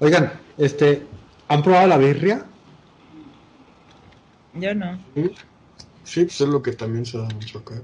Oigan, 0.00 0.30
este, 0.58 1.06
¿han 1.48 1.62
probado 1.62 1.86
la 1.88 1.96
birria? 1.96 2.44
Yo 4.52 4.74
no. 4.74 4.98
Sí, 6.04 6.24
pues 6.24 6.38
es 6.38 6.48
lo 6.48 6.62
que 6.62 6.72
también 6.72 7.06
se 7.06 7.16
da 7.16 7.24
mucho 7.24 7.60
acá. 7.60 7.76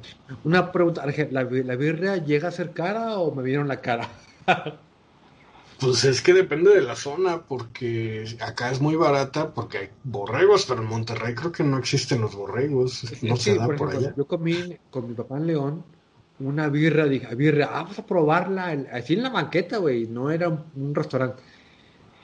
Una 0.45 0.70
pregunta, 0.70 1.07
¿la, 1.31 1.45
¿la 1.45 1.77
birria 1.77 2.19
llega 2.19 2.49
a 2.49 2.53
ser 2.53 2.73
cara 2.73 3.19
o 3.19 3.35
me 3.35 3.43
vieron 3.43 3.66
la 3.66 3.81
cara? 3.81 4.11
Pues 5.80 6.05
es 6.05 6.22
que 6.22 6.32
depende 6.32 6.74
de 6.74 6.82
la 6.82 6.96
zona, 6.96 7.42
porque 7.42 8.24
acá 8.40 8.72
es 8.72 8.80
muy 8.80 8.96
barata 8.96 9.55
porque 9.55 9.78
hay 9.78 9.88
borregos, 10.02 10.66
pero 10.66 10.82
en 10.82 10.88
Monterrey 10.88 11.34
creo 11.34 11.52
que 11.52 11.62
no 11.62 11.78
existen 11.78 12.20
los 12.20 12.34
borregos, 12.34 13.05
no 13.22 13.36
se 13.36 13.55
da 13.55 13.66
por, 13.68 13.90
allá. 13.94 14.12
Yo 14.16 14.26
comí 14.26 14.76
con 14.90 15.09
mi 15.09 15.14
papá 15.14 15.36
en 15.36 15.46
León 15.46 15.84
una 16.40 16.68
birra, 16.68 17.06
dije, 17.06 17.34
birra, 17.34 17.66
vamos 17.66 17.98
a 17.98 18.06
probarla, 18.06 18.76
así 18.92 19.14
en 19.14 19.22
la 19.22 19.30
banqueta, 19.30 19.78
güey, 19.78 20.06
no 20.06 20.30
era 20.30 20.48
un, 20.48 20.94
restaurante. 20.94 21.42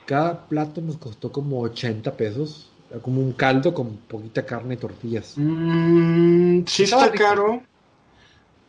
Cada 0.05 0.47
plato 0.47 0.81
nos 0.81 0.97
costó 0.97 1.31
como 1.31 1.61
80 1.61 2.15
pesos, 2.15 2.71
como 3.01 3.21
un 3.21 3.33
caldo 3.33 3.73
con 3.73 3.97
poquita 3.97 4.45
carne 4.45 4.75
y 4.75 4.77
tortillas. 4.77 5.33
Mm, 5.35 6.63
sí 6.65 6.83
está 6.83 7.11
caro 7.11 7.61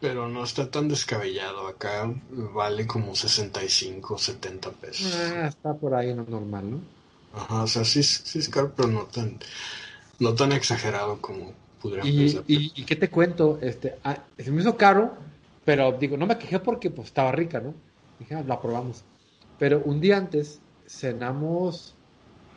pero 0.00 0.28
no 0.28 0.44
está 0.44 0.70
tan 0.70 0.88
descabellado. 0.88 1.66
Acá 1.66 2.12
vale 2.30 2.86
como 2.86 3.14
65, 3.14 4.18
70 4.18 4.70
pesos. 4.72 5.14
Ah, 5.14 5.46
está 5.48 5.74
por 5.74 5.94
ahí 5.94 6.14
no 6.14 6.24
normal, 6.24 6.70
¿no? 6.70 6.80
Ajá, 7.34 7.64
o 7.64 7.66
sea, 7.66 7.84
sí, 7.84 8.02
sí 8.02 8.38
es 8.38 8.48
caro, 8.48 8.72
pero 8.74 8.88
no 8.88 9.04
tan, 9.04 9.38
no 10.18 10.34
tan 10.34 10.52
exagerado 10.52 11.20
como 11.20 11.52
podría 11.82 12.04
y, 12.04 12.18
pensar. 12.18 12.44
Y, 12.46 12.84
qué 12.84 12.96
te 12.96 13.10
cuento? 13.10 13.58
Este, 13.60 13.96
ah, 14.04 14.18
se 14.38 14.50
me 14.50 14.62
hizo 14.62 14.76
caro, 14.76 15.14
pero 15.64 15.92
digo, 15.92 16.16
no 16.16 16.26
me 16.26 16.38
quejé 16.38 16.60
porque 16.60 16.90
pues 16.90 17.08
estaba 17.08 17.32
rica, 17.32 17.60
¿no? 17.60 17.74
Dije, 18.18 18.34
ah, 18.34 18.44
la 18.46 18.60
probamos. 18.60 19.04
Pero 19.58 19.82
un 19.84 20.00
día 20.00 20.16
antes 20.16 20.60
cenamos 20.86 21.94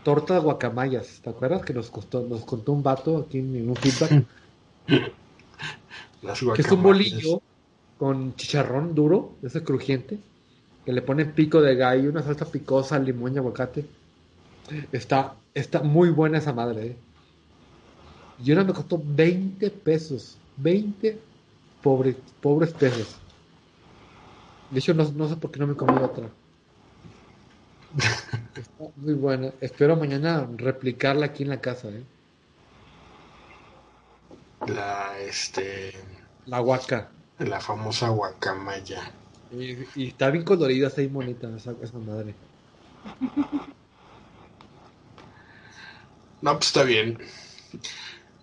torta 0.03 0.36
de 0.36 0.40
guacamayas. 0.40 1.20
¿Te 1.22 1.30
acuerdas 1.30 1.64
que 1.64 1.74
nos 1.74 1.90
costó, 1.90 2.22
nos 2.22 2.45
contó 2.45 2.72
un 2.72 2.84
vato 2.84 3.18
aquí 3.18 3.40
en 3.40 3.70
un 3.70 3.76
feedback? 3.76 4.26
que 6.56 6.62
es 6.62 6.72
un 6.72 6.84
bolillo 6.84 7.41
con 7.98 8.36
chicharrón 8.36 8.96
duro, 8.96 9.36
ese 9.41 9.64
crujiente, 9.64 10.20
que 10.86 10.94
le 10.94 11.02
pone 11.02 11.26
pico 11.26 11.62
de 11.62 11.76
gallo, 11.76 12.10
una 12.10 12.24
salsa 12.24 12.46
picosa, 12.46 12.98
limón 13.00 13.36
y 13.36 13.38
aguacate. 13.38 13.86
Está, 14.91 15.36
está 15.54 15.82
muy 15.82 16.10
buena 16.10 16.38
esa 16.38 16.54
madre. 16.54 16.88
¿eh? 16.88 16.98
Y 18.44 18.52
una 18.52 18.64
me 18.64 18.74
costó 18.74 19.02
20 19.04 19.70
pesos. 19.72 20.38
20 20.58 21.20
pobres, 21.82 22.16
pobres 22.41 22.72
pesos. 22.74 23.18
De 24.72 24.80
hecho, 24.80 24.94
no, 24.94 25.10
no 25.12 25.28
sé 25.28 25.36
por 25.36 25.52
qué 25.52 25.60
no 25.60 25.68
me 25.68 25.76
comí 25.76 25.98
otra. 26.02 26.30
Está 28.56 28.86
muy 28.98 29.14
buena. 29.14 29.52
Espero 29.62 29.96
mañana 29.96 30.48
replicarla 30.58 31.28
aquí 31.28 31.44
en 31.44 31.50
la 31.50 31.60
casa. 31.62 31.90
¿eh? 31.90 32.04
La, 34.68 35.18
este... 35.19 35.94
La 36.45 36.61
huaca. 36.61 37.10
La 37.40 37.61
famosa 37.61 38.10
guacamaya. 38.10 39.11
Y, 39.52 39.77
y 39.95 40.07
está 40.10 40.30
bien 40.30 40.44
colorida, 40.44 40.88
está 40.88 41.02
bien 41.02 41.14
bonita 41.14 41.49
esa, 41.56 41.73
esa 41.81 41.98
madre. 41.98 42.36
No, 46.41 46.53
pues 46.53 46.68
está 46.68 46.84
bien. 46.84 47.18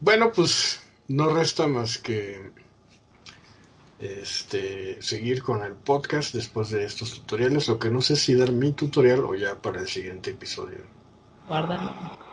Bueno, 0.00 0.32
pues 0.32 0.80
no 1.08 1.28
resta 1.28 1.66
más 1.66 1.98
que 1.98 2.50
este 3.98 5.00
seguir 5.00 5.42
con 5.42 5.62
el 5.62 5.72
podcast 5.72 6.34
después 6.34 6.70
de 6.70 6.84
estos 6.84 7.14
tutoriales. 7.14 7.68
Lo 7.68 7.78
que 7.78 7.90
no 7.90 8.02
sé 8.02 8.16
si 8.16 8.34
dar 8.34 8.52
mi 8.52 8.72
tutorial 8.72 9.24
o 9.24 9.34
ya 9.34 9.54
para 9.54 9.80
el 9.80 9.88
siguiente 9.88 10.30
episodio. 10.30 10.80
Guárdalo. 11.48 12.25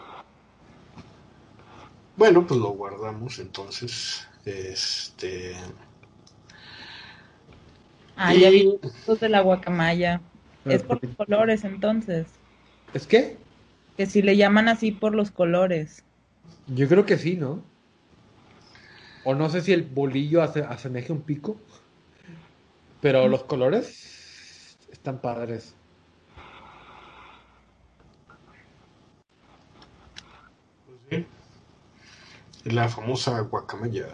Bueno, 2.16 2.46
pues 2.46 2.60
lo 2.60 2.70
guardamos 2.70 3.40
entonces. 3.40 4.28
Este. 4.46 5.56
Ah, 8.16 8.34
ya 8.34 8.50
vi 8.50 8.78
fotos 8.82 9.20
de 9.20 9.30
la 9.30 9.42
guacamaya. 9.42 10.22
es 10.66 10.84
por 10.84 11.04
los 11.04 11.16
colores 11.16 11.64
entonces. 11.64 12.28
¿Es 12.94 13.08
qué? 13.08 13.38
Que 13.98 14.06
si 14.06 14.22
le 14.22 14.38
llaman 14.38 14.68
así 14.68 14.92
por 14.92 15.16
los 15.16 15.32
colores. 15.32 16.04
Yo 16.68 16.88
creo 16.88 17.06
que 17.06 17.18
sí, 17.18 17.36
¿no? 17.36 17.64
O 19.24 19.34
no 19.36 19.50
sé 19.50 19.62
si 19.62 19.74
el 19.74 19.84
bolillo 19.84 20.44
hace, 20.44 20.62
asemeje 20.62 21.12
un 21.12 21.22
pico. 21.22 21.58
Pero 23.02 23.28
los 23.28 23.44
colores 23.44 24.78
están 24.92 25.20
padres. 25.20 25.74
Pues 30.86 31.00
sí. 31.10 31.26
La 32.66 32.88
famosa 32.88 33.40
guacamaya. 33.42 34.08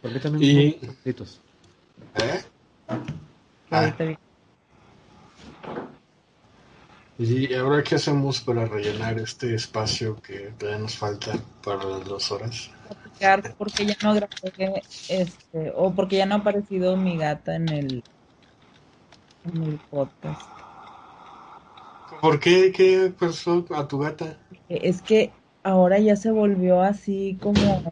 ¿Por 0.00 0.12
qué 0.12 0.20
también 0.20 0.42
Y-? 0.44 0.80
¿Eh? 2.14 2.44
Ah, 3.70 3.86
está 3.86 4.04
bien. 4.04 4.18
y 7.18 7.52
ahora 7.54 7.82
qué 7.82 7.96
hacemos 7.96 8.40
para 8.40 8.64
rellenar 8.64 9.18
este 9.18 9.54
espacio 9.54 10.16
que 10.22 10.52
todavía 10.58 10.80
nos 10.80 10.96
falta 10.96 11.32
para 11.64 11.84
las 11.84 12.04
dos 12.04 12.30
horas. 12.30 12.70
porque 13.58 13.84
ya 13.86 13.96
no 14.02 14.14
grabé, 14.14 14.82
este, 15.08 15.72
o 15.74 15.92
porque 15.92 16.18
ya 16.18 16.26
no 16.26 16.36
ha 16.36 16.38
aparecido 16.38 16.96
mi 16.96 17.18
gata 17.18 17.56
en 17.56 17.68
el, 17.68 18.04
en 19.52 19.62
el 19.64 19.78
podcast. 19.90 20.40
¿Por 22.20 22.40
qué? 22.40 22.72
¿Qué 22.72 23.12
pasó 23.18 23.66
a 23.74 23.86
tu 23.86 23.98
gata? 23.98 24.38
Es 24.68 25.02
que 25.02 25.32
ahora 25.68 25.98
ya 25.98 26.16
se 26.16 26.30
volvió 26.32 26.80
así 26.82 27.38
como, 27.42 27.82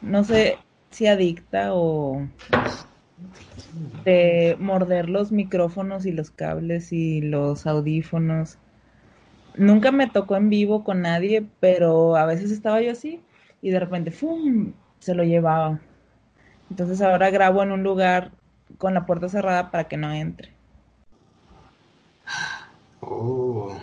no 0.00 0.24
sé 0.24 0.58
si 0.92 1.06
adicta 1.06 1.74
o 1.74 2.28
de 3.70 4.56
morder 4.58 5.08
los 5.08 5.32
micrófonos 5.32 6.06
y 6.06 6.12
los 6.12 6.30
cables 6.30 6.92
y 6.92 7.20
los 7.20 7.66
audífonos. 7.66 8.58
Nunca 9.56 9.92
me 9.92 10.08
tocó 10.08 10.36
en 10.36 10.50
vivo 10.50 10.84
con 10.84 11.02
nadie, 11.02 11.46
pero 11.60 12.16
a 12.16 12.26
veces 12.26 12.50
estaba 12.50 12.80
yo 12.82 12.92
así 12.92 13.22
y 13.62 13.70
de 13.70 13.80
repente 13.80 14.10
¡fum! 14.10 14.74
se 15.00 15.14
lo 15.14 15.24
llevaba. 15.24 15.80
Entonces 16.70 17.00
ahora 17.02 17.30
grabo 17.30 17.62
en 17.62 17.72
un 17.72 17.82
lugar 17.82 18.32
con 18.78 18.94
la 18.94 19.06
puerta 19.06 19.28
cerrada 19.28 19.70
para 19.70 19.88
que 19.88 19.96
no 19.96 20.12
entre. 20.12 20.56
Oh, 23.02 23.76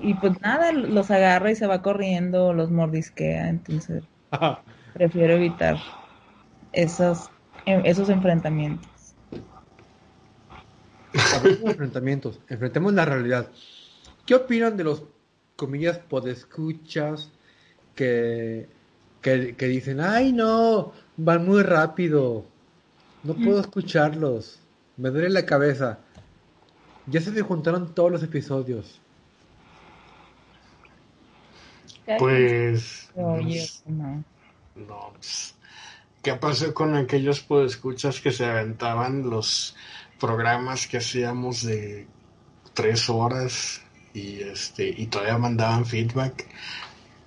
Y 0.00 0.14
pues 0.14 0.40
nada, 0.40 0.72
los 0.72 1.10
agarra 1.10 1.50
y 1.50 1.56
se 1.56 1.66
va 1.66 1.82
corriendo, 1.82 2.52
los 2.52 2.70
mordisquea, 2.70 3.48
entonces 3.48 4.02
prefiero 4.92 5.34
evitar 5.34 5.76
esos, 6.72 7.30
em- 7.66 7.82
esos 7.84 8.08
enfrentamientos. 8.10 8.88
De 11.12 11.70
enfrentamientos, 11.70 12.40
enfrentemos 12.48 12.92
la 12.92 13.04
realidad. 13.04 13.50
¿Qué 14.26 14.34
opinan 14.34 14.76
de 14.76 14.84
los 14.84 15.04
comillas 15.56 15.98
podescuchas 15.98 17.30
que, 17.94 18.68
que, 19.22 19.54
que 19.56 19.66
dicen, 19.66 20.00
ay 20.00 20.32
no, 20.32 20.92
van 21.16 21.44
muy 21.46 21.62
rápido, 21.62 22.44
no 23.22 23.34
puedo 23.34 23.60
escucharlos, 23.60 24.60
me 24.96 25.10
duele 25.10 25.30
la 25.30 25.46
cabeza? 25.46 26.00
Ya 27.06 27.20
se 27.22 27.30
me 27.30 27.40
juntaron 27.40 27.94
todos 27.94 28.10
los 28.12 28.22
episodios. 28.22 29.00
Pues... 32.18 33.10
No. 33.16 34.24
No, 34.74 35.12
pues, 35.14 35.54
¿qué 36.22 36.34
pasó 36.34 36.74
con 36.74 36.96
aquellos 36.96 37.40
podescuchas 37.40 38.20
que 38.20 38.32
se 38.32 38.44
aventaban 38.44 39.28
los 39.30 39.76
programas 40.18 40.86
que 40.86 40.98
hacíamos 40.98 41.62
de 41.62 42.06
tres 42.72 43.08
horas 43.08 43.82
y 44.12 44.40
este 44.40 44.88
y 44.88 45.06
todavía 45.06 45.38
mandaban 45.38 45.84
feedback 45.84 46.46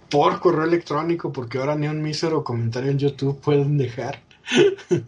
por 0.09 0.39
correo 0.39 0.65
electrónico 0.65 1.31
porque 1.31 1.57
ahora 1.57 1.75
ni 1.75 1.87
un 1.87 2.01
mísero 2.01 2.43
comentario 2.43 2.91
en 2.91 2.99
YouTube 2.99 3.39
pueden 3.39 3.77
dejar? 3.77 4.21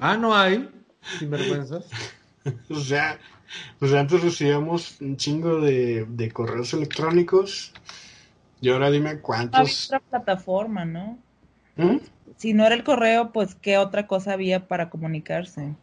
Ah, 0.00 0.16
no 0.16 0.34
hay, 0.34 0.68
sin 1.18 1.30
vergüenzas. 1.30 1.84
O 2.68 2.80
sea, 2.80 3.18
pues 3.78 3.92
antes 3.92 4.22
recibíamos 4.22 5.00
un 5.00 5.16
chingo 5.16 5.60
de, 5.60 6.04
de 6.08 6.30
correos 6.30 6.74
electrónicos 6.74 7.72
y 8.64 8.70
ahora 8.70 8.90
dime 8.90 9.10
Había 9.10 9.22
cuántos. 9.22 9.86
otra 9.86 10.00
plataforma, 10.00 10.86
¿no? 10.86 11.18
¿Mm? 11.76 11.98
Si 12.36 12.54
no 12.54 12.64
era 12.64 12.74
el 12.74 12.82
correo, 12.82 13.30
pues 13.30 13.54
qué 13.54 13.76
otra 13.76 14.06
cosa 14.06 14.32
había 14.32 14.68
para 14.68 14.88
comunicarse. 14.88 15.76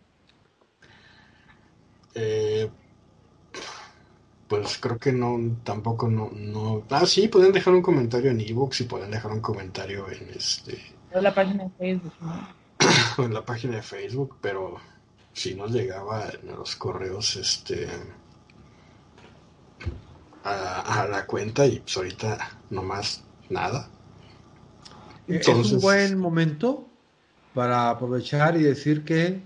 Eh, 2.15 2.71
pues 4.47 4.79
creo 4.79 4.97
que 4.97 5.13
no, 5.13 5.37
tampoco 5.63 6.09
no, 6.09 6.31
no. 6.33 6.83
Ah, 6.89 7.05
sí, 7.05 7.27
pueden 7.27 7.51
dejar 7.51 7.75
un 7.75 7.83
comentario 7.83 8.31
en 8.31 8.41
ebooks 8.41 8.81
y 8.81 8.83
pueden 8.85 9.11
dejar 9.11 9.31
un 9.31 9.41
comentario 9.41 10.09
en 10.09 10.29
este 10.35 10.81
Era 11.11 11.21
la 11.21 11.35
página 11.35 11.65
de 11.65 11.69
Facebook, 11.77 12.13
¿no? 12.19 12.47
en 13.23 13.33
la 13.33 13.45
página 13.45 13.75
de 13.75 13.83
Facebook, 13.83 14.37
pero 14.41 14.77
si 15.33 15.53
nos 15.53 15.71
llegaba 15.71 16.29
en 16.31 16.47
los 16.47 16.75
correos 16.75 17.35
este 17.35 17.87
a, 20.43 21.01
a 21.01 21.07
la 21.07 21.25
cuenta 21.25 21.65
y 21.65 21.79
pues 21.79 21.97
ahorita 21.97 22.37
nomás 22.69 23.23
nada. 23.49 23.89
Eh, 25.27 25.39
Es 25.41 25.47
un 25.47 25.79
buen 25.79 26.17
momento 26.17 26.87
para 27.53 27.89
aprovechar 27.89 28.57
y 28.57 28.63
decir 28.63 29.03
que 29.03 29.41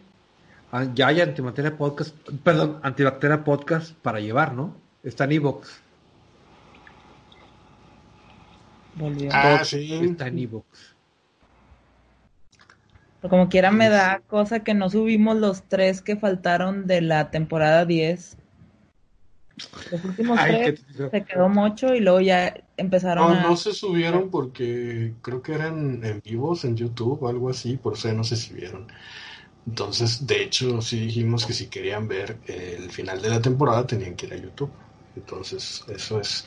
ah, 0.71 0.85
ya 0.93 1.07
hay 1.07 1.21
Antibacteria 1.21 1.77
Podcast, 1.77 2.15
perdón, 2.43 2.79
Antibacteria 2.83 3.43
Podcast 3.43 3.93
para 3.95 4.19
llevar, 4.19 4.53
¿no? 4.53 4.75
Está 5.03 5.25
en 5.25 5.33
Evox. 5.33 5.81
Ah, 9.31 9.61
sí. 9.63 9.93
Está 9.93 10.27
en 10.27 10.39
Evox. 10.39 10.95
Pero 13.21 13.29
como 13.29 13.49
quiera 13.49 13.71
me 13.71 13.89
da 13.89 14.21
cosa 14.27 14.63
que 14.63 14.73
no 14.73 14.89
subimos 14.89 15.35
los 15.37 15.63
tres 15.63 16.01
que 16.01 16.15
faltaron 16.15 16.87
de 16.87 17.01
la 17.01 17.31
temporada 17.31 17.85
10. 17.85 18.37
Los 19.89 20.03
últimos 20.03 20.41
Ay, 20.41 20.55
tres 20.61 20.75
se 21.09 21.25
quedó 21.25 21.49
mucho 21.49 21.95
y 21.95 21.99
luego 21.99 22.21
ya 22.21 22.53
empezaron 22.77 23.31
No, 23.31 23.33
a... 23.33 23.49
no 23.49 23.55
se 23.57 23.73
subieron 23.73 24.29
porque 24.29 25.15
creo 25.21 25.41
que 25.41 25.53
eran 25.53 26.03
en 26.03 26.21
vivos 26.23 26.65
en 26.65 26.75
YouTube 26.75 27.23
o 27.23 27.29
algo 27.29 27.49
así, 27.49 27.77
por 27.77 27.93
eso 27.93 28.07
ya 28.09 28.13
no 28.13 28.23
se 28.23 28.35
subieron. 28.35 28.87
Entonces, 29.67 30.27
de 30.27 30.43
hecho, 30.43 30.81
sí 30.81 30.99
dijimos 31.07 31.45
que 31.45 31.53
si 31.53 31.67
querían 31.69 32.07
ver 32.07 32.39
el 32.47 32.91
final 32.91 33.21
de 33.21 33.29
la 33.29 33.41
temporada 33.41 33.87
tenían 33.87 34.15
que 34.15 34.27
ir 34.27 34.33
a 34.33 34.37
YouTube. 34.37 34.71
Entonces, 35.15 35.83
eso 35.89 36.19
es, 36.21 36.45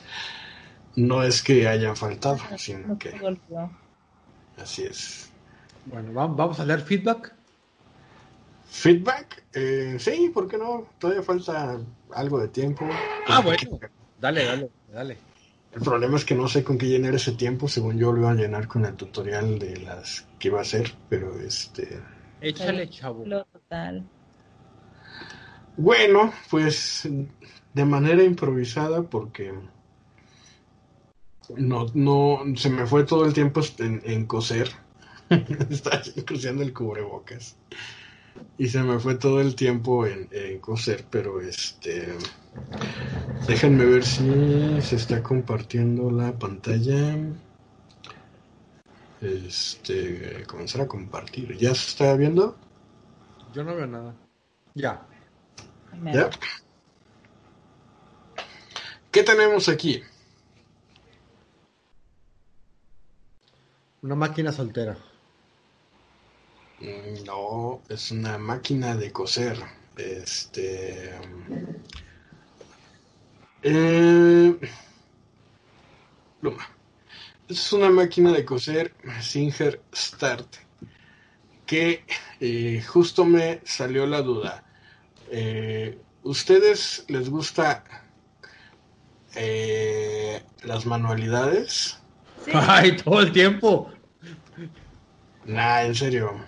no 0.95 1.23
es 1.23 1.43
que 1.43 1.67
hayan 1.67 1.95
faltado, 1.97 2.39
sino 2.57 2.87
no 2.87 2.97
que 2.99 3.11
así 4.57 4.83
es. 4.83 5.29
Bueno, 5.85 6.13
va- 6.13 6.27
vamos 6.27 6.59
a 6.59 6.65
leer 6.65 6.81
feedback. 6.81 7.33
Feedback, 8.69 9.43
eh, 9.53 9.97
sí, 9.99 10.29
¿por 10.33 10.47
qué 10.47 10.57
no? 10.57 10.85
Todavía 10.99 11.23
falta 11.23 11.79
algo 12.13 12.39
de 12.39 12.47
tiempo. 12.47 12.87
Ah, 13.27 13.41
bueno. 13.41 13.79
Dale, 14.19 14.45
dale, 14.45 14.69
dale. 14.91 15.17
El 15.73 15.81
problema 15.81 16.17
es 16.17 16.25
que 16.25 16.35
no 16.35 16.47
sé 16.47 16.63
con 16.63 16.77
qué 16.77 16.87
llenar 16.87 17.13
ese 17.15 17.33
tiempo. 17.33 17.67
Según 17.67 17.97
yo 17.97 18.11
lo 18.11 18.21
iba 18.21 18.31
a 18.31 18.35
llenar 18.35 18.67
con 18.67 18.85
el 18.85 18.95
tutorial 18.95 19.59
de 19.59 19.77
las 19.77 20.27
que 20.39 20.47
iba 20.47 20.59
a 20.59 20.63
hacer, 20.63 20.93
pero 21.09 21.39
este. 21.39 22.01
Échale, 22.41 22.89
chavo. 22.89 23.23
Lo 23.25 23.45
total. 23.45 24.03
Bueno, 25.77 26.33
pues 26.49 27.07
de 27.73 27.85
manera 27.85 28.23
improvisada 28.23 29.03
porque 29.03 29.53
no, 31.55 31.85
no, 31.93 32.39
se 32.55 32.69
me 32.69 32.85
fue 32.85 33.03
todo 33.03 33.25
el 33.25 33.33
tiempo 33.33 33.61
en, 33.77 34.01
en 34.03 34.25
coser. 34.25 34.69
Estaba 35.69 36.01
cosiendo 36.27 36.63
el 36.63 36.73
cubrebocas. 36.73 37.55
Y 38.57 38.67
se 38.67 38.83
me 38.83 38.99
fue 38.99 39.15
todo 39.15 39.41
el 39.41 39.55
tiempo 39.55 40.05
en, 40.05 40.27
en 40.31 40.59
coser, 40.59 41.05
pero 41.09 41.41
este... 41.41 42.17
Déjenme 43.47 43.85
ver 43.85 44.03
si 44.03 44.81
se 44.81 44.95
está 44.95 45.23
compartiendo 45.23 46.11
la 46.11 46.37
pantalla. 46.37 47.17
Este, 49.21 50.45
comenzar 50.47 50.81
a 50.81 50.87
compartir. 50.87 51.57
¿Ya 51.57 51.73
se 51.73 51.89
está 51.89 52.15
viendo? 52.15 52.57
Yo 53.53 53.63
no 53.63 53.75
veo 53.75 53.87
nada. 53.87 54.15
Ya. 54.75 55.05
¿Ya? 56.13 56.29
¿Qué 59.11 59.23
tenemos 59.23 59.67
aquí? 59.67 60.03
Una 64.01 64.15
máquina 64.15 64.51
soltera. 64.51 64.97
Mm, 66.81 67.23
No, 67.25 67.81
es 67.89 68.11
una 68.11 68.37
máquina 68.37 68.95
de 68.95 69.11
coser. 69.11 69.57
Este. 69.97 71.11
eh, 73.61 74.59
pluma. 76.41 76.69
Es 77.47 77.73
una 77.73 77.89
máquina 77.89 78.31
de 78.31 78.45
coser 78.45 78.93
Singer 79.21 79.81
Start. 79.93 80.55
Que 81.65 82.03
eh, 82.39 82.83
justo 82.87 83.25
me 83.25 83.61
salió 83.65 84.05
la 84.05 84.21
duda. 84.21 84.63
Eh, 85.31 85.97
¿Ustedes 86.23 87.05
les 87.07 87.29
gusta 87.29 87.83
eh, 89.35 90.43
las 90.63 90.85
manualidades. 90.85 91.97
Sí. 92.45 92.51
Ay, 92.53 92.97
todo 92.97 93.21
el 93.21 93.31
tiempo. 93.31 93.91
Nah, 95.45 95.83
en 95.85 95.95
serio. 95.95 96.45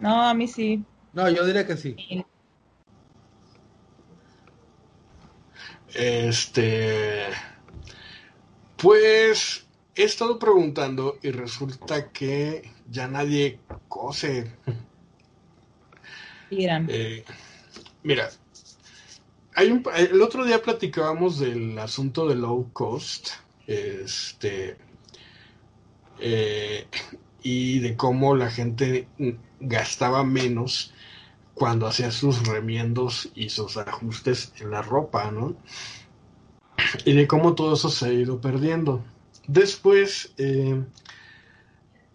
No, 0.00 0.22
a 0.22 0.34
mí 0.34 0.46
sí. 0.46 0.84
No, 1.12 1.28
yo 1.30 1.46
diría 1.46 1.66
que 1.66 1.76
sí. 1.76 1.96
Este. 5.94 7.24
Pues 8.76 9.66
he 9.94 10.02
estado 10.04 10.38
preguntando 10.38 11.18
y 11.22 11.30
resulta 11.30 12.10
que 12.10 12.70
ya 12.90 13.08
nadie 13.08 13.60
cose. 13.88 14.52
Eh, 16.50 17.24
mira, 18.02 18.28
hay 19.54 19.70
un, 19.70 19.82
el 19.96 20.20
otro 20.20 20.44
día 20.44 20.62
platicábamos 20.62 21.38
del 21.38 21.78
asunto 21.78 22.28
de 22.28 22.36
low 22.36 22.70
cost, 22.72 23.30
este, 23.66 24.76
eh, 26.20 26.86
y 27.48 27.78
de 27.78 27.96
cómo 27.96 28.34
la 28.34 28.50
gente 28.50 29.06
gastaba 29.60 30.24
menos 30.24 30.92
cuando 31.54 31.86
hacía 31.86 32.10
sus 32.10 32.44
remiendos 32.44 33.28
y 33.36 33.50
sus 33.50 33.76
ajustes 33.76 34.52
en 34.58 34.72
la 34.72 34.82
ropa, 34.82 35.30
¿no? 35.30 35.54
Y 37.04 37.12
de 37.12 37.28
cómo 37.28 37.54
todo 37.54 37.74
eso 37.74 37.88
se 37.88 38.06
ha 38.06 38.12
ido 38.12 38.40
perdiendo. 38.40 39.04
Después, 39.46 40.34
eh, 40.38 40.82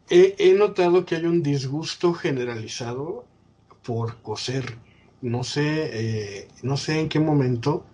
he, 0.10 0.54
notado 0.54 1.06
que 1.06 1.16
hay 1.16 1.24
un 1.24 1.42
disgusto 1.42 2.14
generalizado 2.14 3.26
por 3.84 4.22
coser. 4.22 4.76
No 5.22 5.46
sé, 5.46 5.92
eh, 5.94 6.48
no 6.62 6.76
sé 6.76 7.00
en 7.00 7.08
qué 7.08 7.22
momento 7.22 7.86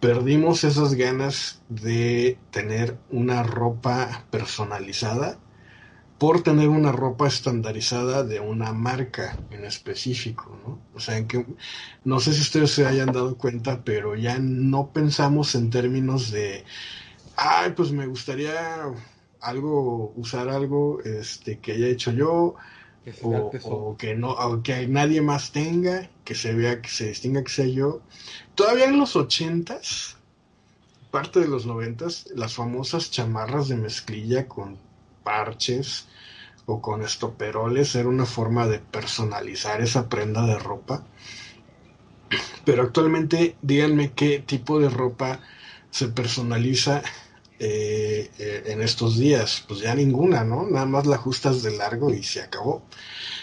perdimos 0.00 0.64
esas 0.64 0.94
ganas 0.94 1.62
de 1.68 2.38
tener 2.50 2.98
una 3.08 3.44
ropa 3.44 4.26
personalizada 4.32 5.38
por 6.20 6.44
tener 6.44 6.68
una 6.70 6.92
ropa 6.92 7.28
estandarizada 7.28 8.24
de 8.24 8.40
una 8.40 8.72
marca 8.74 9.44
en 9.50 9.64
específico, 9.66 10.56
¿no? 10.66 10.86
O 10.94 11.00
sea, 11.00 11.18
en 11.18 11.28
que 11.28 11.46
no 12.04 12.20
sé 12.20 12.34
si 12.34 12.42
ustedes 12.42 12.72
se 12.72 12.86
hayan 12.86 13.12
dado 13.12 13.38
cuenta, 13.38 13.84
pero 13.84 14.16
ya 14.16 14.38
no 14.40 14.92
pensamos 14.92 15.54
en 15.56 15.70
términos 15.70 16.30
de, 16.30 16.66
ay, 17.36 17.72
pues 17.76 17.92
me 17.92 18.06
gustaría 18.06 18.86
algo, 19.40 20.12
usar 20.16 20.48
algo 20.50 21.00
este, 21.04 21.60
que 21.60 21.72
haya 21.72 21.88
hecho 21.88 22.12
yo, 22.12 22.56
Que 23.04 23.12
o, 23.22 23.50
que 23.50 23.60
son- 23.60 23.72
o 23.92 23.96
que 23.96 24.14
no 24.14 24.30
o 24.32 24.62
que 24.62 24.86
nadie 24.88 25.22
más 25.22 25.52
tenga 25.52 26.10
que 26.24 26.34
se 26.34 26.54
vea 26.54 26.82
que 26.82 26.90
se 26.90 27.08
distinga 27.08 27.42
que 27.44 27.50
sea 27.50 27.66
yo 27.66 28.04
todavía 28.54 28.86
en 28.86 28.98
los 28.98 29.16
ochentas 29.16 30.18
parte 31.10 31.40
de 31.40 31.48
los 31.48 31.66
noventas 31.66 32.26
las 32.34 32.54
famosas 32.54 33.10
chamarras 33.10 33.68
de 33.68 33.76
mezclilla 33.76 34.48
con 34.48 34.89
parches 35.22 36.06
o 36.66 36.80
con 36.80 37.02
estoperoles 37.02 37.94
era 37.94 38.08
una 38.08 38.26
forma 38.26 38.66
de 38.66 38.78
personalizar 38.78 39.80
esa 39.80 40.08
prenda 40.08 40.46
de 40.46 40.58
ropa. 40.58 41.04
Pero 42.64 42.82
actualmente 42.82 43.56
díganme 43.62 44.12
qué 44.12 44.38
tipo 44.38 44.78
de 44.78 44.88
ropa 44.88 45.40
se 45.90 46.08
personaliza 46.08 47.02
eh, 47.58 48.30
eh, 48.38 48.62
en 48.66 48.80
estos 48.82 49.18
días. 49.18 49.64
Pues 49.66 49.80
ya 49.80 49.94
ninguna 49.94 50.44
no 50.44 50.66
nada 50.68 50.86
más 50.86 51.06
la 51.06 51.16
ajustas 51.16 51.62
de 51.62 51.76
largo 51.76 52.12
y 52.12 52.22
se 52.22 52.40
acabó. 52.40 52.82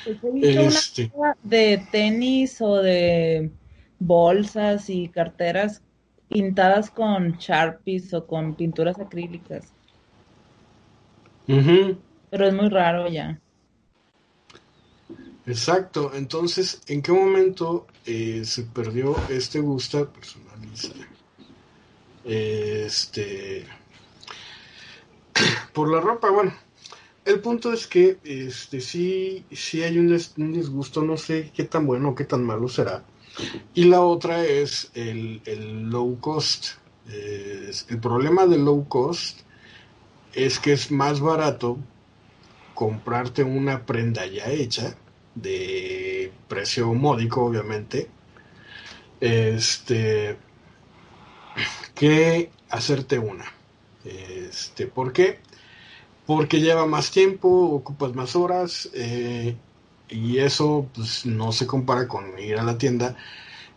Pues 0.05 0.17
una 0.21 0.61
este 0.61 1.11
de 1.43 1.85
tenis 1.91 2.61
o 2.61 2.77
de 2.77 3.51
bolsas 3.99 4.89
y 4.89 5.09
carteras 5.09 5.81
pintadas 6.29 6.89
con 6.89 7.33
Sharpies 7.33 8.13
o 8.13 8.25
con 8.25 8.55
pinturas 8.55 8.99
acrílicas. 8.99 9.73
Ujú, 11.47 11.97
Pero 12.29 12.45
es 12.47 12.53
muy 12.53 12.69
raro 12.69 13.09
ya. 13.09 13.41
Exacto, 15.47 16.11
entonces, 16.13 16.81
¿en 16.87 17.01
qué 17.01 17.11
momento 17.11 17.87
eh, 18.05 18.43
se 18.45 18.63
perdió 18.63 19.15
este 19.29 19.59
gusto 19.59 20.11
personalizar? 20.11 20.95
Este, 22.23 23.65
por 25.73 25.89
la 25.91 25.99
ropa, 25.99 26.29
bueno, 26.29 26.53
el 27.25 27.41
punto 27.41 27.73
es 27.73 27.87
que 27.87 28.19
este 28.23 28.81
sí, 28.81 29.45
sí 29.51 29.83
hay 29.83 29.99
un, 29.99 30.07
des- 30.09 30.33
un 30.37 30.53
disgusto, 30.53 31.03
no 31.03 31.17
sé 31.17 31.51
qué 31.55 31.65
tan 31.65 31.85
bueno 31.87 32.11
o 32.11 32.15
qué 32.15 32.25
tan 32.25 32.43
malo 32.45 32.67
será. 32.67 33.05
Y 33.75 33.85
la 33.85 34.01
otra 34.01 34.45
es 34.45 34.91
el, 34.95 35.41
el 35.45 35.89
low 35.89 36.19
cost. 36.19 36.67
Eh, 37.09 37.71
el 37.89 37.99
problema 37.99 38.47
del 38.47 38.65
low 38.65 38.87
cost 38.89 39.41
es 40.37 40.59
que 40.59 40.73
es 40.73 40.91
más 40.91 41.19
barato 41.19 41.79
comprarte 42.75 43.43
una 43.43 43.87
prenda 43.87 44.27
ya 44.27 44.45
hecha 44.45 44.95
de 45.33 46.31
precio 46.47 46.93
módico, 46.93 47.43
obviamente, 47.43 48.07
este, 49.19 50.37
que 51.95 52.51
hacerte 52.69 53.17
una. 53.17 53.45
Este, 54.05 54.85
¿por 54.85 55.11
qué? 55.11 55.39
Porque 56.27 56.61
lleva 56.61 56.85
más 56.85 57.09
tiempo, 57.09 57.49
ocupas 57.71 58.13
más 58.13 58.35
horas, 58.35 58.89
eh, 58.93 59.55
y 60.07 60.37
eso 60.37 60.87
pues, 60.93 61.25
no 61.25 61.51
se 61.51 61.65
compara 61.65 62.07
con 62.07 62.37
ir 62.37 62.59
a 62.59 62.63
la 62.63 62.77
tienda 62.77 63.15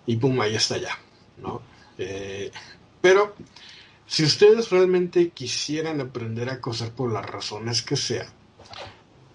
y 0.04 0.16
pum, 0.16 0.38
ahí 0.42 0.56
está 0.56 0.76
ya, 0.76 0.98
¿no? 1.38 1.62
Eh, 1.96 2.50
pero 3.00 3.34
si 4.10 4.24
ustedes 4.24 4.70
realmente 4.70 5.28
quisieran 5.28 6.00
aprender 6.00 6.50
a 6.50 6.60
coser 6.60 6.90
por 6.90 7.12
las 7.12 7.24
razones 7.24 7.80
que 7.80 7.94
sea, 7.94 8.26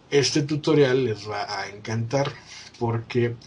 este 0.10 0.42
tutorial 0.42 1.06
les 1.06 1.30
va 1.30 1.62
a 1.62 1.70
encantar 1.70 2.30
porque 2.78 3.38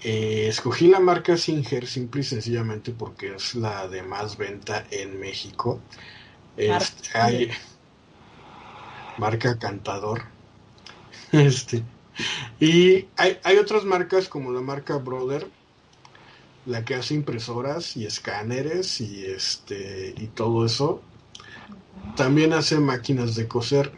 eh, 0.00 0.46
escogí 0.48 0.88
la 0.88 0.98
marca 0.98 1.36
Singer 1.36 1.86
simple 1.86 2.22
y 2.22 2.24
sencillamente 2.24 2.92
porque 2.92 3.34
es 3.34 3.54
la 3.54 3.86
de 3.86 4.02
más 4.02 4.38
venta 4.38 4.86
en 4.90 5.20
México. 5.20 5.78
Este, 6.56 7.18
hay 7.18 7.50
marca 9.18 9.58
Cantador. 9.58 10.22
Este, 11.32 11.82
y 12.60 13.08
hay, 13.16 13.38
hay 13.42 13.56
otras 13.58 13.84
marcas 13.84 14.26
como 14.28 14.52
la 14.52 14.62
marca 14.62 14.96
Brother, 14.96 15.50
la 16.66 16.84
que 16.84 16.96
hace 16.96 17.14
impresoras 17.14 17.96
y 17.96 18.06
escáneres 18.06 19.00
y 19.00 19.24
este 19.24 20.14
y 20.16 20.26
todo 20.26 20.66
eso. 20.66 21.02
También 22.16 22.52
hace 22.52 22.78
máquinas 22.78 23.34
de 23.36 23.48
coser. 23.48 23.92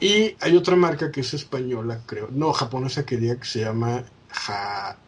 Y 0.00 0.36
hay 0.40 0.56
otra 0.56 0.76
marca 0.76 1.10
que 1.10 1.20
es 1.20 1.34
española, 1.34 2.00
creo. 2.06 2.28
No, 2.30 2.52
japonesa 2.52 3.06
que 3.06 3.16
diga 3.16 3.36
que 3.36 3.46
se 3.46 3.60
llama 3.60 4.04
Ja... 4.30 4.98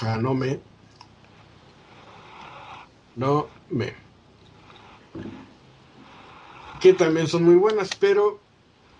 Hanome. 0.00 0.60
No 3.16 3.48
me. 3.70 3.94
Que 6.80 6.92
también 6.94 7.26
son 7.26 7.44
muy 7.44 7.56
buenas, 7.56 7.90
pero 7.98 8.40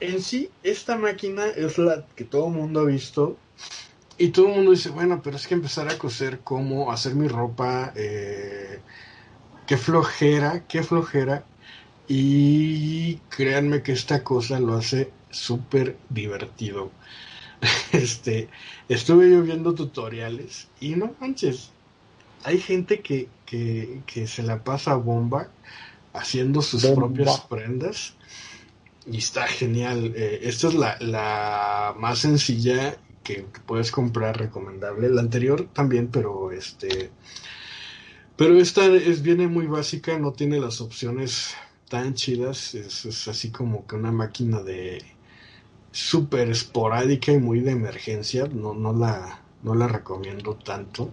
en 0.00 0.20
sí, 0.22 0.50
esta 0.62 0.96
máquina 0.96 1.46
es 1.46 1.78
la 1.78 2.06
que 2.16 2.24
todo 2.24 2.48
el 2.48 2.54
mundo 2.54 2.80
ha 2.80 2.84
visto. 2.84 3.36
Y 4.20 4.30
todo 4.32 4.48
el 4.48 4.54
mundo 4.56 4.72
dice, 4.72 4.90
bueno, 4.90 5.22
pero 5.22 5.36
es 5.36 5.46
que 5.48 5.54
empezar 5.54 5.88
a 5.88 5.98
coser 5.98 6.42
cómo 6.44 6.92
hacer 6.92 7.14
mi 7.16 7.28
ropa, 7.28 7.92
eh, 7.96 8.84
qué 9.66 9.78
flojera, 9.78 10.66
qué 10.68 10.82
flojera. 10.84 11.48
Y 12.08 13.18
créanme 13.30 13.82
que 13.82 13.92
esta 13.92 14.24
cosa 14.24 14.60
lo 14.60 14.74
hace 14.76 15.16
súper 15.30 16.04
divertido. 16.10 16.92
Este, 17.92 18.50
estuve 18.88 19.30
yo 19.30 19.42
viendo 19.42 19.74
tutoriales 19.74 20.70
y 20.80 20.96
no 20.96 21.16
manches, 21.20 21.74
hay 22.44 22.60
gente 22.60 23.02
que, 23.02 23.32
que, 23.46 24.04
que 24.06 24.26
se 24.28 24.42
la 24.44 24.64
pasa 24.64 24.96
bomba 24.96 25.54
haciendo 26.14 26.62
sus 26.62 26.92
Bomba. 26.94 26.94
propias 26.94 27.40
prendas 27.40 28.18
y 29.06 29.18
está 29.18 29.46
genial. 29.48 30.12
Eh, 30.16 30.40
esta 30.44 30.68
es 30.68 30.74
la, 30.74 30.96
la 31.00 31.94
más 31.98 32.20
sencilla 32.20 33.00
que, 33.22 33.46
puedes 33.66 33.90
comprar, 33.90 34.38
recomendable. 34.38 35.08
La 35.08 35.20
anterior 35.20 35.68
también, 35.72 36.08
pero 36.08 36.52
este, 36.52 37.10
pero 38.36 38.58
esta 38.58 38.86
es, 38.86 39.22
viene 39.22 39.48
muy 39.48 39.66
básica, 39.66 40.18
no 40.18 40.32
tiene 40.32 40.60
las 40.60 40.80
opciones 40.80 41.54
tan 41.88 42.14
chidas. 42.14 42.74
Es, 42.74 43.04
es 43.04 43.28
así 43.28 43.50
como 43.50 43.86
que 43.86 43.96
una 43.96 44.12
máquina 44.12 44.62
de 44.62 45.02
súper 45.92 46.50
esporádica 46.50 47.32
y 47.32 47.38
muy 47.38 47.60
de 47.60 47.72
emergencia. 47.72 48.46
No, 48.46 48.74
no 48.74 48.92
la, 48.92 49.42
no 49.62 49.74
la 49.74 49.88
recomiendo 49.88 50.56
tanto. 50.56 51.12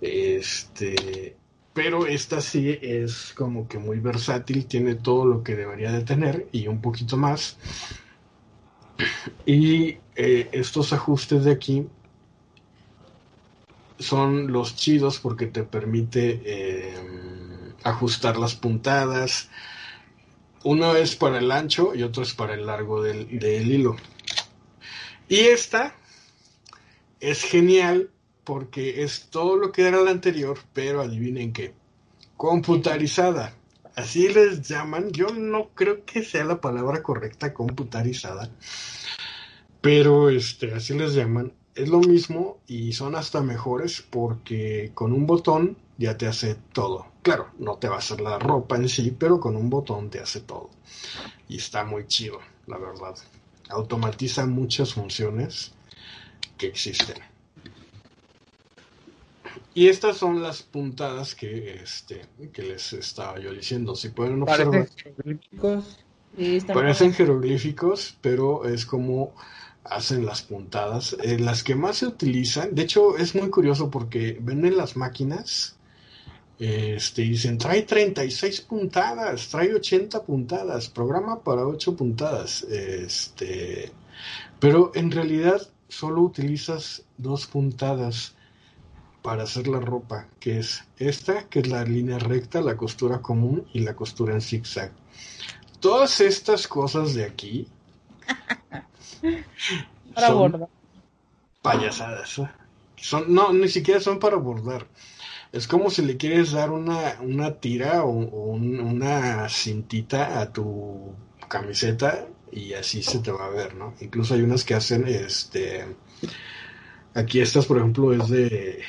Este, 0.00 1.36
pero 1.72 2.06
esta 2.06 2.40
sí 2.40 2.78
es 2.80 3.32
como 3.36 3.68
que 3.68 3.78
muy 3.78 4.00
versátil, 4.00 4.66
tiene 4.66 4.94
todo 4.96 5.24
lo 5.24 5.42
que 5.42 5.54
debería 5.54 5.92
de 5.92 6.02
tener 6.02 6.48
y 6.52 6.66
un 6.66 6.80
poquito 6.80 7.16
más. 7.16 7.56
Y 9.46 9.98
eh, 10.16 10.48
estos 10.52 10.92
ajustes 10.92 11.44
de 11.44 11.52
aquí 11.52 11.86
son 13.98 14.52
los 14.52 14.76
chidos 14.76 15.18
porque 15.18 15.46
te 15.46 15.62
permite 15.62 16.40
eh, 16.44 16.94
ajustar 17.84 18.38
las 18.38 18.54
puntadas. 18.54 19.50
Uno 20.64 20.94
es 20.96 21.16
para 21.16 21.38
el 21.38 21.50
ancho 21.50 21.94
y 21.94 22.02
otro 22.02 22.22
es 22.22 22.34
para 22.34 22.54
el 22.54 22.66
largo 22.66 23.02
del, 23.02 23.38
del 23.38 23.70
hilo. 23.70 23.96
Y 25.28 25.38
esta 25.38 25.94
es 27.20 27.42
genial 27.42 28.10
porque 28.44 29.02
es 29.04 29.28
todo 29.30 29.56
lo 29.56 29.70
que 29.70 29.86
era 29.86 30.00
la 30.00 30.10
anterior, 30.10 30.58
pero 30.72 31.02
adivinen 31.02 31.52
qué, 31.52 31.72
computarizada. 32.36 33.54
Así 34.00 34.28
les 34.28 34.66
llaman, 34.66 35.10
yo 35.10 35.26
no 35.28 35.74
creo 35.74 36.06
que 36.06 36.24
sea 36.24 36.42
la 36.44 36.58
palabra 36.58 37.02
correcta, 37.02 37.52
computarizada, 37.52 38.50
pero 39.82 40.30
este, 40.30 40.72
así 40.72 40.94
les 40.94 41.12
llaman. 41.12 41.52
Es 41.74 41.90
lo 41.90 42.00
mismo 42.00 42.60
y 42.66 42.94
son 42.94 43.14
hasta 43.14 43.42
mejores 43.42 44.02
porque 44.08 44.90
con 44.94 45.12
un 45.12 45.26
botón 45.26 45.76
ya 45.98 46.16
te 46.16 46.26
hace 46.26 46.56
todo. 46.72 47.08
Claro, 47.20 47.50
no 47.58 47.76
te 47.76 47.88
va 47.88 47.96
a 47.96 47.98
hacer 47.98 48.22
la 48.22 48.38
ropa 48.38 48.76
en 48.76 48.88
sí, 48.88 49.14
pero 49.18 49.38
con 49.38 49.54
un 49.54 49.68
botón 49.68 50.08
te 50.08 50.18
hace 50.18 50.40
todo. 50.40 50.70
Y 51.46 51.58
está 51.58 51.84
muy 51.84 52.06
chido, 52.06 52.40
la 52.66 52.78
verdad. 52.78 53.16
Automatiza 53.68 54.46
muchas 54.46 54.94
funciones 54.94 55.74
que 56.56 56.68
existen. 56.68 57.18
Y 59.80 59.88
estas 59.88 60.18
son 60.18 60.42
las 60.42 60.60
puntadas 60.60 61.34
que, 61.34 61.80
este, 61.82 62.26
que 62.52 62.62
les 62.62 62.92
estaba 62.92 63.38
yo 63.38 63.50
diciendo. 63.50 63.96
Si 63.96 64.10
pueden 64.10 64.42
observar. 64.42 64.86
Parecen 64.86 65.14
jeroglíficos. 65.14 65.98
Sí, 66.36 66.60
Parecen 66.66 67.14
jeroglíficos, 67.14 68.18
pero 68.20 68.66
es 68.66 68.84
como 68.84 69.32
hacen 69.84 70.26
las 70.26 70.42
puntadas. 70.42 71.16
Eh, 71.22 71.38
las 71.38 71.64
que 71.64 71.76
más 71.76 71.96
se 71.96 72.08
utilizan, 72.08 72.74
de 72.74 72.82
hecho 72.82 73.16
es 73.16 73.34
muy 73.34 73.48
curioso 73.48 73.90
porque 73.90 74.36
venden 74.38 74.76
las 74.76 74.98
máquinas, 74.98 75.76
este, 76.58 77.22
y 77.22 77.30
dicen, 77.30 77.56
trae 77.56 77.80
36 77.80 78.60
puntadas, 78.60 79.48
trae 79.48 79.74
80 79.74 80.22
puntadas, 80.24 80.90
programa 80.90 81.42
para 81.42 81.66
8 81.66 81.96
puntadas. 81.96 82.64
Este, 82.64 83.90
pero 84.58 84.92
en 84.94 85.10
realidad 85.10 85.66
solo 85.88 86.20
utilizas 86.20 87.02
dos 87.16 87.46
puntadas 87.46 88.34
para 89.22 89.44
hacer 89.44 89.68
la 89.68 89.80
ropa, 89.80 90.26
que 90.40 90.58
es 90.58 90.84
esta, 90.98 91.48
que 91.48 91.60
es 91.60 91.68
la 91.68 91.84
línea 91.84 92.18
recta, 92.18 92.60
la 92.60 92.76
costura 92.76 93.20
común 93.22 93.66
y 93.72 93.80
la 93.80 93.94
costura 93.96 94.34
en 94.34 94.40
zigzag. 94.40 94.92
Todas 95.80 96.20
estas 96.20 96.68
cosas 96.68 97.14
de 97.14 97.24
aquí 97.24 97.68
para 100.14 100.30
son 100.30 100.34
bordar. 100.34 100.68
payasadas. 101.62 102.38
¿eh? 102.38 102.48
Son, 102.96 103.32
no, 103.32 103.52
ni 103.52 103.68
siquiera 103.68 104.00
son 104.00 104.18
para 104.18 104.36
bordar. 104.36 104.86
Es 105.52 105.66
como 105.68 105.90
si 105.90 106.02
le 106.02 106.16
quieres 106.16 106.52
dar 106.52 106.70
una, 106.70 107.18
una 107.22 107.60
tira 107.60 108.04
o, 108.04 108.10
o 108.10 108.44
un- 108.52 108.80
una 108.80 109.48
cintita 109.48 110.40
a 110.40 110.52
tu 110.52 111.12
camiseta 111.48 112.26
y 112.52 112.74
así 112.74 113.02
se 113.02 113.20
te 113.20 113.32
va 113.32 113.46
a 113.46 113.50
ver, 113.50 113.74
¿no? 113.76 113.94
Incluso 114.00 114.34
hay 114.34 114.42
unas 114.42 114.64
que 114.64 114.74
hacen, 114.74 115.06
este, 115.08 115.86
aquí 117.14 117.40
estas, 117.40 117.66
por 117.66 117.78
ejemplo, 117.78 118.12
es 118.12 118.28
de, 118.28 118.80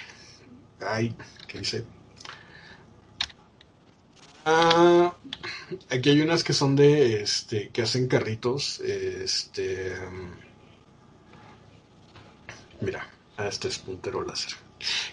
ay, 0.86 1.16
¿qué 1.48 1.60
dice? 1.60 1.86
Ah, 4.46 5.16
aquí 5.90 6.10
hay 6.10 6.22
unas 6.22 6.44
que 6.44 6.54
son 6.54 6.76
de, 6.76 7.22
este, 7.22 7.70
que 7.70 7.84
hacen 7.84 8.08
carritos, 8.08 8.80
este, 8.80 9.96
mira, 12.82 13.08
ah, 13.38 13.48
este 13.48 13.68
es 13.68 13.78
puntero 13.78 14.24
láser. 14.24 14.54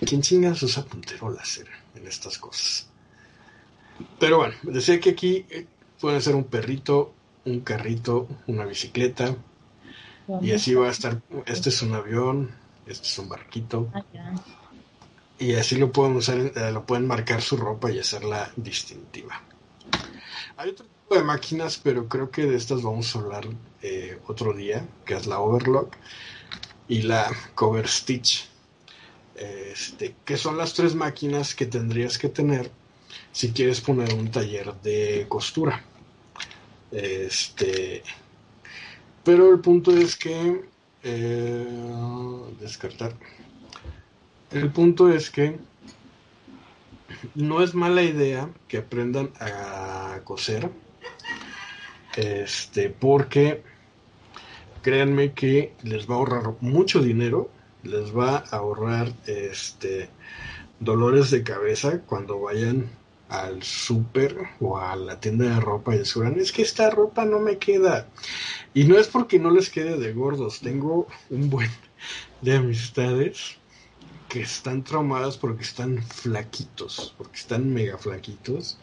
¿Quién 0.06 0.22
chingas 0.22 0.62
usa 0.62 0.84
puntero 0.84 1.30
láser 1.30 1.68
en 1.94 2.06
estas 2.06 2.38
cosas? 2.38 2.88
Pero 4.18 4.38
bueno, 4.38 4.54
decía 4.62 4.98
que 4.98 5.10
aquí 5.10 5.44
eh, 5.50 5.66
puede 6.00 6.20
ser 6.22 6.34
un 6.34 6.44
perrito, 6.44 7.12
un 7.44 7.60
carrito, 7.60 8.28
una 8.46 8.64
bicicleta, 8.64 9.36
y 10.40 10.52
así 10.52 10.74
va 10.74 10.88
a 10.88 10.90
estar, 10.90 11.20
este 11.46 11.68
es 11.68 11.82
un 11.82 11.94
avión, 11.94 12.50
este 12.86 13.06
es 13.06 13.18
un 13.18 13.28
barquito, 13.28 13.90
Ah. 13.94 14.02
Y 15.38 15.54
así 15.54 15.76
lo 15.76 15.92
pueden 15.92 16.16
usar, 16.16 16.38
eh, 16.38 16.70
lo 16.72 16.84
pueden 16.84 17.06
marcar 17.06 17.40
su 17.42 17.56
ropa 17.56 17.90
y 17.90 17.98
hacerla 17.98 18.50
distintiva. 18.56 19.42
Hay 20.56 20.70
otro 20.70 20.86
tipo 20.86 21.14
de 21.14 21.22
máquinas, 21.22 21.78
pero 21.82 22.08
creo 22.08 22.30
que 22.30 22.46
de 22.46 22.56
estas 22.56 22.82
vamos 22.82 23.14
a 23.14 23.20
hablar 23.20 23.46
eh, 23.82 24.18
otro 24.26 24.52
día, 24.52 24.86
que 25.04 25.14
es 25.14 25.26
la 25.26 25.38
Overlock 25.38 25.96
y 26.88 27.02
la 27.02 27.30
Cover 27.54 27.86
Stitch. 27.88 28.48
Este, 29.36 30.16
que 30.24 30.36
son 30.36 30.58
las 30.58 30.74
tres 30.74 30.96
máquinas 30.96 31.54
que 31.54 31.66
tendrías 31.66 32.18
que 32.18 32.28
tener 32.28 32.72
si 33.30 33.52
quieres 33.52 33.80
poner 33.80 34.12
un 34.14 34.30
taller 34.32 34.74
de 34.82 35.26
costura. 35.28 35.84
Este, 36.90 38.02
pero 39.22 39.52
el 39.52 39.60
punto 39.60 39.96
es 39.96 40.16
que 40.16 40.64
eh, 41.04 41.66
descartar. 42.60 43.14
El 44.50 44.70
punto 44.70 45.10
es 45.12 45.30
que 45.30 45.58
no 47.34 47.62
es 47.62 47.74
mala 47.74 48.02
idea 48.02 48.48
que 48.66 48.78
aprendan 48.78 49.30
a 49.40 50.20
coser. 50.24 50.70
Este, 52.16 52.88
porque 52.88 53.62
créanme 54.82 55.32
que 55.34 55.74
les 55.82 56.08
va 56.08 56.14
a 56.14 56.18
ahorrar 56.18 56.54
mucho 56.60 57.02
dinero, 57.02 57.50
les 57.82 58.16
va 58.16 58.38
a 58.50 58.56
ahorrar 58.56 59.12
este 59.26 60.08
dolores 60.80 61.30
de 61.30 61.42
cabeza 61.42 62.00
cuando 62.06 62.40
vayan 62.40 62.88
al 63.28 63.62
súper 63.62 64.36
o 64.60 64.78
a 64.78 64.96
la 64.96 65.20
tienda 65.20 65.44
de 65.44 65.60
ropa 65.60 65.94
y 65.94 65.98
descubran, 65.98 66.40
es 66.40 66.52
que 66.52 66.62
esta 66.62 66.88
ropa 66.88 67.26
no 67.26 67.38
me 67.38 67.58
queda. 67.58 68.06
Y 68.72 68.84
no 68.84 68.98
es 68.98 69.08
porque 69.08 69.38
no 69.38 69.50
les 69.50 69.68
quede 69.68 69.98
de 69.98 70.12
gordos, 70.14 70.60
tengo 70.60 71.06
un 71.28 71.50
buen 71.50 71.70
de 72.40 72.56
amistades 72.56 73.57
que 74.28 74.42
están 74.42 74.84
traumadas 74.84 75.36
porque 75.36 75.62
están 75.62 76.02
flaquitos, 76.02 77.14
porque 77.16 77.38
están 77.38 77.72
mega 77.72 77.96
flaquitos 77.96 78.78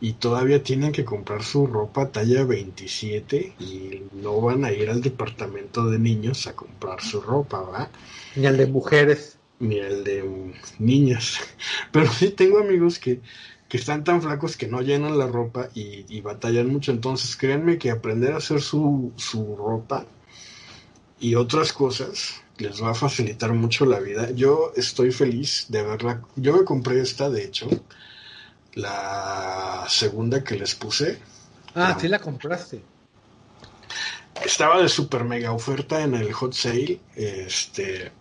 y 0.00 0.14
todavía 0.14 0.62
tienen 0.62 0.92
que 0.92 1.04
comprar 1.04 1.42
su 1.42 1.66
ropa 1.66 2.10
talla 2.10 2.44
27 2.44 3.54
y 3.58 4.02
no 4.12 4.40
van 4.40 4.64
a 4.64 4.72
ir 4.72 4.90
al 4.90 5.00
departamento 5.00 5.86
de 5.88 5.98
niños 5.98 6.46
a 6.46 6.54
comprar 6.54 7.00
su 7.00 7.20
ropa, 7.20 7.62
¿va? 7.62 7.90
Ni 8.36 8.46
al 8.46 8.58
de 8.58 8.66
mujeres. 8.66 9.38
Ni 9.60 9.78
el 9.78 10.04
de 10.04 10.52
niñas. 10.78 11.38
Pero 11.92 12.12
sí 12.12 12.30
tengo 12.30 12.58
amigos 12.58 12.98
que, 12.98 13.20
que 13.68 13.78
están 13.78 14.04
tan 14.04 14.20
flacos 14.20 14.56
que 14.56 14.66
no 14.66 14.82
llenan 14.82 15.18
la 15.18 15.26
ropa 15.26 15.70
y, 15.74 16.04
y 16.14 16.20
batallan 16.20 16.68
mucho. 16.68 16.92
Entonces 16.92 17.34
créanme 17.36 17.78
que 17.78 17.90
aprender 17.90 18.34
a 18.34 18.38
hacer 18.38 18.60
su, 18.60 19.12
su 19.16 19.56
ropa 19.56 20.04
y 21.18 21.36
otras 21.36 21.72
cosas 21.72 22.43
les 22.58 22.82
va 22.82 22.90
a 22.90 22.94
facilitar 22.94 23.52
mucho 23.52 23.86
la 23.86 24.00
vida. 24.00 24.30
Yo 24.32 24.72
estoy 24.76 25.10
feliz 25.12 25.66
de 25.68 25.82
verla. 25.82 26.22
Yo 26.36 26.56
me 26.56 26.64
compré 26.64 27.00
esta, 27.00 27.30
de 27.30 27.44
hecho, 27.44 27.68
la 28.74 29.84
segunda 29.88 30.42
que 30.44 30.56
les 30.56 30.74
puse. 30.74 31.20
Ah, 31.74 31.94
No. 31.94 32.00
sí 32.00 32.08
la 32.08 32.18
compraste. 32.20 32.88
Estaba 34.44 34.80
de 34.82 34.88
super 34.88 35.24
mega 35.24 35.52
oferta 35.52 36.02
en 36.02 36.14
el 36.14 36.32
hot 36.32 36.52
sale, 36.54 37.00
este, 37.14 38.12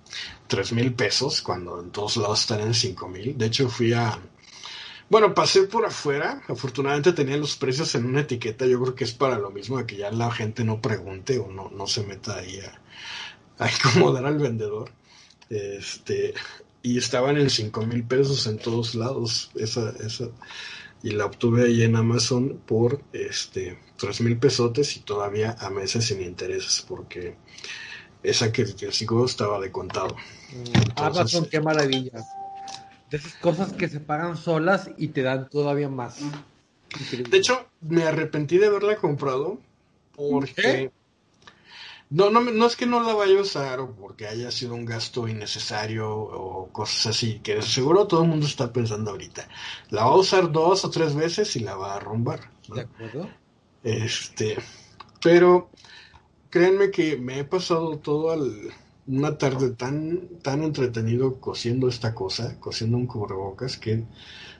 tres 0.48 0.72
mil 0.72 0.94
pesos, 0.94 1.42
cuando 1.42 1.80
en 1.82 1.92
todos 1.92 2.18
lados 2.18 2.42
están 2.42 2.62
en 2.62 2.74
cinco 2.74 3.08
mil. 3.10 3.38
De 3.38 3.48
hecho, 3.48 3.68
fui 3.70 3.94
a, 3.94 4.20
bueno, 5.10 5.34
pasé 5.34 5.64
por 5.64 5.86
afuera. 5.86 6.44
Afortunadamente 6.48 7.14
tenían 7.14 7.42
los 7.42 7.58
precios 7.58 7.96
en 7.96 8.06
una 8.06 8.22
etiqueta. 8.22 8.66
Yo 8.68 8.82
creo 8.82 8.96
que 8.96 9.06
es 9.06 9.14
para 9.14 9.40
lo 9.40 9.52
mismo 9.52 9.78
de 9.80 9.86
que 9.88 9.98
ya 9.98 10.12
la 10.12 10.32
gente 10.32 10.64
no 10.64 10.82
pregunte 10.82 11.40
o 11.40 11.50
no, 11.52 11.70
no 11.72 11.88
se 11.88 12.04
meta 12.04 12.38
ahí 12.38 12.60
a, 12.62 12.83
a 13.64 13.72
incomodar 13.72 14.26
al 14.26 14.38
vendedor. 14.38 14.90
Este, 15.50 16.34
y 16.82 16.98
estaban 16.98 17.38
en 17.38 17.50
cinco 17.50 17.86
mil 17.86 18.04
pesos 18.04 18.48
en 18.48 18.58
todos 18.58 18.96
lados. 18.96 19.52
Esa, 19.56 19.92
esa, 20.06 20.30
y 21.02 21.12
la 21.12 21.26
obtuve 21.26 21.66
ahí 21.66 21.84
en 21.84 21.96
Amazon 21.96 22.62
por 22.66 23.02
este 23.14 23.78
tres 23.98 24.22
mil 24.22 24.38
pesotes 24.38 24.96
y 24.98 25.02
todavía 25.02 25.56
a 25.60 25.70
meses 25.70 26.06
sin 26.06 26.22
intereses 26.22 26.84
porque 26.88 27.36
esa 28.24 28.52
que, 28.52 28.74
que 28.76 28.92
sigo 28.92 29.26
estaba 29.26 29.60
de 29.60 29.72
contado. 29.72 30.16
Entonces- 30.52 30.94
Amazon, 30.96 31.46
qué 31.50 31.60
maravilla. 31.60 32.24
De 33.10 33.18
esas 33.18 33.34
cosas 33.36 33.74
que 33.74 33.88
se 33.90 34.00
pagan 34.00 34.38
solas 34.38 34.90
y 34.98 35.10
te 35.10 35.22
dan 35.22 35.48
todavía 35.50 35.88
más. 35.90 36.20
Increíble. 37.00 37.30
De 37.30 37.38
hecho, 37.38 37.68
me 37.82 38.04
arrepentí 38.04 38.58
de 38.58 38.68
haberla 38.68 38.96
comprado 38.96 39.60
porque 40.16 40.54
¿Qué? 40.54 40.92
No, 42.14 42.30
no, 42.30 42.42
no 42.42 42.68
es 42.68 42.76
que 42.76 42.86
no 42.86 43.02
la 43.02 43.14
vaya 43.16 43.40
a 43.40 43.42
usar 43.42 43.80
o 43.80 43.96
porque 43.96 44.28
haya 44.28 44.52
sido 44.52 44.76
un 44.76 44.86
gasto 44.86 45.28
innecesario 45.28 46.08
o 46.16 46.72
cosas 46.72 47.08
así, 47.08 47.40
que 47.40 47.60
seguro 47.64 48.06
todo 48.06 48.22
el 48.22 48.30
mundo 48.30 48.46
está 48.46 48.72
pensando 48.72 49.10
ahorita. 49.10 49.50
La 49.90 50.06
va 50.06 50.12
a 50.12 50.18
usar 50.18 50.52
dos 50.52 50.86
o 50.86 50.92
tres 50.92 51.16
veces 51.16 51.56
y 51.56 51.62
la 51.62 51.76
va 51.76 51.94
a 51.94 51.98
arrumbar. 51.98 52.52
¿no? 52.70 52.76
¿De 52.76 52.82
acuerdo? 52.82 53.30
Este, 53.84 54.58
pero 55.24 55.72
créanme 56.52 56.92
que 56.92 57.18
me 57.18 57.40
he 57.40 57.44
pasado 57.46 57.98
todo 57.98 58.30
al, 58.30 58.72
una 59.08 59.36
tarde 59.40 59.72
tan, 59.72 60.38
tan 60.44 60.62
entretenido 60.62 61.40
cosiendo 61.40 61.88
esta 61.88 62.14
cosa, 62.14 62.60
cosiendo 62.60 62.96
un 62.96 63.08
cubrebocas, 63.08 63.78
que 63.78 64.04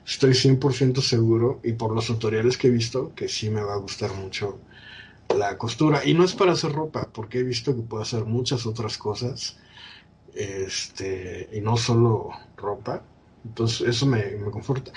estoy 0.04 0.32
100% 0.32 1.00
seguro, 1.02 1.60
y 1.62 1.74
por 1.74 1.94
los 1.94 2.06
tutoriales 2.08 2.58
que 2.58 2.66
he 2.66 2.72
visto, 2.72 3.14
que 3.14 3.28
sí 3.28 3.48
me 3.48 3.62
va 3.62 3.74
a 3.74 3.78
gustar 3.78 4.12
mucho 4.12 4.58
la 5.28 5.58
costura. 5.58 6.04
Y 6.04 6.14
no 6.14 6.24
es 6.24 6.34
para 6.34 6.52
hacer 6.52 6.72
ropa, 6.72 7.10
porque 7.12 7.40
he 7.40 7.42
visto 7.42 7.74
que 7.74 7.82
puedo 7.82 8.02
hacer 8.02 8.24
muchas 8.24 8.66
otras 8.66 8.98
cosas, 8.98 9.58
este, 10.34 11.48
y 11.52 11.60
no 11.60 11.76
solo 11.76 12.30
ropa. 12.56 13.04
Entonces, 13.44 13.88
eso 13.88 14.06
me, 14.06 14.36
me 14.36 14.50
conforta. 14.50 14.92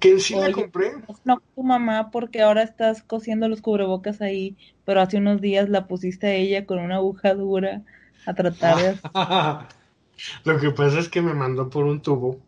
Que 0.00 0.20
sí 0.20 0.34
compré. 0.52 0.92
No 1.24 1.42
tu 1.54 1.62
mamá, 1.62 2.10
porque 2.10 2.42
ahora 2.42 2.62
estás 2.62 3.02
cosiendo 3.02 3.48
los 3.48 3.62
cubrebocas 3.62 4.20
ahí, 4.22 4.56
pero 4.84 5.00
hace 5.00 5.18
unos 5.18 5.40
días 5.40 5.68
la 5.68 5.86
pusiste 5.88 6.26
a 6.28 6.34
ella 6.34 6.66
con 6.66 6.78
una 6.78 6.96
aguja 6.96 7.34
dura 7.34 7.84
a 8.26 8.34
tratar 8.34 8.78
de... 8.80 9.00
Lo 10.44 10.58
que 10.60 10.70
pasa 10.70 10.98
es 10.98 11.08
que 11.08 11.22
me 11.22 11.34
mandó 11.34 11.70
por 11.70 11.84
un 11.84 12.02
tubo. 12.02 12.40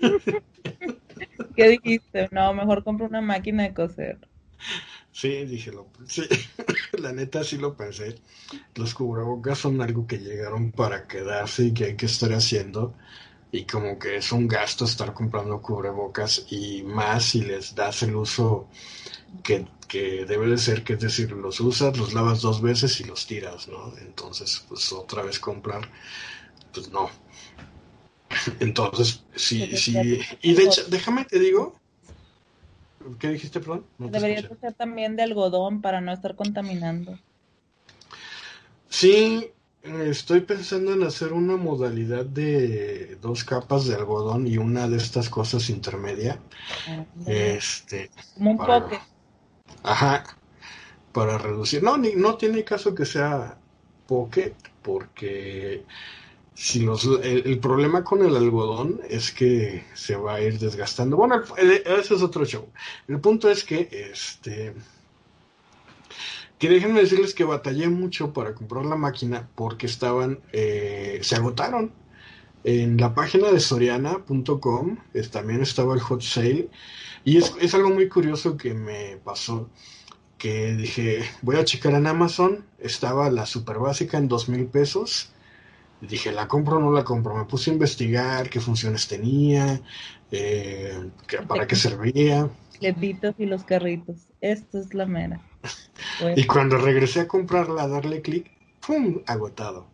¿Qué 1.54 1.68
dijiste? 1.68 2.28
No, 2.32 2.54
mejor 2.54 2.84
compro 2.84 3.06
una 3.06 3.20
máquina 3.20 3.64
de 3.64 3.74
coser. 3.74 4.18
Sí, 5.12 5.44
dije, 5.46 5.72
lo, 5.72 5.88
sí, 6.06 6.22
la 6.92 7.12
neta 7.12 7.42
sí 7.42 7.58
lo 7.58 7.76
pensé. 7.76 8.14
Los 8.74 8.94
cubrebocas 8.94 9.58
son 9.58 9.80
algo 9.82 10.06
que 10.06 10.18
llegaron 10.18 10.72
para 10.72 11.06
quedarse 11.06 11.64
y 11.66 11.74
que 11.74 11.84
hay 11.86 11.96
que 11.96 12.06
estar 12.06 12.32
haciendo. 12.32 12.94
Y 13.50 13.64
como 13.66 13.98
que 13.98 14.16
es 14.16 14.32
un 14.32 14.46
gasto 14.48 14.84
estar 14.84 15.14
comprando 15.14 15.60
cubrebocas 15.62 16.46
y 16.50 16.82
más 16.84 17.24
si 17.24 17.42
les 17.42 17.74
das 17.74 18.02
el 18.02 18.14
uso 18.16 18.68
que, 19.42 19.66
que 19.88 20.24
debe 20.26 20.48
de 20.48 20.58
ser, 20.58 20.84
que 20.84 20.94
es 20.94 21.00
decir, 21.00 21.32
los 21.32 21.60
usas, 21.60 21.96
los 21.98 22.14
lavas 22.14 22.42
dos 22.42 22.62
veces 22.62 23.00
y 23.00 23.04
los 23.04 23.26
tiras, 23.26 23.68
¿no? 23.68 23.94
Entonces, 23.98 24.64
pues 24.68 24.92
otra 24.92 25.22
vez 25.22 25.38
comprar, 25.40 25.90
pues 26.72 26.90
no. 26.90 27.10
Entonces, 28.60 29.24
sí, 29.34 29.76
sí. 29.76 30.20
Y 30.42 30.54
de 30.54 30.64
hecho, 30.64 30.82
déjame 30.88 31.24
te 31.24 31.38
digo, 31.38 31.80
¿Qué 33.18 33.28
dijiste, 33.28 33.60
perdón? 33.60 33.84
Debería 33.98 34.42
ser 34.42 34.74
también 34.74 35.16
de 35.16 35.22
algodón 35.22 35.80
para 35.80 36.00
no 36.00 36.12
estar 36.12 36.34
contaminando. 36.34 37.18
Sí, 38.88 39.50
estoy 39.82 40.40
pensando 40.40 40.92
en 40.92 41.02
hacer 41.02 41.32
una 41.32 41.56
modalidad 41.56 42.24
de 42.24 43.16
dos 43.20 43.44
capas 43.44 43.86
de 43.86 43.94
algodón 43.94 44.46
y 44.46 44.58
una 44.58 44.88
de 44.88 44.96
estas 44.96 45.28
cosas 45.28 45.70
intermedia. 45.70 46.40
Ah, 46.88 47.04
este, 47.26 48.10
Como 48.34 48.52
un 48.52 48.58
poke. 48.58 48.98
Ajá. 49.82 50.24
Para 51.12 51.38
reducir. 51.38 51.82
No, 51.82 51.96
ni, 51.96 52.14
no 52.14 52.36
tiene 52.36 52.64
caso 52.64 52.94
que 52.94 53.04
sea 53.04 53.58
poke, 54.06 54.54
porque 54.82 55.84
si 56.58 56.80
los, 56.80 57.08
el, 57.22 57.60
problema 57.60 58.02
con 58.02 58.24
el 58.26 58.34
algodón 58.34 59.00
es 59.08 59.30
que 59.30 59.84
se 59.94 60.16
va 60.16 60.34
a 60.34 60.40
ir 60.40 60.58
desgastando. 60.58 61.16
Bueno, 61.16 61.40
ese 61.56 62.14
es 62.14 62.20
otro 62.20 62.44
show. 62.44 62.66
El 63.06 63.20
punto 63.20 63.48
es 63.48 63.62
que, 63.62 63.88
este, 64.10 64.74
que 66.58 66.68
déjenme 66.68 67.00
decirles 67.00 67.32
que 67.32 67.44
batallé 67.44 67.88
mucho 67.88 68.32
para 68.32 68.54
comprar 68.54 68.86
la 68.86 68.96
máquina 68.96 69.48
porque 69.54 69.86
estaban, 69.86 70.40
eh, 70.52 71.20
se 71.22 71.36
agotaron. 71.36 71.92
En 72.64 72.96
la 72.96 73.14
página 73.14 73.52
de 73.52 73.60
soriana.com 73.60 74.98
también 75.30 75.62
estaba 75.62 75.94
el 75.94 76.00
hot 76.00 76.22
sale 76.22 76.70
y 77.24 77.36
es, 77.36 77.54
es 77.60 77.72
algo 77.74 77.90
muy 77.90 78.08
curioso 78.08 78.56
que 78.56 78.74
me 78.74 79.18
pasó 79.22 79.70
que 80.38 80.74
dije, 80.74 81.22
voy 81.42 81.54
a 81.54 81.64
checar 81.64 81.94
en 81.94 82.08
Amazon, 82.08 82.64
estaba 82.80 83.30
la 83.30 83.46
super 83.46 83.78
básica 83.78 84.18
en 84.18 84.26
dos 84.26 84.48
mil 84.48 84.66
pesos 84.66 85.32
dije, 86.00 86.32
¿la 86.32 86.48
compro 86.48 86.76
o 86.76 86.80
no 86.80 86.92
la 86.92 87.04
compro? 87.04 87.36
Me 87.36 87.44
puse 87.44 87.70
a 87.70 87.74
investigar 87.74 88.48
qué 88.48 88.60
funciones 88.60 89.08
tenía, 89.08 89.80
eh, 90.30 91.10
para 91.46 91.66
qué 91.66 91.76
servía. 91.76 92.48
Leditos 92.80 93.34
y 93.38 93.46
los 93.46 93.64
carritos. 93.64 94.28
Esto 94.40 94.78
es 94.78 94.94
la 94.94 95.06
mera. 95.06 95.40
y 96.36 96.44
cuando 96.44 96.78
regresé 96.78 97.20
a 97.20 97.28
comprarla, 97.28 97.82
a 97.82 97.88
darle 97.88 98.22
clic, 98.22 98.50
¡pum! 98.86 99.22
Agotado. 99.26 99.86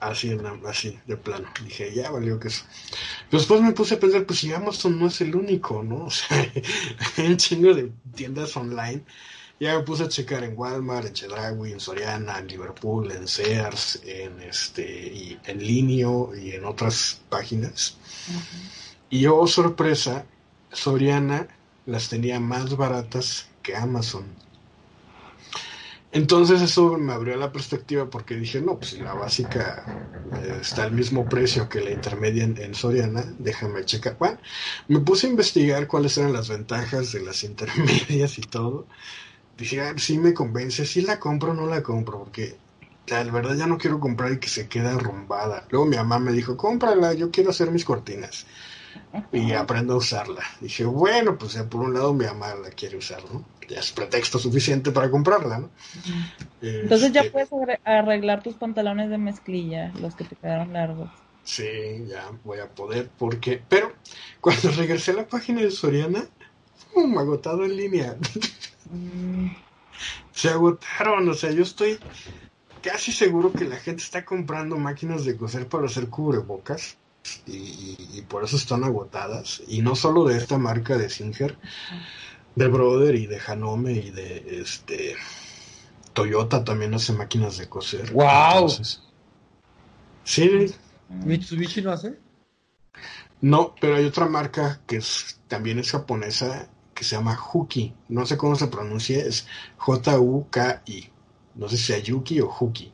Así, 0.00 0.36
así, 0.66 0.96
de 1.06 1.16
plano. 1.16 1.48
Dije, 1.64 1.92
ya 1.92 2.10
valió 2.10 2.38
que 2.38 2.48
eso. 2.48 2.64
Pero 3.30 3.40
después 3.40 3.60
me 3.60 3.72
puse 3.72 3.94
a 3.94 4.00
pensar, 4.00 4.24
pues 4.24 4.38
si 4.38 4.52
Amazon 4.52 4.98
no 4.98 5.08
es 5.08 5.20
el 5.20 5.34
único, 5.34 5.82
¿no? 5.82 6.04
O 6.06 6.10
sea, 6.10 6.38
hay 7.16 7.26
un 7.26 7.36
chingo 7.36 7.74
de 7.74 7.90
tiendas 8.14 8.56
online 8.56 9.02
ya 9.60 9.76
me 9.76 9.82
puse 9.82 10.04
a 10.04 10.08
checar 10.08 10.44
en 10.44 10.56
Walmart, 10.56 11.06
en 11.06 11.14
Chedraui, 11.14 11.72
en 11.72 11.80
Soriana, 11.80 12.38
en 12.38 12.46
Liverpool, 12.46 13.10
en 13.10 13.26
Sears, 13.26 14.00
en 14.04 14.40
este, 14.40 14.84
y 14.84 15.38
en 15.46 15.58
Linio 15.58 16.30
y 16.36 16.52
en 16.52 16.64
otras 16.64 17.20
páginas. 17.28 17.96
Y 19.10 19.20
yo, 19.20 19.36
oh, 19.36 19.46
sorpresa, 19.48 20.24
Soriana 20.70 21.48
las 21.86 22.08
tenía 22.08 22.38
más 22.38 22.76
baratas 22.76 23.48
que 23.62 23.74
Amazon. 23.74 24.26
Entonces 26.10 26.62
eso 26.62 26.96
me 26.96 27.12
abrió 27.12 27.36
la 27.36 27.52
perspectiva 27.52 28.08
porque 28.08 28.36
dije, 28.36 28.62
no, 28.62 28.78
pues 28.78 28.92
si 28.92 28.98
la 28.98 29.12
básica 29.12 29.84
eh, 30.42 30.58
está 30.60 30.84
al 30.84 30.92
mismo 30.92 31.28
precio 31.28 31.68
que 31.68 31.82
la 31.82 31.90
intermedia 31.90 32.44
en, 32.44 32.56
en, 32.56 32.74
Soriana, 32.74 33.24
déjame 33.38 33.84
checar. 33.84 34.16
Bueno, 34.18 34.38
me 34.86 35.00
puse 35.00 35.26
a 35.26 35.30
investigar 35.30 35.86
cuáles 35.86 36.16
eran 36.16 36.32
las 36.32 36.48
ventajas 36.48 37.12
de 37.12 37.20
las 37.20 37.44
intermedias 37.50 38.38
y 38.38 38.42
todo 38.42 38.86
dije, 39.58 39.80
ah, 39.80 39.94
sí 39.96 40.18
me 40.18 40.32
convence, 40.32 40.86
si 40.86 41.02
la 41.02 41.18
compro 41.18 41.50
o 41.50 41.54
no 41.54 41.66
la 41.66 41.82
compro, 41.82 42.20
porque 42.20 42.56
la 43.08 43.24
verdad 43.24 43.56
ya 43.56 43.66
no 43.66 43.76
quiero 43.76 43.98
comprar 43.98 44.32
y 44.32 44.38
que 44.38 44.48
se 44.48 44.68
quede 44.68 44.88
arrumbada. 44.88 45.66
Luego 45.70 45.86
mi 45.86 45.96
mamá 45.96 46.18
me 46.18 46.32
dijo, 46.32 46.56
cómprala, 46.56 47.12
yo 47.14 47.30
quiero 47.30 47.50
hacer 47.50 47.70
mis 47.70 47.84
cortinas. 47.84 48.46
Y 49.32 49.52
aprendo 49.52 49.94
a 49.94 49.96
usarla. 49.96 50.42
Dije, 50.60 50.84
bueno, 50.84 51.38
pues 51.38 51.56
por 51.62 51.82
un 51.82 51.94
lado 51.94 52.12
mi 52.14 52.24
mamá 52.24 52.54
la 52.54 52.70
quiere 52.70 52.96
usar, 52.96 53.22
¿no? 53.32 53.44
Ya 53.68 53.80
es 53.80 53.92
pretexto 53.92 54.38
suficiente 54.38 54.90
para 54.90 55.10
comprarla, 55.10 55.58
¿no? 55.58 55.70
Entonces 56.62 57.12
ya 57.12 57.20
este 57.22 57.32
puedes 57.32 57.78
arreglar 57.84 58.42
tus 58.42 58.54
pantalones 58.54 59.10
de 59.10 59.18
mezclilla, 59.18 59.92
los 60.00 60.14
que 60.14 60.24
te 60.24 60.36
quedaron 60.36 60.72
largos. 60.72 61.10
Sí, 61.44 62.04
ya 62.06 62.30
voy 62.44 62.58
a 62.58 62.68
poder, 62.68 63.10
porque... 63.18 63.62
Pero 63.68 63.92
cuando 64.40 64.70
regresé 64.70 65.12
a 65.12 65.14
la 65.14 65.26
página 65.26 65.62
de 65.62 65.70
Soriana, 65.70 66.26
¡pum! 66.92 67.18
agotado 67.18 67.64
en 67.64 67.76
línea. 67.76 68.16
Se 70.32 70.48
agotaron, 70.48 71.28
o 71.28 71.34
sea, 71.34 71.50
yo 71.50 71.62
estoy 71.62 71.98
casi 72.82 73.12
seguro 73.12 73.52
que 73.52 73.64
la 73.64 73.76
gente 73.76 74.02
está 74.02 74.24
comprando 74.24 74.76
máquinas 74.76 75.24
de 75.24 75.36
coser 75.36 75.68
para 75.68 75.86
hacer 75.86 76.08
cubrebocas 76.08 76.96
y, 77.46 78.22
por 78.28 78.44
eso 78.44 78.56
están 78.56 78.84
agotadas. 78.84 79.62
Y 79.66 79.82
no 79.82 79.94
solo 79.94 80.24
de 80.24 80.36
esta 80.36 80.58
marca 80.58 80.96
de 80.96 81.10
Singer, 81.10 81.58
de 82.54 82.68
Brother 82.68 83.14
y 83.14 83.26
de 83.26 83.40
Hanome 83.46 83.92
y 83.92 84.10
de 84.10 84.60
este 84.60 85.16
Toyota 86.12 86.64
también 86.64 86.94
hace 86.94 87.12
máquinas 87.12 87.58
de 87.58 87.68
coser. 87.68 88.12
¡Wow! 88.12 88.68
sí. 90.24 90.74
¿Mitsubishi 91.08 91.82
no 91.82 91.92
hace? 91.92 92.18
No, 93.40 93.74
pero 93.80 93.96
hay 93.96 94.04
otra 94.04 94.26
marca 94.26 94.80
que 94.86 95.00
también 95.46 95.78
es 95.78 95.92
japonesa 95.92 96.68
que 96.98 97.04
se 97.04 97.14
llama 97.14 97.38
Huki. 97.38 97.94
No 98.08 98.26
sé 98.26 98.36
cómo 98.36 98.56
se 98.56 98.66
pronuncia, 98.66 99.18
es 99.18 99.46
J-U-K-I. 99.76 101.08
No 101.54 101.68
sé 101.68 101.76
si 101.76 101.92
es 101.92 102.02
Yuki 102.02 102.40
o 102.40 102.52
Huki. 102.52 102.92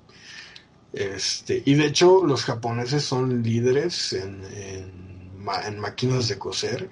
Este, 0.93 1.63
y 1.65 1.73
de 1.73 1.87
hecho, 1.87 2.23
los 2.23 2.45
japoneses 2.45 3.03
son 3.03 3.43
líderes 3.43 4.13
en, 4.13 4.45
en, 4.45 5.81
máquinas 5.81 6.29
de 6.29 6.39
coser. 6.39 6.91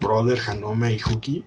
Brother, 0.00 0.40
Hanome 0.46 0.94
y 0.94 1.00
Huki. 1.02 1.44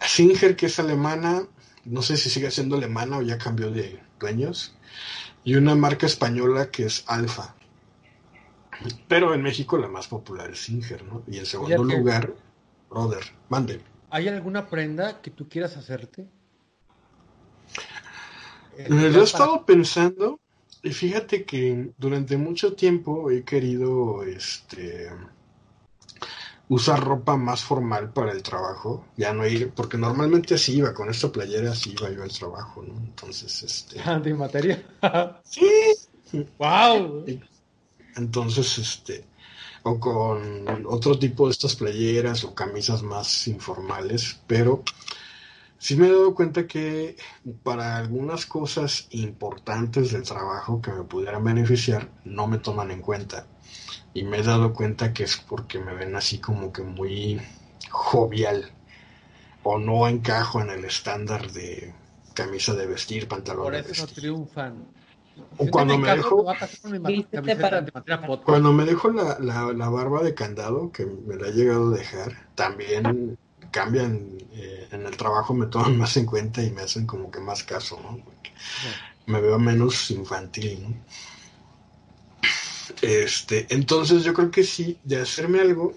Singer, 0.00 0.56
que 0.56 0.66
es 0.66 0.80
alemana, 0.80 1.44
no 1.84 2.02
sé 2.02 2.16
si 2.16 2.30
sigue 2.30 2.50
siendo 2.50 2.74
alemana 2.74 3.18
o 3.18 3.22
ya 3.22 3.38
cambió 3.38 3.70
de 3.70 4.00
dueños. 4.18 4.74
Y 5.44 5.54
una 5.54 5.76
marca 5.76 6.06
española 6.06 6.68
que 6.72 6.86
es 6.86 7.04
Alfa. 7.06 7.54
Pero 9.06 9.34
en 9.34 9.42
México 9.42 9.78
la 9.78 9.86
más 9.86 10.08
popular 10.08 10.50
es 10.50 10.64
Singer, 10.64 11.04
¿no? 11.04 11.22
Y 11.28 11.38
en 11.38 11.46
segundo 11.46 11.84
lugar, 11.84 12.34
Brother, 12.90 13.24
mande. 13.48 13.80
¿Hay 14.10 14.28
alguna 14.28 14.68
prenda 14.68 15.20
que 15.20 15.30
tú 15.30 15.48
quieras 15.48 15.76
hacerte? 15.76 16.28
Eh, 18.76 18.86
lo 18.88 19.20
he 19.20 19.24
estado 19.24 19.64
pensando 19.64 20.40
y 20.82 20.90
fíjate 20.90 21.44
que 21.44 21.92
durante 21.96 22.36
mucho 22.36 22.74
tiempo 22.74 23.30
he 23.30 23.42
querido 23.42 24.22
este 24.22 25.10
usar 26.68 27.02
ropa 27.02 27.36
más 27.36 27.62
formal 27.62 28.12
para 28.12 28.32
el 28.32 28.42
trabajo, 28.42 29.04
ya 29.16 29.32
no 29.32 29.46
ir, 29.46 29.70
porque 29.70 29.98
normalmente 29.98 30.54
así 30.54 30.76
iba, 30.76 30.94
con 30.94 31.10
esta 31.10 31.30
playera 31.30 31.72
así 31.72 31.94
iba 31.98 32.10
yo 32.10 32.22
al 32.22 32.32
trabajo, 32.32 32.82
¿no? 32.82 32.94
Entonces, 32.96 33.62
este... 33.62 34.00
¿Antimateria? 34.04 34.82
sí. 35.44 35.68
¡Wow! 36.58 37.26
Entonces, 38.16 38.78
este, 38.78 39.24
o 39.84 40.00
con 40.00 40.66
otro 40.86 41.18
tipo 41.18 41.46
de 41.46 41.52
estas 41.52 41.76
playeras 41.76 42.42
o 42.44 42.54
camisas 42.54 43.02
más 43.02 43.46
informales, 43.48 44.40
pero 44.46 44.82
sí 45.78 45.94
me 45.96 46.06
he 46.06 46.10
dado 46.10 46.34
cuenta 46.34 46.66
que 46.66 47.16
para 47.62 47.98
algunas 47.98 48.46
cosas 48.46 49.06
importantes 49.10 50.10
del 50.12 50.22
trabajo 50.22 50.80
que 50.80 50.90
me 50.90 51.04
pudieran 51.04 51.44
beneficiar, 51.44 52.08
no 52.24 52.46
me 52.46 52.58
toman 52.58 52.90
en 52.90 53.02
cuenta. 53.02 53.46
Y 54.14 54.22
me 54.22 54.38
he 54.38 54.42
dado 54.42 54.72
cuenta 54.72 55.12
que 55.12 55.24
es 55.24 55.36
porque 55.36 55.78
me 55.78 55.94
ven 55.94 56.16
así 56.16 56.38
como 56.38 56.72
que 56.72 56.82
muy 56.82 57.40
jovial 57.90 58.70
o 59.64 59.78
no 59.78 60.08
encajo 60.08 60.60
en 60.62 60.70
el 60.70 60.84
estándar 60.84 61.50
de 61.52 61.92
camisa 62.32 62.74
de 62.74 62.86
vestir, 62.86 63.28
pantalón 63.28 63.64
Por 63.64 63.72
de 63.74 63.80
eso 63.80 64.02
vestir. 64.06 64.14
triunfan. 64.14 64.74
O 65.58 65.66
cuando 65.68 65.96
me 65.98 66.10
encajo, 66.10 66.28
dejo- 66.28 66.36
me 66.38 66.42
voy 66.44 66.54
a 66.54 66.58
casar 66.58 66.80
con 66.80 66.92
mi 66.92 66.98
ma- 66.98 67.08
Vístete 67.08 67.36
camiseta 67.36 67.60
para- 67.62 67.80
de 67.82 67.92
manera 67.92 68.20
podcast. 68.26 68.44
Cuando 68.48 68.72
me 68.72 68.84
dejo 68.84 69.10
la, 69.10 69.38
la, 69.40 69.72
la 69.72 69.88
barba 69.88 70.22
de 70.22 70.34
candado, 70.34 70.90
que 70.92 71.06
me 71.06 71.36
la 71.36 71.48
he 71.48 71.52
llegado 71.52 71.92
a 71.92 71.96
dejar, 71.96 72.48
también 72.54 73.38
cambian 73.70 74.28
eh, 74.52 74.88
en 74.92 75.06
el 75.06 75.16
trabajo, 75.16 75.54
me 75.54 75.66
toman 75.66 75.96
más 75.98 76.16
en 76.16 76.26
cuenta 76.26 76.62
y 76.62 76.70
me 76.70 76.82
hacen 76.82 77.06
como 77.06 77.30
que 77.30 77.40
más 77.40 77.62
caso, 77.64 77.98
¿no? 78.02 78.18
Porque 78.24 78.52
me 79.26 79.40
veo 79.40 79.58
menos 79.58 80.10
infantil, 80.10 80.82
¿no? 80.82 80.94
Este, 83.02 83.66
entonces 83.70 84.22
yo 84.24 84.34
creo 84.34 84.50
que 84.50 84.62
sí, 84.64 84.98
de 85.04 85.20
hacerme 85.20 85.60
algo, 85.60 85.94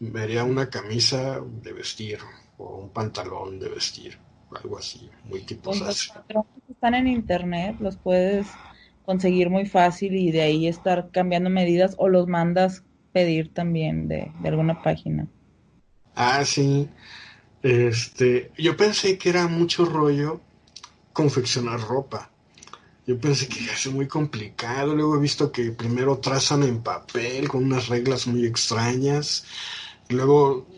me 0.00 0.20
haría 0.22 0.44
una 0.44 0.68
camisa 0.70 1.40
de 1.40 1.72
vestir 1.72 2.18
o 2.58 2.76
un 2.76 2.90
pantalón 2.90 3.58
de 3.58 3.68
vestir, 3.68 4.18
algo 4.56 4.78
así, 4.78 5.10
muy 5.24 5.42
tipo 5.42 5.74
los 5.74 6.44
están 6.68 6.94
en 6.94 7.06
internet, 7.06 7.76
los 7.80 7.96
puedes 7.96 8.60
conseguir 9.02 9.48
muy 9.50 9.66
fácil 9.66 10.14
y 10.16 10.30
de 10.32 10.42
ahí 10.42 10.66
estar 10.66 11.10
cambiando 11.10 11.50
medidas 11.50 11.94
o 11.98 12.08
los 12.08 12.26
mandas 12.28 12.84
pedir 13.12 13.52
también 13.54 14.08
de, 14.08 14.32
de 14.40 14.48
alguna 14.48 14.82
página. 14.82 15.28
Ah, 16.14 16.44
sí. 16.44 16.88
Este, 17.62 18.52
yo 18.58 18.76
pensé 18.76 19.18
que 19.18 19.30
era 19.30 19.48
mucho 19.48 19.84
rollo 19.84 20.40
confeccionar 21.12 21.80
ropa. 21.80 22.30
Yo 23.06 23.18
pensé 23.20 23.48
que 23.48 23.60
es 23.66 23.86
muy 23.88 24.08
complicado. 24.08 24.94
Luego 24.96 25.16
he 25.16 25.20
visto 25.20 25.52
que 25.52 25.72
primero 25.72 26.18
trazan 26.18 26.62
en 26.64 26.82
papel 26.82 27.48
con 27.48 27.64
unas 27.64 27.88
reglas 27.88 28.26
muy 28.28 28.46
extrañas. 28.46 29.46
Luego 30.10 30.68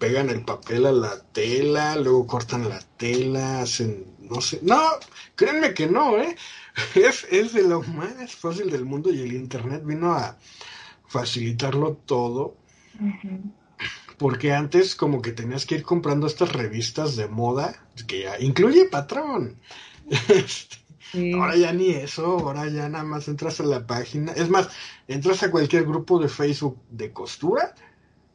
pegan 0.00 0.30
el 0.30 0.42
papel 0.44 0.86
a 0.86 0.92
la 0.92 1.20
tela, 1.32 1.94
luego 1.94 2.26
cortan 2.26 2.68
la 2.68 2.80
tela, 2.96 3.60
hacen, 3.60 4.06
no 4.18 4.40
sé. 4.40 4.58
No, 4.62 4.80
créanme 5.36 5.74
que 5.74 5.86
no, 5.86 6.18
¿eh? 6.18 6.34
Es, 6.94 7.26
es 7.30 7.52
de 7.52 7.62
lo 7.62 7.82
más 7.82 8.34
fácil 8.34 8.70
del 8.70 8.86
mundo 8.86 9.12
y 9.12 9.20
el 9.20 9.34
internet 9.34 9.82
vino 9.84 10.14
a 10.14 10.38
facilitarlo 11.06 11.98
todo. 12.06 12.56
Porque 14.16 14.52
antes 14.52 14.94
como 14.94 15.20
que 15.20 15.32
tenías 15.32 15.66
que 15.66 15.76
ir 15.76 15.82
comprando 15.82 16.26
estas 16.26 16.52
revistas 16.52 17.16
de 17.16 17.28
moda 17.28 17.86
que 18.06 18.22
ya 18.22 18.40
incluye 18.40 18.86
patrón. 18.86 19.56
Sí. 21.12 21.32
Ahora 21.32 21.56
ya 21.56 21.72
ni 21.72 21.90
eso, 21.90 22.24
ahora 22.24 22.68
ya 22.68 22.88
nada 22.88 23.02
más 23.02 23.26
entras 23.26 23.58
a 23.58 23.64
la 23.64 23.84
página. 23.84 24.30
Es 24.30 24.48
más, 24.48 24.68
entras 25.08 25.42
a 25.42 25.50
cualquier 25.50 25.84
grupo 25.84 26.20
de 26.20 26.28
Facebook 26.28 26.80
de 26.88 27.12
costura 27.12 27.74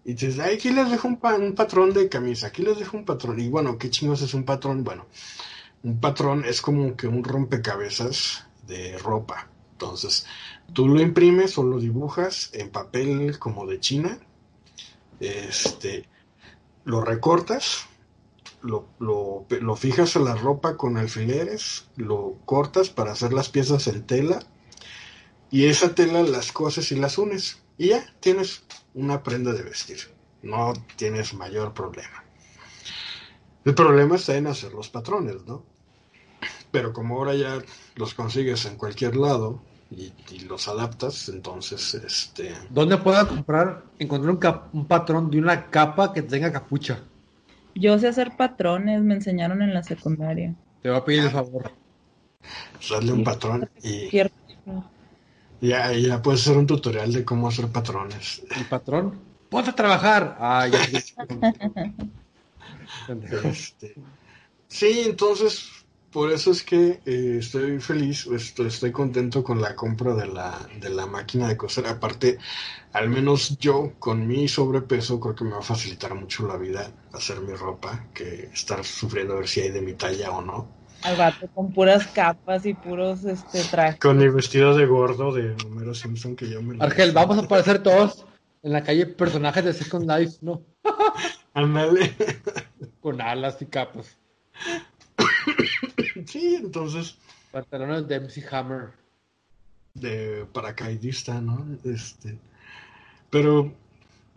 y 0.05 0.13
dices, 0.13 0.39
"Ay, 0.39 0.55
aquí 0.55 0.69
les 0.71 0.89
dejo 0.91 1.07
un, 1.09 1.17
pa- 1.17 1.35
un 1.35 1.55
patrón 1.55 1.93
de 1.93 2.07
camisa, 2.09 2.47
aquí 2.47 2.61
les 2.63 2.77
dejo 2.79 2.97
un 2.97 3.05
patrón. 3.05 3.39
Y 3.39 3.49
bueno, 3.49 3.77
¿qué 3.79 3.89
chingos 3.89 4.21
es 4.21 4.33
un 4.35 4.45
patrón? 4.45 4.83
Bueno, 4.83 5.07
un 5.83 5.99
patrón 5.99 6.45
es 6.45 6.61
como 6.61 6.95
que 6.95 7.07
un 7.07 7.23
rompecabezas 7.23 8.45
de 8.67 8.97
ropa. 8.99 9.49
Entonces, 9.73 10.25
tú 10.73 10.87
lo 10.87 11.01
imprimes 11.01 11.57
o 11.57 11.63
lo 11.63 11.79
dibujas 11.79 12.49
en 12.53 12.69
papel 12.71 13.37
como 13.39 13.65
de 13.67 13.79
China 13.81 14.19
este, 15.19 16.07
lo 16.83 17.01
recortas, 17.01 17.85
lo, 18.61 18.87
lo, 18.99 19.45
lo 19.49 19.75
fijas 19.75 20.15
a 20.15 20.19
la 20.19 20.35
ropa 20.35 20.77
con 20.77 20.97
alfileres, 20.97 21.87
lo 21.95 22.37
cortas 22.45 22.89
para 22.89 23.11
hacer 23.13 23.33
las 23.33 23.49
piezas 23.49 23.87
en 23.87 24.05
tela 24.05 24.39
y 25.51 25.65
esa 25.65 25.95
tela 25.95 26.23
las 26.23 26.51
coses 26.51 26.91
y 26.91 26.95
las 26.95 27.17
unes 27.17 27.59
y 27.77 27.89
ya 27.89 28.05
tienes 28.19 28.63
una 28.93 29.23
prenda 29.23 29.53
de 29.53 29.63
vestir. 29.63 29.99
No 30.41 30.73
tienes 30.95 31.33
mayor 31.33 31.73
problema. 31.73 32.23
El 33.63 33.73
problema 33.73 34.15
está 34.15 34.35
en 34.35 34.47
hacer 34.47 34.73
los 34.73 34.89
patrones, 34.89 35.45
¿no? 35.47 35.63
Pero 36.71 36.93
como 36.93 37.17
ahora 37.17 37.33
ya 37.35 37.57
los 37.95 38.13
consigues 38.13 38.65
en 38.65 38.77
cualquier 38.77 39.15
lado 39.15 39.61
y, 39.89 40.11
y 40.31 40.39
los 40.39 40.67
adaptas, 40.67 41.29
entonces, 41.29 41.93
este... 41.95 42.53
¿Dónde 42.69 42.97
puedo 42.97 43.27
comprar, 43.27 43.83
encontrar 43.97 44.31
un, 44.31 44.37
cap- 44.37 44.73
un 44.73 44.85
patrón 44.85 45.31
de 45.31 45.39
una 45.39 45.69
capa 45.69 46.13
que 46.13 46.21
tenga 46.21 46.51
capucha? 46.51 46.99
Yo 47.75 47.97
sé 47.97 48.07
hacer 48.07 48.35
patrones, 48.37 49.01
me 49.01 49.15
enseñaron 49.15 49.61
en 49.61 49.73
la 49.73 49.83
secundaria. 49.83 50.53
Te 50.81 50.89
voy 50.89 50.97
a 50.97 51.03
pedir 51.05 51.23
el 51.23 51.31
favor. 51.31 51.71
darle 52.89 53.13
un 53.13 53.23
patrón 53.23 53.69
y 53.83 54.09
Cierto. 54.09 54.35
Ya, 55.61 55.91
ya 55.93 56.21
puedes 56.21 56.41
hacer 56.41 56.57
un 56.57 56.67
tutorial 56.67 57.11
de 57.11 57.25
cómo 57.25 57.47
hacer 57.47 57.67
patrones. 57.67 58.41
¿El 58.55 58.65
patrón? 58.65 59.19
¡Ponte 59.49 59.69
a 59.69 59.75
trabajar! 59.75 60.37
Ah, 60.39 60.67
ya. 60.67 60.79
Este, 63.43 63.95
sí, 64.67 65.03
entonces, 65.05 65.69
por 66.11 66.31
eso 66.31 66.51
es 66.51 66.63
que 66.63 67.01
eh, 67.05 67.37
estoy 67.39 67.79
feliz, 67.79 68.25
estoy, 68.27 68.67
estoy 68.67 68.91
contento 68.91 69.43
con 69.43 69.61
la 69.61 69.75
compra 69.75 70.15
de 70.15 70.27
la, 70.27 70.57
de 70.79 70.89
la 70.89 71.05
máquina 71.05 71.47
de 71.47 71.57
coser. 71.57 71.87
Aparte, 71.87 72.37
al 72.93 73.09
menos 73.09 73.57
yo, 73.59 73.93
con 73.99 74.25
mi 74.27 74.47
sobrepeso, 74.47 75.19
creo 75.19 75.35
que 75.35 75.43
me 75.43 75.51
va 75.51 75.59
a 75.59 75.61
facilitar 75.61 76.15
mucho 76.15 76.47
la 76.47 76.57
vida 76.57 76.89
hacer 77.13 77.41
mi 77.41 77.53
ropa 77.53 78.07
que 78.13 78.49
estar 78.53 78.83
sufriendo 78.83 79.33
a 79.33 79.37
ver 79.37 79.47
si 79.47 79.61
hay 79.61 79.71
de 79.71 79.81
mi 79.81 79.93
talla 79.93 80.31
o 80.31 80.41
no. 80.41 80.74
Al 81.05 81.17
vato 81.17 81.47
con 81.53 81.71
puras 81.71 82.07
capas 82.07 82.65
y 82.65 82.73
puros 82.73 83.23
este 83.25 83.63
trajes. 83.63 83.99
Con 83.99 84.17
mi 84.17 84.27
vestido 84.27 84.75
de 84.75 84.87
gordo 84.87 85.31
de 85.31 85.55
Homero 85.63 85.93
Simpson 85.93 86.35
que 86.35 86.49
yo 86.49 86.63
me... 86.63 86.83
Argel, 86.83 87.11
vamos 87.11 87.37
a 87.37 87.41
aparecer 87.41 87.83
todos 87.83 88.25
en 88.63 88.71
la 88.71 88.83
calle 88.83 89.05
personajes 89.05 89.63
de 89.63 89.73
Second 89.73 90.09
Life, 90.09 90.37
¿no? 90.41 90.63
Ándale. 91.53 92.15
Con 93.01 93.21
alas 93.21 93.61
y 93.61 93.67
capas. 93.67 94.17
sí, 96.25 96.55
entonces... 96.55 97.17
Pantalones 97.51 98.07
de 98.07 98.19
MC 98.21 98.51
Hammer. 98.51 98.89
de 99.93 100.47
paracaidista, 100.51 101.39
¿no? 101.39 101.63
Este, 101.83 102.39
pero 103.29 103.71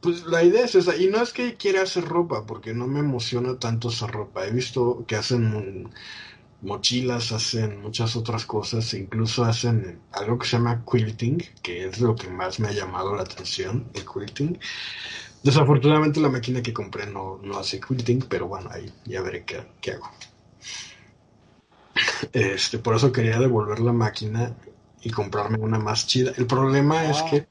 pues 0.00 0.24
la 0.26 0.44
idea 0.44 0.64
es 0.64 0.74
esa, 0.74 0.96
y 0.96 1.08
no 1.08 1.22
es 1.22 1.32
que 1.32 1.54
quiera 1.54 1.82
hacer 1.82 2.04
ropa, 2.04 2.46
porque 2.46 2.74
no 2.74 2.86
me 2.86 3.00
emociona 3.00 3.58
tanto 3.58 3.88
esa 3.88 4.06
ropa. 4.06 4.46
He 4.46 4.52
visto 4.52 5.04
que 5.06 5.16
hacen 5.16 5.90
mochilas, 6.62 7.32
hacen 7.32 7.80
muchas 7.80 8.16
otras 8.16 8.44
cosas, 8.46 8.92
e 8.94 8.98
incluso 8.98 9.44
hacen 9.44 10.00
algo 10.12 10.38
que 10.38 10.46
se 10.46 10.56
llama 10.56 10.84
quilting, 10.90 11.38
que 11.62 11.86
es 11.88 12.00
lo 12.00 12.14
que 12.14 12.28
más 12.28 12.58
me 12.60 12.68
ha 12.68 12.72
llamado 12.72 13.14
la 13.14 13.22
atención, 13.22 13.88
el 13.94 14.04
quilting. 14.04 14.58
Desafortunadamente 15.42 16.20
la 16.20 16.28
máquina 16.28 16.62
que 16.62 16.72
compré 16.72 17.06
no, 17.06 17.38
no 17.42 17.58
hace 17.58 17.80
quilting, 17.80 18.22
pero 18.28 18.48
bueno, 18.48 18.68
ahí 18.72 18.92
ya 19.04 19.22
veré 19.22 19.44
qué, 19.44 19.66
qué 19.80 19.92
hago. 19.92 20.10
Este, 22.32 22.78
por 22.78 22.96
eso 22.96 23.12
quería 23.12 23.38
devolver 23.38 23.80
la 23.80 23.92
máquina 23.92 24.54
y 25.02 25.10
comprarme 25.10 25.58
una 25.58 25.78
más 25.78 26.06
chida. 26.06 26.32
El 26.36 26.46
problema 26.46 27.08
es 27.10 27.22
que 27.22 27.46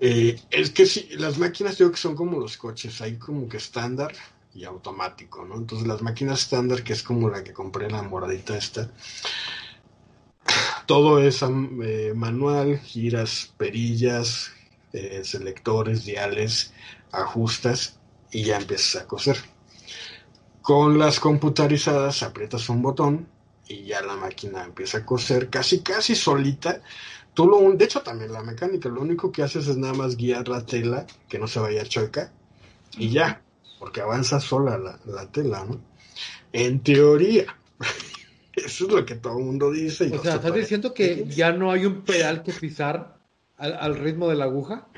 eh, 0.00 0.40
es 0.50 0.70
que 0.70 0.86
si 0.86 1.08
las 1.16 1.38
máquinas 1.38 1.76
digo 1.76 1.90
que 1.90 1.96
son 1.96 2.14
como 2.14 2.38
los 2.38 2.56
coches, 2.56 3.00
hay 3.00 3.16
como 3.16 3.48
que 3.48 3.56
estándar 3.56 4.12
automático, 4.64 5.44
¿no? 5.44 5.56
Entonces 5.56 5.86
las 5.86 6.02
máquinas 6.02 6.40
estándar, 6.40 6.82
que 6.82 6.92
es 6.92 7.02
como 7.02 7.28
la 7.28 7.44
que 7.44 7.52
compré, 7.52 7.90
la 7.90 8.02
moradita 8.02 8.56
esta, 8.56 8.90
todo 10.86 11.20
es 11.20 11.42
eh, 11.42 12.12
manual, 12.16 12.78
giras 12.78 13.52
perillas, 13.58 14.50
eh, 14.92 15.20
selectores, 15.22 16.04
diales, 16.04 16.72
ajustas 17.12 17.98
y 18.30 18.44
ya 18.44 18.56
empiezas 18.56 19.02
a 19.02 19.06
coser. 19.06 19.36
Con 20.62 20.98
las 20.98 21.20
computarizadas 21.20 22.22
aprietas 22.22 22.68
un 22.68 22.82
botón 22.82 23.28
y 23.68 23.84
ya 23.84 24.00
la 24.00 24.16
máquina 24.16 24.64
empieza 24.64 24.98
a 24.98 25.06
coser 25.06 25.50
casi 25.50 25.80
casi 25.80 26.14
solita. 26.14 26.80
Tú 27.34 27.46
lo, 27.46 27.70
de 27.72 27.84
hecho 27.84 28.00
también 28.00 28.32
la 28.32 28.42
mecánica, 28.42 28.88
lo 28.88 29.02
único 29.02 29.30
que 29.30 29.42
haces 29.42 29.68
es 29.68 29.76
nada 29.76 29.94
más 29.94 30.16
guiar 30.16 30.48
la 30.48 30.64
tela, 30.64 31.06
que 31.28 31.38
no 31.38 31.46
se 31.46 31.60
vaya 31.60 31.84
chueca, 31.84 32.32
y 32.96 33.10
ya, 33.10 33.42
porque 33.78 34.00
avanza 34.00 34.40
sola 34.40 34.78
la, 34.78 34.98
la 35.06 35.30
tela, 35.30 35.64
¿no? 35.64 35.80
En 36.52 36.80
teoría. 36.82 37.46
Eso 38.54 38.86
es 38.86 38.92
lo 38.92 39.04
que 39.04 39.14
todo 39.14 39.38
el 39.38 39.44
mundo 39.44 39.70
dice. 39.70 40.06
y 40.06 40.12
O 40.12 40.16
no 40.16 40.22
sea, 40.22 40.32
se 40.32 40.36
¿estás 40.38 40.54
diciendo 40.54 40.92
que 40.92 41.26
ya 41.28 41.52
no 41.52 41.70
hay 41.70 41.86
un 41.86 42.02
pedal 42.02 42.42
que 42.42 42.52
pisar 42.52 43.18
al, 43.56 43.74
al 43.74 43.96
ritmo 43.96 44.28
de 44.28 44.34
la 44.36 44.44
aguja? 44.44 44.88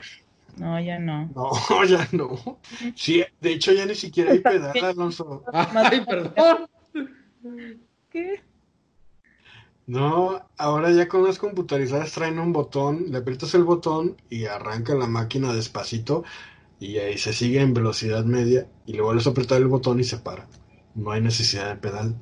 No, 0.57 0.81
ya 0.81 0.99
no. 0.99 1.31
No, 1.35 1.85
ya 1.85 2.09
no. 2.13 2.59
Sí, 2.95 3.23
de 3.41 3.53
hecho 3.53 3.73
ya 3.73 3.87
ni 3.87 3.95
siquiera 3.95 4.33
hay 4.33 4.41
pedal, 4.41 4.77
Alonso. 4.85 5.45
Ay, 5.53 6.05
perdón. 6.09 6.69
¿Qué? 8.11 8.43
No, 9.87 10.49
ahora 10.57 10.93
ya 10.93 11.09
con 11.09 11.25
las 11.25 11.39
computarizadas 11.39 12.13
traen 12.13 12.39
un 12.39 12.53
botón, 12.53 13.07
le 13.09 13.19
aprietas 13.19 13.55
el 13.55 13.65
botón 13.65 14.17
y 14.29 14.45
arranca 14.45 14.95
la 14.95 15.07
máquina 15.07 15.53
despacito 15.53 16.23
y 16.81 16.99
ahí 16.99 17.19
se 17.19 17.35
sigue 17.35 17.61
en 17.61 17.75
velocidad 17.75 18.25
media 18.25 18.67
y 18.87 18.95
le 18.95 19.03
vuelves 19.03 19.27
a 19.27 19.31
apretar 19.31 19.59
el 19.59 19.69
botón 19.69 20.01
y 20.01 20.05
se 20.05 20.17
para. 20.17 20.49
no 20.95 21.13
hay 21.13 21.21
necesidad 21.21 21.69
de 21.69 21.77
pedal. 21.77 22.17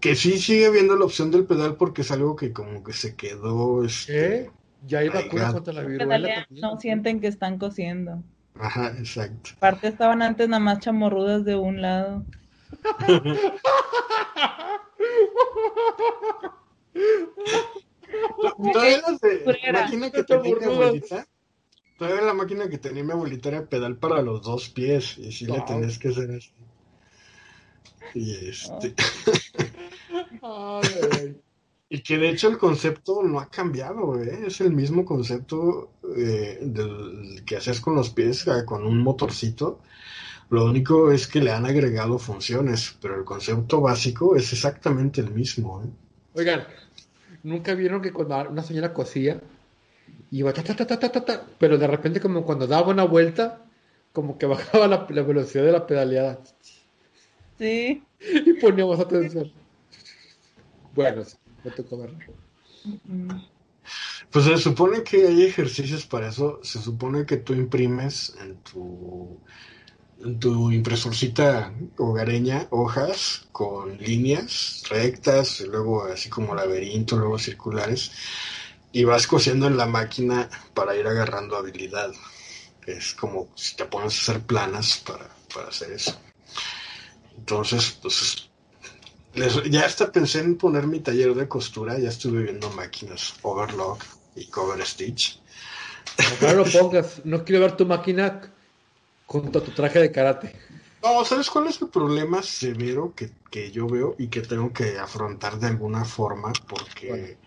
Que 0.00 0.16
sí 0.16 0.38
sigue 0.38 0.66
habiendo 0.66 0.96
la 0.96 1.04
opción 1.04 1.30
del 1.30 1.44
pedal 1.44 1.76
porque 1.76 2.00
es 2.00 2.10
algo 2.10 2.34
que 2.34 2.54
como 2.54 2.82
que 2.82 2.94
se 2.94 3.14
quedó. 3.14 3.84
Este, 3.84 4.12
¿Qué? 4.12 4.50
Ya 4.86 5.00
hay 5.00 5.10
vacuna 5.10 5.52
contra 5.52 5.74
la 5.74 5.82
viruela. 5.82 6.46
No 6.48 6.80
sienten 6.80 7.20
que 7.20 7.26
están 7.26 7.58
cosiendo. 7.58 8.22
Ajá, 8.58 8.94
exacto. 8.98 9.50
Aparte 9.56 9.88
estaban 9.88 10.22
antes 10.22 10.48
nada 10.48 10.60
más 10.60 10.80
chamorrudas 10.80 11.44
de 11.44 11.56
un 11.56 11.82
lado. 11.82 12.24
Todavía 18.72 19.02
las 19.06 19.20
de 19.20 19.72
máquina 19.72 20.10
que 20.10 20.24
abuelita. 20.64 21.26
Todavía 22.00 22.22
la 22.22 22.32
máquina 22.32 22.70
que 22.70 22.78
tenía 22.78 23.04
mi 23.04 23.12
abuelita 23.12 23.50
era 23.50 23.66
pedal 23.66 23.98
para 23.98 24.22
los 24.22 24.40
dos 24.40 24.70
pies. 24.70 25.18
Y 25.18 25.32
si 25.32 25.44
le 25.44 25.60
tenés 25.60 25.98
que 25.98 26.08
hacer 26.08 26.30
así. 26.30 26.50
Y 28.14 28.48
este. 28.48 28.94
y 31.90 32.00
que 32.00 32.16
de 32.16 32.30
hecho 32.30 32.48
el 32.48 32.56
concepto 32.56 33.22
no 33.22 33.38
ha 33.38 33.50
cambiado, 33.50 34.18
¿eh? 34.18 34.44
es 34.46 34.62
el 34.62 34.72
mismo 34.72 35.04
concepto 35.04 35.90
eh, 36.16 36.60
del 36.62 37.42
que 37.44 37.58
haces 37.58 37.82
con 37.82 37.96
los 37.96 38.08
pies, 38.08 38.46
con 38.64 38.86
un 38.86 38.96
motorcito. 38.96 39.80
Lo 40.48 40.64
único 40.64 41.12
es 41.12 41.26
que 41.26 41.42
le 41.42 41.52
han 41.52 41.66
agregado 41.66 42.18
funciones, 42.18 42.96
pero 43.02 43.16
el 43.16 43.24
concepto 43.24 43.82
básico 43.82 44.36
es 44.36 44.50
exactamente 44.54 45.20
el 45.20 45.32
mismo. 45.32 45.82
¿eh? 45.84 45.90
Oigan, 46.32 46.64
¿nunca 47.42 47.74
vieron 47.74 48.00
que 48.00 48.10
cuando 48.10 48.48
una 48.48 48.62
señora 48.62 48.94
cosía, 48.94 49.38
iba 50.30 50.52
ta, 50.52 50.62
ta, 50.62 50.74
ta, 50.74 50.86
ta, 50.86 50.98
ta, 50.98 51.24
ta, 51.24 51.46
pero 51.58 51.78
de 51.78 51.86
repente 51.86 52.20
como 52.20 52.44
cuando 52.44 52.66
daba 52.66 52.88
una 52.88 53.04
vuelta, 53.04 53.64
como 54.12 54.38
que 54.38 54.46
bajaba 54.54 54.86
la, 54.86 55.04
velocidad 55.06 55.64
de 55.64 55.72
la 55.72 55.86
pedaleada? 55.86 56.40
Sí. 57.58 58.02
Y 58.20 58.52
poníamos 58.54 59.00
atención. 59.00 59.50
Bueno, 60.94 61.22
me 61.64 61.70
tocó 61.70 61.96
verlo. 61.96 62.18
Pues 64.30 64.44
se 64.44 64.58
supone 64.58 65.02
que 65.02 65.26
hay 65.26 65.44
ejercicios 65.44 66.04
para 66.04 66.28
eso. 66.28 66.60
Se 66.62 66.80
supone 66.80 67.24
que 67.24 67.38
tú 67.38 67.54
imprimes 67.54 68.36
en 68.42 68.56
tu 68.56 69.40
tu 70.38 70.70
impresorcita 70.70 71.72
hogareña 71.96 72.66
hojas 72.70 73.48
con 73.52 73.96
líneas 73.98 74.82
rectas, 74.90 75.60
luego 75.62 76.04
así 76.04 76.28
como 76.28 76.54
laberinto, 76.54 77.16
luego 77.16 77.38
circulares, 77.38 78.12
y 78.92 79.04
vas 79.04 79.26
cosiendo 79.26 79.66
en 79.66 79.76
la 79.76 79.86
máquina 79.86 80.48
para 80.74 80.96
ir 80.96 81.06
agarrando 81.06 81.56
habilidad. 81.56 82.12
Es 82.86 83.14
como 83.14 83.48
si 83.54 83.76
te 83.76 83.84
pones 83.84 84.16
a 84.16 84.22
hacer 84.22 84.42
planas 84.42 85.02
para, 85.06 85.28
para 85.54 85.68
hacer 85.68 85.92
eso. 85.92 86.18
Entonces, 87.36 87.98
pues 88.02 88.50
ya 89.70 89.86
hasta 89.86 90.10
pensé 90.10 90.40
en 90.40 90.56
poner 90.56 90.86
mi 90.86 91.00
taller 91.00 91.34
de 91.34 91.48
costura, 91.48 91.98
ya 91.98 92.08
estuve 92.08 92.42
viendo 92.42 92.70
máquinas 92.70 93.34
overlock 93.42 94.02
y 94.34 94.46
cover 94.46 94.84
stitch. 94.84 95.40
No, 96.42 96.52
lo 96.52 96.64
pongas, 96.64 97.24
no 97.24 97.44
quiero 97.44 97.62
ver 97.62 97.76
tu 97.76 97.86
máquina 97.86 98.52
junto 99.26 99.58
a 99.60 99.62
tu 99.62 99.70
traje 99.70 100.00
de 100.00 100.12
karate. 100.12 100.56
No, 101.02 101.24
¿sabes 101.24 101.48
cuál 101.48 101.68
es 101.68 101.80
el 101.80 101.88
problema 101.88 102.42
severo 102.42 103.14
que, 103.14 103.30
que 103.50 103.70
yo 103.70 103.86
veo 103.86 104.16
y 104.18 104.28
que 104.28 104.42
tengo 104.42 104.72
que 104.72 104.98
afrontar 104.98 105.58
de 105.58 105.68
alguna 105.68 106.04
forma? 106.04 106.52
Porque 106.68 107.38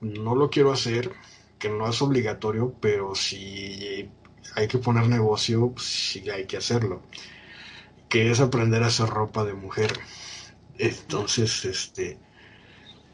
no 0.00 0.34
lo 0.34 0.50
quiero 0.50 0.72
hacer, 0.72 1.12
que 1.58 1.68
no 1.68 1.88
es 1.88 2.00
obligatorio, 2.02 2.74
pero 2.80 3.14
si 3.14 4.08
hay 4.54 4.68
que 4.68 4.78
poner 4.78 5.08
negocio, 5.08 5.74
sí 5.78 6.28
hay 6.30 6.46
que 6.46 6.56
hacerlo. 6.56 7.02
Que 8.08 8.30
es 8.30 8.40
aprender 8.40 8.82
a 8.82 8.86
hacer 8.86 9.08
ropa 9.08 9.44
de 9.44 9.54
mujer. 9.54 9.92
Entonces, 10.78 11.64
este, 11.64 12.18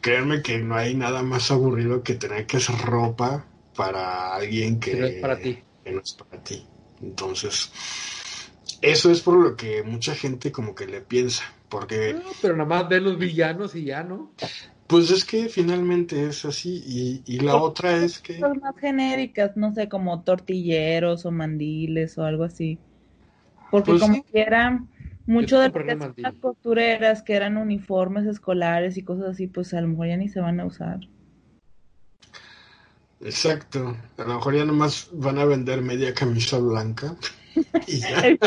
créanme 0.00 0.42
que 0.42 0.58
no 0.58 0.76
hay 0.76 0.94
nada 0.94 1.22
más 1.22 1.50
aburrido 1.50 2.02
que 2.02 2.14
tener 2.14 2.46
que 2.46 2.58
hacer 2.58 2.76
ropa 2.78 3.46
para 3.74 4.34
alguien 4.34 4.78
que, 4.78 4.94
no 4.94 5.06
es 5.06 5.20
para 5.20 5.38
ti. 5.38 5.58
Que 5.82 5.92
no 5.92 6.00
es 6.00 6.12
para 6.12 6.42
ti. 6.42 6.66
Entonces, 7.02 7.72
eso 8.80 9.10
es 9.10 9.20
por 9.20 9.36
lo 9.36 9.56
que 9.56 9.82
mucha 9.82 10.14
gente 10.14 10.52
como 10.52 10.74
que 10.74 10.86
le 10.86 11.00
piensa, 11.00 11.44
porque... 11.68 12.16
pero 12.40 12.56
nada 12.56 12.68
más 12.68 12.88
ve 12.88 13.00
los 13.00 13.18
villanos 13.18 13.74
y 13.74 13.84
ya, 13.84 14.02
¿no? 14.02 14.32
Pues 14.86 15.10
es 15.10 15.24
que 15.24 15.48
finalmente 15.48 16.26
es 16.26 16.44
así 16.44 17.22
y, 17.26 17.38
la 17.38 17.56
otra 17.56 17.96
es 17.96 18.18
que... 18.18 18.38
Son 18.38 18.58
más 18.60 18.76
genéricas, 18.76 19.56
no 19.56 19.72
sé, 19.72 19.88
como 19.88 20.22
tortilleros 20.22 21.24
o 21.24 21.30
mandiles 21.30 22.18
o 22.18 22.24
algo 22.24 22.44
así. 22.44 22.78
Porque 23.70 23.92
pues 23.92 24.02
como 24.02 24.22
que 24.24 24.40
eran 24.40 24.88
mucho 25.26 25.58
de 25.58 25.70
las 26.18 26.34
costureras 26.34 27.22
que 27.22 27.34
eran 27.34 27.56
uniformes 27.56 28.26
escolares 28.26 28.98
y 28.98 29.02
cosas 29.02 29.30
así, 29.30 29.46
pues 29.46 29.72
a 29.72 29.80
lo 29.80 29.88
mejor 29.88 30.08
ya 30.08 30.16
ni 30.18 30.28
se 30.28 30.40
van 30.40 30.60
a 30.60 30.66
usar. 30.66 31.00
Exacto. 33.20 33.96
A 34.18 34.22
lo 34.22 34.34
mejor 34.34 34.54
ya 34.54 34.64
nomás 34.66 35.08
van 35.12 35.38
a 35.38 35.46
vender 35.46 35.80
media 35.80 36.12
camisa 36.12 36.58
blanca. 36.58 37.16
y 37.86 38.00
ya. 38.00 38.20
El 38.20 38.38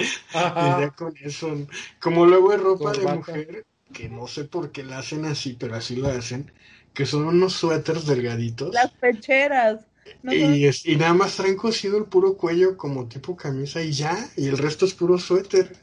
y 0.34 0.80
ya 0.80 0.90
con 0.96 1.14
eso. 1.18 1.56
Como 2.00 2.26
luego 2.26 2.52
hay 2.52 2.58
ropa 2.58 2.92
de 2.92 3.06
mujer, 3.06 3.66
que 3.92 4.08
no 4.08 4.26
sé 4.26 4.44
por 4.44 4.72
qué 4.72 4.82
la 4.82 4.98
hacen 4.98 5.24
así, 5.24 5.56
pero 5.58 5.74
así 5.74 5.96
lo 5.96 6.08
hacen, 6.08 6.52
que 6.94 7.06
son 7.06 7.24
unos 7.24 7.54
suéteres 7.54 8.06
delgaditos. 8.06 8.74
Las 8.74 8.90
pecheras. 8.92 9.86
y, 10.22 10.66
y, 10.66 10.96
nada 10.96 11.14
más 11.14 11.36
traen 11.36 11.56
cosido 11.56 11.98
el 11.98 12.04
puro 12.04 12.36
cuello 12.36 12.76
como 12.76 13.06
tipo 13.06 13.36
camisa 13.36 13.82
y 13.82 13.92
ya, 13.92 14.28
y 14.36 14.48
el 14.48 14.58
resto 14.58 14.86
es 14.86 14.94
puro 14.94 15.18
suéter. 15.18 15.76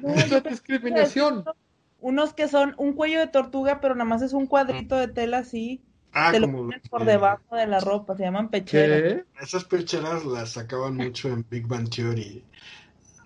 No, 0.00 0.14
es 0.14 0.42
discriminación 0.44 1.44
unos 2.04 2.34
que 2.34 2.48
son 2.48 2.74
un 2.76 2.92
cuello 2.92 3.18
de 3.18 3.28
tortuga, 3.28 3.80
pero 3.80 3.94
nada 3.94 4.04
más 4.04 4.20
es 4.20 4.34
un 4.34 4.46
cuadrito 4.46 4.94
de 4.94 5.08
tela 5.08 5.38
así. 5.38 5.80
Ah, 6.12 6.32
te 6.32 6.38
lo 6.38 6.68
por 6.90 7.06
debajo 7.06 7.56
de 7.56 7.66
la 7.66 7.80
ropa, 7.80 8.14
se 8.14 8.24
llaman 8.24 8.50
pecheras. 8.50 9.24
Esas 9.40 9.64
pecheras 9.64 10.22
las 10.26 10.50
sacaban 10.50 10.96
mucho 10.96 11.28
en 11.28 11.46
Big 11.48 11.66
Bang 11.66 11.88
Theory, 11.88 12.44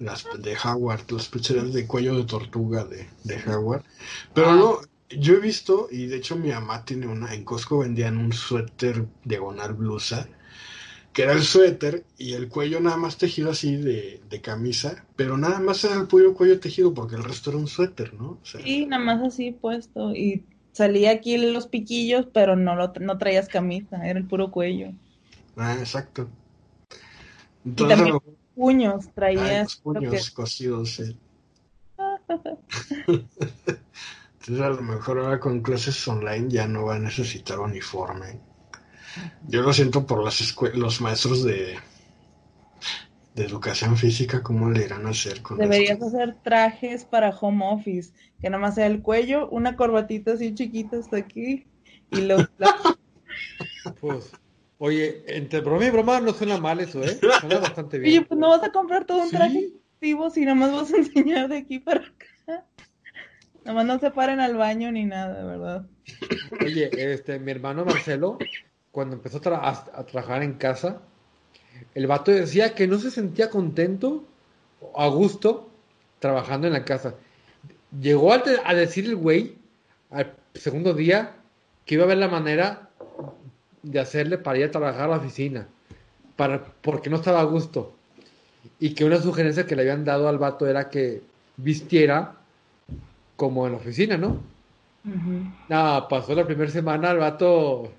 las 0.00 0.26
de 0.38 0.56
Howard, 0.64 1.10
las 1.10 1.28
pecheras 1.28 1.72
de 1.72 1.86
cuello 1.86 2.16
de 2.16 2.24
tortuga 2.24 2.84
de, 2.84 3.08
de 3.24 3.42
Howard. 3.46 3.84
Pero 4.34 4.50
ah. 4.50 4.56
no, 4.56 4.80
yo 5.10 5.34
he 5.34 5.40
visto, 5.40 5.88
y 5.90 6.06
de 6.06 6.16
hecho 6.16 6.36
mi 6.36 6.50
mamá 6.50 6.84
tiene 6.84 7.06
una, 7.06 7.34
en 7.34 7.44
Costco 7.44 7.78
vendían 7.78 8.18
un 8.18 8.32
suéter 8.32 9.06
diagonal 9.24 9.74
blusa 9.74 10.28
que 11.18 11.24
era 11.24 11.32
el 11.32 11.42
suéter 11.42 12.04
y 12.16 12.34
el 12.34 12.48
cuello 12.48 12.78
nada 12.78 12.96
más 12.96 13.16
tejido 13.16 13.50
así 13.50 13.74
de, 13.74 14.20
camisa, 14.40 15.04
pero 15.16 15.36
nada 15.36 15.58
más 15.58 15.82
era 15.82 15.96
el 15.96 16.06
puro 16.06 16.32
cuello 16.32 16.60
tejido 16.60 16.94
porque 16.94 17.16
el 17.16 17.24
resto 17.24 17.50
era 17.50 17.58
un 17.58 17.66
suéter, 17.66 18.14
¿no? 18.14 18.38
sí, 18.44 18.86
nada 18.86 19.02
más 19.02 19.22
así 19.22 19.50
puesto 19.50 20.14
y 20.14 20.44
salía 20.70 21.10
aquí 21.10 21.36
los 21.36 21.66
piquillos, 21.66 22.26
pero 22.32 22.54
no, 22.54 22.76
lo, 22.76 22.92
no 23.00 23.18
traías 23.18 23.48
camisa, 23.48 24.06
era 24.06 24.16
el 24.16 24.26
puro 24.26 24.52
cuello. 24.52 24.92
Ah, 25.56 25.74
exacto. 25.80 26.28
Entonces, 27.64 27.96
y 27.96 27.98
también 27.98 28.18
puños 28.58 29.08
traías. 29.14 29.76
puños 29.76 30.30
cosidos, 30.32 30.90
sí. 30.96 31.16
Entonces 33.08 34.60
a 34.60 34.68
lo 34.70 34.82
mejor 34.82 35.20
ahora 35.20 35.38
con 35.38 35.60
clases 35.60 36.06
online 36.08 36.48
ya 36.48 36.66
no 36.66 36.86
va 36.86 36.96
a 36.96 36.98
necesitar 36.98 37.60
uniforme. 37.60 38.40
Yo 39.46 39.62
lo 39.62 39.72
siento 39.72 40.06
por 40.06 40.24
las 40.24 40.56
los 40.74 41.00
maestros 41.00 41.44
de, 41.44 41.76
de 43.34 43.44
educación 43.44 43.96
física, 43.96 44.42
¿cómo 44.42 44.70
le 44.70 44.84
irán 44.84 45.06
a 45.06 45.10
hacer 45.10 45.40
con 45.42 45.58
Deberías 45.58 46.02
hacer 46.02 46.36
trajes 46.42 47.04
para 47.04 47.30
home 47.30 47.64
office, 47.64 48.12
que 48.40 48.50
nada 48.50 48.60
más 48.60 48.74
sea 48.74 48.86
el 48.86 49.00
cuello, 49.00 49.48
una 49.50 49.76
corbatita 49.76 50.32
así 50.32 50.54
chiquita 50.54 50.98
hasta 50.98 51.18
aquí 51.18 51.66
y 52.10 52.22
los... 52.22 52.48
pues, 54.00 54.32
oye, 54.78 55.24
entre 55.26 55.60
broma 55.60 55.86
y 55.86 55.90
broma 55.90 56.20
no 56.20 56.32
suena 56.32 56.58
mal 56.58 56.80
eso, 56.80 57.02
¿eh? 57.02 57.18
Suena 57.40 57.58
bastante 57.58 57.98
bien. 57.98 58.18
Oye, 58.18 58.26
pues 58.26 58.40
no 58.40 58.48
vas 58.48 58.62
a 58.62 58.72
comprar 58.72 59.04
todo 59.04 59.22
un 59.22 59.30
traje 59.30 59.72
activo 59.94 60.30
si 60.30 60.44
nada 60.44 60.54
más 60.54 60.72
vas 60.72 60.92
a 60.92 60.96
enseñar 60.98 61.48
de 61.48 61.58
aquí 61.58 61.78
para 61.78 62.00
acá. 62.00 62.64
Nada 63.64 63.74
más 63.74 63.86
no 63.86 63.98
se 63.98 64.10
paren 64.10 64.40
al 64.40 64.56
baño 64.56 64.90
ni 64.90 65.04
nada, 65.04 65.44
¿verdad? 65.44 65.86
Oye, 66.64 66.90
este, 66.92 67.38
mi 67.38 67.50
hermano 67.50 67.84
Marcelo 67.84 68.38
cuando 68.98 69.14
empezó 69.14 69.38
a, 69.38 70.04
trabajar 70.06 70.42
en 70.42 70.54
casa, 70.54 71.02
el 71.94 72.08
vato 72.08 72.32
decía 72.32 72.74
que 72.74 72.88
no 72.88 72.98
se 72.98 73.12
sentía 73.12 73.48
contento, 73.48 74.24
a 74.96 75.06
gusto, 75.08 75.70
trabajando 76.18 76.66
en 76.66 76.72
la 76.72 76.84
casa. 76.84 77.14
Llegó 78.00 78.32
a, 78.32 78.38
decir 78.74 79.04
el 79.04 79.14
güey, 79.14 79.56
al 80.10 80.34
segundo 80.54 80.94
día, 80.94 81.36
que 81.84 81.94
iba 81.94 82.04
a 82.04 82.08
ver 82.08 82.18
la 82.18 82.26
manera 82.26 82.87
de 83.82 84.00
hacerle 84.00 84.38
para 84.38 84.58
ir 84.58 84.64
a 84.64 84.70
trabajar 84.70 85.04
a 85.04 85.08
la 85.08 85.16
oficina, 85.16 85.66
para, 86.36 86.64
porque 86.82 87.10
no 87.10 87.16
estaba 87.16 87.40
a 87.40 87.44
gusto. 87.44 87.94
Y 88.80 88.94
que 88.94 89.04
una 89.04 89.20
sugerencia 89.20 89.66
que 89.66 89.76
le 89.76 89.82
habían 89.82 90.04
dado 90.04 90.28
al 90.28 90.38
vato 90.38 90.66
era 90.66 90.88
que 90.88 91.22
vistiera 91.56 92.34
como 93.36 93.66
en 93.66 93.72
la 93.72 93.78
oficina, 93.78 94.16
¿no? 94.16 94.40
Nada, 95.68 96.06
pasó 96.08 96.34
la 96.34 96.44
primera 96.44 96.70
semana, 96.70 97.12
el 97.12 97.18
vato 97.18 97.90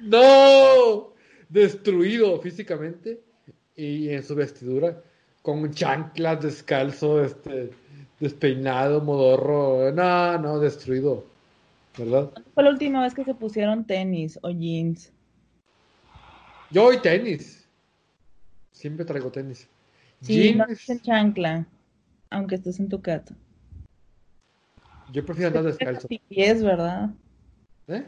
no, 0.00 1.12
destruido 1.48 2.40
físicamente. 2.40 3.20
y 3.76 4.08
en 4.10 4.24
su 4.24 4.34
vestidura, 4.34 5.00
con 5.42 5.72
chanclas, 5.72 6.42
descalzo, 6.42 7.22
este, 7.22 7.70
despeinado, 8.18 9.00
modorro, 9.00 9.92
no, 9.92 10.38
no, 10.38 10.58
destruido, 10.58 11.24
¿verdad? 11.98 12.32
Fue 12.54 12.62
la 12.62 12.70
última 12.70 13.02
vez 13.02 13.14
que 13.14 13.24
se 13.24 13.34
pusieron 13.34 13.84
tenis 13.84 14.38
o 14.42 14.50
jeans. 14.50 15.12
Yo 16.70 16.84
hoy 16.84 16.98
tenis. 17.00 17.68
Siempre 18.72 19.04
traigo 19.04 19.30
tenis. 19.30 19.68
Sí, 20.20 20.54
no 20.54 20.64
en 20.68 21.00
chancla, 21.00 21.66
aunque 22.30 22.56
estés 22.56 22.78
en 22.80 22.88
tu 22.88 23.00
casa. 23.00 23.34
Yo 25.12 25.24
prefiero 25.24 25.48
andar 25.48 25.64
descalzo. 25.64 26.02
Antipies, 26.02 26.62
¿verdad? 26.62 27.10
¿Eh? 27.88 28.04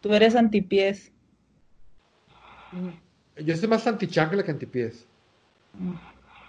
Tú 0.00 0.12
eres 0.12 0.34
antipies. 0.34 1.12
Mm, 2.72 3.44
yo 3.44 3.56
soy 3.56 3.68
más 3.68 3.86
antichancla 3.86 4.42
que 4.42 4.50
antipies. 4.50 5.06
Mm. 5.74 5.92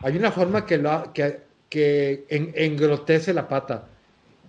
Hay 0.03 0.17
una 0.17 0.31
forma 0.31 0.65
que, 0.65 0.77
lo, 0.77 1.13
que, 1.13 1.41
que 1.69 2.25
en, 2.29 2.51
engrotece 2.55 3.33
la 3.33 3.47
pata. 3.47 3.87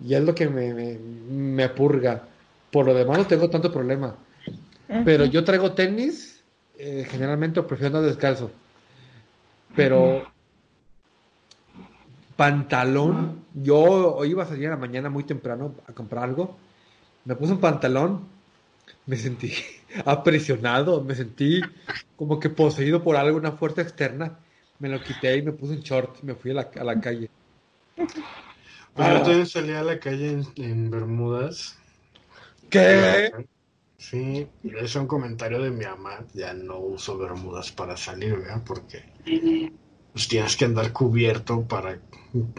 Y 0.03 0.15
es 0.15 0.23
lo 0.23 0.33
que 0.33 0.49
me, 0.49 0.73
me, 0.73 0.97
me, 0.97 1.69
purga. 1.69 2.27
Por 2.73 2.87
lo 2.87 2.93
demás 2.93 3.19
no 3.19 3.27
tengo 3.27 3.49
tanto 3.49 3.71
problema. 3.71 4.17
Pero 5.05 5.25
yo 5.25 5.43
traigo 5.43 5.73
tenis, 5.73 6.43
eh, 6.77 7.07
generalmente 7.09 7.61
prefiero 7.63 7.97
andar 7.97 8.09
descalzo. 8.09 8.51
Pero 9.75 10.23
pantalón, 12.35 13.45
yo 13.53 14.25
iba 14.25 14.43
a 14.43 14.47
salir 14.47 14.67
a 14.67 14.71
la 14.71 14.77
mañana 14.77 15.09
muy 15.09 15.23
temprano 15.23 15.75
a 15.87 15.93
comprar 15.93 16.23
algo. 16.23 16.57
Me 17.25 17.35
puse 17.35 17.53
un 17.53 17.59
pantalón, 17.59 18.27
me 19.05 19.17
sentí 19.17 19.53
aprisionado, 20.05 21.03
me 21.03 21.13
sentí 21.13 21.61
como 22.15 22.39
que 22.39 22.49
poseído 22.49 23.03
por 23.03 23.15
algo, 23.15 23.37
una 23.37 23.51
fuerza 23.51 23.81
externa. 23.83 24.39
Me 24.79 24.89
lo 24.89 24.99
quité 25.01 25.37
y 25.37 25.43
me 25.43 25.51
puse 25.51 25.73
un 25.73 25.81
short 25.81 26.17
y 26.23 26.25
me 26.25 26.33
fui 26.33 26.51
a 26.51 26.55
la, 26.55 26.71
a 26.75 26.83
la 26.83 26.99
calle. 26.99 27.29
Pues 27.95 29.07
yo 29.07 29.21
también 29.21 29.45
salí 29.45 29.71
a 29.73 29.83
la 29.83 29.99
calle 29.99 30.43
en, 30.55 30.91
Bermudas. 30.91 31.79
¿Qué? 32.73 33.31
Sí, 33.97 34.47
es 34.63 34.95
un 34.95 35.05
comentario 35.05 35.61
de 35.61 35.69
mi 35.69 35.85
mamá. 35.85 36.25
Ya 36.33 36.53
no 36.53 36.79
uso 36.79 37.17
Bermudas 37.17 37.71
para 37.71 37.95
salir, 37.95 38.35
¿verdad? 38.35 38.61
Porque 38.65 39.03
pues, 40.11 40.27
tienes 40.27 40.57
que 40.57 40.65
andar 40.65 40.91
cubierto 40.91 41.61
para 41.61 41.99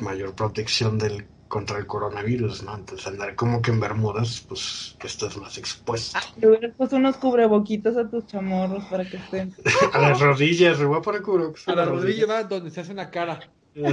mayor 0.01 0.35
protección 0.35 0.99
del 0.99 1.27
contra 1.49 1.79
el 1.79 1.87
coronavirus, 1.87 2.63
¿no? 2.63 2.75
Entonces 2.77 3.07
andar 3.07 3.35
como 3.35 3.61
que 3.61 3.71
en 3.71 3.81
Bermudas, 3.81 4.45
pues 4.49 4.97
que 4.99 5.07
estás 5.07 5.37
más 5.37 5.59
expuesto. 5.59 6.19
Ah, 6.19 6.25
te 6.41 6.49
hubieras 6.49 6.75
puesto 6.77 6.97
unos 6.97 7.17
cubreboquitos 7.17 7.97
a 7.97 8.09
tus 8.09 8.27
chamorros 8.27 8.85
para 8.85 9.05
que 9.05 9.19
estén. 9.19 9.55
a 9.93 9.99
las 9.99 10.21
rodillas, 10.21 10.83
voy 10.83 10.99
a 10.99 11.03
poner 11.03 11.23
cubrebocas. 11.23 11.69
A, 11.69 11.75
las 11.75 11.89
rodillas 11.89 12.29
va 12.29 12.45
donde 12.45 12.71
se 12.71 12.81
hace 12.81 12.95
la 12.95 13.11
cara. 13.11 13.41
Ah, 13.77 13.93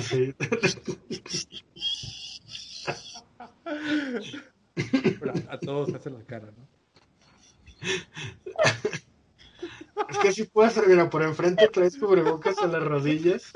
sí. 4.75 5.19
a 5.49 5.57
todos 5.59 5.89
se 5.89 5.95
hace 5.97 6.09
la 6.09 6.23
cara, 6.23 6.51
¿no? 6.57 6.67
Es 10.09 10.17
que 10.17 10.31
si 10.33 10.43
puedes, 10.43 10.75
mira, 10.87 11.09
por 11.09 11.23
enfrente 11.23 11.67
traes 11.67 11.97
cubrebocas 11.97 12.57
a 12.59 12.67
las 12.67 12.83
rodillas 12.83 13.51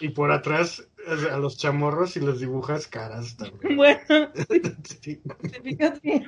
y 0.00 0.08
por 0.08 0.32
atrás 0.32 0.86
a 1.30 1.36
los 1.36 1.56
chamorros 1.56 2.16
y 2.16 2.20
les 2.20 2.40
dibujas 2.40 2.86
caras 2.86 3.36
también. 3.36 3.76
Bueno, 3.76 4.00
sí. 5.00 5.20
te 5.50 5.60
fijas 5.62 6.00
bien. 6.00 6.26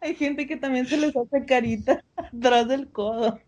Hay 0.00 0.14
gente 0.14 0.46
que 0.46 0.56
también 0.56 0.86
se 0.86 0.96
les 0.96 1.14
hace 1.16 1.44
carita 1.46 2.04
atrás 2.16 2.68
del 2.68 2.88
codo. 2.90 3.40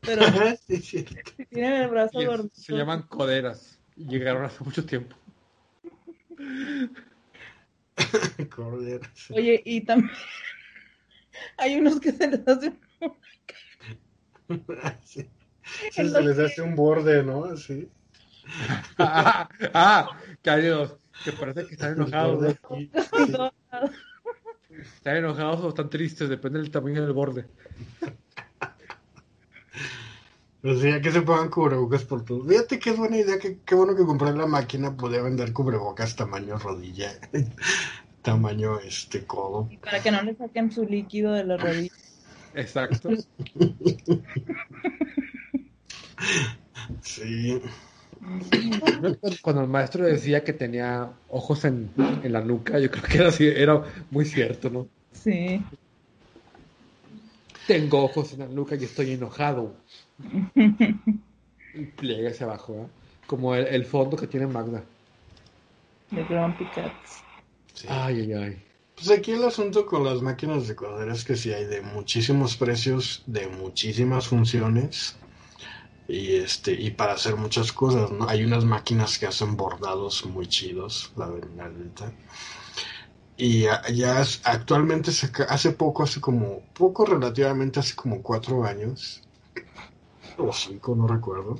Pero 0.00 0.22
sí, 0.66 0.76
si 0.78 1.04
tienen 1.50 1.82
el 1.82 1.88
brazo 1.88 2.24
gordo. 2.24 2.48
Se 2.52 2.74
llaman 2.74 3.02
coderas 3.02 3.78
y 3.96 4.06
llegaron 4.06 4.44
hace 4.44 4.62
mucho 4.62 4.84
tiempo. 4.84 5.16
Oye, 9.30 9.62
y 9.64 9.80
también 9.82 10.10
hay 11.58 11.76
unos 11.76 12.00
que 12.00 12.12
se 12.12 12.28
les 12.28 12.46
hace 12.46 12.72
sí. 15.04 15.28
se 15.90 16.04
les 16.04 16.38
hace 16.38 16.62
un 16.62 16.76
borde, 16.76 17.22
¿no? 17.22 17.44
Así. 17.46 17.88
ah, 18.98 19.48
ah 19.74 20.08
que 21.24 21.32
parece 21.32 21.66
que 21.66 21.74
están 21.74 21.94
enojados. 21.94 22.56
Están 24.70 25.16
enojados 25.16 25.60
o 25.60 25.68
están 25.70 25.90
tristes, 25.90 26.28
depende 26.28 26.60
del 26.60 26.70
tamaño 26.70 27.02
del 27.02 27.12
borde. 27.12 27.46
O 30.66 30.74
sea, 30.74 31.00
que 31.00 31.12
se 31.12 31.22
pongan 31.22 31.48
cubrebocas 31.48 32.02
por 32.04 32.24
todo. 32.24 32.44
Fíjate 32.44 32.80
qué 32.80 32.90
buena 32.90 33.18
idea, 33.18 33.38
qué, 33.38 33.58
qué 33.64 33.76
bueno 33.76 33.94
que 33.94 34.04
compré 34.04 34.32
la 34.32 34.46
máquina, 34.46 34.96
podía 34.96 35.22
vender 35.22 35.52
cubrebocas 35.52 36.16
tamaño 36.16 36.58
rodilla, 36.58 37.12
tamaño 38.22 38.80
este 38.80 39.24
codo. 39.24 39.68
Y 39.70 39.76
para 39.76 40.02
que 40.02 40.10
no 40.10 40.20
le 40.22 40.34
saquen 40.34 40.72
su 40.72 40.84
líquido 40.84 41.34
de 41.34 41.44
la 41.44 41.56
rodilla. 41.56 41.92
Exacto. 42.54 43.10
sí. 47.00 47.62
Cuando 49.42 49.62
el 49.62 49.68
maestro 49.68 50.04
decía 50.04 50.42
que 50.42 50.52
tenía 50.52 51.12
ojos 51.28 51.64
en, 51.64 51.92
la 52.24 52.40
nuca, 52.40 52.80
yo 52.80 52.90
creo 52.90 53.04
que 53.04 53.18
era, 53.18 53.28
así, 53.28 53.46
era 53.46 53.84
muy 54.10 54.24
cierto, 54.24 54.68
¿no? 54.70 54.88
Sí. 55.12 55.62
Tengo 57.68 58.02
ojos 58.02 58.32
en 58.32 58.40
la 58.40 58.46
nuca 58.46 58.74
y 58.74 58.82
estoy 58.82 59.12
enojado. 59.12 59.76
Y 61.74 61.84
pliega 61.96 62.30
hacia 62.30 62.46
abajo, 62.46 62.74
¿eh? 62.74 62.86
Como 63.26 63.54
el, 63.54 63.84
fondo 63.84 64.16
que 64.16 64.26
tiene 64.26 64.46
Magda. 64.46 64.84
De 66.10 66.24
Grumpy 66.24 66.64
Cats. 66.66 67.22
Ay, 67.88 68.20
ay, 68.20 68.32
ay. 68.32 68.62
Pues 68.94 69.10
aquí 69.10 69.32
el 69.32 69.44
asunto 69.44 69.84
con 69.84 70.04
las 70.04 70.22
máquinas 70.22 70.68
de 70.68 70.76
coser 70.76 71.08
es 71.10 71.24
que 71.24 71.36
sí 71.36 71.52
hay 71.52 71.66
de 71.66 71.82
muchísimos 71.82 72.56
precios, 72.56 73.22
de 73.26 73.48
muchísimas 73.48 74.28
funciones 74.28 75.16
y 76.08 76.36
este 76.36 76.72
y 76.72 76.90
para 76.90 77.14
hacer 77.14 77.36
muchas 77.36 77.72
cosas 77.72 78.10
no 78.12 78.28
hay 78.28 78.44
unas 78.44 78.64
máquinas 78.64 79.18
que 79.18 79.26
hacen 79.26 79.56
bordados 79.56 80.24
muy 80.24 80.46
chidos 80.46 81.12
la 81.16 81.26
verdad 81.26 81.72
y 83.36 83.62
ya, 83.92 84.24
actualmente 84.44 85.12
se, 85.12 85.30
hace 85.48 85.72
poco 85.72 86.04
hace 86.04 86.20
como 86.20 86.62
poco 86.74 87.04
relativamente 87.04 87.80
hace 87.80 87.94
como 87.94 88.22
cuatro 88.22 88.64
años 88.64 89.22
o 90.38 90.52
cinco 90.52 90.94
no 90.94 91.06
recuerdo 91.06 91.58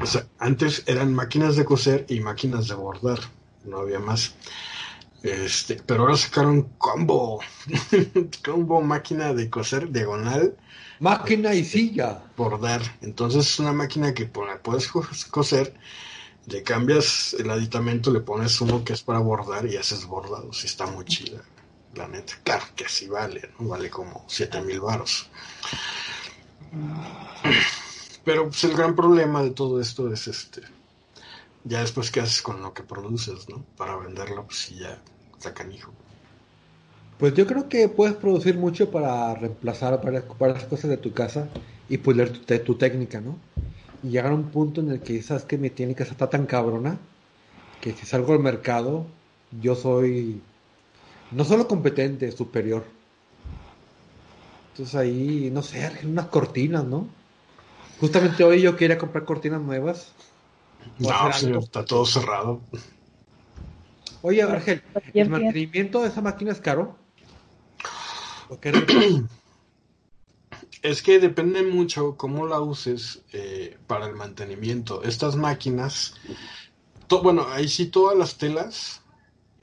o 0.00 0.06
sea 0.06 0.26
antes 0.38 0.82
eran 0.86 1.14
máquinas 1.14 1.56
de 1.56 1.64
coser 1.64 2.06
y 2.08 2.20
máquinas 2.20 2.68
de 2.68 2.74
bordar 2.74 3.20
no 3.64 3.78
había 3.78 3.98
más 3.98 4.34
este 5.22 5.80
pero 5.86 6.02
ahora 6.02 6.16
sacaron 6.16 6.62
combo 6.78 7.40
combo 8.44 8.80
máquina 8.82 9.32
de 9.34 9.48
coser 9.50 9.90
diagonal 9.90 10.56
Máquina 11.00 11.54
y 11.54 11.64
silla. 11.64 12.22
Bordar. 12.36 12.80
Entonces 13.02 13.46
es 13.46 13.58
una 13.58 13.72
máquina 13.72 14.14
que 14.14 14.26
puedes 14.26 14.88
coser, 15.30 15.74
le 16.46 16.62
cambias 16.62 17.34
el 17.38 17.50
aditamento, 17.50 18.10
le 18.10 18.20
pones 18.20 18.60
uno 18.60 18.84
que 18.84 18.92
es 18.92 19.02
para 19.02 19.18
bordar 19.18 19.66
y 19.66 19.76
haces 19.76 20.06
bordados. 20.06 20.62
Y 20.62 20.66
está 20.66 20.86
muy 20.86 21.04
chida, 21.04 21.42
la 21.94 22.06
neta. 22.08 22.34
Claro 22.44 22.64
que 22.76 22.84
así 22.84 23.08
vale, 23.08 23.50
¿no? 23.58 23.68
Vale 23.68 23.90
como 23.90 24.24
7 24.28 24.62
mil 24.62 24.80
varos. 24.80 25.28
Pero 28.24 28.48
pues, 28.48 28.64
el 28.64 28.74
gran 28.74 28.94
problema 28.96 29.42
de 29.42 29.50
todo 29.50 29.80
esto 29.80 30.12
es 30.12 30.28
este. 30.28 30.62
Ya 31.64 31.80
después 31.80 32.10
qué 32.10 32.20
haces 32.20 32.42
con 32.42 32.62
lo 32.62 32.74
que 32.74 32.82
produces, 32.82 33.48
¿no? 33.48 33.64
Para 33.76 33.96
venderlo, 33.96 34.44
pues 34.44 34.58
sí 34.58 34.76
ya 34.76 34.98
está 35.36 35.54
canijo. 35.54 35.92
Pues 37.18 37.34
yo 37.34 37.46
creo 37.46 37.68
que 37.68 37.88
puedes 37.88 38.16
producir 38.16 38.56
mucho 38.56 38.90
para 38.90 39.34
reemplazar 39.34 40.00
varias, 40.02 40.64
cosas 40.64 40.90
de 40.90 40.96
tu 40.96 41.12
casa 41.12 41.48
y 41.88 41.98
pulir 41.98 42.32
tu, 42.32 42.58
tu, 42.58 42.74
técnica, 42.74 43.20
¿no? 43.20 43.38
Y 44.02 44.08
llegar 44.08 44.32
a 44.32 44.34
un 44.34 44.50
punto 44.50 44.80
en 44.80 44.90
el 44.90 45.00
que 45.00 45.22
sabes 45.22 45.44
que 45.44 45.56
mi 45.56 45.70
técnica 45.70 46.04
está 46.04 46.28
tan 46.28 46.46
cabrona 46.46 46.98
que 47.80 47.92
si 47.92 48.04
salgo 48.04 48.32
al 48.32 48.40
mercado, 48.40 49.06
yo 49.60 49.74
soy 49.74 50.40
no 51.30 51.44
solo 51.44 51.68
competente, 51.68 52.30
superior. 52.32 52.84
Entonces 54.74 54.96
ahí, 54.96 55.50
no 55.52 55.62
sé, 55.62 55.88
unas 56.02 56.26
cortinas, 56.26 56.84
¿no? 56.84 57.06
Justamente 58.00 58.42
hoy 58.42 58.60
yo 58.60 58.76
quería 58.76 58.98
comprar 58.98 59.24
cortinas 59.24 59.60
nuevas. 59.60 60.10
No, 60.98 61.32
señor, 61.32 61.62
está 61.62 61.84
todo 61.84 62.04
cerrado. 62.04 62.60
Oye, 64.22 64.42
Ángel, 64.42 64.82
¿el 65.12 65.30
mantenimiento 65.30 66.02
de 66.02 66.08
esa 66.08 66.22
máquina 66.22 66.50
es 66.50 66.60
caro? 66.60 66.96
Es 70.82 71.02
que 71.02 71.18
depende 71.18 71.62
mucho 71.62 72.16
cómo 72.18 72.46
la 72.46 72.60
uses 72.60 73.22
eh, 73.32 73.78
para 73.86 74.06
el 74.06 74.14
mantenimiento. 74.16 75.02
Estas 75.02 75.34
máquinas, 75.34 76.14
bueno, 77.22 77.46
ahí 77.48 77.68
sí 77.68 77.86
todas 77.86 78.18
las 78.18 78.36
telas 78.36 79.00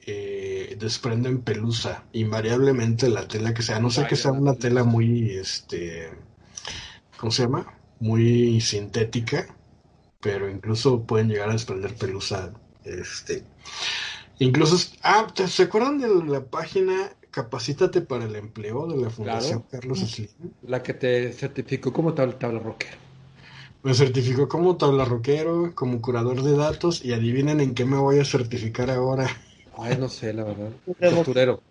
eh, 0.08 0.41
desprenden 0.80 1.42
pelusa, 1.42 2.04
invariablemente 2.14 3.10
la 3.10 3.28
tela 3.28 3.54
que 3.54 3.62
sea, 3.62 3.80
no 3.80 3.90
sé 3.90 4.08
que 4.08 4.16
sea 4.16 4.32
una 4.32 4.56
tela 4.56 4.84
muy, 4.84 5.32
este, 5.32 6.10
¿cómo 7.18 7.32
se 7.32 7.44
llama? 7.44 7.74
Muy 8.00 8.62
sintética, 8.62 9.48
pero 10.22 10.50
incluso 10.50 11.04
pueden 11.04 11.30
llegar 11.30 11.50
a 11.50 11.54
desprender 11.54 11.94
pelusa. 11.96 12.54
Este, 12.84 13.44
incluso, 14.40 14.78
ah, 15.04 15.28
¿se 15.48 15.64
acuerdan 15.64 16.00
de 16.00 16.08
la 16.26 16.44
página 16.44 17.12
Capacítate 17.32 18.02
para 18.02 18.26
el 18.26 18.36
Empleo 18.36 18.88
de 18.88 18.98
la 18.98 19.10
Fundación 19.10 19.64
Carlos 19.72 20.00
Slim? 20.00 20.28
La 20.64 20.84
que 20.84 20.94
te 20.94 21.32
certificó 21.32 21.94
como 21.94 22.14
tabla, 22.14 22.38
tabla 22.38 22.60
rockero. 22.60 22.98
Me 23.84 23.94
certificó 23.94 24.50
como 24.50 24.76
tabla 24.76 25.06
rockero, 25.06 25.74
como 25.74 26.02
curador 26.02 26.44
de 26.44 26.58
datos, 26.58 27.04
y 27.04 27.14
adivinen 27.14 27.62
en 27.62 27.74
qué 27.74 27.86
me 27.86 27.98
voy 27.98 28.20
a 28.20 28.26
certificar 28.26 28.92
ahora. 28.92 29.28
Ay, 29.78 29.98
no 29.98 30.10
sé, 30.10 30.34
la 30.34 30.44
verdad. 30.44 30.72
Costurero. 31.16 31.62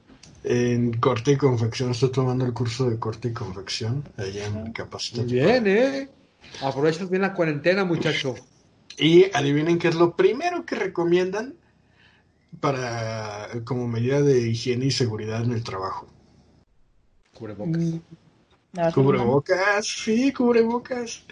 En 0.43 0.94
corte 0.98 1.32
y 1.32 1.36
confección, 1.36 1.90
estoy 1.90 2.10
tomando 2.12 2.47
el 2.47 2.55
curso 2.55 2.89
de 2.89 2.98
corte 2.98 3.28
y 3.28 3.32
confección 3.32 4.05
allá 4.16 4.47
en 4.47 4.72
Capacítate. 4.72 5.24
Muy 5.24 5.32
bien, 5.35 5.66
¿eh? 5.66 6.09
Aprovechas 6.62 7.10
bien 7.10 7.22
la 7.22 7.35
cuarentena, 7.35 7.85
muchacho. 7.85 8.35
Y 8.97 9.24
adivinen 9.35 9.78
qué 9.78 9.89
es 9.89 9.94
lo 9.94 10.16
primero 10.16 10.64
que 10.64 10.77
recomiendan 10.77 11.55
para 12.60 13.48
como 13.64 13.86
medida 13.86 14.22
de 14.22 14.48
higiene 14.48 14.86
y 14.86 14.90
seguridad 14.90 15.43
en 15.44 15.52
el 15.52 15.62
trabajo. 15.62 16.06
Cubrebocas. 17.35 17.82
Mm. 17.82 18.01
Cubrebocas, 18.94 19.86
sí, 19.86 20.32
cubrebocas. 20.32 21.24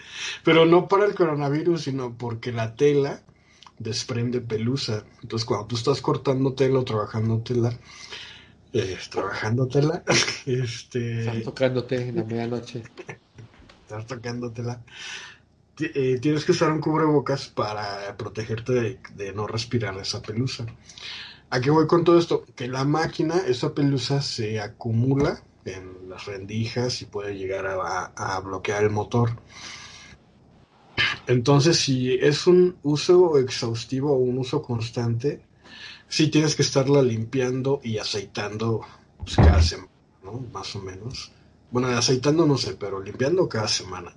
Pero 0.44 0.66
no 0.66 0.88
para 0.88 1.04
el 1.06 1.14
coronavirus, 1.14 1.82
sino 1.82 2.12
porque 2.16 2.52
la 2.52 2.74
tela 2.74 3.22
desprende 3.78 4.40
pelusa. 4.40 5.04
Entonces, 5.22 5.44
cuando 5.46 5.66
tú 5.66 5.76
estás 5.76 6.00
cortando 6.00 6.54
tela 6.54 6.80
o 6.80 6.84
trabajando 6.84 7.38
tela, 7.38 7.72
eh, 8.72 8.98
trabajando 9.10 9.66
tela, 9.66 10.02
este... 10.46 11.20
Estás 11.20 11.42
tocándote 11.42 12.08
en 12.08 12.16
la 12.16 12.24
medianoche. 12.24 12.82
Estás 13.82 14.06
tocándotela. 14.06 14.82
Eh, 15.80 16.18
tienes 16.20 16.44
que 16.44 16.52
usar 16.52 16.72
un 16.72 16.80
cubrebocas 16.80 17.48
para 17.48 18.16
protegerte 18.16 18.72
de, 18.72 19.00
de, 19.14 19.32
no 19.32 19.46
respirar 19.46 19.96
esa 19.96 20.20
pelusa. 20.20 20.66
¿A 21.50 21.60
qué 21.60 21.70
voy 21.70 21.86
con 21.86 22.04
todo 22.04 22.18
esto? 22.18 22.44
Que 22.56 22.68
la 22.68 22.84
máquina, 22.84 23.38
esa 23.46 23.72
pelusa 23.74 24.20
se 24.20 24.60
acumula 24.60 25.40
en 25.64 26.10
las 26.10 26.26
rendijas 26.26 27.00
y 27.00 27.06
puede 27.06 27.38
llegar 27.38 27.66
a, 27.66 28.06
a 28.06 28.40
bloquear 28.40 28.84
el 28.84 28.90
motor. 28.90 29.30
Entonces, 31.28 31.76
si 31.76 32.14
es 32.14 32.46
un 32.46 32.78
uso 32.82 33.38
exhaustivo 33.38 34.12
o 34.12 34.16
un 34.16 34.38
uso 34.38 34.62
constante, 34.62 35.42
sí 36.08 36.28
tienes 36.28 36.56
que 36.56 36.62
estarla 36.62 37.02
limpiando 37.02 37.80
y 37.84 37.98
aceitando 37.98 38.80
pues, 39.18 39.36
cada 39.36 39.62
semana, 39.62 39.90
¿no? 40.24 40.42
Más 40.50 40.74
o 40.74 40.80
menos. 40.80 41.30
Bueno, 41.70 41.88
aceitando 41.88 42.46
no 42.46 42.56
sé, 42.56 42.76
pero 42.76 43.02
limpiando 43.02 43.46
cada 43.46 43.68
semana. 43.68 44.16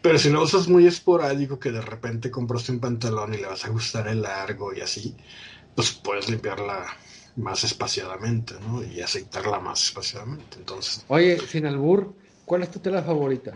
Pero 0.00 0.18
si 0.18 0.30
lo 0.30 0.42
usas 0.42 0.68
muy 0.68 0.86
esporádico, 0.86 1.58
que 1.58 1.70
de 1.70 1.82
repente 1.82 2.30
compraste 2.30 2.72
un 2.72 2.80
pantalón 2.80 3.34
y 3.34 3.36
le 3.36 3.46
vas 3.46 3.66
a 3.66 3.68
gustar 3.68 4.08
el 4.08 4.22
largo 4.22 4.72
y 4.72 4.80
así, 4.80 5.14
pues 5.74 5.92
puedes 5.92 6.30
limpiarla 6.30 6.86
más 7.36 7.62
espaciadamente, 7.64 8.54
¿no? 8.66 8.82
Y 8.82 9.02
aceitarla 9.02 9.60
más 9.60 9.84
espaciadamente. 9.84 10.56
Entonces. 10.56 11.04
Oye, 11.08 11.38
sin 11.46 11.66
albur, 11.66 12.14
¿cuál 12.46 12.62
es 12.62 12.70
tu 12.70 12.78
tela 12.78 13.02
favorita? 13.02 13.54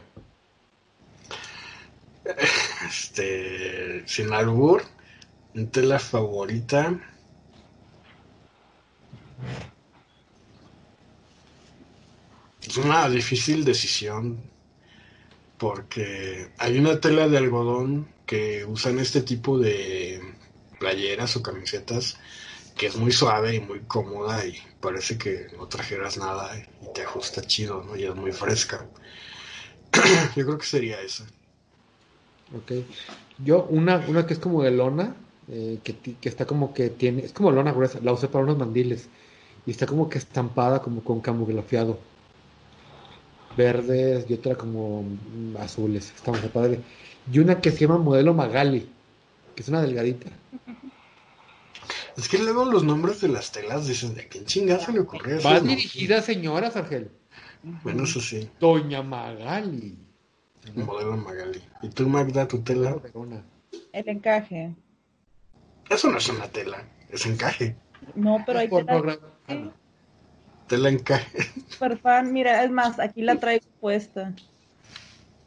Este, 2.88 4.06
sin 4.06 4.32
albur, 4.32 4.82
tela 5.70 5.98
favorita. 5.98 6.98
Es 12.66 12.76
una 12.76 13.08
difícil 13.08 13.64
decisión 13.64 14.40
porque 15.58 16.52
hay 16.58 16.78
una 16.78 17.00
tela 17.00 17.28
de 17.28 17.38
algodón 17.38 18.08
que 18.26 18.64
usan 18.64 18.98
este 18.98 19.22
tipo 19.22 19.58
de 19.58 20.20
playeras 20.78 21.36
o 21.36 21.42
camisetas 21.42 22.18
que 22.76 22.86
es 22.86 22.96
muy 22.96 23.12
suave 23.12 23.54
y 23.54 23.60
muy 23.60 23.80
cómoda 23.80 24.44
y 24.46 24.58
parece 24.80 25.18
que 25.18 25.48
no 25.56 25.68
trajeras 25.68 26.16
nada 26.16 26.50
y 26.56 26.92
te 26.92 27.02
ajusta 27.02 27.42
chido, 27.42 27.82
¿no? 27.84 27.96
Y 27.96 28.04
es 28.04 28.14
muy 28.14 28.32
fresca. 28.32 28.88
Yo 30.36 30.46
creo 30.46 30.58
que 30.58 30.66
sería 30.66 31.00
esa. 31.00 31.26
Ok. 32.56 32.72
Yo, 33.44 33.64
una, 33.70 34.04
una 34.08 34.26
que 34.26 34.34
es 34.34 34.38
como 34.38 34.62
de 34.62 34.70
lona, 34.70 35.14
eh, 35.48 35.78
que, 35.82 35.96
que, 35.96 36.28
está 36.28 36.46
como 36.46 36.72
que 36.74 36.90
tiene, 36.90 37.24
es 37.24 37.32
como 37.32 37.50
lona 37.50 37.72
gruesa, 37.72 37.98
la 38.02 38.12
usé 38.12 38.28
para 38.28 38.44
unos 38.44 38.58
mandiles 38.58 39.08
y 39.66 39.70
está 39.70 39.86
como 39.86 40.08
que 40.08 40.18
estampada 40.18 40.82
como 40.82 41.02
con 41.02 41.20
camuflajeado. 41.20 41.98
Verdes 43.56 44.24
y 44.30 44.34
otra 44.34 44.54
como 44.54 45.04
azules, 45.58 46.12
está 46.14 46.30
muy 46.30 46.40
padre. 46.48 46.80
Y 47.30 47.38
una 47.38 47.60
que 47.60 47.70
se 47.70 47.80
llama 47.80 47.98
modelo 47.98 48.32
Magali, 48.32 48.88
que 49.54 49.62
es 49.62 49.68
una 49.68 49.82
delgadita. 49.82 50.30
Es 52.14 52.28
que 52.28 52.36
luego 52.36 52.66
los 52.66 52.84
nombres 52.84 53.22
de 53.22 53.28
las 53.28 53.52
telas 53.52 53.86
dicen 53.86 54.14
de 54.14 54.28
quién 54.28 54.44
chingada 54.44 54.84
se 54.84 54.92
le 54.92 55.00
ocurrió 55.00 55.36
eso. 55.36 55.48
Va 55.48 55.60
dirigida 55.60 56.18
a 56.18 56.22
señoras, 56.22 56.76
Argel. 56.76 57.10
Bueno, 57.82 58.04
eso 58.04 58.20
sí. 58.20 58.50
Doña 58.60 59.02
Magali. 59.02 59.96
Modelo 60.74 61.16
Magali. 61.16 61.62
¿Y 61.82 61.88
tú, 61.88 62.08
Magda, 62.08 62.46
tu 62.46 62.62
tela? 62.62 62.96
El 63.92 64.08
encaje. 64.08 64.74
Eso 65.90 66.10
no 66.10 66.18
es 66.18 66.28
una 66.28 66.48
tela, 66.48 66.84
es 67.10 67.26
encaje. 67.26 67.76
No, 68.14 68.42
pero 68.46 68.60
hay 68.60 68.68
tela. 68.68 68.84
programa. 68.84 69.28
Ah, 69.48 69.54
no. 69.54 69.72
Tela 70.68 70.88
encaje. 70.88 71.38
Super 71.68 71.98
fan, 71.98 72.32
mira, 72.32 72.64
es 72.64 72.70
más, 72.70 72.98
aquí 72.98 73.22
la 73.22 73.36
traigo 73.36 73.66
puesta. 73.80 74.32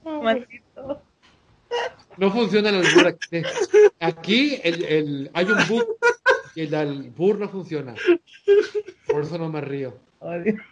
Maldito. 0.03 1.01
No 2.17 2.31
funciona 2.31 2.69
el 2.69 2.85
albur 2.85 3.07
aquí. 3.07 3.41
Aquí 3.99 4.59
el, 4.63 4.83
el, 4.83 5.31
hay 5.33 5.45
un 5.45 5.57
bug 5.67 5.97
y 6.53 6.61
el 6.61 6.75
albur 6.75 7.39
no 7.39 7.49
funciona. 7.49 7.95
Por 9.07 9.23
eso 9.23 9.37
no 9.37 9.49
me 9.49 9.61
río. 9.61 9.97
Odio. 10.19 10.43
Bueno, 10.53 10.63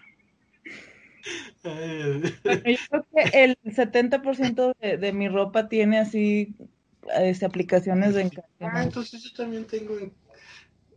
yo 1.64 2.78
creo 2.90 3.06
que 3.14 3.44
el 3.44 3.58
70% 3.64 4.74
de, 4.80 4.98
de 4.98 5.14
mi 5.14 5.28
ropa 5.30 5.70
tiene 5.70 6.00
así 6.00 6.56
este, 7.16 7.46
aplicaciones 7.46 8.14
de 8.16 8.22
encaje. 8.24 8.48
Ah, 8.60 8.84
entonces 8.84 9.22
yo 9.24 9.30
también 9.34 9.66
tengo 9.66 9.98
en- 9.98 10.14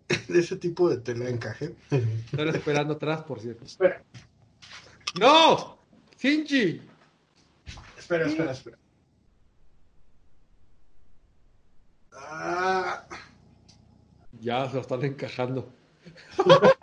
de 0.29 0.39
ese 0.39 0.57
tipo 0.57 0.89
de 0.89 0.99
tela 0.99 1.25
de 1.27 1.33
encaje. 1.33 1.75
Estoy 1.91 2.49
esperando 2.51 2.95
atrás, 2.95 3.23
por 3.23 3.41
cierto. 3.41 3.65
Espera, 3.65 4.03
¡No! 5.19 5.79
¡Shinji! 6.19 6.81
espera, 7.99 8.27
espera, 8.27 8.53
espera. 8.53 8.79
Ah, 12.13 13.05
Ya 14.41 14.69
se 14.69 14.75
lo 14.75 14.81
están 14.83 15.05
encajando. 15.05 15.73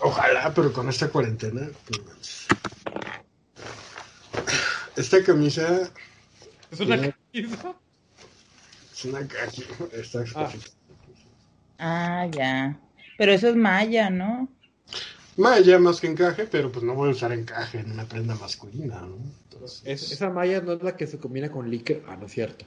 ojalá, 0.00 0.52
pero 0.54 0.72
con 0.72 0.88
esta 0.88 1.08
cuarentena. 1.08 1.68
manches. 2.06 2.46
Esta 4.96 5.22
camisa 5.22 5.90
Es 6.70 6.80
una 6.80 6.96
camisa. 6.96 7.74
es 8.92 9.04
una 9.04 9.26
caja. 9.28 9.52
Esta 9.92 10.24
Ah. 10.34 10.52
Ah, 11.78 12.26
ya. 12.32 12.78
Pero 13.16 13.32
eso 13.32 13.48
es 13.48 13.56
malla, 13.56 14.10
¿no? 14.10 14.48
Malla 15.36 15.78
más 15.78 16.00
que 16.00 16.08
encaje, 16.08 16.46
pero 16.46 16.72
pues 16.72 16.84
no 16.84 16.94
voy 16.94 17.10
a 17.10 17.12
usar 17.12 17.30
encaje 17.32 17.78
en 17.78 17.92
una 17.92 18.04
prenda 18.04 18.34
masculina, 18.34 19.00
¿no? 19.02 19.16
Entonces, 19.44 19.82
Es- 19.84 20.10
esa 20.12 20.30
malla 20.30 20.60
no 20.60 20.72
es 20.72 20.82
la 20.82 20.96
que 20.96 21.06
se 21.06 21.18
combina 21.18 21.48
con 21.50 21.70
líquido. 21.70 22.02
Ah, 22.08 22.16
no 22.16 22.26
es 22.26 22.32
cierto. 22.32 22.64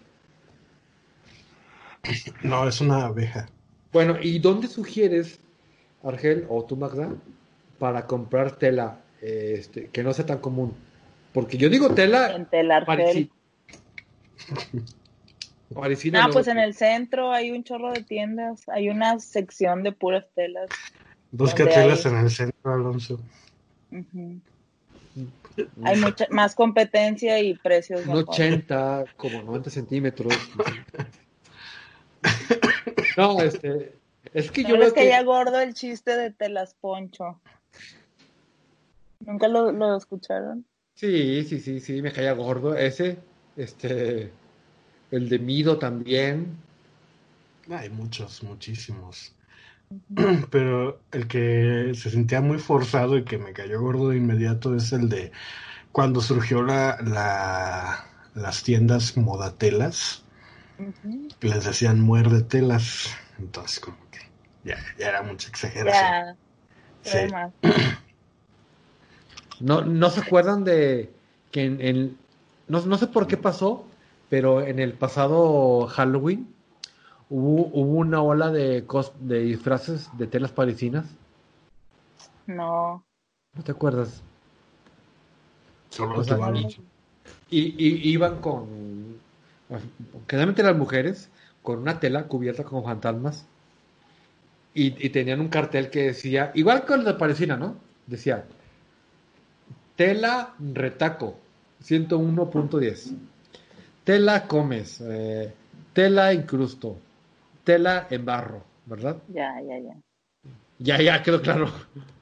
No, 2.44 2.68
es 2.68 2.80
una 2.82 3.06
abeja. 3.06 3.50
Bueno, 3.92 4.18
¿y 4.22 4.40
dónde 4.40 4.68
sugieres, 4.68 5.40
Argel 6.04 6.46
o 6.50 6.64
tú, 6.66 6.76
Magda, 6.78 7.10
para 7.80 8.06
comprar 8.08 8.58
tela 8.58 9.00
eh, 9.22 9.56
este, 9.58 9.88
que 9.90 10.04
no 10.04 10.14
sea 10.14 10.26
tan 10.26 10.40
común? 10.40 10.74
Porque 11.34 11.58
yo 11.58 11.70
digo 11.70 11.94
tela 11.94 12.36
En 12.36 12.48
parisi- 12.50 13.30
parisina. 15.74 16.24
Ah, 16.24 16.28
no, 16.28 16.34
pues 16.34 16.48
en 16.48 16.60
el 16.60 16.74
centro 16.74 17.32
hay 17.32 17.52
un 17.52 17.64
chorro 17.64 17.92
de 17.94 18.04
tiendas. 18.04 18.68
Hay 18.70 18.90
una 18.90 19.20
sección 19.20 19.84
de 19.84 19.92
puras 19.92 20.26
telas. 20.36 20.70
Busca 21.32 21.64
¿Dónde 21.64 21.74
telas 21.74 22.06
hay? 22.06 22.12
en 22.12 22.18
el 22.20 22.30
centro, 22.30 22.74
Alonso. 22.74 23.20
Ujú. 23.92 24.40
Hay 25.84 26.00
mucha 26.00 26.26
más 26.30 26.56
competencia 26.56 27.40
y 27.40 27.56
precios 27.56 28.02
Un 28.02 28.08
mejores. 28.16 28.28
80, 28.30 29.06
como 29.18 29.42
90 29.44 29.70
centímetros. 29.70 30.34
No, 33.18 33.42
este. 33.42 33.94
Es 34.34 34.52
que 34.52 34.64
¿No 34.64 34.70
yo 34.70 34.78
veo 34.78 34.94
que. 34.94 35.00
caía 35.00 35.24
gordo 35.24 35.60
el 35.60 35.74
chiste 35.74 36.16
de 36.16 36.32
telas 36.32 36.76
poncho? 36.76 37.42
¿Nunca 39.20 39.48
lo, 39.48 39.72
lo 39.72 39.96
escucharon? 39.96 40.66
Sí, 40.96 41.44
sí, 41.44 41.60
sí, 41.60 41.80
sí, 41.80 42.02
me 42.02 42.12
caía 42.12 42.34
gordo. 42.34 42.76
Ese, 42.76 43.18
este. 43.56 44.32
El 45.12 45.30
de 45.30 45.40
Mido 45.40 45.78
también. 45.78 46.56
Hay 47.70 47.90
muchos, 47.90 48.44
muchísimos. 48.44 49.34
Pero 50.52 51.00
el 51.12 51.28
que 51.28 51.92
se 51.96 52.10
sentía 52.10 52.42
muy 52.42 52.60
forzado 52.60 53.18
y 53.18 53.24
que 53.24 53.38
me 53.38 53.54
cayó 53.54 53.82
gordo 53.82 54.10
de 54.10 54.18
inmediato 54.18 54.76
es 54.76 54.92
el 54.94 55.10
de 55.10 55.32
cuando 55.92 56.22
surgió 56.22 56.64
la, 56.64 56.98
la, 57.02 58.06
las 58.36 58.64
tiendas 58.64 59.18
modatelas, 59.18 60.24
Ujú. 60.78 61.28
les 61.42 61.64
decían 61.66 62.00
muerde 62.00 62.42
telas. 62.44 63.10
Entonces, 63.40 63.80
como 63.80 63.98
que 64.10 64.11
ya, 64.64 64.78
ya 64.98 65.10
era 65.10 65.22
mucha 65.22 65.50
exageración. 65.50 66.12
Ya, 66.12 66.38
Sí. 67.04 67.18
¿No, 69.60 69.82
no 69.82 70.10
se 70.10 70.22
acuerdan 70.22 70.64
de 70.64 71.12
que 71.52 71.66
en, 71.66 71.82
en- 71.82 72.18
no, 72.68 72.82
no 72.86 72.98
sé 72.98 73.08
por 73.08 73.28
qué 73.28 73.38
pasó, 73.38 73.86
pero 74.30 74.62
en 74.62 74.80
el 74.80 74.94
pasado 74.94 75.88
Halloween 75.88 76.48
hubo, 77.30 77.68
hubo 77.74 77.98
una 78.00 78.22
ola 78.22 78.50
de, 78.52 78.86
cos- 78.88 79.14
de 79.20 79.40
disfraces 79.42 80.10
de 80.18 80.28
telas 80.28 80.52
parisinas? 80.52 81.06
No. 82.48 83.04
¿No 83.54 83.64
te 83.64 83.72
acuerdas? 83.72 84.22
Solo 85.90 86.20
O 86.20 86.24
sea, 86.24 86.36
te 86.36 86.42
van- 86.42 86.56
Y, 86.56 87.76
y 87.78 88.10
iban 88.10 88.40
con, 88.42 89.20
generalmente 90.28 90.64
las 90.64 90.76
mujeres, 90.76 91.30
con 91.62 91.80
una 91.80 92.00
tela 92.00 92.24
cubierta 92.28 92.64
con 92.64 92.84
fantasmas 92.84 93.46
y, 94.74 95.06
y 95.06 95.10
tenían 95.10 95.42
un 95.42 95.50
cartel 95.50 95.90
que 95.90 96.04
decía, 96.04 96.52
igual 96.56 96.86
que 96.86 96.94
el 96.94 97.04
de 97.04 97.14
Parisina, 97.14 97.58
¿no? 97.58 97.76
Decía, 98.08 98.46
tela 99.96 100.54
retaco, 100.60 101.38
101.10. 101.84 103.16
Tela 104.04 104.48
comes, 104.48 105.02
eh, 105.02 105.54
tela 105.94 106.34
incrusto, 106.34 106.98
tela 107.64 108.08
en 108.10 108.26
barro, 108.26 108.64
¿verdad? 108.86 109.18
Ya, 109.28 109.62
ya, 109.62 109.78
ya. 109.80 109.96
Ya, 110.80 111.02
ya, 111.02 111.24
quedó 111.24 111.42
claro. 111.42 111.72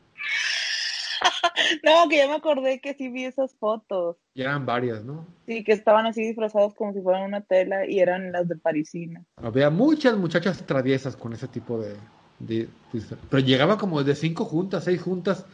No, 1.84 2.10
que 2.10 2.18
ya 2.18 2.28
me 2.28 2.36
acordé 2.36 2.80
que 2.80 2.94
sí 2.94 3.10
vi 3.10 3.26
esas 3.26 3.54
fotos. 3.56 4.18
Ya 4.34 4.46
eran 4.46 4.66
varias, 4.66 5.04
¿no? 5.04 5.26
Sí, 5.46 5.64
que 5.64 5.74
estaban 5.74 6.06
así 6.06 6.22
disfrazados 6.22 6.74
como 6.74 6.94
si 6.94 7.02
fueran 7.02 7.24
una 7.24 7.42
tela 7.42 7.86
y 7.88 8.00
eran 8.00 8.32
las 8.32 8.48
de 8.48 8.56
Parisina. 8.56 9.24
Había 9.36 9.70
muchas 9.70 10.18
muchachas 10.18 10.66
traviesas 10.66 11.16
con 11.16 11.34
ese 11.34 11.48
tipo 11.48 11.80
de, 11.80 11.96
de- 12.40 12.68
de- 12.94 13.18
Pero 13.30 13.44
llegaba 13.44 13.78
como 13.78 14.04
de 14.04 14.16
cinco 14.16 14.46
juntas, 14.46 14.84
seis 14.86 15.02
juntas, 15.02 15.46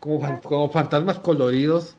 como, 0.00 0.40
como 0.42 0.70
fantasmas 0.70 1.18
coloridos. 1.18 1.96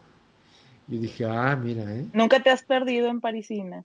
Y 0.88 1.00
dije, 1.00 1.26
ah, 1.26 1.56
mira, 1.56 1.84
¿eh? 1.94 2.06
¿Nunca 2.14 2.42
te 2.42 2.50
has 2.50 2.64
perdido 2.64 3.10
en 3.10 3.20
Parisina? 3.20 3.84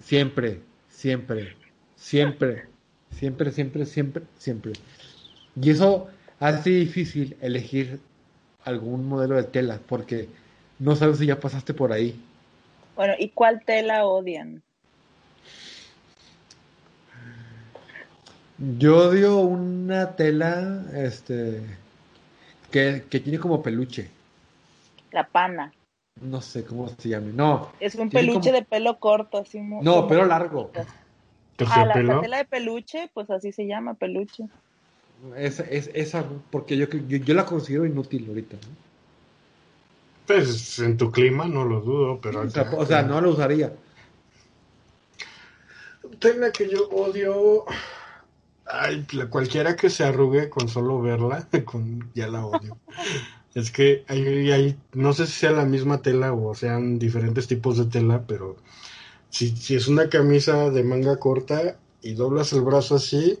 Siempre, 0.00 0.60
siempre, 0.88 1.54
siempre, 1.96 2.64
siempre, 3.10 3.52
siempre, 3.52 3.86
siempre, 3.86 4.22
siempre. 4.38 4.72
Y 5.60 5.70
eso 5.70 6.08
hace 6.40 6.70
difícil 6.70 7.36
elegir 7.40 8.00
algún 8.64 9.06
modelo 9.06 9.36
de 9.36 9.44
tela, 9.44 9.78
porque 9.88 10.28
no 10.78 10.96
sabes 10.96 11.18
si 11.18 11.26
ya 11.26 11.38
pasaste 11.38 11.74
por 11.74 11.92
ahí. 11.92 12.20
Bueno, 12.96 13.14
¿y 13.18 13.30
cuál 13.30 13.62
tela 13.64 14.06
odian? 14.06 14.62
Yo 18.78 19.08
odio 19.08 19.38
una 19.38 20.16
tela, 20.16 20.84
este, 20.94 21.62
que, 22.70 23.04
que 23.08 23.20
tiene 23.20 23.38
como 23.38 23.62
peluche. 23.62 24.10
La 25.12 25.26
pana. 25.26 25.72
No 26.20 26.42
sé 26.42 26.64
cómo 26.64 26.88
se 26.98 27.08
llame. 27.08 27.32
No, 27.32 27.72
Es 27.80 27.94
un 27.94 28.10
peluche 28.10 28.40
como- 28.50 28.52
de 28.52 28.62
pelo 28.62 28.98
corto, 28.98 29.38
así. 29.38 29.60
no, 29.60 29.78
como- 29.80 30.08
pero 30.08 30.26
largo. 30.26 30.70
Ah, 31.66 31.84
la, 31.84 32.20
tela 32.20 32.38
de 32.38 32.44
peluche, 32.44 33.10
pues 33.14 33.30
así 33.30 33.52
se 33.52 33.66
llama, 33.66 33.94
peluche. 33.94 34.44
Es, 35.36 35.60
es, 35.60 35.90
esa, 35.94 36.24
porque 36.50 36.76
yo, 36.76 36.86
yo, 36.88 37.18
yo 37.18 37.34
la 37.34 37.44
considero 37.44 37.84
inútil 37.86 38.26
ahorita. 38.28 38.56
¿no? 38.56 38.72
Pues 40.26 40.78
en 40.78 40.96
tu 40.96 41.10
clima 41.10 41.46
no 41.46 41.64
lo 41.64 41.80
dudo, 41.80 42.18
pero 42.22 42.42
O 42.42 42.48
sea, 42.50 42.62
acá- 42.62 42.76
o 42.76 42.86
sea, 42.86 43.02
no 43.02 43.20
la 43.20 43.28
usaría. 43.28 43.72
Tela 46.18 46.50
que 46.52 46.68
yo 46.68 46.88
odio. 46.90 47.64
Ay, 48.72 49.06
cualquiera 49.30 49.76
que 49.76 49.90
se 49.90 50.04
arrugue 50.04 50.48
con 50.50 50.68
solo 50.68 51.00
verla, 51.00 51.48
con, 51.64 52.12
ya 52.14 52.28
la 52.28 52.46
odio. 52.46 52.78
es 53.54 53.70
que 53.72 54.04
hay, 54.08 54.50
hay- 54.52 54.82
no 54.94 55.12
sé 55.12 55.26
si 55.26 55.32
sea 55.34 55.52
la 55.52 55.64
misma 55.66 56.02
tela 56.02 56.32
o 56.34 56.54
sean 56.54 56.98
diferentes 56.98 57.46
tipos 57.48 57.78
de 57.78 57.86
tela, 57.86 58.26
pero 58.26 58.56
si, 59.30 59.56
si 59.56 59.76
es 59.76 59.88
una 59.88 60.08
camisa 60.10 60.70
de 60.70 60.84
manga 60.84 61.18
corta 61.18 61.80
y 62.02 62.14
doblas 62.14 62.52
el 62.54 62.62
brazo 62.62 62.96
así, 62.96 63.40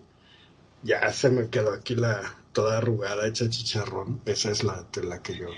ya 0.82 1.12
se 1.12 1.30
me 1.30 1.50
quedó 1.50 1.72
aquí 1.72 1.94
la 1.96 2.22
toda 2.52 2.78
arrugada, 2.78 3.26
hecha 3.28 3.48
chicharrón. 3.50 4.22
Esa 4.26 4.50
es 4.50 4.64
la 4.64 4.90
tela 4.90 5.22
que 5.22 5.36
yo 5.38 5.48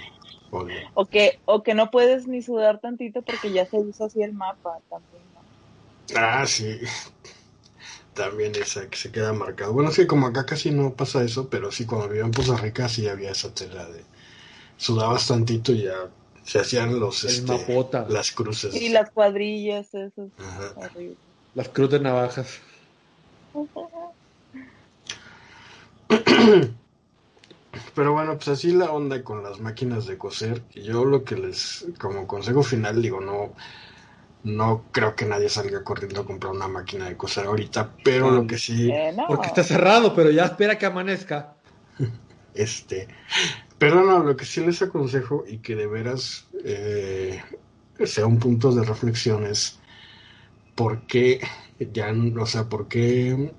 odio. 0.50 0.80
O 1.00 1.04
que, 1.12 1.24
o 1.54 1.56
que 1.64 1.74
no 1.78 1.86
puedes 1.94 2.22
ni 2.32 2.40
sudar 2.48 2.74
tantito 2.80 3.18
porque 3.22 3.52
ya 3.52 3.64
se 3.66 3.78
hizo 3.80 4.04
así 4.06 4.22
el 4.22 4.32
mapa 4.32 4.80
también. 4.88 5.26
¿no? 5.34 5.42
Ah, 6.16 6.46
sí. 6.46 6.80
También 8.14 8.54
esa 8.56 8.88
que 8.88 8.96
se 8.96 9.10
queda 9.10 9.32
marcado. 9.32 9.72
Bueno, 9.72 9.90
es 9.90 9.96
que 9.96 10.06
como 10.06 10.26
acá 10.26 10.44
casi 10.44 10.70
no 10.70 10.94
pasa 10.94 11.24
eso, 11.24 11.48
pero 11.48 11.72
sí 11.72 11.86
cuando 11.86 12.08
vivía 12.08 12.24
en 12.24 12.30
Poza 12.30 12.56
Rica 12.56 12.88
sí 12.88 13.08
había 13.08 13.30
esa 13.30 13.54
tela 13.54 13.86
de 13.86 14.04
sudabas 14.76 15.28
tantito 15.28 15.72
y 15.72 15.84
ya 15.84 16.10
se 16.44 16.58
hacían 16.60 16.98
los 16.98 17.24
El 17.24 17.30
este, 17.30 17.52
mapota. 17.52 18.06
las 18.08 18.32
cruces. 18.32 18.74
Y 18.74 18.88
las 18.90 19.10
cuadrillas, 19.10 19.94
eso 19.94 20.24
es. 20.26 20.32
Las 21.54 21.68
cruz 21.68 21.90
de 21.90 22.00
navajas. 22.00 22.60
Pero 27.94 28.12
bueno, 28.12 28.34
pues 28.36 28.48
así 28.48 28.72
la 28.72 28.90
onda 28.90 29.22
con 29.22 29.42
las 29.42 29.60
máquinas 29.60 30.06
de 30.06 30.18
coser. 30.18 30.62
Y 30.74 30.82
yo 30.82 31.04
lo 31.04 31.24
que 31.24 31.36
les, 31.36 31.86
como 31.98 32.26
consejo 32.26 32.62
final, 32.62 33.00
digo, 33.02 33.20
no, 33.20 33.54
no 34.44 34.84
creo 34.90 35.14
que 35.14 35.24
nadie 35.24 35.48
salga 35.48 35.84
corriendo 35.84 36.20
a 36.20 36.26
comprar 36.26 36.52
una 36.52 36.68
máquina 36.68 37.06
de 37.06 37.16
coser 37.16 37.46
ahorita, 37.46 37.94
pero 38.02 38.30
lo 38.30 38.46
que 38.46 38.58
sí, 38.58 38.90
Eh, 38.90 39.12
no. 39.16 39.26
Porque 39.26 39.48
está 39.48 39.62
cerrado, 39.62 40.14
pero 40.14 40.30
ya 40.30 40.44
espera 40.44 40.78
que 40.78 40.86
amanezca. 40.86 41.54
este, 42.54 43.08
pero 43.78 44.04
no, 44.04 44.20
lo 44.20 44.36
que 44.36 44.44
sí 44.44 44.60
les 44.60 44.82
aconsejo 44.82 45.44
y 45.46 45.58
que 45.58 45.76
de 45.76 45.86
veras 45.86 46.46
eh, 46.64 47.40
sea 48.04 48.26
un 48.26 48.38
punto 48.38 48.72
de 48.72 48.84
reflexión 48.84 49.46
es 49.46 49.78
por 50.74 51.06
qué 51.06 51.40
ya, 51.92 52.12
o 52.38 52.46
sea, 52.46 52.68
por 52.68 52.88
qué, 52.88 53.52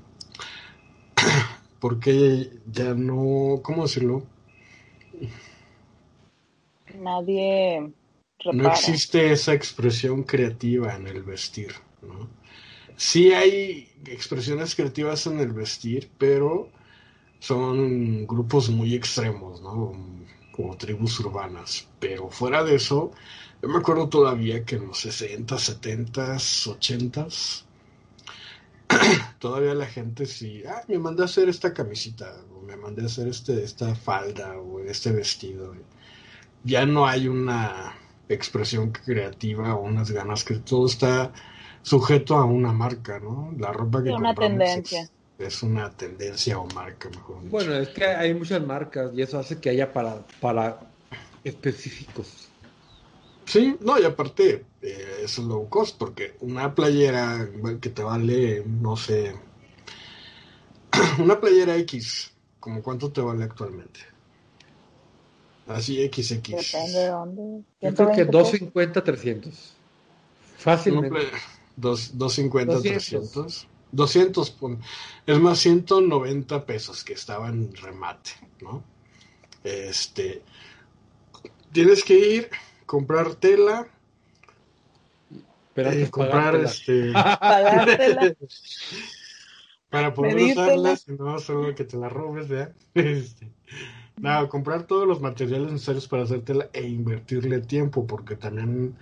por 1.80 2.00
qué 2.00 2.52
ya 2.72 2.94
no, 2.94 3.62
¿cómo 3.64 3.84
decirlo? 3.84 4.26
Nadie 6.96 7.92
No 8.52 8.70
existe 8.70 9.32
esa 9.32 9.54
expresión 9.54 10.24
creativa 10.24 10.96
en 10.96 11.08
el 11.08 11.24
vestir, 11.24 11.74
¿no? 12.02 12.30
Sí 12.96 13.32
hay 13.32 13.90
expresiones 14.06 14.76
creativas 14.76 15.26
en 15.28 15.40
el 15.40 15.54
vestir, 15.54 16.12
pero 16.18 16.70
son 17.40 18.28
grupos 18.28 18.70
muy 18.70 18.94
extremos, 18.94 19.62
¿no? 19.62 19.94
Como 20.52 20.78
tribus 20.78 21.20
urbanas. 21.22 21.88
Pero 22.00 22.30
fuera 22.30 22.64
de 22.64 22.76
eso, 22.76 23.12
yo 23.62 23.70
me 23.70 23.80
acuerdo 23.80 24.10
todavía 24.10 24.64
que 24.66 24.76
en 24.76 24.88
los 24.88 25.00
60, 25.00 25.58
70, 25.58 26.38
80, 26.68 27.28
todavía 29.40 29.74
la 29.74 29.88
gente 29.88 30.26
sí, 30.26 30.64
ah, 30.68 30.84
me 30.88 31.00
mandé 31.00 31.24
a 31.24 31.26
hacer 31.26 31.50
esta 31.50 31.74
camisita, 31.74 32.44
o 32.56 32.62
me 32.62 32.76
mandé 32.76 33.04
a 33.04 33.06
hacer 33.06 33.28
este, 33.28 33.64
esta 33.64 33.96
falda, 33.96 34.58
o 34.60 34.80
este 34.80 35.12
vestido. 35.12 35.74
Ya 36.64 36.86
no 36.86 37.08
hay 37.08 37.28
una 37.28 37.96
expresión 38.30 38.92
creativa 38.92 39.76
o 39.76 39.84
unas 39.84 40.12
ganas 40.12 40.44
que 40.44 40.56
todo 40.60 40.86
está 40.88 41.34
sujeto 41.82 42.36
a 42.38 42.46
una 42.46 42.74
marca, 42.74 43.20
¿no? 43.20 43.54
La 43.58 43.72
ropa 43.74 44.04
que 44.04 44.10
Sí, 44.10 44.16
una 44.16 44.38
compramos 44.38 44.38
tendencia. 44.38 44.74
Es, 44.78 45.14
es 45.38 45.64
una 45.64 45.96
tendencia 45.96 46.60
o 46.60 46.68
marca, 46.68 47.10
mejor 47.10 47.44
dicho. 47.44 47.70
Bueno, 47.70 47.76
es 47.76 47.90
que 47.90 48.06
hay 48.06 48.34
muchas 48.34 48.62
marcas 48.66 49.12
y 49.14 49.22
eso 49.22 49.38
hace 49.40 49.60
que 49.60 49.70
haya 49.70 49.92
para, 49.94 50.26
para 50.40 50.96
específicos. 51.44 52.56
Sí, 53.46 53.78
no, 53.82 54.00
y 54.00 54.06
aparte 54.06 54.72
eh, 54.82 55.22
es 55.24 55.38
low 55.38 55.70
cost, 55.70 55.98
porque 55.98 56.38
una 56.42 56.74
playera 56.74 57.48
igual 57.54 57.80
que 57.80 57.90
te 57.90 58.04
vale, 58.04 58.64
no 58.66 58.96
sé, 58.98 59.36
una 61.20 61.40
playera 61.40 61.76
X, 61.78 62.32
¿como 62.60 62.82
cuánto 62.82 63.12
te 63.12 63.22
vale 63.22 63.44
actualmente? 63.44 64.00
Así 65.68 65.98
XX. 66.08 66.50
Depende 66.50 67.00
de 67.00 67.08
dónde. 67.08 67.64
Yo 67.82 67.94
creo 67.96 68.10
que 68.10 68.16
120 68.26 68.26
pesos. 68.26 68.32
250, 68.32 69.04
300. 69.04 69.74
Una 70.54 70.58
Fácilmente. 70.58 71.10
play- 71.10 71.28
dos- 71.76 72.18
250, 72.18 72.74
200. 72.76 73.32
300. 73.32 73.68
200, 73.92 74.50
pon- 74.52 74.82
es 75.28 75.40
más 75.40 75.60
190 75.60 76.66
pesos 76.66 77.04
que 77.04 77.14
estaba 77.14 77.50
en 77.50 77.74
remate, 77.76 78.32
¿no? 78.62 78.84
Este, 79.64 80.42
tienes 81.72 82.04
que 82.04 82.18
ir, 82.18 82.50
comprar 82.86 83.36
tela, 83.36 83.88
Pero 85.74 85.92
eh, 85.92 86.10
comprar 86.10 86.54
pagártela. 86.54 86.70
este... 86.70 87.12
Pagártela. 87.40 88.36
Para 89.90 90.12
poder 90.14 90.36
usarlas, 90.38 91.06
y 91.08 91.12
no 91.12 91.38
solo 91.38 91.76
que 91.76 91.84
te 91.84 91.98
la 91.98 92.10
robes, 92.10 92.48
¿verdad? 92.48 92.74
Este, 92.96 93.48
Nada, 94.18 94.48
comprar 94.48 94.86
todos 94.88 95.08
los 95.08 95.22
materiales 95.22 95.72
necesarios 95.72 96.08
para 96.08 96.24
hacértela 96.24 96.70
e 96.74 96.88
invertirle 96.88 97.62
tiempo, 97.62 98.06
porque 98.06 98.36
también 98.36 98.96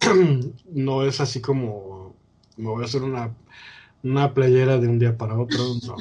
no 0.72 1.04
es 1.04 1.20
así 1.20 1.40
como 1.40 2.16
me 2.56 2.68
voy 2.68 2.82
a 2.82 2.86
hacer 2.86 3.02
una, 3.02 3.34
una 4.02 4.34
playera 4.34 4.78
de 4.78 4.88
un 4.88 4.98
día 4.98 5.16
para 5.16 5.38
otro, 5.38 5.58
no. 5.86 5.96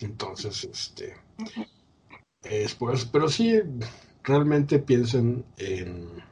Entonces, 0.00 0.64
este 0.64 1.14
es 2.42 2.74
por 2.74 2.94
eso, 2.94 3.08
pero 3.10 3.28
sí 3.28 3.60
realmente 4.22 4.78
piensen 4.78 5.44
en 5.56 6.22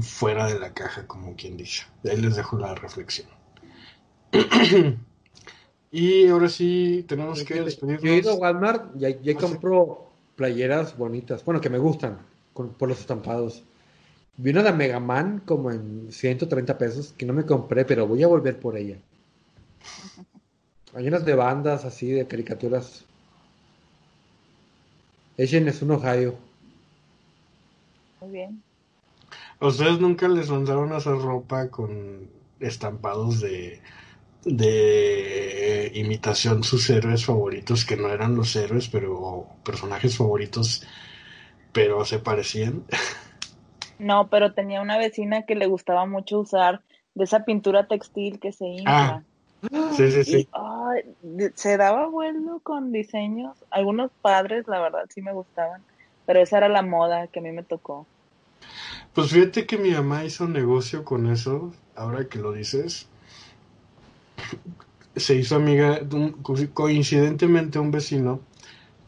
fuera 0.00 0.46
de 0.46 0.58
la 0.58 0.72
caja, 0.74 1.06
como 1.06 1.36
quien 1.36 1.56
dice. 1.56 1.84
Ahí 2.04 2.16
les 2.16 2.36
dejo 2.36 2.58
la 2.58 2.74
reflexión. 2.74 3.28
y 5.94 6.26
ahora 6.26 6.48
sí 6.48 7.04
tenemos 7.06 7.44
que 7.44 7.62
despedirnos. 7.62 8.02
Yo 8.02 8.12
he 8.12 8.16
ido 8.16 8.32
a 8.32 8.34
Walmart 8.34 9.00
y 9.00 9.04
ahí, 9.04 9.34
compro 9.36 10.10
playeras 10.34 10.98
bonitas, 10.98 11.44
bueno, 11.44 11.60
que 11.60 11.70
me 11.70 11.78
gustan, 11.78 12.18
por 12.52 12.88
los 12.88 12.98
estampados. 12.98 13.62
Vi 14.36 14.50
una 14.50 14.64
de 14.64 14.72
Mega 14.72 14.98
Man 14.98 15.42
como 15.46 15.70
en 15.70 16.08
130 16.10 16.76
pesos, 16.76 17.14
que 17.16 17.24
no 17.24 17.32
me 17.32 17.46
compré, 17.46 17.84
pero 17.84 18.08
voy 18.08 18.24
a 18.24 18.26
volver 18.26 18.58
por 18.58 18.76
ella. 18.76 18.98
Hay 20.94 21.06
unas 21.06 21.24
de 21.24 21.36
bandas 21.36 21.84
así, 21.84 22.10
de 22.10 22.26
caricaturas. 22.26 23.04
Echen 25.36 25.68
es 25.68 25.80
un 25.80 25.92
Ohio. 25.92 26.34
Muy 28.20 28.30
bien. 28.32 28.62
¿A 29.60 29.68
ustedes 29.68 30.00
nunca 30.00 30.26
les 30.26 30.50
mandaron 30.50 30.92
a 30.92 30.96
hacer 30.96 31.16
ropa 31.18 31.68
con 31.68 32.28
estampados 32.58 33.40
de, 33.40 33.80
de 34.44 35.90
imitación 35.94 36.64
sus 36.64 36.88
héroes 36.90 37.24
favoritos, 37.24 37.84
que 37.84 37.96
no 37.96 38.08
eran 38.08 38.36
los 38.36 38.54
héroes, 38.56 38.88
pero 38.88 39.46
personajes 39.64 40.16
favoritos, 40.16 40.82
pero 41.72 42.04
se 42.04 42.18
parecían? 42.18 42.84
No, 43.98 44.28
pero 44.28 44.54
tenía 44.54 44.82
una 44.82 44.98
vecina 44.98 45.44
que 45.46 45.54
le 45.54 45.66
gustaba 45.66 46.04
mucho 46.06 46.40
usar 46.40 46.82
de 47.14 47.24
esa 47.24 47.44
pintura 47.44 47.86
textil 47.86 48.40
que 48.40 48.52
se 48.52 48.66
infla. 48.66 49.24
Ah, 49.70 49.92
sí, 49.96 50.10
sí, 50.10 50.24
sí. 50.24 50.48
se 51.54 51.76
daba 51.76 52.08
vuelo 52.08 52.60
con 52.60 52.92
diseños. 52.92 53.64
Algunos 53.70 54.10
padres, 54.20 54.66
la 54.66 54.80
verdad, 54.80 55.04
sí 55.08 55.22
me 55.22 55.32
gustaban. 55.32 55.84
Pero 56.26 56.40
esa 56.40 56.58
era 56.58 56.68
la 56.68 56.82
moda 56.82 57.28
que 57.28 57.40
a 57.40 57.42
mí 57.42 57.52
me 57.52 57.62
tocó. 57.62 58.08
Pues 59.14 59.30
fíjate 59.30 59.66
que 59.66 59.78
mi 59.78 59.90
mamá 59.90 60.24
hizo 60.24 60.44
un 60.44 60.52
negocio 60.52 61.04
con 61.04 61.30
eso, 61.30 61.72
ahora 61.94 62.28
que 62.28 62.38
lo 62.38 62.52
dices. 62.52 63.08
Se 65.16 65.34
hizo 65.36 65.56
amiga, 65.56 66.00
coincidentemente 66.72 67.78
un 67.78 67.90
vecino 67.90 68.40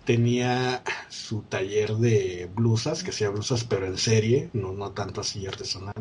tenía 0.05 0.85
su 1.09 1.43
taller 1.43 1.97
de 1.97 2.48
blusas, 2.55 3.03
que 3.03 3.11
sea 3.11 3.31
blusas 3.31 3.65
pero 3.65 3.86
en 3.86 3.98
serie, 3.98 4.51
no, 4.53 4.73
no 4.73 4.93
tanto 4.93 5.20
así 5.20 5.47
artesanal. 5.47 5.94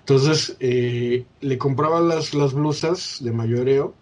Entonces 0.00 0.56
eh, 0.58 1.24
le 1.40 1.58
compraba 1.58 2.00
las, 2.00 2.34
las 2.34 2.52
blusas 2.52 3.18
de 3.20 3.30
mayoreo, 3.30 3.94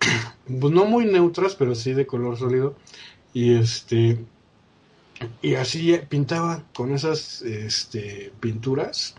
pues 0.60 0.72
no 0.72 0.84
muy 0.84 1.06
neutras, 1.06 1.56
pero 1.56 1.74
sí 1.74 1.92
de 1.92 2.06
color 2.06 2.38
sólido. 2.38 2.76
Y 3.34 3.54
este 3.54 4.18
y 5.42 5.54
así 5.54 5.98
pintaba 6.08 6.62
con 6.74 6.92
esas 6.92 7.42
este, 7.42 8.32
pinturas, 8.40 9.14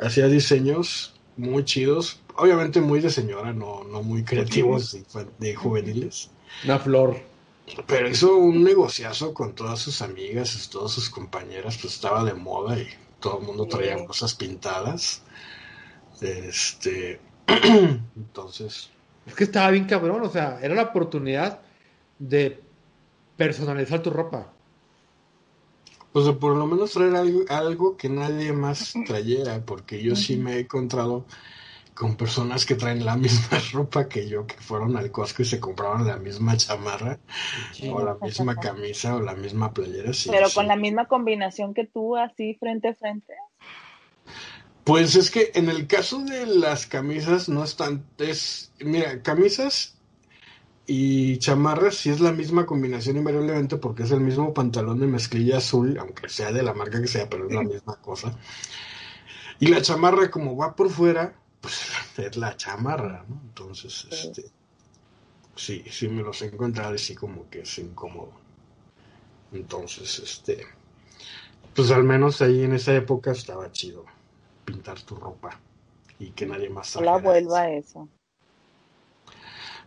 hacía 0.00 0.28
diseños 0.28 1.14
muy 1.36 1.64
chidos, 1.64 2.20
obviamente 2.38 2.80
muy 2.80 3.00
de 3.00 3.10
señora, 3.10 3.52
no, 3.52 3.84
no 3.84 4.02
muy 4.02 4.24
creativos 4.24 4.96
de, 5.38 5.54
juveniles. 5.54 6.30
Una 6.64 6.78
flor. 6.78 7.20
Pero 7.86 8.08
hizo 8.08 8.36
un 8.36 8.62
negociazo 8.62 9.34
con 9.34 9.54
todas 9.54 9.80
sus 9.80 10.00
amigas, 10.02 10.68
todas 10.70 10.92
sus 10.92 11.10
compañeras, 11.10 11.78
pues 11.80 11.94
estaba 11.94 12.22
de 12.24 12.34
moda 12.34 12.78
y 12.78 12.86
todo 13.20 13.40
el 13.40 13.46
mundo 13.46 13.66
traía 13.66 14.04
cosas 14.04 14.34
pintadas. 14.34 15.22
Este, 16.20 17.20
entonces. 18.16 18.90
Es 19.26 19.34
que 19.34 19.44
estaba 19.44 19.70
bien 19.70 19.86
cabrón, 19.86 20.22
o 20.22 20.30
sea, 20.30 20.60
era 20.62 20.74
la 20.74 20.82
oportunidad 20.82 21.60
de 22.18 22.62
personalizar 23.36 24.00
tu 24.00 24.10
ropa. 24.10 24.52
Pues 26.12 26.28
por 26.36 26.56
lo 26.56 26.66
menos 26.66 26.92
traer 26.92 27.16
algo, 27.16 27.40
algo 27.48 27.96
que 27.96 28.08
nadie 28.08 28.52
más 28.52 28.94
trayera, 29.06 29.60
porque 29.66 30.02
yo 30.02 30.16
sí 30.16 30.36
me 30.36 30.54
he 30.54 30.60
encontrado 30.60 31.26
con 31.96 32.14
personas 32.14 32.66
que 32.66 32.74
traen 32.74 33.04
la 33.04 33.16
misma 33.26 33.58
ropa 33.72 34.08
que 34.08 34.28
yo, 34.28 34.46
que 34.46 34.56
fueron 34.58 34.96
al 34.96 35.10
Costco 35.10 35.42
y 35.42 35.46
se 35.46 35.58
compraron 35.58 36.06
la 36.06 36.18
misma 36.18 36.56
chamarra, 36.56 37.18
o 37.90 38.04
la 38.04 38.14
misma 38.14 38.54
camisa, 38.56 39.16
o 39.16 39.20
la 39.20 39.34
misma 39.34 39.72
playera. 39.72 40.12
Pero 40.30 40.48
con 40.54 40.68
la 40.68 40.76
misma 40.76 41.06
combinación 41.06 41.74
que 41.74 41.86
tú, 41.86 42.16
así 42.16 42.54
frente 42.60 42.88
a 42.88 42.94
frente. 42.94 43.32
Pues 44.84 45.16
es 45.16 45.32
que 45.32 45.50
en 45.54 45.68
el 45.68 45.88
caso 45.88 46.20
de 46.20 46.46
las 46.46 46.86
camisas 46.86 47.48
no 47.48 47.64
es 47.64 47.76
tan, 47.76 48.04
es, 48.18 48.70
mira, 48.78 49.20
camisas 49.22 49.96
y 50.86 51.38
chamarras 51.38 51.96
si 51.96 52.10
es 52.10 52.20
la 52.20 52.30
misma 52.30 52.66
combinación 52.66 53.16
invariablemente 53.16 53.78
porque 53.78 54.04
es 54.04 54.12
el 54.12 54.20
mismo 54.20 54.54
pantalón 54.54 55.00
de 55.00 55.08
mezclilla 55.08 55.56
azul, 55.56 55.98
aunque 55.98 56.28
sea 56.28 56.52
de 56.52 56.62
la 56.62 56.74
marca 56.74 57.00
que 57.00 57.08
sea, 57.08 57.28
pero 57.28 57.48
es 57.48 57.54
la 57.54 57.62
misma 57.64 57.96
cosa. 57.96 58.38
Y 59.58 59.68
la 59.68 59.80
chamarra 59.80 60.30
como 60.30 60.56
va 60.56 60.76
por 60.76 60.90
fuera, 60.90 61.34
pues 61.66 62.28
es 62.28 62.36
la 62.36 62.56
chamarra, 62.56 63.24
¿no? 63.28 63.40
Entonces, 63.42 64.06
este, 64.08 64.44
sí, 65.56 65.82
sí 65.90 66.06
me 66.06 66.22
los 66.22 66.40
he 66.42 66.46
encontrado 66.46 66.94
y 66.94 66.98
sí 66.98 67.16
como 67.16 67.50
que 67.50 67.62
es 67.62 67.78
incómodo. 67.78 68.30
Entonces, 69.50 70.20
este, 70.20 70.64
pues 71.74 71.90
al 71.90 72.04
menos 72.04 72.40
ahí 72.40 72.62
en 72.62 72.74
esa 72.74 72.94
época 72.94 73.32
estaba 73.32 73.72
chido 73.72 74.04
pintar 74.64 75.00
tu 75.00 75.16
ropa 75.16 75.58
y 76.20 76.30
que 76.30 76.46
nadie 76.46 76.70
más 76.70 76.94
La 77.00 77.16
vuelva 77.16 77.62
a 77.62 77.70
eso. 77.72 78.08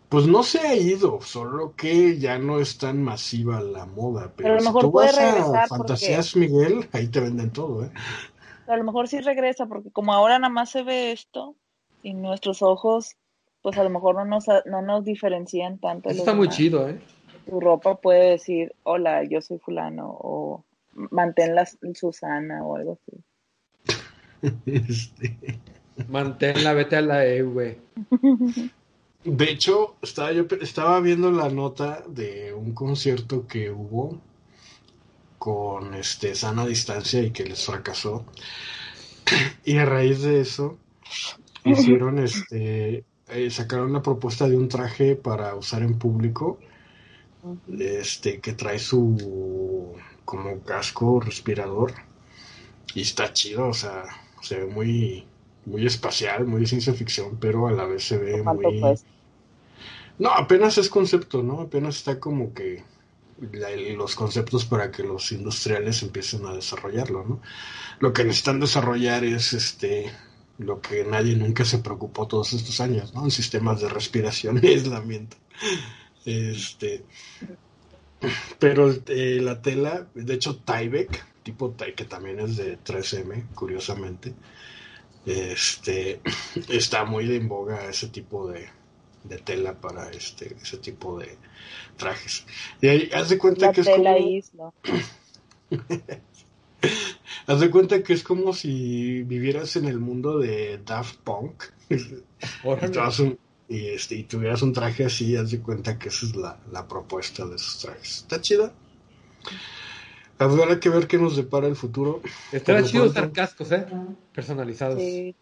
Pues 0.10 0.28
no 0.28 0.44
se 0.44 0.60
ha 0.60 0.76
ido, 0.76 1.22
solo 1.22 1.76
que 1.78 2.18
ya 2.20 2.40
no 2.40 2.60
es 2.60 2.78
tan 2.78 3.02
masiva 3.02 3.62
la 3.62 3.86
moda. 3.86 4.34
Pero, 4.36 4.56
a 4.56 4.58
lo 4.58 4.64
mejor 4.64 4.92
puede 4.92 5.14
regresar. 5.14 5.70
Fantasías 5.70 6.36
Miguel, 6.36 6.90
ahí 6.92 7.08
te 7.08 7.22
venden 7.22 7.52
todo, 7.52 7.86
¿eh? 7.86 7.92
a 8.70 8.78
lo 8.78 8.84
mejor 8.84 9.08
sí 9.08 9.20
regresa, 9.20 9.66
porque 9.66 9.92
como 9.92 10.14
ahora 10.14 10.38
nada 10.40 10.54
más 10.54 10.70
se 10.70 10.84
ve 10.84 11.12
esto, 11.12 11.56
y 12.04 12.14
nuestros 12.14 12.62
ojos, 12.62 13.16
pues 13.62 13.78
a 13.78 13.84
lo 13.84 13.90
mejor 13.90 14.16
no 14.16 14.26
nos, 14.26 14.46
no 14.66 14.82
nos 14.82 15.04
diferencian 15.04 15.80
tanto. 15.80 16.10
está 16.10 16.34
muy 16.34 16.50
chido, 16.50 16.88
¿eh? 16.90 17.00
Tu 17.46 17.60
ropa 17.60 17.96
puede 17.96 18.32
decir, 18.32 18.74
hola, 18.84 19.24
yo 19.24 19.42
soy 19.42 19.60
fulano, 19.60 20.08
o 20.10 20.64
manténla 20.94 21.68
Susana, 21.94 22.64
o 22.64 22.76
algo 22.76 23.00
así. 23.02 24.54
este... 24.66 25.60
Manténla, 26.08 26.74
vete 26.74 26.96
a 26.96 27.02
la 27.02 27.26
E, 27.26 27.42
güey. 27.42 27.78
De 29.26 29.46
hecho, 29.46 29.96
estaba 30.02 30.32
yo 30.32 30.46
estaba 30.62 31.02
viendo 31.02 31.30
la 31.30 31.50
nota 31.50 32.04
de 32.08 32.54
un 32.54 32.74
concierto 32.74 33.46
que 33.48 33.70
hubo 33.70 34.18
con 35.38 35.94
este 35.94 36.36
sana 36.36 36.66
distancia 36.66 37.22
y 37.22 37.32
que 37.32 37.44
les 37.44 37.66
fracasó. 37.66 38.26
Y 39.66 39.78
a 39.78 39.86
raíz 39.86 40.22
de 40.22 40.40
eso 40.40 40.78
hicieron 41.65 42.19
este 42.19 43.03
eh, 43.27 43.49
sacaron 43.52 43.94
la 43.94 44.02
propuesta 44.02 44.48
de 44.48 44.57
un 44.57 44.68
traje 44.68 45.15
para 45.15 45.56
usar 45.56 45.84
en 45.84 45.98
público 45.99 46.60
este 47.68 48.40
que 48.40 48.53
trae 48.53 48.80
su 48.80 49.95
como 50.26 50.60
casco 50.61 51.19
respirador 51.19 51.94
y 52.94 53.02
está 53.02 53.31
chido, 53.34 53.68
o 53.68 53.73
sea, 53.73 54.03
se 54.41 54.60
ve 54.60 54.65
muy 54.65 55.26
muy 55.65 55.86
espacial, 55.86 56.45
muy 56.45 56.65
ciencia 56.65 56.94
ficción, 56.94 57.38
pero 57.40 57.68
a 57.68 57.72
la 57.72 57.86
vez 57.86 58.03
se 58.03 58.18
ve 58.18 58.41
muy... 58.41 58.95
No, 60.18 60.31
apenas 60.31 60.77
es 60.77 60.90
concepto, 60.90 61.44
¿no? 61.44 61.61
Apenas 61.61 61.98
está 61.98 62.19
como 62.19 62.53
que 62.53 62.84
los 63.95 64.15
conceptos 64.15 64.65
para 64.65 64.91
que 64.91 65.03
los 65.03 65.31
industriales 65.31 66.03
empiecen 66.03 66.45
a 66.45 66.53
desarrollarlo, 66.53 67.23
¿no? 67.23 67.41
Lo 67.99 68.11
que 68.11 68.23
necesitan 68.23 68.60
desarrollar 68.60 69.23
es 69.23 69.53
este 69.53 70.11
lo 70.60 70.81
que 70.81 71.03
nadie 71.06 71.36
nunca 71.36 71.65
se 71.65 71.80
preocupó 71.80 72.27
todos 72.27 72.53
estos 72.53 72.80
años, 72.81 73.14
¿no? 73.14 73.23
En 73.23 73.31
sistemas 73.31 73.81
de 73.81 73.90
respiración 73.90 74.60
y 74.61 74.68
aislamiento. 74.73 75.38
Este, 76.26 77.03
pero 78.60 78.94
eh, 79.07 79.40
la 79.41 79.61
tela, 79.61 80.07
de 80.14 80.34
hecho, 80.34 80.57
Tyvek, 80.57 81.26
tipo 81.44 81.73
que 81.95 82.06
también 82.06 82.40
es 82.41 82.57
de 82.57 82.77
3M, 82.77 83.53
curiosamente, 83.56 84.34
este, 85.26 86.22
está 86.69 87.06
muy 87.06 87.26
de 87.26 87.38
en 87.38 87.48
boga 87.48 87.90
ese 87.90 88.10
tipo 88.10 88.48
de, 88.48 88.68
tela 89.45 89.80
para 89.80 90.10
este, 90.11 90.57
ese 90.61 90.77
tipo 90.77 91.18
de 91.18 91.38
trajes. 91.95 92.45
Y 92.81 92.88
ahí, 92.88 93.10
haz 93.14 93.30
de 93.30 93.38
cuenta 93.38 93.72
que 93.72 93.81
es 93.81 93.88
como... 93.88 94.73
haz 97.48 97.60
de 97.60 97.70
cuenta 97.70 98.04
que 98.04 98.14
es 98.14 98.24
como 98.24 98.54
si 98.54 99.24
vivieras 99.24 99.76
en 99.76 99.86
el 99.86 100.00
mundo 100.00 100.40
de 100.40 100.80
Daft 100.86 101.18
Punk. 101.18 101.64
y, 103.68 103.86
este, 103.88 104.16
y 104.16 104.24
tuvieras 104.24 104.62
un 104.62 104.74
traje 104.74 105.06
así, 105.06 105.36
haz 105.36 105.52
de 105.52 105.60
cuenta 105.60 105.98
que 105.98 106.10
esa 106.10 106.26
es 106.26 106.36
la, 106.36 106.60
la 106.72 106.88
propuesta 106.88 107.46
de 107.46 107.56
esos 107.56 107.80
trajes. 107.80 108.18
Está 108.20 108.42
chida. 108.42 108.74
Habrá 110.38 110.80
que 110.80 110.90
ver 110.90 111.08
qué 111.08 111.18
nos 111.18 111.36
depara 111.36 111.68
el 111.68 111.76
futuro. 111.76 112.22
Estará 112.52 112.82
chido 112.84 113.06
usar 113.06 113.32
cascos, 113.32 113.72
¿eh? 113.74 113.86
Personalizados. 114.34 115.00
Sí. 115.00 115.36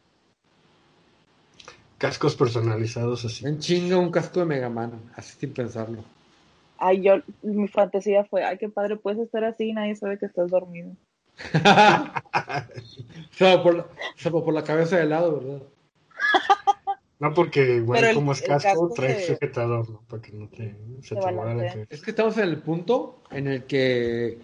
Cascos 1.99 2.35
personalizados 2.35 3.23
así. 3.25 3.45
En 3.45 3.59
chinga 3.59 3.97
un 3.97 4.11
casco 4.11 4.39
de 4.39 4.47
Mega 4.47 4.69
Man, 4.69 5.11
así 5.15 5.37
sin 5.39 5.53
pensarlo. 5.53 6.03
Ay, 6.79 7.01
yo, 7.01 7.15
mi 7.41 7.67
fantasía 7.67 8.23
fue, 8.25 8.43
ay, 8.43 8.57
qué 8.57 8.69
padre, 8.69 8.97
puedes 8.97 9.19
estar 9.19 9.43
así 9.43 9.65
y 9.65 9.73
nadie 9.73 9.95
sabe 9.95 10.17
que 10.17 10.25
estás 10.25 10.49
dormido. 10.49 10.91
Salvo 13.31 13.63
por, 13.63 13.75
la, 13.75 13.85
salvo 14.15 14.43
por 14.43 14.53
la 14.53 14.63
cabeza 14.63 14.97
de 14.97 15.05
lado, 15.05 15.39
¿verdad? 15.39 15.61
No, 17.19 17.33
porque 17.33 17.77
el- 17.77 18.13
como 18.13 18.31
es 18.31 18.41
casco, 18.41 18.69
casco 18.69 18.91
trae 18.93 19.15
se- 19.19 19.33
sujetador, 19.33 19.89
¿no? 19.89 20.01
Para 20.07 20.21
que 20.21 20.31
no 20.33 20.47
te, 20.49 20.75
se 21.01 21.07
Se 21.09 21.15
te 21.15 21.31
mueva 21.31 21.55
la. 21.55 21.85
Es 21.89 22.01
que 22.03 22.11
estamos 22.11 22.37
en 22.37 22.43
el 22.43 22.57
punto 22.57 23.17
en 23.31 23.47
el 23.47 23.63
que, 23.63 24.37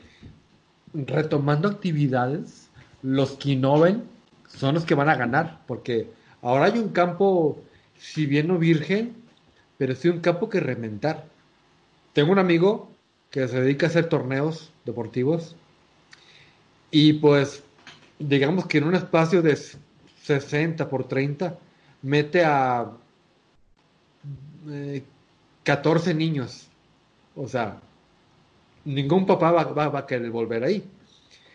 retomando 0.93 1.67
actividades, 1.67 2.69
los 3.03 3.33
que 3.33 3.51
innoven 3.51 4.03
son 4.47 4.73
los 4.75 4.85
que 4.85 4.95
van 4.95 5.09
a 5.09 5.15
ganar, 5.15 5.61
porque 5.67 6.07
ahora 6.41 6.65
hay 6.65 6.79
un 6.79 6.89
campo, 6.89 7.59
si 7.97 8.25
bien 8.25 8.47
no 8.47 8.57
virgen, 8.57 9.15
pero 9.77 9.93
sí 9.95 10.09
un 10.09 10.19
campo 10.21 10.49
que 10.49 10.59
reventar. 10.59 11.25
Tengo 12.13 12.31
un 12.31 12.39
amigo 12.39 12.89
que 13.29 13.47
se 13.47 13.61
dedica 13.61 13.87
a 13.87 13.89
hacer 13.89 14.09
torneos 14.09 14.71
deportivos 14.85 15.55
y 16.93 17.13
pues, 17.13 17.63
digamos 18.19 18.67
que 18.67 18.77
en 18.77 18.83
un 18.85 18.93
espacio 18.95 19.41
de 19.41 19.57
60 20.23 20.87
por 20.87 21.05
30, 21.07 21.57
mete 22.03 22.45
a 22.45 22.89
eh, 24.69 25.03
14 25.63 26.13
niños. 26.13 26.67
O 27.35 27.47
sea, 27.47 27.81
ningún 28.85 29.25
papá 29.25 29.51
va, 29.51 29.63
va- 29.63 29.89
va 29.89 29.99
a 29.99 30.05
querer 30.07 30.29
volver 30.31 30.63
ahí. 30.63 30.83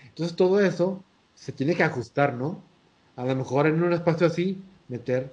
Entonces 0.09 0.36
todo 0.36 0.60
eso 0.60 1.02
se 1.36 1.52
tiene 1.52 1.77
que 1.77 1.85
ajustar, 1.85 2.35
¿no? 2.35 2.60
A 3.16 3.24
lo 3.24 3.36
mejor 3.36 3.69
en 3.69 3.82
un 3.82 3.93
espacio 3.93 4.27
así, 4.27 4.60
meter 4.89 5.32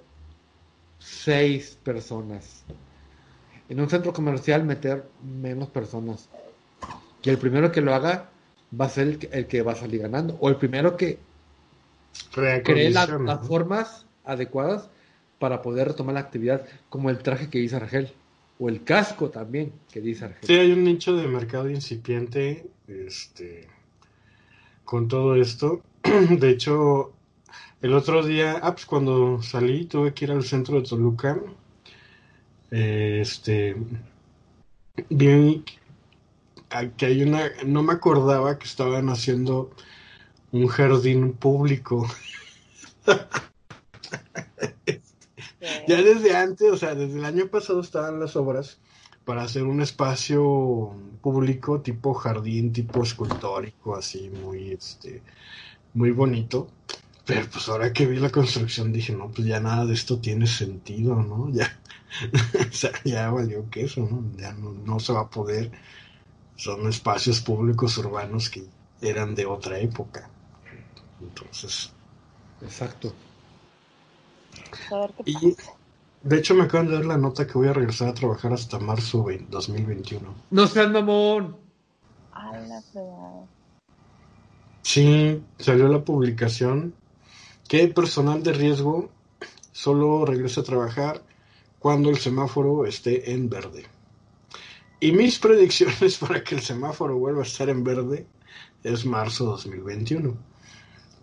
seis 1.00 1.78
personas. 1.84 2.64
En 3.70 3.80
un 3.80 3.90
centro 3.90 4.14
comercial, 4.14 4.64
meter 4.64 5.04
menos 5.42 5.70
personas. 5.70 6.30
Y 7.24 7.30
el 7.32 7.40
primero 7.40 7.72
que 7.72 7.82
lo 7.82 7.94
haga 7.96 8.30
va 8.80 8.86
a 8.86 8.90
ser 8.90 9.08
el 9.08 9.20
que, 9.20 9.28
el 9.32 9.48
que 9.48 9.62
va 9.62 9.74
a 9.74 9.76
salir 9.76 10.02
ganando. 10.02 10.38
O 10.40 10.50
el 10.50 10.56
primero 10.58 10.98
que 10.98 11.20
cree 12.64 12.90
la- 12.90 13.08
las 13.08 13.48
formas 13.48 14.06
adecuadas 14.24 14.90
para 15.40 15.62
poder 15.62 15.90
retomar 15.90 16.14
la 16.16 16.22
actividad, 16.22 16.66
como 16.90 17.10
el 17.10 17.20
traje 17.20 17.50
que 17.50 17.60
dice 17.60 17.76
Argel, 17.76 18.10
o 18.60 18.70
el 18.70 18.84
casco 18.84 19.30
también 19.30 19.74
que 19.92 20.02
dice 20.02 20.26
Argel. 20.26 20.48
Sí, 20.48 20.54
hay 20.54 20.72
un 20.72 20.84
nicho 20.84 21.16
de 21.16 21.28
mercado 21.28 21.70
incipiente 21.70 22.66
este, 22.88 23.68
con 24.84 25.08
todo 25.08 25.36
esto. 25.36 25.82
De 26.40 26.50
hecho, 26.50 27.12
el 27.82 27.94
otro 27.94 28.26
día, 28.26 28.60
ah, 28.62 28.74
pues 28.74 28.86
cuando 28.86 29.42
salí, 29.42 29.86
tuve 29.86 30.14
que 30.14 30.26
ir 30.26 30.32
al 30.32 30.44
centro 30.44 30.80
de 30.82 30.88
Toluca. 30.88 31.40
Este, 32.72 33.76
vi 35.10 35.64
que 36.98 37.06
hay 37.08 37.24
una, 37.24 37.50
no 37.66 37.84
me 37.84 37.94
acordaba 37.94 38.58
que 38.58 38.66
estaban 38.66 39.10
haciendo 39.10 39.72
un 40.52 40.68
jardín 40.68 41.34
público. 41.34 42.08
Ya 45.88 46.02
desde 46.02 46.36
antes, 46.36 46.72
o 46.72 46.78
sea, 46.78 46.96
desde 46.96 47.20
el 47.20 47.26
año 47.26 47.48
pasado 47.48 47.82
estaban 47.82 48.20
las 48.20 48.36
obras 48.36 48.80
para 49.24 49.44
hacer 49.44 49.64
un 49.64 49.82
espacio 49.82 50.96
público 51.22 51.82
tipo 51.82 52.14
jardín, 52.14 52.72
tipo 52.72 53.04
escultórico, 53.04 53.96
así 53.96 54.30
muy, 54.30 54.72
este, 54.72 55.22
muy 55.94 56.12
bonito. 56.12 56.68
Pero 57.26 57.48
pues 57.52 57.68
ahora 57.70 57.92
que 57.92 58.06
vi 58.06 58.20
la 58.20 58.30
construcción 58.30 58.94
dije, 58.94 59.14
no, 59.14 59.30
pues 59.30 59.48
ya 59.48 59.60
nada 59.60 59.86
de 59.86 59.96
esto 59.96 60.20
tiene 60.20 60.46
sentido, 60.46 61.16
¿no? 61.16 61.50
Ya, 61.52 61.80
o 62.70 62.72
sea, 62.72 62.92
ya 63.04 63.32
valió 63.32 63.68
queso, 63.70 64.02
¿no? 64.02 64.24
Ya 64.38 64.54
no, 64.54 64.72
no 64.72 65.00
se 65.00 65.12
va 65.14 65.22
a 65.22 65.30
poder. 65.30 65.72
Son 66.56 66.88
espacios 66.88 67.42
públicos 67.42 67.98
urbanos 67.98 68.50
que 68.50 68.64
eran 69.02 69.36
de 69.36 69.46
otra 69.46 69.80
época. 69.80 70.30
Entonces, 71.22 71.92
Exacto. 72.62 73.14
A 74.92 75.00
ver 75.00 75.12
qué 75.18 75.32
y 75.32 75.56
de 76.24 76.38
hecho 76.38 76.56
me 76.56 76.64
acaban 76.64 76.88
de 76.88 76.94
dar 76.94 77.06
la 77.06 77.18
nota 77.18 77.46
que 77.46 77.54
voy 77.54 77.68
a 77.68 77.74
regresar 77.74 78.10
a 78.10 78.14
trabajar 78.14 78.54
hasta 78.54 78.80
marzo 78.80 79.24
20 79.24 79.46
2021. 79.52 80.34
No 80.50 80.68
seas 80.68 80.90
mamón. 80.90 81.56
A 82.34 82.58
la 82.58 82.82
fregada. 82.82 83.46
Sí, 84.82 85.44
salió 85.60 85.88
la 85.88 86.04
publicación 86.04 86.94
que 87.68 87.88
personal 87.88 88.42
de 88.44 88.54
riesgo 88.54 89.10
solo 89.72 90.26
regresa 90.26 90.62
a 90.62 90.64
trabajar 90.64 91.22
cuando 91.80 92.10
el 92.10 92.18
semáforo 92.18 92.86
esté 92.86 93.32
en 93.32 93.50
verde. 93.50 93.86
Y 95.00 95.12
mis 95.12 95.40
predicciones 95.46 96.18
para 96.18 96.44
que 96.44 96.56
el 96.56 96.62
semáforo 96.62 97.18
vuelva 97.18 97.42
a 97.42 97.46
estar 97.46 97.70
en 97.70 97.84
verde 97.84 98.26
es 98.84 99.06
marzo 99.06 99.46
2021. 99.46 100.36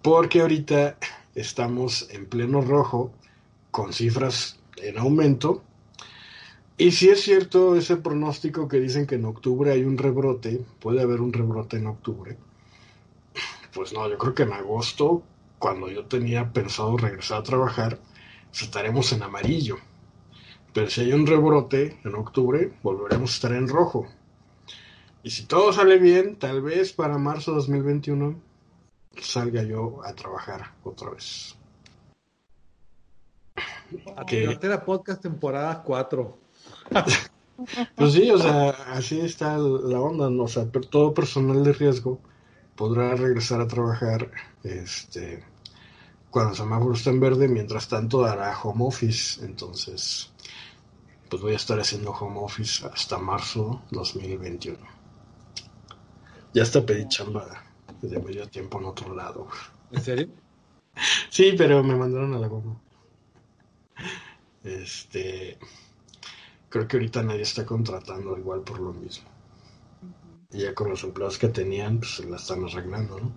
Porque 0.03 0.40
ahorita 0.40 0.99
estamos 1.35 2.09
en 2.11 2.27
pleno 2.27 2.61
rojo 2.61 3.12
con 3.70 3.93
cifras 3.93 4.59
en 4.77 4.99
aumento. 4.99 5.62
Y 6.77 6.90
si 6.90 7.09
es 7.09 7.23
cierto 7.23 7.77
ese 7.77 7.97
pronóstico 7.97 8.66
que 8.66 8.81
dicen 8.81 9.07
que 9.07 9.15
en 9.15 9.24
octubre 9.24 9.70
hay 9.70 9.85
un 9.85 9.99
rebrote, 9.99 10.65
puede 10.81 11.03
haber 11.03 11.20
un 11.20 11.32
rebrote 11.32 11.77
en 11.77 11.86
octubre. 11.86 12.36
Pues 13.73 13.93
no, 13.93 14.09
yo 14.09 14.19
creo 14.19 14.35
que 14.35 14.43
en 14.43 14.53
agosto, 14.53 15.23
cuando 15.59 15.89
yo 15.89 16.05
tenía 16.07 16.53
pensado 16.53 16.97
regresar 16.97 17.39
a 17.39 17.43
trabajar, 17.43 17.99
pues 18.51 18.62
estaremos 18.62 19.12
en 19.12 19.23
amarillo. 19.23 19.77
Pero 20.73 20.89
si 20.89 21.03
hay 21.03 21.12
un 21.12 21.27
rebrote 21.27 21.99
en 22.05 22.15
octubre, 22.15 22.73
volveremos 22.82 23.31
a 23.31 23.35
estar 23.35 23.53
en 23.53 23.69
rojo. 23.69 24.07
Y 25.23 25.31
si 25.31 25.44
todo 25.44 25.73
sale 25.73 25.99
bien, 25.99 26.36
tal 26.36 26.62
vez 26.62 26.93
para 26.93 27.19
marzo 27.19 27.53
2021 27.53 28.40
salga 29.20 29.62
yo 29.62 30.01
a 30.05 30.15
trabajar 30.15 30.73
otra 30.82 31.11
vez. 31.11 31.57
Que- 34.27 34.59
podcast 34.85 35.23
temporada 35.23 35.82
4. 35.82 36.39
Pues 37.94 38.15
sí, 38.15 38.28
o 38.31 38.39
sea, 38.39 38.70
así 38.70 39.20
está 39.20 39.57
la 39.57 40.01
onda, 40.01 40.28
¿no? 40.28 40.44
O 40.44 40.49
sea, 40.49 40.69
todo 40.70 41.15
personal 41.15 41.62
de 41.62 41.73
riesgo 41.73 42.19
podrá 42.74 43.15
regresar 43.15 43.61
a 43.61 43.69
trabajar 43.69 44.31
este, 44.65 45.44
cuando 46.31 46.53
el 46.53 46.57
semáforo 46.57 46.94
está 46.94 47.11
en 47.11 47.20
verde, 47.20 47.47
mientras 47.47 47.86
tanto 47.86 48.24
hará 48.24 48.59
home 48.61 48.85
office, 48.86 49.44
entonces 49.44 50.32
pues 51.33 51.41
voy 51.41 51.55
a 51.55 51.57
estar 51.57 51.81
haciendo 51.81 52.11
home 52.11 52.41
office 52.41 52.87
hasta 52.87 53.17
marzo 53.17 53.81
2021. 53.91 54.77
Ya 56.53 56.63
hasta 56.63 56.85
pedí 56.85 57.09
chamba 57.09 57.65
de 58.03 58.21
medio 58.21 58.47
tiempo 58.51 58.79
en 58.79 58.85
otro 58.85 59.15
lado. 59.15 59.49
¿En 59.91 60.03
serio? 60.03 60.29
Sí, 61.31 61.55
pero 61.57 61.83
me 61.83 61.97
mandaron 61.97 62.35
a 62.35 62.39
la 62.39 62.49
goma. 62.49 62.79
Este, 64.63 65.59
creo 66.69 66.87
que 66.87 66.99
ahorita 66.99 67.23
nadie 67.23 67.41
está 67.41 67.65
contratando 67.65 68.37
igual 68.37 68.61
por 68.61 68.79
lo 68.79 68.93
mismo. 68.93 69.27
Y 70.51 70.59
ya 70.59 70.75
con 70.75 70.91
los 70.91 71.03
empleados 71.03 71.39
que 71.39 71.49
tenían, 71.49 72.01
pues 72.01 72.17
se 72.17 72.29
la 72.29 72.37
están 72.37 72.63
arreglando, 72.63 73.21
¿no? 73.21 73.33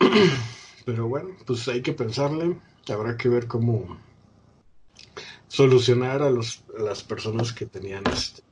Pero 0.84 1.08
bueno, 1.08 1.30
pues 1.46 1.66
hay 1.68 1.80
que 1.80 1.94
pensarle. 1.94 2.60
Habrá 2.86 3.16
que 3.16 3.30
ver 3.30 3.46
cómo 3.46 3.96
solucionar 5.48 6.22
a, 6.22 6.30
los, 6.30 6.62
a 6.78 6.82
las 6.82 7.02
personas 7.02 7.52
que 7.52 7.66
tenían 7.66 8.04
este, 8.06 8.42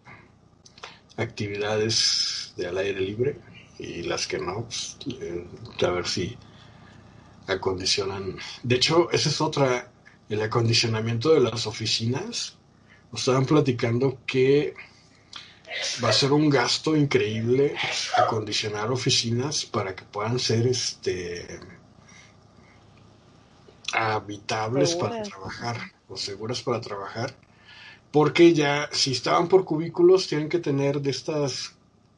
actividades 1.17 2.55
de 2.57 2.67
al 2.67 2.79
aire 2.79 3.01
libre 3.01 3.39
y 3.79 4.03
las 4.03 4.27
que 4.27 4.39
no, 4.39 4.65
pues, 4.65 4.97
eh, 5.21 5.47
a 5.83 5.91
ver 5.91 6.07
si 6.07 6.37
acondicionan. 7.47 8.37
De 8.63 8.77
hecho, 8.77 9.11
esa 9.11 9.29
es 9.29 9.41
otra, 9.41 9.91
el 10.29 10.43
acondicionamiento 10.43 11.33
de 11.33 11.41
las 11.41 11.67
oficinas. 11.67 12.57
Nos 13.13 13.21
estaban 13.21 13.47
platicando 13.47 14.19
que 14.27 14.75
va 16.03 16.09
a 16.09 16.13
ser 16.13 16.33
un 16.33 16.49
gasto 16.49 16.97
increíble 16.97 17.75
acondicionar 18.17 18.91
oficinas 18.91 19.67
para 19.67 19.95
que 19.95 20.05
puedan 20.05 20.39
ser 20.39 20.67
este 20.67 21.61
habitables 23.93 24.95
para 24.97 25.23
trabajar 25.23 25.96
o 26.09 26.17
seguras 26.17 26.63
para 26.63 26.81
trabajar 26.81 27.35
porque 28.13 28.55
ya 28.55 28.89
si 28.93 29.13
estaban 29.13 29.49
por 29.49 29.65
cubículos 29.65 30.27
tienen 30.27 30.49
que 30.49 30.59
tener 30.59 31.01
de 31.01 31.11
estas 31.11 31.75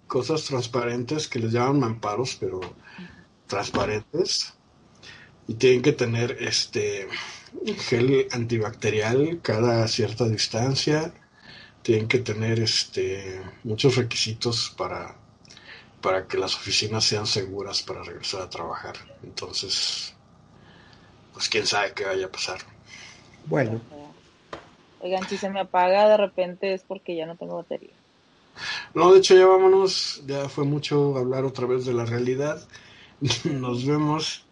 cosas 0.07 0.45
transparentes 0.45 1.29
que 1.29 1.39
les 1.39 1.53
llaman 1.53 1.81
mamparos 1.81 2.37
pero 2.39 2.61
transparentes 3.47 4.55
y 5.49 5.55
tienen 5.55 5.83
que 5.83 5.93
tener 5.93 6.37
este 6.41 7.09
gel 7.89 8.29
antibacterial 8.31 9.41
cada 9.43 9.89
cierta 9.89 10.29
distancia. 10.29 11.13
Tienen 11.83 12.07
que 12.07 12.19
tener 12.19 12.61
este 12.61 13.43
muchos 13.65 13.97
requisitos 13.97 14.75
para, 14.77 15.17
para 16.03 16.29
que 16.29 16.37
las 16.37 16.55
oficinas 16.55 17.05
sean 17.05 17.27
seguras 17.27 17.83
para 17.83 18.03
regresar 18.03 18.43
a 18.43 18.51
trabajar. 18.51 18.97
Entonces, 19.23 20.15
pues 21.33 21.49
quién 21.49 21.67
sabe 21.67 21.93
qué 21.95 22.05
vaya 22.05 22.27
a 22.27 22.33
pasar. 22.33 22.78
Bueno. 23.49 23.81
Oigan, 25.01 25.27
si 25.29 25.37
se 25.37 25.49
me 25.49 25.61
apaga 25.61 26.09
de 26.09 26.17
repente 26.17 26.75
es 26.75 26.83
porque 26.83 27.17
ya 27.17 27.27
no 27.27 27.37
tengo 27.37 27.57
batería. 27.57 27.93
No, 28.95 29.13
de 29.13 29.19
hecho 29.19 29.37
ya 29.37 29.47
vámonos, 29.47 30.23
ya 30.27 30.49
fue 30.49 30.65
mucho 30.65 31.17
hablar 31.17 31.45
otra 31.45 31.67
vez 31.67 31.87
de 31.87 31.95
la 31.95 32.05
realidad. 32.05 32.67
Nos 33.45 33.87
vemos 33.87 34.45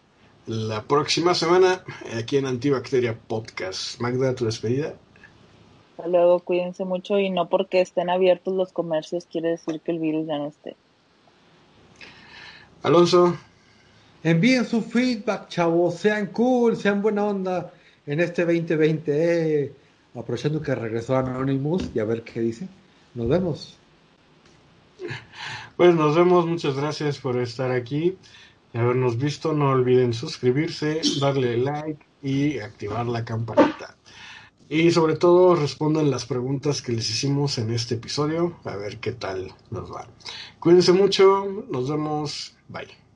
la 0.45 0.83
próxima 0.83 1.33
semana 1.33 1.83
aquí 2.17 2.37
en 2.37 2.45
Antibacteria 2.45 3.17
Podcast. 3.27 3.99
Magda, 3.99 4.33
tu 4.33 4.45
despedida. 4.45 4.93
Hasta 5.91 6.09
luego, 6.09 6.39
cuídense 6.39 6.85
mucho 6.85 7.19
y 7.19 7.29
no 7.29 7.49
porque 7.49 7.81
estén 7.81 8.09
abiertos 8.09 8.53
los 8.53 8.71
comercios 8.71 9.25
quiere 9.25 9.49
decir 9.49 9.81
que 9.81 9.91
el 9.91 9.99
virus 9.99 10.27
ya 10.27 10.37
no 10.37 10.47
esté. 10.47 10.75
Alonso. 12.83 13.37
Envíen 14.23 14.65
su 14.65 14.81
feedback, 14.81 15.47
chavos, 15.47 15.95
sean 15.95 16.27
cool, 16.27 16.75
sean 16.75 17.01
buena 17.01 17.25
onda 17.25 17.71
en 18.07 18.19
este 18.19 18.43
2020. 18.45 19.63
Eh. 19.63 19.73
Aprovechando 20.15 20.61
que 20.61 20.73
regresó 20.73 21.15
Anonymous 21.15 21.91
y 21.93 21.99
a 21.99 22.05
ver 22.05 22.23
qué 22.23 22.39
dice. 22.39 22.67
Nos 23.13 23.27
vemos. 23.29 23.77
Pues 25.75 25.93
nos 25.93 26.15
vemos, 26.15 26.47
muchas 26.47 26.75
gracias 26.75 27.19
por 27.19 27.37
estar 27.37 27.71
aquí 27.71 28.17
habernos 28.73 29.17
visto. 29.17 29.53
No 29.53 29.69
olviden 29.69 30.13
suscribirse, 30.13 31.01
darle 31.19 31.57
like 31.57 32.05
y 32.21 32.59
activar 32.59 33.05
la 33.05 33.23
campanita. 33.23 33.95
Y 34.69 34.91
sobre 34.91 35.15
todo 35.15 35.55
respondan 35.55 36.11
las 36.11 36.25
preguntas 36.25 36.81
que 36.81 36.91
les 36.91 37.09
hicimos 37.09 37.57
en 37.57 37.71
este 37.71 37.95
episodio, 37.95 38.57
a 38.65 38.75
ver 38.75 38.97
qué 38.97 39.13
tal 39.13 39.53
nos 39.71 39.91
va. 39.91 40.07
Cuídense 40.59 40.91
mucho, 40.91 41.65
nos 41.69 41.89
vemos, 41.89 42.57
bye. 42.67 43.06